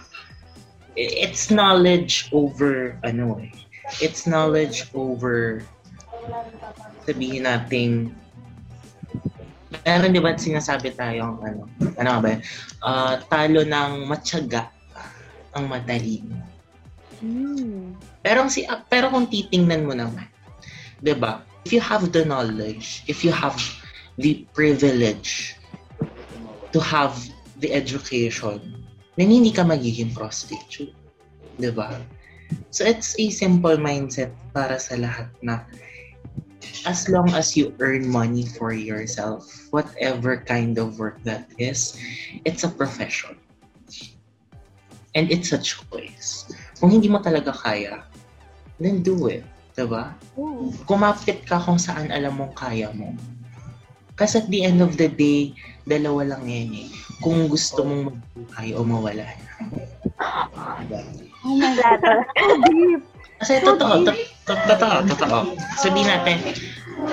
It's 0.99 1.47
knowledge 1.47 2.27
over, 2.35 2.99
ano 3.07 3.39
eh, 3.39 3.53
it's 4.03 4.27
knowledge 4.27 4.91
over, 4.91 5.64
sabihin 7.07 7.47
nating, 7.47 8.11
meron 9.88 10.11
di 10.11 10.19
ba 10.22 10.35
sinasabi 10.35 10.93
tayong, 10.93 11.39
ano, 11.41 11.65
ano 11.97 12.09
ba? 12.19 12.35
Ah, 12.84 13.15
talo 13.31 13.64
ng 13.64 14.05
matyaga 14.05 14.77
ang 15.57 15.65
matalino. 15.65 16.38
Pero 18.21 18.45
si 18.47 18.63
pero 18.88 19.09
kung 19.09 19.25
titingnan 19.25 19.89
mo 19.89 19.93
naman, 19.97 20.29
'di 21.01 21.17
ba? 21.17 21.41
If 21.65 21.73
you 21.73 21.81
have 21.84 22.13
the 22.13 22.23
knowledge, 22.23 23.03
if 23.09 23.25
you 23.25 23.34
have 23.34 23.57
the 24.21 24.45
privilege 24.53 25.57
to 26.71 26.79
have 26.79 27.17
the 27.59 27.73
education, 27.73 28.85
then 29.17 29.34
hindi 29.34 29.49
ka 29.49 29.65
magiging 29.65 30.13
prostitute. 30.13 30.93
'Di 31.57 31.71
ba? 31.73 31.97
So 32.71 32.88
it's 32.88 33.17
a 33.19 33.27
simple 33.34 33.75
mindset 33.75 34.31
para 34.55 34.79
sa 34.79 34.95
lahat 34.95 35.27
na 35.43 35.67
as 36.88 37.09
long 37.11 37.27
as 37.35 37.57
you 37.57 37.75
earn 37.79 38.07
money 38.07 38.47
for 38.47 38.71
yourself, 38.71 39.67
whatever 39.71 40.39
kind 40.39 40.79
of 40.79 40.99
work 40.99 41.19
that 41.27 41.51
is, 41.59 41.99
it's 42.45 42.63
a 42.63 42.71
profession. 42.71 43.35
And 45.18 45.34
it's 45.34 45.49
a 45.49 45.57
choice. 45.57 46.45
Kung 46.77 46.94
hindi 46.94 47.10
mo 47.10 47.18
talaga 47.18 47.49
kaya, 47.49 48.06
then 48.77 49.02
do 49.02 49.26
it. 49.34 49.41
Diba? 49.73 50.14
Kumapit 50.85 51.41
ka 51.49 51.57
kung 51.57 51.81
saan 51.81 52.14
alam 52.14 52.38
mong 52.38 52.53
kaya 52.53 52.94
mo. 52.94 53.18
Kasi 54.14 54.45
at 54.45 54.49
the 54.49 54.61
end 54.61 54.81
of 54.85 54.94
the 54.94 55.10
day, 55.10 55.57
dalawa 55.89 56.38
lang 56.38 56.45
yan 56.45 56.85
eh. 56.85 56.88
Kung 57.18 57.49
gusto 57.49 57.81
mong 57.81 58.14
magbuhay 58.14 58.77
o 58.77 58.85
mawala 58.85 59.26
na. 59.26 59.45
Diba? 60.85 61.02
Oh 61.45 61.57
my 61.57 61.73
God. 61.73 61.98
Kasi 63.41 63.61
totoo, 63.61 64.06
to- 64.06 64.18
to- 64.45 64.65
totoo, 64.69 64.98
totoo. 65.14 65.39
Sabihin 65.77 66.10
natin, 66.10 66.38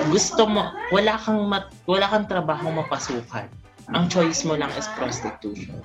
gusto 0.09 0.45
mo, 0.49 0.73
wala 0.89 1.17
kang 1.21 1.41
mat, 1.45 1.69
wala 1.85 2.05
kang 2.09 2.25
trabaho 2.25 2.69
mapasukan. 2.69 3.45
Ang 3.93 4.09
choice 4.09 4.41
mo 4.45 4.57
lang 4.57 4.73
is 4.73 4.89
prostitution. 4.97 5.77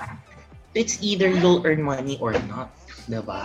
It's 0.75 1.03
either 1.03 1.27
you'll 1.27 1.67
earn 1.67 1.83
money 1.83 2.19
or 2.23 2.33
not. 2.47 2.71
Diba? 3.11 3.43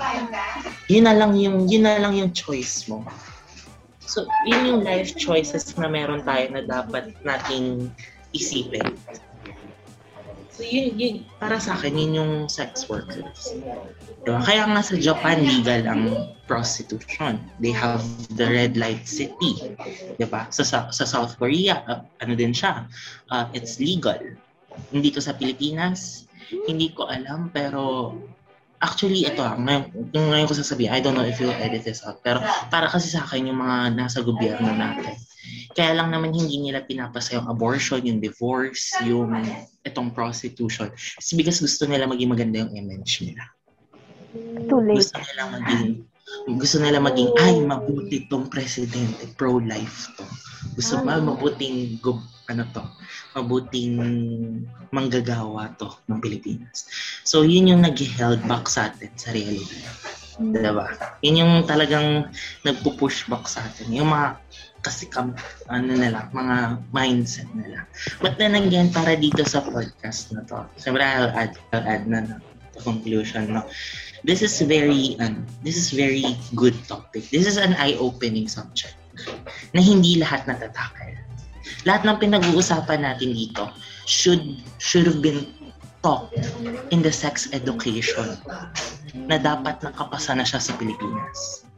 Yun 0.91 1.09
na 1.09 1.13
lang 1.17 1.33
yung, 1.33 1.65
yun 1.65 1.89
na 1.89 1.97
lang 1.97 2.13
yung 2.13 2.29
choice 2.29 2.85
mo. 2.85 3.01
So, 4.05 4.29
yun 4.45 4.69
yung 4.69 4.81
life 4.85 5.17
choices 5.17 5.73
na 5.81 5.89
meron 5.89 6.21
tayo 6.21 6.45
na 6.53 6.61
dapat 6.61 7.17
nating 7.25 7.89
isipin. 8.37 8.93
So, 10.53 10.63
yun, 10.63 10.95
yun, 10.95 11.15
para 11.41 11.59
sa 11.59 11.75
akin, 11.75 11.97
yun 11.97 12.11
yung 12.15 12.33
sex 12.47 12.87
workers. 12.87 13.57
Diba? 14.23 14.39
Kaya 14.45 14.69
nga 14.69 14.79
sa 14.85 14.95
Japan, 14.95 15.43
legal 15.43 15.83
ang 15.89 16.03
prostitution. 16.45 17.41
They 17.57 17.73
have 17.73 18.05
the 18.37 18.47
red 18.47 18.77
light 18.77 19.09
city. 19.09 19.75
Diba? 20.21 20.47
Sa, 20.53 20.61
sa, 20.61 20.93
sa 20.93 21.03
South 21.09 21.35
Korea, 21.41 21.81
uh, 21.89 22.05
ano 22.21 22.37
din 22.37 22.53
siya, 22.53 22.85
uh, 23.33 23.49
it's 23.51 23.81
legal. 23.81 24.21
Hindi 24.93 25.09
to 25.11 25.19
sa 25.19 25.33
Pilipinas, 25.33 26.24
hindi 26.49 26.93
ko 26.93 27.07
alam, 27.09 27.49
pero 27.49 28.13
actually, 28.81 29.25
ito 29.25 29.41
ah, 29.41 29.57
ngayon, 29.57 30.11
ngayon 30.13 30.47
ko 30.49 30.53
sasabihin, 30.53 30.93
I 30.93 30.99
don't 31.01 31.17
know 31.17 31.25
if 31.25 31.39
you'll 31.41 31.55
edit 31.55 31.87
this 31.87 32.03
out, 32.05 32.21
pero 32.21 32.43
para 32.69 32.91
kasi 32.91 33.09
sa 33.09 33.25
akin 33.25 33.49
yung 33.49 33.59
mga 33.61 33.97
nasa 33.97 34.21
gobyerno 34.21 34.69
natin. 34.75 35.15
Kaya 35.77 35.93
lang 35.93 36.09
naman 36.09 36.33
hindi 36.33 36.57
nila 36.57 36.81
pinapasa 36.85 37.37
yung 37.37 37.45
abortion, 37.51 38.01
yung 38.01 38.17
divorce, 38.17 38.95
yung 39.05 39.29
itong 39.85 40.09
prostitution. 40.09 40.89
It's 41.19 41.35
because 41.37 41.61
gusto 41.61 41.85
nila 41.85 42.09
maging 42.09 42.33
maganda 42.33 42.65
yung 42.65 42.73
image 42.73 43.21
nila. 43.21 43.45
Too 44.65 44.81
late. 44.81 45.05
Gusto 45.05 45.21
nila 45.21 45.43
maging 45.53 46.07
gusto 46.45 46.77
nila 46.77 47.01
maging 47.01 47.31
ay 47.41 47.55
mabuti 47.63 48.27
tong 48.29 48.51
presidente 48.51 49.25
pro-life 49.39 50.11
to. 50.19 50.25
Gusto 50.75 51.01
ma 51.01 51.17
mabuting 51.17 52.01
gob, 52.03 52.19
ano 52.51 52.67
to, 52.75 52.83
mabuting 53.33 53.95
manggagawa 54.91 55.71
to 55.79 55.89
ng 56.11 56.19
Pilipinas. 56.19 56.89
So 57.23 57.41
yun 57.47 57.71
yung 57.71 57.81
nag-held 57.81 58.43
back 58.45 58.67
sa 58.67 58.91
atin 58.91 59.11
sa 59.15 59.31
reality. 59.31 59.81
Diba? 60.35 60.91
Yun 61.23 61.39
yung 61.39 61.53
talagang 61.63 62.27
nagpo-push 62.67 63.31
back 63.31 63.47
sa 63.47 63.63
atin. 63.63 63.87
Yung 63.95 64.11
mga 64.11 64.35
kasi 64.85 65.09
kam, 65.09 65.33
ano 65.65 65.97
nila, 65.97 66.29
mga 66.29 66.77
mindset 66.93 67.49
nila. 67.57 67.89
But 68.21 68.37
then 68.37 68.53
again, 68.53 68.93
para 68.93 69.17
dito 69.17 69.41
sa 69.41 69.65
podcast 69.65 70.29
na 70.29 70.45
to, 70.45 70.61
siyempre 70.77 71.01
I'll 71.01 71.33
add, 71.33 71.57
I'll 71.73 71.81
add 71.81 72.05
na 72.05 72.21
na 72.21 72.37
to 72.37 72.55
conclusion, 72.85 73.55
no? 73.55 73.65
This 74.25 74.41
is 74.41 74.57
very, 74.65 75.13
ano, 75.21 75.45
this 75.61 75.77
is 75.77 75.93
very 75.93 76.25
good 76.57 76.73
topic. 76.89 77.29
This 77.29 77.45
is 77.45 77.61
an 77.61 77.77
eye-opening 77.77 78.49
subject 78.49 78.97
na 79.77 79.85
hindi 79.85 80.17
lahat 80.17 80.49
natatakal. 80.49 81.13
Lahat 81.85 82.01
ng 82.09 82.17
pinag-uusapan 82.17 83.05
natin 83.05 83.37
dito 83.37 83.69
should 84.09 84.57
should 84.81 85.05
have 85.05 85.21
been 85.21 85.45
taught 86.01 86.33
in 86.89 87.05
the 87.05 87.13
sex 87.13 87.45
education 87.53 88.33
na 89.29 89.37
dapat 89.37 89.77
nakapasa 89.85 90.33
na 90.33 90.41
siya 90.41 90.57
sa 90.57 90.73
Pilipinas. 90.73 91.69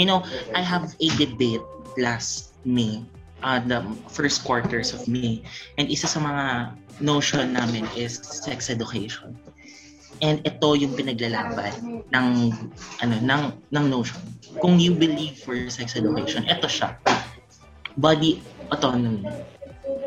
You 0.00 0.08
know, 0.08 0.24
I 0.56 0.64
have 0.64 0.96
a 0.96 1.08
debate 1.20 1.64
last 2.00 2.56
May, 2.64 3.04
uh, 3.44 3.60
the 3.60 3.84
first 4.08 4.48
quarters 4.48 4.96
of 4.96 5.04
May, 5.04 5.44
and 5.76 5.92
isa 5.92 6.08
sa 6.08 6.20
mga 6.20 6.76
notion 7.04 7.52
namin 7.56 7.84
is 7.92 8.20
sex 8.24 8.72
education. 8.72 9.36
And 10.20 10.44
ito 10.44 10.68
yung 10.76 10.92
pinaglalaban 10.92 12.04
ng 12.12 12.26
ano 13.00 13.14
ng 13.24 13.42
ng 13.72 13.84
notion. 13.88 14.20
Kung 14.60 14.76
you 14.76 14.92
believe 14.92 15.40
for 15.40 15.56
sex 15.72 15.96
education, 15.96 16.44
ito 16.44 16.68
siya. 16.68 16.96
Body 17.96 18.42
autonomy. 18.68 19.24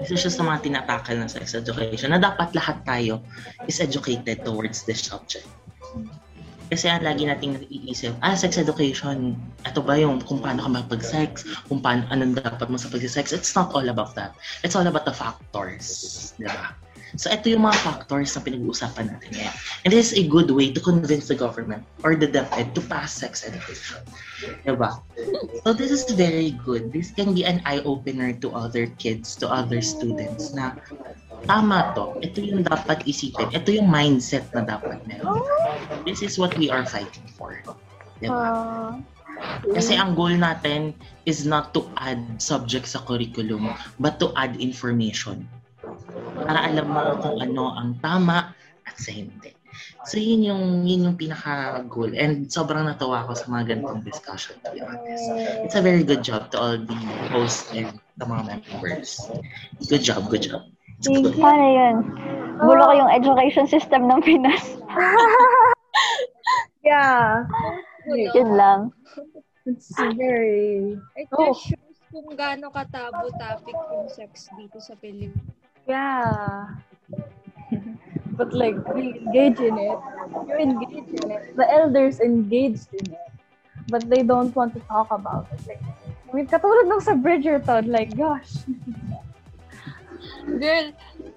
Isa 0.04 0.20
siya 0.20 0.32
sa 0.32 0.44
mga 0.44 0.68
tinatakal 0.68 1.16
ng 1.18 1.30
sex 1.32 1.56
education 1.56 2.12
na 2.12 2.20
dapat 2.20 2.52
lahat 2.54 2.84
tayo 2.84 3.24
is 3.66 3.80
educated 3.80 4.44
towards 4.44 4.84
this 4.84 5.02
subject. 5.08 5.48
Kasi 6.74 6.90
ang 6.90 7.06
lagi 7.06 7.30
nating 7.30 7.62
naiisip, 7.62 8.18
ah, 8.26 8.34
sex 8.34 8.58
education, 8.58 9.38
ito 9.62 9.80
ba 9.86 9.94
yung 9.94 10.18
kung 10.26 10.42
paano 10.42 10.66
ka 10.66 10.70
makapag-sex, 10.74 11.46
kung 11.70 11.86
paano, 11.86 12.08
anong 12.10 12.40
dapat 12.40 12.66
mo 12.66 12.82
sa 12.82 12.90
pag-sex. 12.90 13.30
It's 13.30 13.54
not 13.54 13.70
all 13.78 13.86
about 13.86 14.18
that. 14.18 14.34
It's 14.66 14.74
all 14.74 14.88
about 14.88 15.06
the 15.06 15.14
factors. 15.14 16.34
Di 16.34 16.50
ba? 16.50 16.74
So, 17.16 17.30
ito 17.30 17.50
yung 17.50 17.66
mga 17.66 17.78
factors 17.86 18.34
na 18.34 18.42
pinag-uusapan 18.42 19.06
natin 19.14 19.30
ngayon. 19.38 19.56
And 19.86 19.90
this 19.94 20.12
is 20.12 20.18
a 20.18 20.26
good 20.26 20.50
way 20.50 20.74
to 20.74 20.82
convince 20.82 21.30
the 21.30 21.38
government 21.38 21.86
or 22.02 22.18
the 22.18 22.26
DepEd 22.26 22.74
to 22.74 22.82
pass 22.90 23.14
sex 23.14 23.46
education. 23.46 24.02
Diba? 24.66 24.98
So, 25.62 25.78
this 25.78 25.94
is 25.94 26.10
very 26.10 26.58
good. 26.66 26.90
This 26.90 27.14
can 27.14 27.38
be 27.38 27.46
an 27.46 27.62
eye-opener 27.70 28.34
to 28.42 28.50
other 28.58 28.90
kids, 28.98 29.38
to 29.42 29.50
other 29.50 29.82
students 29.86 30.58
na 30.58 30.74
tama 31.46 31.94
to. 31.94 32.18
Ito 32.26 32.40
yung 32.42 32.64
dapat 32.66 33.06
isipin. 33.06 33.54
Ito 33.54 33.70
yung 33.78 33.90
mindset 33.90 34.50
na 34.58 34.66
dapat 34.66 35.06
meron. 35.06 35.46
This 36.08 36.26
is 36.26 36.42
what 36.42 36.58
we 36.58 36.74
are 36.74 36.86
fighting 36.88 37.30
for. 37.38 37.62
Diba? 38.22 38.34
Uh, 38.34 38.92
Kasi 39.76 39.98
ang 39.98 40.16
goal 40.16 40.34
natin 40.38 40.96
is 41.28 41.44
not 41.44 41.74
to 41.76 41.84
add 42.00 42.22
subjects 42.40 42.96
sa 42.96 43.04
curriculum, 43.04 43.74
but 44.00 44.22
to 44.22 44.32
add 44.40 44.56
information. 44.62 45.44
Para 46.36 46.66
alam 46.66 46.88
mo 46.90 47.02
kung 47.22 47.38
ano 47.38 47.78
ang 47.78 47.98
tama 48.02 48.52
at 48.84 48.96
sa 48.98 49.14
hindi. 49.14 49.54
So 50.06 50.20
yun 50.22 50.46
yung, 50.46 50.64
yun 50.86 51.08
yung 51.10 51.18
pinaka-goal. 51.18 52.14
And 52.14 52.46
sobrang 52.46 52.86
natawa 52.86 53.26
ako 53.26 53.34
sa 53.40 53.46
mga 53.50 53.64
ganitong 53.74 54.04
discussion, 54.06 54.60
to 54.62 54.70
be 54.76 54.84
honest. 54.84 55.26
It's 55.66 55.78
a 55.78 55.82
very 55.82 56.04
good 56.06 56.22
job 56.22 56.52
to 56.54 56.58
all 56.60 56.78
the 56.78 57.00
hosts 57.34 57.72
and 57.74 57.98
the 58.20 58.26
mga 58.28 58.62
members. 58.70 59.18
Good 59.90 60.04
job, 60.06 60.30
good 60.30 60.46
job. 60.46 60.70
Good. 61.02 61.36
Sana 61.36 61.68
yun. 61.68 61.96
Gulo 62.64 62.82
ko 62.86 62.94
yung 62.96 63.12
education 63.12 63.66
system 63.66 64.08
ng 64.08 64.22
Pinas. 64.22 64.64
Yeah. 66.84 67.48
Yun 68.12 68.60
lang. 68.60 68.92
It's 69.64 69.96
very... 69.96 71.00
It 71.16 71.32
Oh. 71.32 71.56
just 71.56 71.72
shows 71.72 71.98
kung 72.12 72.28
gaano 72.36 72.68
katabo 72.70 73.32
topic 73.40 73.72
yung 73.72 74.12
sex 74.12 74.52
dito 74.60 74.84
sa 74.84 74.92
Pilipinas. 75.00 75.63
Yeah. 75.88 76.68
but 78.38 78.54
like, 78.54 78.76
we 78.94 79.20
engage 79.20 79.60
in 79.60 79.78
it. 79.78 80.00
You 80.48 80.56
engage 80.58 81.22
in 81.22 81.32
it. 81.32 81.56
The 81.56 81.70
elders 81.70 82.20
engaged 82.20 82.94
in 82.94 83.14
it. 83.14 83.32
But 83.90 84.10
they 84.10 84.24
don't 84.24 84.56
want 84.56 84.74
to 84.76 84.80
talk 84.82 85.12
about 85.12 85.48
it. 85.52 85.68
Like, 85.68 85.84
I 86.32 86.36
mean, 86.36 86.48
katulad 86.48 86.88
nung 86.88 87.04
sa 87.04 87.14
Bridgerton, 87.14 87.92
like, 87.92 88.16
gosh. 88.18 88.66
Girl, 90.48 90.88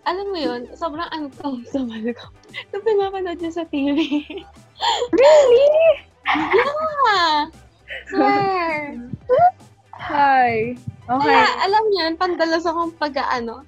alam 0.07 0.27
mo 0.31 0.39
yun, 0.39 0.63
sobrang 0.73 1.11
uncomfortable 1.11 2.07
ko. 2.15 2.31
Nung 2.73 2.85
pinapanood 2.87 3.39
niya 3.43 3.53
sa 3.53 3.65
TV. 3.67 4.25
Really? 5.13 5.69
yeah! 6.27 7.51
Swear! 8.09 8.97
Hi. 9.97 10.77
Okay. 11.07 11.23
Kaya, 11.31 11.47
alam 11.63 11.83
niyo 11.87 12.01
yun, 12.03 12.15
pandalas 12.19 12.67
akong 12.67 12.91
pag-ano. 12.99 13.63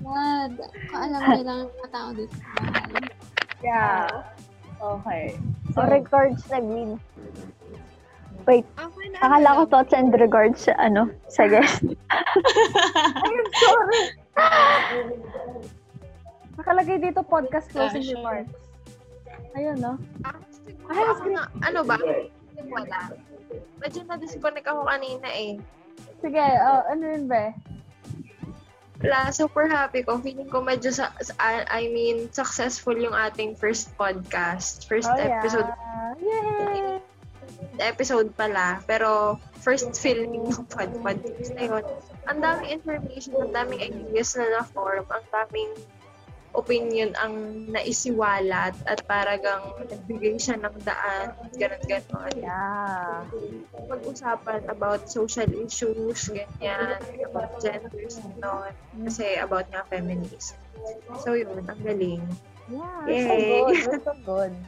God, 0.00 0.52
kung 0.88 1.00
alam 1.04 1.20
niyo 1.20 1.42
lang 1.44 1.58
yung 1.68 1.72
mga 1.76 1.90
tao 1.92 2.08
dito. 2.16 2.36
Yeah. 3.60 4.08
Okay. 4.80 5.36
So, 5.76 5.84
regards 5.84 6.40
na 6.48 6.64
green. 6.64 6.96
Wait, 8.48 8.64
Ako 8.80 8.96
na 9.12 9.18
akala 9.20 9.48
ko 9.52 9.62
thoughts 9.68 9.92
and 9.92 10.08
regards 10.16 10.64
sa 10.64 10.72
ano, 10.80 11.12
sa 11.28 11.44
guest. 11.44 11.84
I'm 13.20 13.46
sorry. 13.60 14.02
Nakalagay 16.56 17.04
dito 17.04 17.20
podcast 17.20 17.68
closing 17.68 18.00
Gosh. 18.00 18.16
remarks. 18.16 18.56
Ayun, 19.52 19.76
no? 19.76 20.00
Ay, 20.88 21.04
ano, 21.04 21.40
ano 21.60 21.80
ba? 21.84 22.00
Wala. 22.64 23.12
Medyo 23.84 24.08
na-disconnect 24.08 24.64
ako 24.64 24.88
kanina 24.88 25.28
eh. 25.36 25.60
Sige, 26.20 26.44
oh, 26.60 26.80
ano 26.86 27.04
yun 27.06 27.24
ba? 27.26 27.52
Wala, 29.00 29.32
super 29.32 29.64
happy 29.64 30.04
ko. 30.04 30.20
Feeling 30.20 30.52
ko 30.52 30.60
medyo, 30.60 30.92
sa, 30.92 31.08
sa- 31.18 31.40
I 31.66 31.88
mean, 31.88 32.28
successful 32.30 32.92
yung 32.92 33.16
ating 33.16 33.56
first 33.56 33.96
podcast. 33.96 34.84
First 34.84 35.08
Oh, 35.08 35.16
yeah. 35.16 35.40
episode. 35.40 35.68
Yay! 36.20 37.00
Episode 37.80 38.28
pala. 38.36 38.84
Pero, 38.84 39.40
first 39.64 39.96
filming 39.96 40.52
ng 40.52 40.68
pod 40.72 40.92
podcast 41.00 41.52
na 41.56 41.64
yun. 41.64 41.84
Ang 42.28 42.38
daming 42.44 42.70
information, 42.76 43.32
ang 43.40 43.52
daming 43.56 43.80
ideas 43.80 44.36
na 44.36 44.60
na-form, 44.60 45.08
ang 45.08 45.24
daming 45.32 45.72
opinion 46.50 47.14
ang 47.14 47.66
naisiwalat 47.70 48.74
at 48.86 48.98
paragang 49.06 49.62
nagbigay 49.86 50.34
siya 50.34 50.58
ng 50.58 50.76
daan, 50.82 51.34
ganun 51.54 51.82
ganon 51.86 52.34
Yeah. 52.34 53.26
Mag-usapan 53.90 54.66
about 54.70 55.06
social 55.10 55.46
issues, 55.50 56.30
ganyan, 56.30 56.98
about 57.26 57.50
genders, 57.62 58.18
ganon. 58.18 58.74
Kasi 59.06 59.38
about 59.38 59.66
nga 59.70 59.82
feminism. 59.90 60.58
So 61.22 61.34
yun, 61.34 61.66
ang 61.66 61.80
galing. 61.82 62.22
Yeah, 62.70 63.02
Yay. 63.06 63.26
so 63.82 64.14
good. 64.22 64.54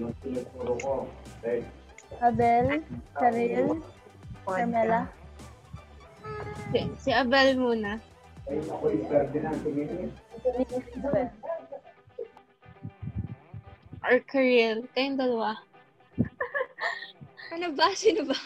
So 0.00 0.76
good. 0.76 1.64
Abel, 2.20 2.84
Karil, 3.16 3.80
Carmela. 4.44 5.08
Si, 6.70 6.80
si 7.00 7.10
Abel 7.10 7.56
muna. 7.56 7.98
Or 14.00 14.16
Karel. 14.24 14.88
Kayong 14.96 15.18
dalawa. 15.20 15.60
Ano 17.50 17.66
ba? 17.76 17.92
Sino 17.92 18.24
ba? 18.24 18.38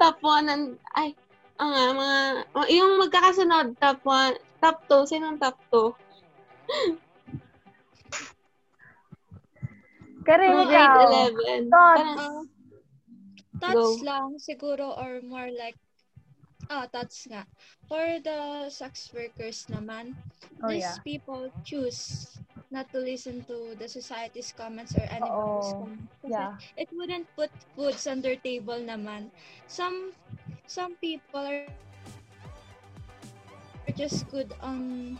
Top 0.00 0.22
1 0.22 0.48
and... 0.48 0.78
Ay, 0.96 1.12
ang 1.60 1.70
nga, 1.74 1.84
mga... 1.92 2.18
oh, 2.56 2.66
Yung 2.70 2.96
magkakasunod, 3.02 3.76
top 3.76 4.00
1, 4.06 4.38
top 4.62 4.78
2. 4.88 5.10
Sinong 5.10 5.36
top 5.36 5.58
2? 5.68 5.92
Karil, 10.24 10.52
Mga 10.52 10.66
grade 10.68 10.94
ikaw. 10.94 11.10
11. 11.68 11.74
Thoughts? 11.74 12.00
Parang, 12.00 12.36
Thoughts 13.60 13.76
Go. 13.76 14.04
lang 14.06 14.26
siguro 14.40 14.96
or 14.96 15.20
more 15.20 15.52
like 15.52 15.76
ah 16.70 16.86
thoughts 16.86 17.26
nga. 17.26 17.42
For 17.90 18.22
the 18.22 18.70
sex 18.70 19.10
workers 19.10 19.66
naman, 19.66 20.14
Oh, 20.62 20.70
these 20.70 20.86
yeah. 20.86 21.02
people 21.02 21.50
choose 21.66 22.30
not 22.70 22.86
to 22.94 23.02
listen 23.02 23.42
to 23.50 23.74
the 23.74 23.90
society's 23.90 24.54
comments 24.54 24.94
or 24.94 25.02
anybody's 25.10 25.74
Oo. 25.74 25.82
comments. 25.82 26.14
Yeah. 26.22 26.54
it 26.78 26.86
wouldn't 26.94 27.26
put 27.34 27.50
foods 27.74 28.06
on 28.06 28.22
their 28.22 28.38
table 28.38 28.78
naman. 28.78 29.34
Some 29.66 30.14
some 30.70 30.94
people 31.02 31.42
are 31.42 31.66
are 33.88 33.96
just 33.98 34.30
good 34.30 34.54
on 34.62 35.18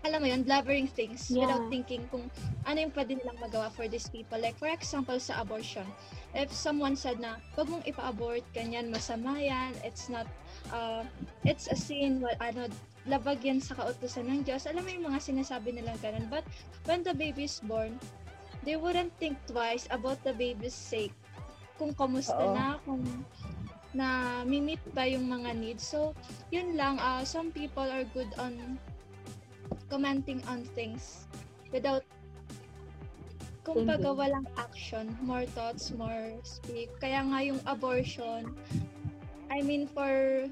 alam 0.00 0.24
mo 0.24 0.32
yun, 0.32 0.40
blabbering 0.48 0.88
things 0.88 1.28
Yeah. 1.28 1.44
without 1.44 1.68
thinking 1.68 2.08
kung 2.08 2.32
ano 2.64 2.88
yung 2.88 2.94
pwede 2.96 3.20
nilang 3.20 3.36
magawa 3.36 3.68
for 3.68 3.84
these 3.84 4.08
people. 4.08 4.40
Like, 4.40 4.56
for 4.56 4.72
example, 4.72 5.20
sa 5.20 5.44
abortion. 5.44 5.84
If 6.32 6.48
someone 6.56 6.96
said 6.96 7.20
na, 7.20 7.36
wag 7.52 7.68
mong 7.68 7.84
ipa-abort, 7.84 8.40
ganyan, 8.56 8.88
masama 8.88 9.36
yan, 9.36 9.76
it's 9.84 10.08
not, 10.08 10.24
uh, 10.68 11.02
it's 11.48 11.72
a 11.72 11.76
sin, 11.76 12.20
well, 12.20 12.36
ano, 12.40 12.68
labag 13.08 13.40
yan 13.40 13.64
sa 13.64 13.72
kautusan 13.74 14.28
ng 14.28 14.40
Diyos. 14.44 14.68
Alam 14.68 14.84
mo 14.84 14.90
yung 14.92 15.06
mga 15.08 15.20
sinasabi 15.24 15.72
nilang 15.72 15.96
ganun. 16.04 16.28
But, 16.28 16.44
when 16.84 17.00
the 17.00 17.16
baby 17.16 17.48
is 17.48 17.60
born, 17.64 17.96
they 18.62 18.76
wouldn't 18.76 19.16
think 19.16 19.40
twice 19.48 19.88
about 19.88 20.20
the 20.20 20.36
baby's 20.36 20.76
sake. 20.76 21.16
Kung 21.80 21.96
kamusta 21.96 22.36
Oo. 22.36 22.52
na, 22.52 22.76
kung 22.84 23.00
na 23.90 24.40
mimit 24.46 24.78
ba 24.94 25.02
yung 25.06 25.26
mga 25.26 25.50
needs. 25.58 25.82
So, 25.82 26.14
yun 26.54 26.78
lang, 26.78 27.02
uh, 27.02 27.26
some 27.26 27.50
people 27.50 27.86
are 27.86 28.06
good 28.14 28.30
on 28.38 28.78
commenting 29.90 30.38
on 30.46 30.62
things 30.78 31.26
without 31.74 32.06
kumbaga 33.66 34.14
walang 34.14 34.46
action, 34.56 35.10
more 35.20 35.44
thoughts, 35.44 35.90
more 35.94 36.32
speak. 36.46 36.90
Kaya 37.02 37.26
nga 37.26 37.38
yung 37.42 37.60
abortion, 37.66 38.54
I 39.50 39.62
mean 39.66 39.90
for 39.90 40.46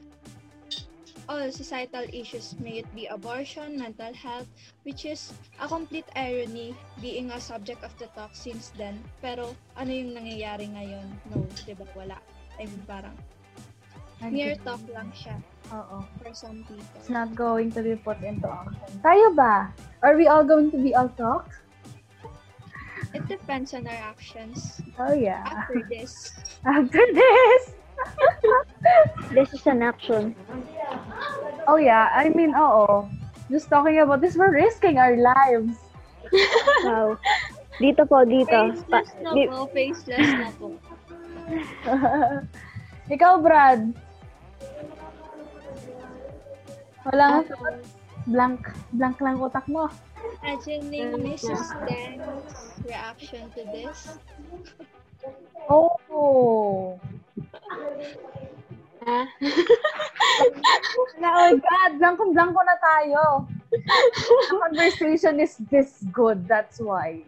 all 1.29 1.53
societal 1.53 2.05
issues, 2.11 2.57
may 2.59 2.81
it 2.81 2.89
be 2.97 3.07
abortion, 3.07 3.79
mental 3.79 4.13
health, 4.15 4.49
which 4.83 5.05
is 5.05 5.33
a 5.61 5.69
complete 5.69 6.09
irony 6.17 6.75
being 7.01 7.31
a 7.31 7.41
subject 7.41 7.85
of 7.85 7.93
the 7.99 8.09
talk 8.17 8.33
since 8.33 8.73
then. 8.75 8.99
Pero 9.21 9.55
ano 9.77 9.93
yung 9.93 10.17
nangyayari 10.17 10.73
ngayon? 10.73 11.07
No, 11.31 11.45
di 11.69 11.77
ba? 11.77 11.85
Wala. 11.93 12.17
I 12.59 12.67
mean, 12.67 12.83
parang 12.89 13.15
mere 14.27 14.59
talk 14.67 14.83
lang 14.91 15.15
siya 15.15 15.39
Oo. 15.71 16.03
for 16.19 16.35
some 16.35 16.67
people. 16.67 16.99
It's 16.99 17.13
not 17.13 17.39
going 17.39 17.71
to 17.77 17.87
be 17.87 17.95
put 17.95 18.19
into 18.25 18.51
action. 18.51 18.91
Tayo 19.05 19.31
ba? 19.37 19.71
Are 20.03 20.19
we 20.19 20.27
all 20.27 20.43
going 20.43 20.75
to 20.75 20.81
be 20.81 20.91
all 20.97 21.13
talk? 21.15 21.47
It 23.15 23.25
depends 23.31 23.73
on 23.73 23.87
our 23.87 24.03
actions. 24.11 24.83
Oh, 24.99 25.15
yeah. 25.15 25.47
After 25.47 25.81
this, 25.87 26.35
After 26.67 27.01
this! 27.15 27.78
This 29.33 29.53
is 29.53 29.67
an 29.67 29.83
action. 29.83 30.35
Oh, 31.67 31.77
yeah. 31.77 32.09
I 32.15 32.29
mean, 32.31 32.55
oo. 32.57 33.09
Just 33.51 33.69
talking 33.69 34.01
about 34.01 34.21
this, 34.21 34.37
we're 34.37 34.53
risking 34.53 34.99
our 34.99 35.17
lives. 35.17 35.77
Wow. 36.85 37.17
Dito 37.79 38.05
po, 38.09 38.27
dito. 38.27 38.51
Pa- 38.51 39.05
faceless 39.07 39.11
na 39.23 39.31
di- 39.33 39.49
po, 39.49 39.67
faceless 39.71 40.29
na 40.35 40.49
po. 40.59 40.67
Ikaw, 43.15 43.33
Brad. 43.41 43.81
Wala 47.09 47.25
nga. 47.41 47.41
Blank. 48.29 48.61
Blank 48.93 49.17
lang 49.25 49.41
utak 49.41 49.65
mo. 49.71 49.89
Imagining 50.45 51.17
Mrs. 51.25 51.73
Dang's 51.89 52.53
reaction 52.85 53.49
to 53.57 53.63
this. 53.73 54.19
Oh. 55.71 57.01
Ha? 59.09 59.21
Na, 61.23 61.29
oh 61.35 61.53
God, 61.59 61.91
blankong-blanko 61.99 62.61
na 62.63 62.77
tayo. 62.79 63.23
The 63.73 64.47
conversation 64.49 65.41
is 65.43 65.59
this 65.73 66.05
good, 66.15 66.47
that's 66.47 66.79
why. 66.79 67.25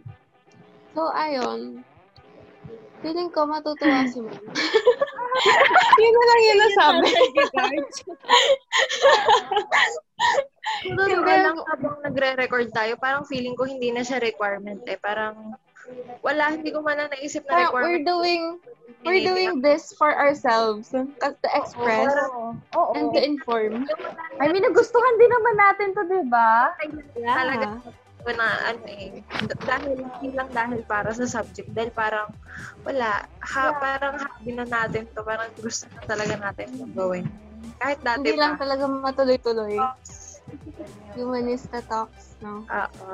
So, 0.94 1.10
ayun. 1.10 1.82
Feeling 3.00 3.32
ko 3.32 3.48
matutuwa 3.48 4.04
si 4.12 4.20
Mom. 4.20 4.36
Yun 6.00 6.12
na 6.12 6.24
lang 6.28 6.40
yung 6.44 6.60
nasabi. 6.60 7.10
Pero 10.84 11.02
diba 11.08 11.34
lang 11.48 11.56
habang 11.64 11.96
nagre-record 12.04 12.68
tayo, 12.76 13.00
parang 13.00 13.24
feeling 13.24 13.56
ko 13.56 13.64
hindi 13.64 13.88
na 13.88 14.04
siya 14.04 14.20
requirement 14.20 14.84
eh. 14.84 15.00
Parang 15.00 15.56
wala, 16.20 16.44
hindi 16.52 16.70
ko 16.70 16.80
man 16.80 16.98
na 16.98 17.06
naisip 17.08 17.44
na 17.46 17.68
we're 17.70 17.98
requirement. 17.98 18.04
doing, 18.06 18.42
we're 19.02 19.24
doing 19.24 19.60
this 19.60 19.90
for 19.96 20.12
ourselves. 20.12 20.92
As 20.92 21.34
to 21.40 21.48
express 21.54 22.12
Oo. 22.28 22.54
Oo. 22.76 22.92
and 22.94 23.08
to 23.12 23.20
inform. 23.20 23.86
I 24.38 24.48
mean, 24.48 24.62
nagustuhan 24.62 25.14
din 25.16 25.30
naman 25.30 25.54
natin 25.56 25.86
to, 25.94 26.02
di 26.04 26.22
ba? 26.28 26.74
Talaga, 27.16 27.66
Yeah. 27.80 27.96
ko 28.20 28.36
na 28.36 28.48
ano 28.68 28.84
eh, 28.84 29.24
dahil 29.64 29.96
hindi 29.96 30.36
lang 30.36 30.52
dahil 30.52 30.84
para 30.84 31.08
sa 31.08 31.24
subject, 31.24 31.72
dahil 31.72 31.88
parang 31.88 32.28
wala, 32.84 33.24
ha, 33.24 33.62
parang 33.72 34.20
hobby 34.20 34.52
na 34.52 34.68
natin 34.68 35.08
to, 35.16 35.24
parang 35.24 35.48
gusto 35.56 35.88
na 35.88 36.04
talaga 36.04 36.36
natin 36.36 36.68
itong 36.68 36.92
gawin. 36.92 37.24
Kahit 37.80 37.96
dati 38.04 38.20
Hindi 38.20 38.36
lang 38.36 38.60
pa. 38.60 38.68
talaga 38.68 38.84
matuloy-tuloy. 38.84 39.80
Humanista 41.16 41.80
talks, 41.80 42.36
no? 42.44 42.60
Oo. 42.68 43.08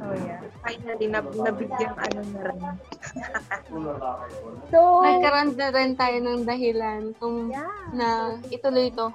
Oh, 0.00 0.14
yeah. 0.16 0.40
Finally, 0.64 1.06
nab 1.10 1.26
nabigyan 1.36 1.92
ano 1.98 2.20
na 2.32 2.40
rin. 2.48 2.60
So, 4.72 5.04
Nagkaroon 5.04 5.50
na 5.58 5.68
rin 5.74 5.92
tayo 5.94 6.16
ng 6.22 6.42
dahilan 6.48 7.02
kung 7.20 7.52
na 7.92 8.38
ituloy 8.48 8.88
to. 8.94 9.12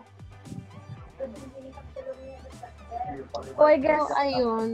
so 3.57 3.63
I 3.65 3.77
guess, 3.81 4.05
So, 4.05 4.15
ayun. 4.15 4.69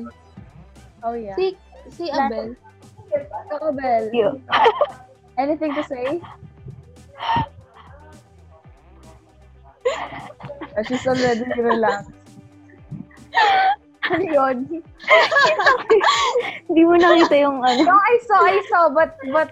oh 1.04 1.16
yeah. 1.16 1.36
Si, 1.40 1.56
si 1.96 2.12
Abel. 2.12 2.56
So, 3.50 3.72
Bel, 3.72 4.10
You. 4.12 4.42
anything 5.38 5.72
to 5.78 5.84
say? 5.86 6.20
Oh, 10.74 10.84
she's 10.88 11.06
already 11.06 11.46
relaxed. 11.56 12.12
Ano 14.12 14.24
yun? 14.28 14.58
Hindi 16.68 16.82
mo 16.84 16.96
nakita 17.00 17.36
yung 17.40 17.64
ano. 17.64 17.82
No, 17.88 17.96
I 17.96 18.16
saw, 18.28 18.40
I 18.44 18.60
saw, 18.68 18.90
but, 18.92 19.16
but, 19.32 19.52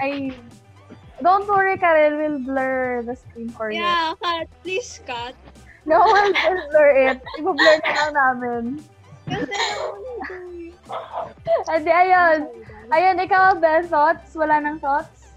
I, 0.00 0.32
don't 1.20 1.44
worry, 1.44 1.76
Karel, 1.76 2.16
we'll 2.16 2.40
blur 2.40 3.04
the 3.04 3.16
screen 3.16 3.52
for 3.52 3.70
you. 3.70 3.80
Yeah, 3.84 4.16
cut. 4.22 4.48
Please 4.64 5.00
cut. 5.04 5.36
No, 5.84 6.00
we'll, 6.00 6.32
we'll 6.32 6.64
blur 6.72 6.90
it. 7.12 7.18
I-blur 7.38 7.76
na 7.84 7.90
lang 7.92 8.12
namin. 8.16 8.64
Kasi 11.44 11.68
Adi, 11.68 11.92
ayun. 11.92 12.48
Ayun, 12.90 13.16
ikaw, 13.22 13.54
Bel, 13.60 13.84
thoughts? 13.86 14.34
Wala 14.34 14.58
nang 14.64 14.80
thoughts? 14.80 15.36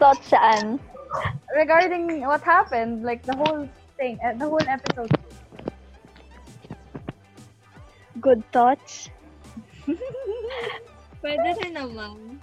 Thoughts 0.00 0.26
saan? 0.26 0.80
Regarding 1.54 2.24
what 2.24 2.42
happened, 2.42 3.04
like 3.04 3.22
the 3.26 3.36
whole 3.36 3.68
thing, 3.98 4.18
uh, 4.24 4.32
the 4.34 4.46
whole 4.48 4.62
episode. 4.64 5.10
Good 8.20 8.44
thoughts? 8.52 9.08
pwede 11.24 11.48
rin 11.60 11.72
naman. 11.76 12.38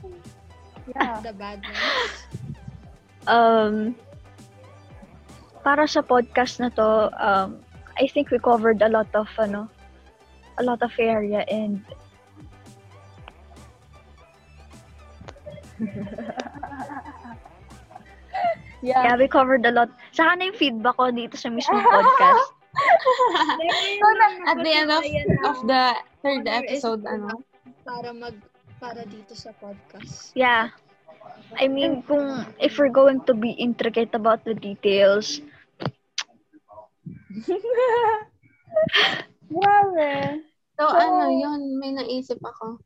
Yeah. 0.89 1.19
The 1.21 1.33
bad 1.33 1.61
ones. 1.61 2.13
Um, 3.27 3.75
para 5.61 5.83
sa 5.85 5.99
podcast 6.01 6.63
na 6.63 6.69
to, 6.79 7.11
um, 7.19 7.59
I 7.99 8.07
think 8.07 8.31
we 8.31 8.39
covered 8.39 8.81
a 8.81 8.89
lot 8.89 9.11
of, 9.11 9.27
ano, 9.37 9.67
a 10.57 10.63
lot 10.63 10.81
of 10.81 10.91
area 10.97 11.43
and 11.51 11.83
Yeah. 18.81 19.03
yeah, 19.03 19.15
we 19.17 19.27
covered 19.27 19.65
a 19.65 19.73
lot. 19.73 19.89
Saka 20.13 20.37
na 20.37 20.53
yung 20.53 20.57
feedback 20.57 21.01
ko 21.01 21.09
dito 21.09 21.33
sa 21.33 21.49
mismong 21.49 21.81
podcast. 21.81 22.56
At 24.47 24.57
the 24.63 24.71
end 24.73 24.91
of, 24.91 25.03
of 25.45 25.57
the 25.67 25.83
third 26.23 26.45
episode, 26.47 27.03
ano? 27.05 27.43
Para 27.83 28.13
mag 28.13 28.35
para 28.77 29.01
dito 29.07 29.33
sa 29.33 29.51
podcast. 29.57 30.31
Yeah. 30.37 30.69
I 31.57 31.67
mean, 31.67 32.03
kung 32.05 32.45
if 32.61 32.77
we're 32.77 32.93
going 32.93 33.21
to 33.25 33.33
be 33.33 33.51
intricate 33.57 34.13
about 34.13 34.43
the 34.45 34.53
details, 34.53 35.41
Grabe. 39.47 40.43
So, 40.77 40.83
ano, 40.85 41.25
yun, 41.31 41.79
may 41.81 41.91
naisip 41.95 42.37
ako. 42.43 42.77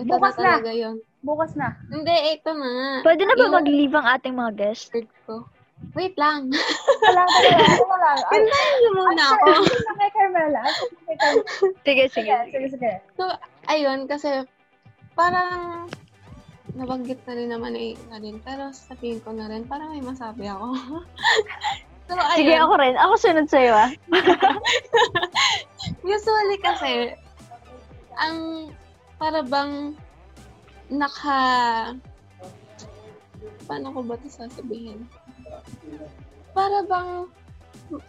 Ito 0.00 0.08
Bukas 0.08 0.34
na 0.40 0.58
na. 0.58 0.72
yun. 0.72 0.96
Bukas 1.22 1.52
na. 1.54 1.76
Hindi, 1.92 2.10
ito 2.34 2.50
na 2.50 2.98
pwede 3.06 3.22
na 3.28 3.34
ba 3.36 3.44
Yung 3.46 3.54
mag-leave 3.54 3.94
ang 3.94 4.06
ating 4.08 4.34
mga 4.34 4.52
guests? 4.58 4.90
third 4.90 5.06
ko. 5.28 5.46
Wait 5.92 6.16
lang. 6.16 6.48
Wala 7.04 7.22
ka 7.26 7.38
lang. 7.52 7.76
Wala 7.84 8.10
lang. 8.16 8.30
Ay, 8.32 8.40
Pintayin 8.40 8.76
niyo 8.80 8.90
muna 8.96 9.24
ako. 9.34 9.46
Na 9.60 9.92
kay 9.98 10.10
Carmela. 10.14 10.62
Sige. 11.84 12.04
Sige, 12.08 12.34
sige, 12.48 12.66
sige. 12.72 12.92
So, 13.18 13.28
ayun, 13.68 14.08
kasi 14.08 14.46
parang 15.12 15.86
nabanggit 16.72 17.20
na 17.28 17.34
rin 17.36 17.50
naman 17.52 17.76
eh 17.76 17.92
na 18.08 18.22
rin. 18.22 18.40
Pero 18.40 18.72
sabihin 18.72 19.20
ko 19.20 19.36
na 19.36 19.50
rin, 19.52 19.68
parang 19.68 19.92
may 19.92 20.00
masabi 20.00 20.48
ako. 20.48 20.72
so, 22.08 22.12
ayun. 22.16 22.38
Sige, 22.40 22.54
ako 22.56 22.74
rin. 22.80 22.94
Ako 22.96 23.12
sunod 23.20 23.46
sa'yo, 23.50 23.72
ah. 23.76 23.90
Usually 26.14 26.58
kasi, 26.62 27.12
ang 28.16 28.70
para 29.20 29.44
bang 29.44 29.94
naka 30.92 31.40
paano 33.64 33.94
ko 33.94 34.00
ba 34.04 34.18
ito 34.18 34.28
sasabihin? 34.28 35.06
Para 36.52 36.84
bang 36.84 37.10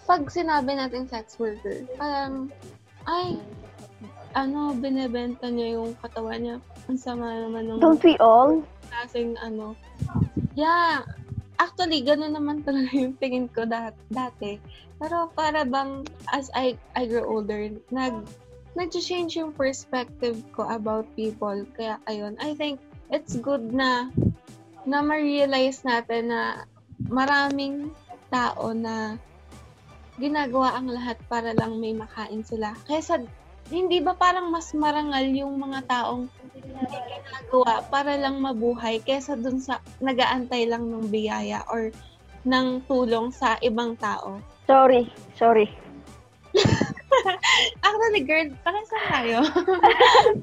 pag 0.08 0.24
sinabi 0.32 0.76
natin 0.76 1.08
sex 1.08 1.36
worker, 1.40 1.84
parang 2.00 2.52
ay 3.08 3.40
ano, 4.34 4.74
binebenta 4.74 5.48
niya 5.48 5.78
yung 5.78 5.94
katawan 6.02 6.42
niya. 6.42 6.58
Ang 6.90 7.00
sama 7.00 7.30
naman 7.30 7.70
ng 7.70 7.80
Don't 7.80 8.02
we 8.02 8.18
all? 8.18 8.64
klaseng 8.90 9.38
ano. 9.42 9.74
Yeah. 10.54 11.06
Actually, 11.62 12.02
gano'n 12.02 12.34
naman 12.34 12.66
talaga 12.66 12.92
yung 12.94 13.16
tingin 13.22 13.48
ko 13.50 13.64
dat 13.66 13.94
dati. 14.10 14.58
Pero 14.98 15.30
para 15.34 15.64
bang 15.66 16.06
as 16.34 16.50
I 16.54 16.78
I 16.98 17.06
grow 17.10 17.26
older, 17.26 17.70
nag 17.94 18.26
nag-change 18.74 19.38
yung 19.38 19.54
perspective 19.54 20.42
ko 20.58 20.66
about 20.66 21.06
people. 21.14 21.62
Kaya 21.78 22.02
ayun, 22.10 22.38
I 22.42 22.58
think 22.58 22.82
it's 23.14 23.38
good 23.38 23.70
na 23.70 24.10
na 24.84 25.00
ma-realize 25.06 25.86
natin 25.86 26.34
na 26.34 26.66
maraming 27.10 27.92
tao 28.34 28.74
na 28.74 29.18
ginagawa 30.18 30.78
ang 30.78 30.94
lahat 30.94 31.18
para 31.26 31.54
lang 31.58 31.82
may 31.82 31.94
makain 31.94 32.46
sila. 32.46 32.78
Kaysa, 32.86 33.26
hindi 33.74 34.04
ba 34.04 34.14
parang 34.14 34.54
mas 34.54 34.70
marangal 34.76 35.26
yung 35.34 35.58
mga 35.58 35.88
taong 35.90 36.30
ginagawa 36.54 37.82
para 37.90 38.14
lang 38.20 38.38
mabuhay 38.38 39.02
kaysa 39.02 39.40
dun 39.40 39.58
sa 39.58 39.82
nagaantay 40.04 40.70
lang 40.70 40.86
ng 40.86 41.10
biyaya 41.10 41.66
or 41.72 41.90
ng 42.44 42.84
tulong 42.86 43.32
sa 43.32 43.56
ibang 43.64 43.96
tao. 43.96 44.38
Sorry, 44.68 45.08
sorry. 45.40 45.72
Actually, 47.86 48.30
girl, 48.30 48.48
parang 48.62 48.86
saan 48.86 49.08
tayo? 49.10 49.38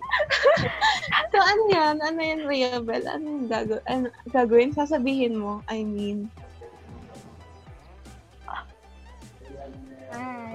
so, 1.31 1.39
ano 1.39 1.63
yan? 1.71 1.97
Ano 2.03 2.19
yan, 2.19 2.41
Riabel? 2.51 3.07
Ano 3.07 3.27
yung 3.27 3.47
gago- 3.47 3.85
ano, 3.87 4.11
gagawin? 4.35 4.75
Sasabihin 4.75 5.39
mo, 5.39 5.63
I 5.71 5.87
mean. 5.87 6.27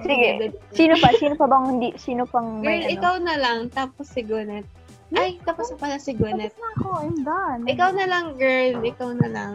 Sige. 0.04 0.52
Sino 0.76 0.94
pa? 1.00 1.08
Sino 1.16 1.34
pa 1.40 1.48
bang 1.48 1.64
hindi? 1.72 1.90
Sino 1.96 2.28
pang 2.28 2.60
Girl, 2.60 2.68
may 2.68 2.84
ano? 2.84 2.92
ikaw 2.92 3.14
na 3.16 3.34
lang, 3.40 3.58
tapos 3.72 4.12
si 4.12 4.20
Gwyneth. 4.20 4.68
Ay, 5.16 5.40
tapos 5.48 5.72
na 5.72 5.76
pala 5.80 5.96
si 5.96 6.12
Gwyneth. 6.12 6.52
Tapos 6.52 6.60
na 6.60 6.70
ako. 6.76 6.88
I'm 7.00 7.18
done. 7.24 7.60
Ikaw 7.64 7.90
na 7.96 8.06
lang, 8.06 8.26
girl. 8.36 8.76
Ikaw 8.84 9.10
na 9.16 9.28
lang. 9.32 9.54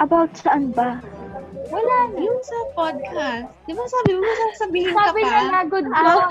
About 0.00 0.32
saan 0.36 0.72
ba? 0.72 1.00
Wala 1.68 1.96
na. 2.12 2.18
Yung 2.20 2.40
sa 2.44 2.58
podcast. 2.72 3.48
Di 3.64 3.72
ba 3.72 3.84
sabi 3.84 4.10
mo, 4.16 4.24
sasabihin 4.24 4.92
ka 4.92 5.02
Sabi 5.08 5.20
pa? 5.20 5.28
niya 5.28 5.42
na 5.48 5.60
good 5.64 5.88
Ah, 5.88 6.00
job. 6.04 6.28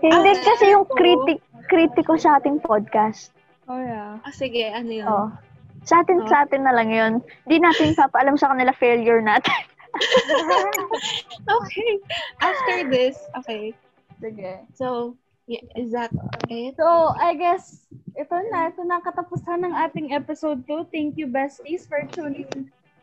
Hindi 0.00 0.30
Ah, 0.32 0.42
kasi 0.44 0.64
yung 0.72 0.86
critic 0.88 1.40
kritiko 1.66 2.14
sa 2.16 2.38
ating 2.38 2.60
podcast. 2.60 3.32
Oh, 3.66 3.80
yeah. 3.80 4.20
Ah, 4.22 4.32
sige, 4.32 4.68
ano 4.70 4.90
yun? 4.90 5.08
Oh. 5.08 5.28
Sa 5.82 6.00
atin, 6.00 6.22
Oh. 6.22 6.28
sa 6.28 6.46
atin 6.46 6.62
na 6.62 6.72
lang 6.72 6.90
yun. 6.90 7.12
Di 7.44 7.58
natin 7.58 7.96
papaalam 7.96 8.38
sa 8.38 8.52
kanila 8.54 8.70
failure 8.72 9.18
natin. 9.18 9.54
okay. 11.56 11.92
After 12.38 12.76
this, 12.86 13.16
okay. 13.42 13.72
Sige. 14.20 14.60
So, 14.76 15.16
yeah, 15.46 15.64
is 15.74 15.90
that 15.92 16.12
it? 16.48 16.76
So, 16.76 17.16
I 17.16 17.34
guess, 17.34 17.86
ito 18.12 18.34
na. 18.52 18.70
Ito 18.70 18.84
na 18.84 19.00
ang 19.00 19.06
katapusan 19.06 19.64
ng 19.64 19.74
ating 19.74 20.12
episode 20.12 20.62
2. 20.68 20.86
Thank 20.92 21.16
you, 21.16 21.26
besties, 21.26 21.88
for 21.88 22.02
tuning 22.12 22.48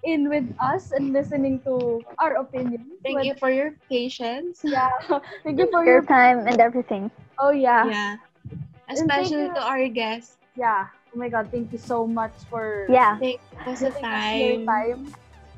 in 0.04 0.30
with 0.30 0.46
us 0.60 0.92
and 0.92 1.14
listening 1.14 1.60
to 1.64 2.04
our 2.20 2.36
opinions. 2.36 2.86
Thank 3.04 3.24
you 3.24 3.36
for 3.36 3.50
your 3.50 3.76
patience. 3.90 4.60
Yeah. 4.64 4.92
Thank 5.44 5.60
you 5.60 5.68
for 5.72 5.84
Your 5.84 6.04
your... 6.04 6.06
time 6.06 6.48
and 6.48 6.60
everything. 6.60 7.10
Oh, 7.40 7.52
yeah. 7.52 7.88
Yeah. 7.88 8.16
And 8.88 8.98
thank 9.00 9.12
Especially 9.12 9.48
you- 9.48 9.56
to 9.56 9.64
our 9.64 9.88
guests. 9.88 10.38
Yeah. 10.56 10.88
Oh 11.16 11.18
my 11.18 11.30
God, 11.30 11.50
thank 11.52 11.72
you 11.72 11.78
so 11.78 12.06
much 12.06 12.34
for 12.50 12.86
Yeah. 12.90 13.18
Giving 13.22 13.38
us 13.66 13.82
your 13.82 13.92
time. 14.02 14.66
time. 14.66 15.02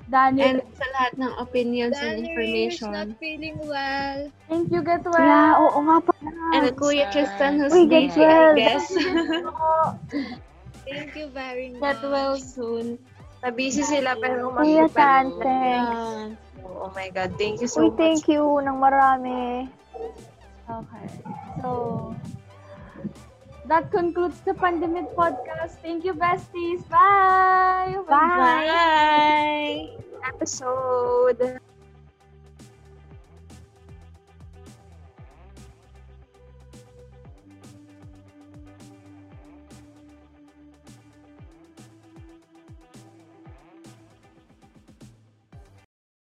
Daniel, 0.06 0.45
And 0.45 0.57
sa 0.77 0.85
lahat 0.93 1.17
ng 1.17 1.32
opinions 1.41 1.98
and 1.98 2.22
Daniel 2.22 2.38
is 2.38 2.77
information. 2.77 2.91
not 2.93 3.09
feeling 3.17 3.57
well. 3.65 4.30
thank 4.45 4.69
you, 4.69 4.83
get 4.85 5.01
well. 5.01 5.17
Yeah, 5.17 5.57
oo 5.57 5.80
nga 5.82 5.98
pa. 6.06 6.11
And 6.53 6.69
Kuya 6.77 7.09
Tristan 7.09 7.57
who's 7.57 7.74
Uy, 7.74 7.90
busy, 7.90 8.22
I 8.22 8.30
well. 8.30 8.53
guess. 8.53 8.85
Thank 10.85 11.15
you 11.17 11.27
very 11.33 11.74
much. 11.74 11.82
Get 11.82 12.06
well 12.06 12.38
soon. 12.38 12.99
Na-busy 13.45 13.85
sila 13.85 14.17
pero 14.17 14.49
Kuya 14.57 14.90
Tan, 14.90 15.30
thanks. 15.38 16.01
Yeah. 16.01 16.33
Oh 16.65 16.90
my 16.98 17.14
God, 17.14 17.38
thank 17.38 17.61
you 17.61 17.69
Uy, 17.69 17.77
so 17.77 17.93
much. 17.93 17.98
thank 18.01 18.25
you 18.25 18.41
ng 18.41 18.77
marami. 18.82 19.69
Okay. 20.65 21.06
So, 21.61 21.69
that 23.69 23.93
concludes 23.93 24.41
the 24.49 24.57
Pandemic 24.57 25.14
Podcast. 25.14 25.77
Thank 25.85 26.09
you, 26.09 26.17
besties. 26.17 26.82
Bye! 26.90 28.01
Bye! 28.09 29.93
Episode. 30.25 31.61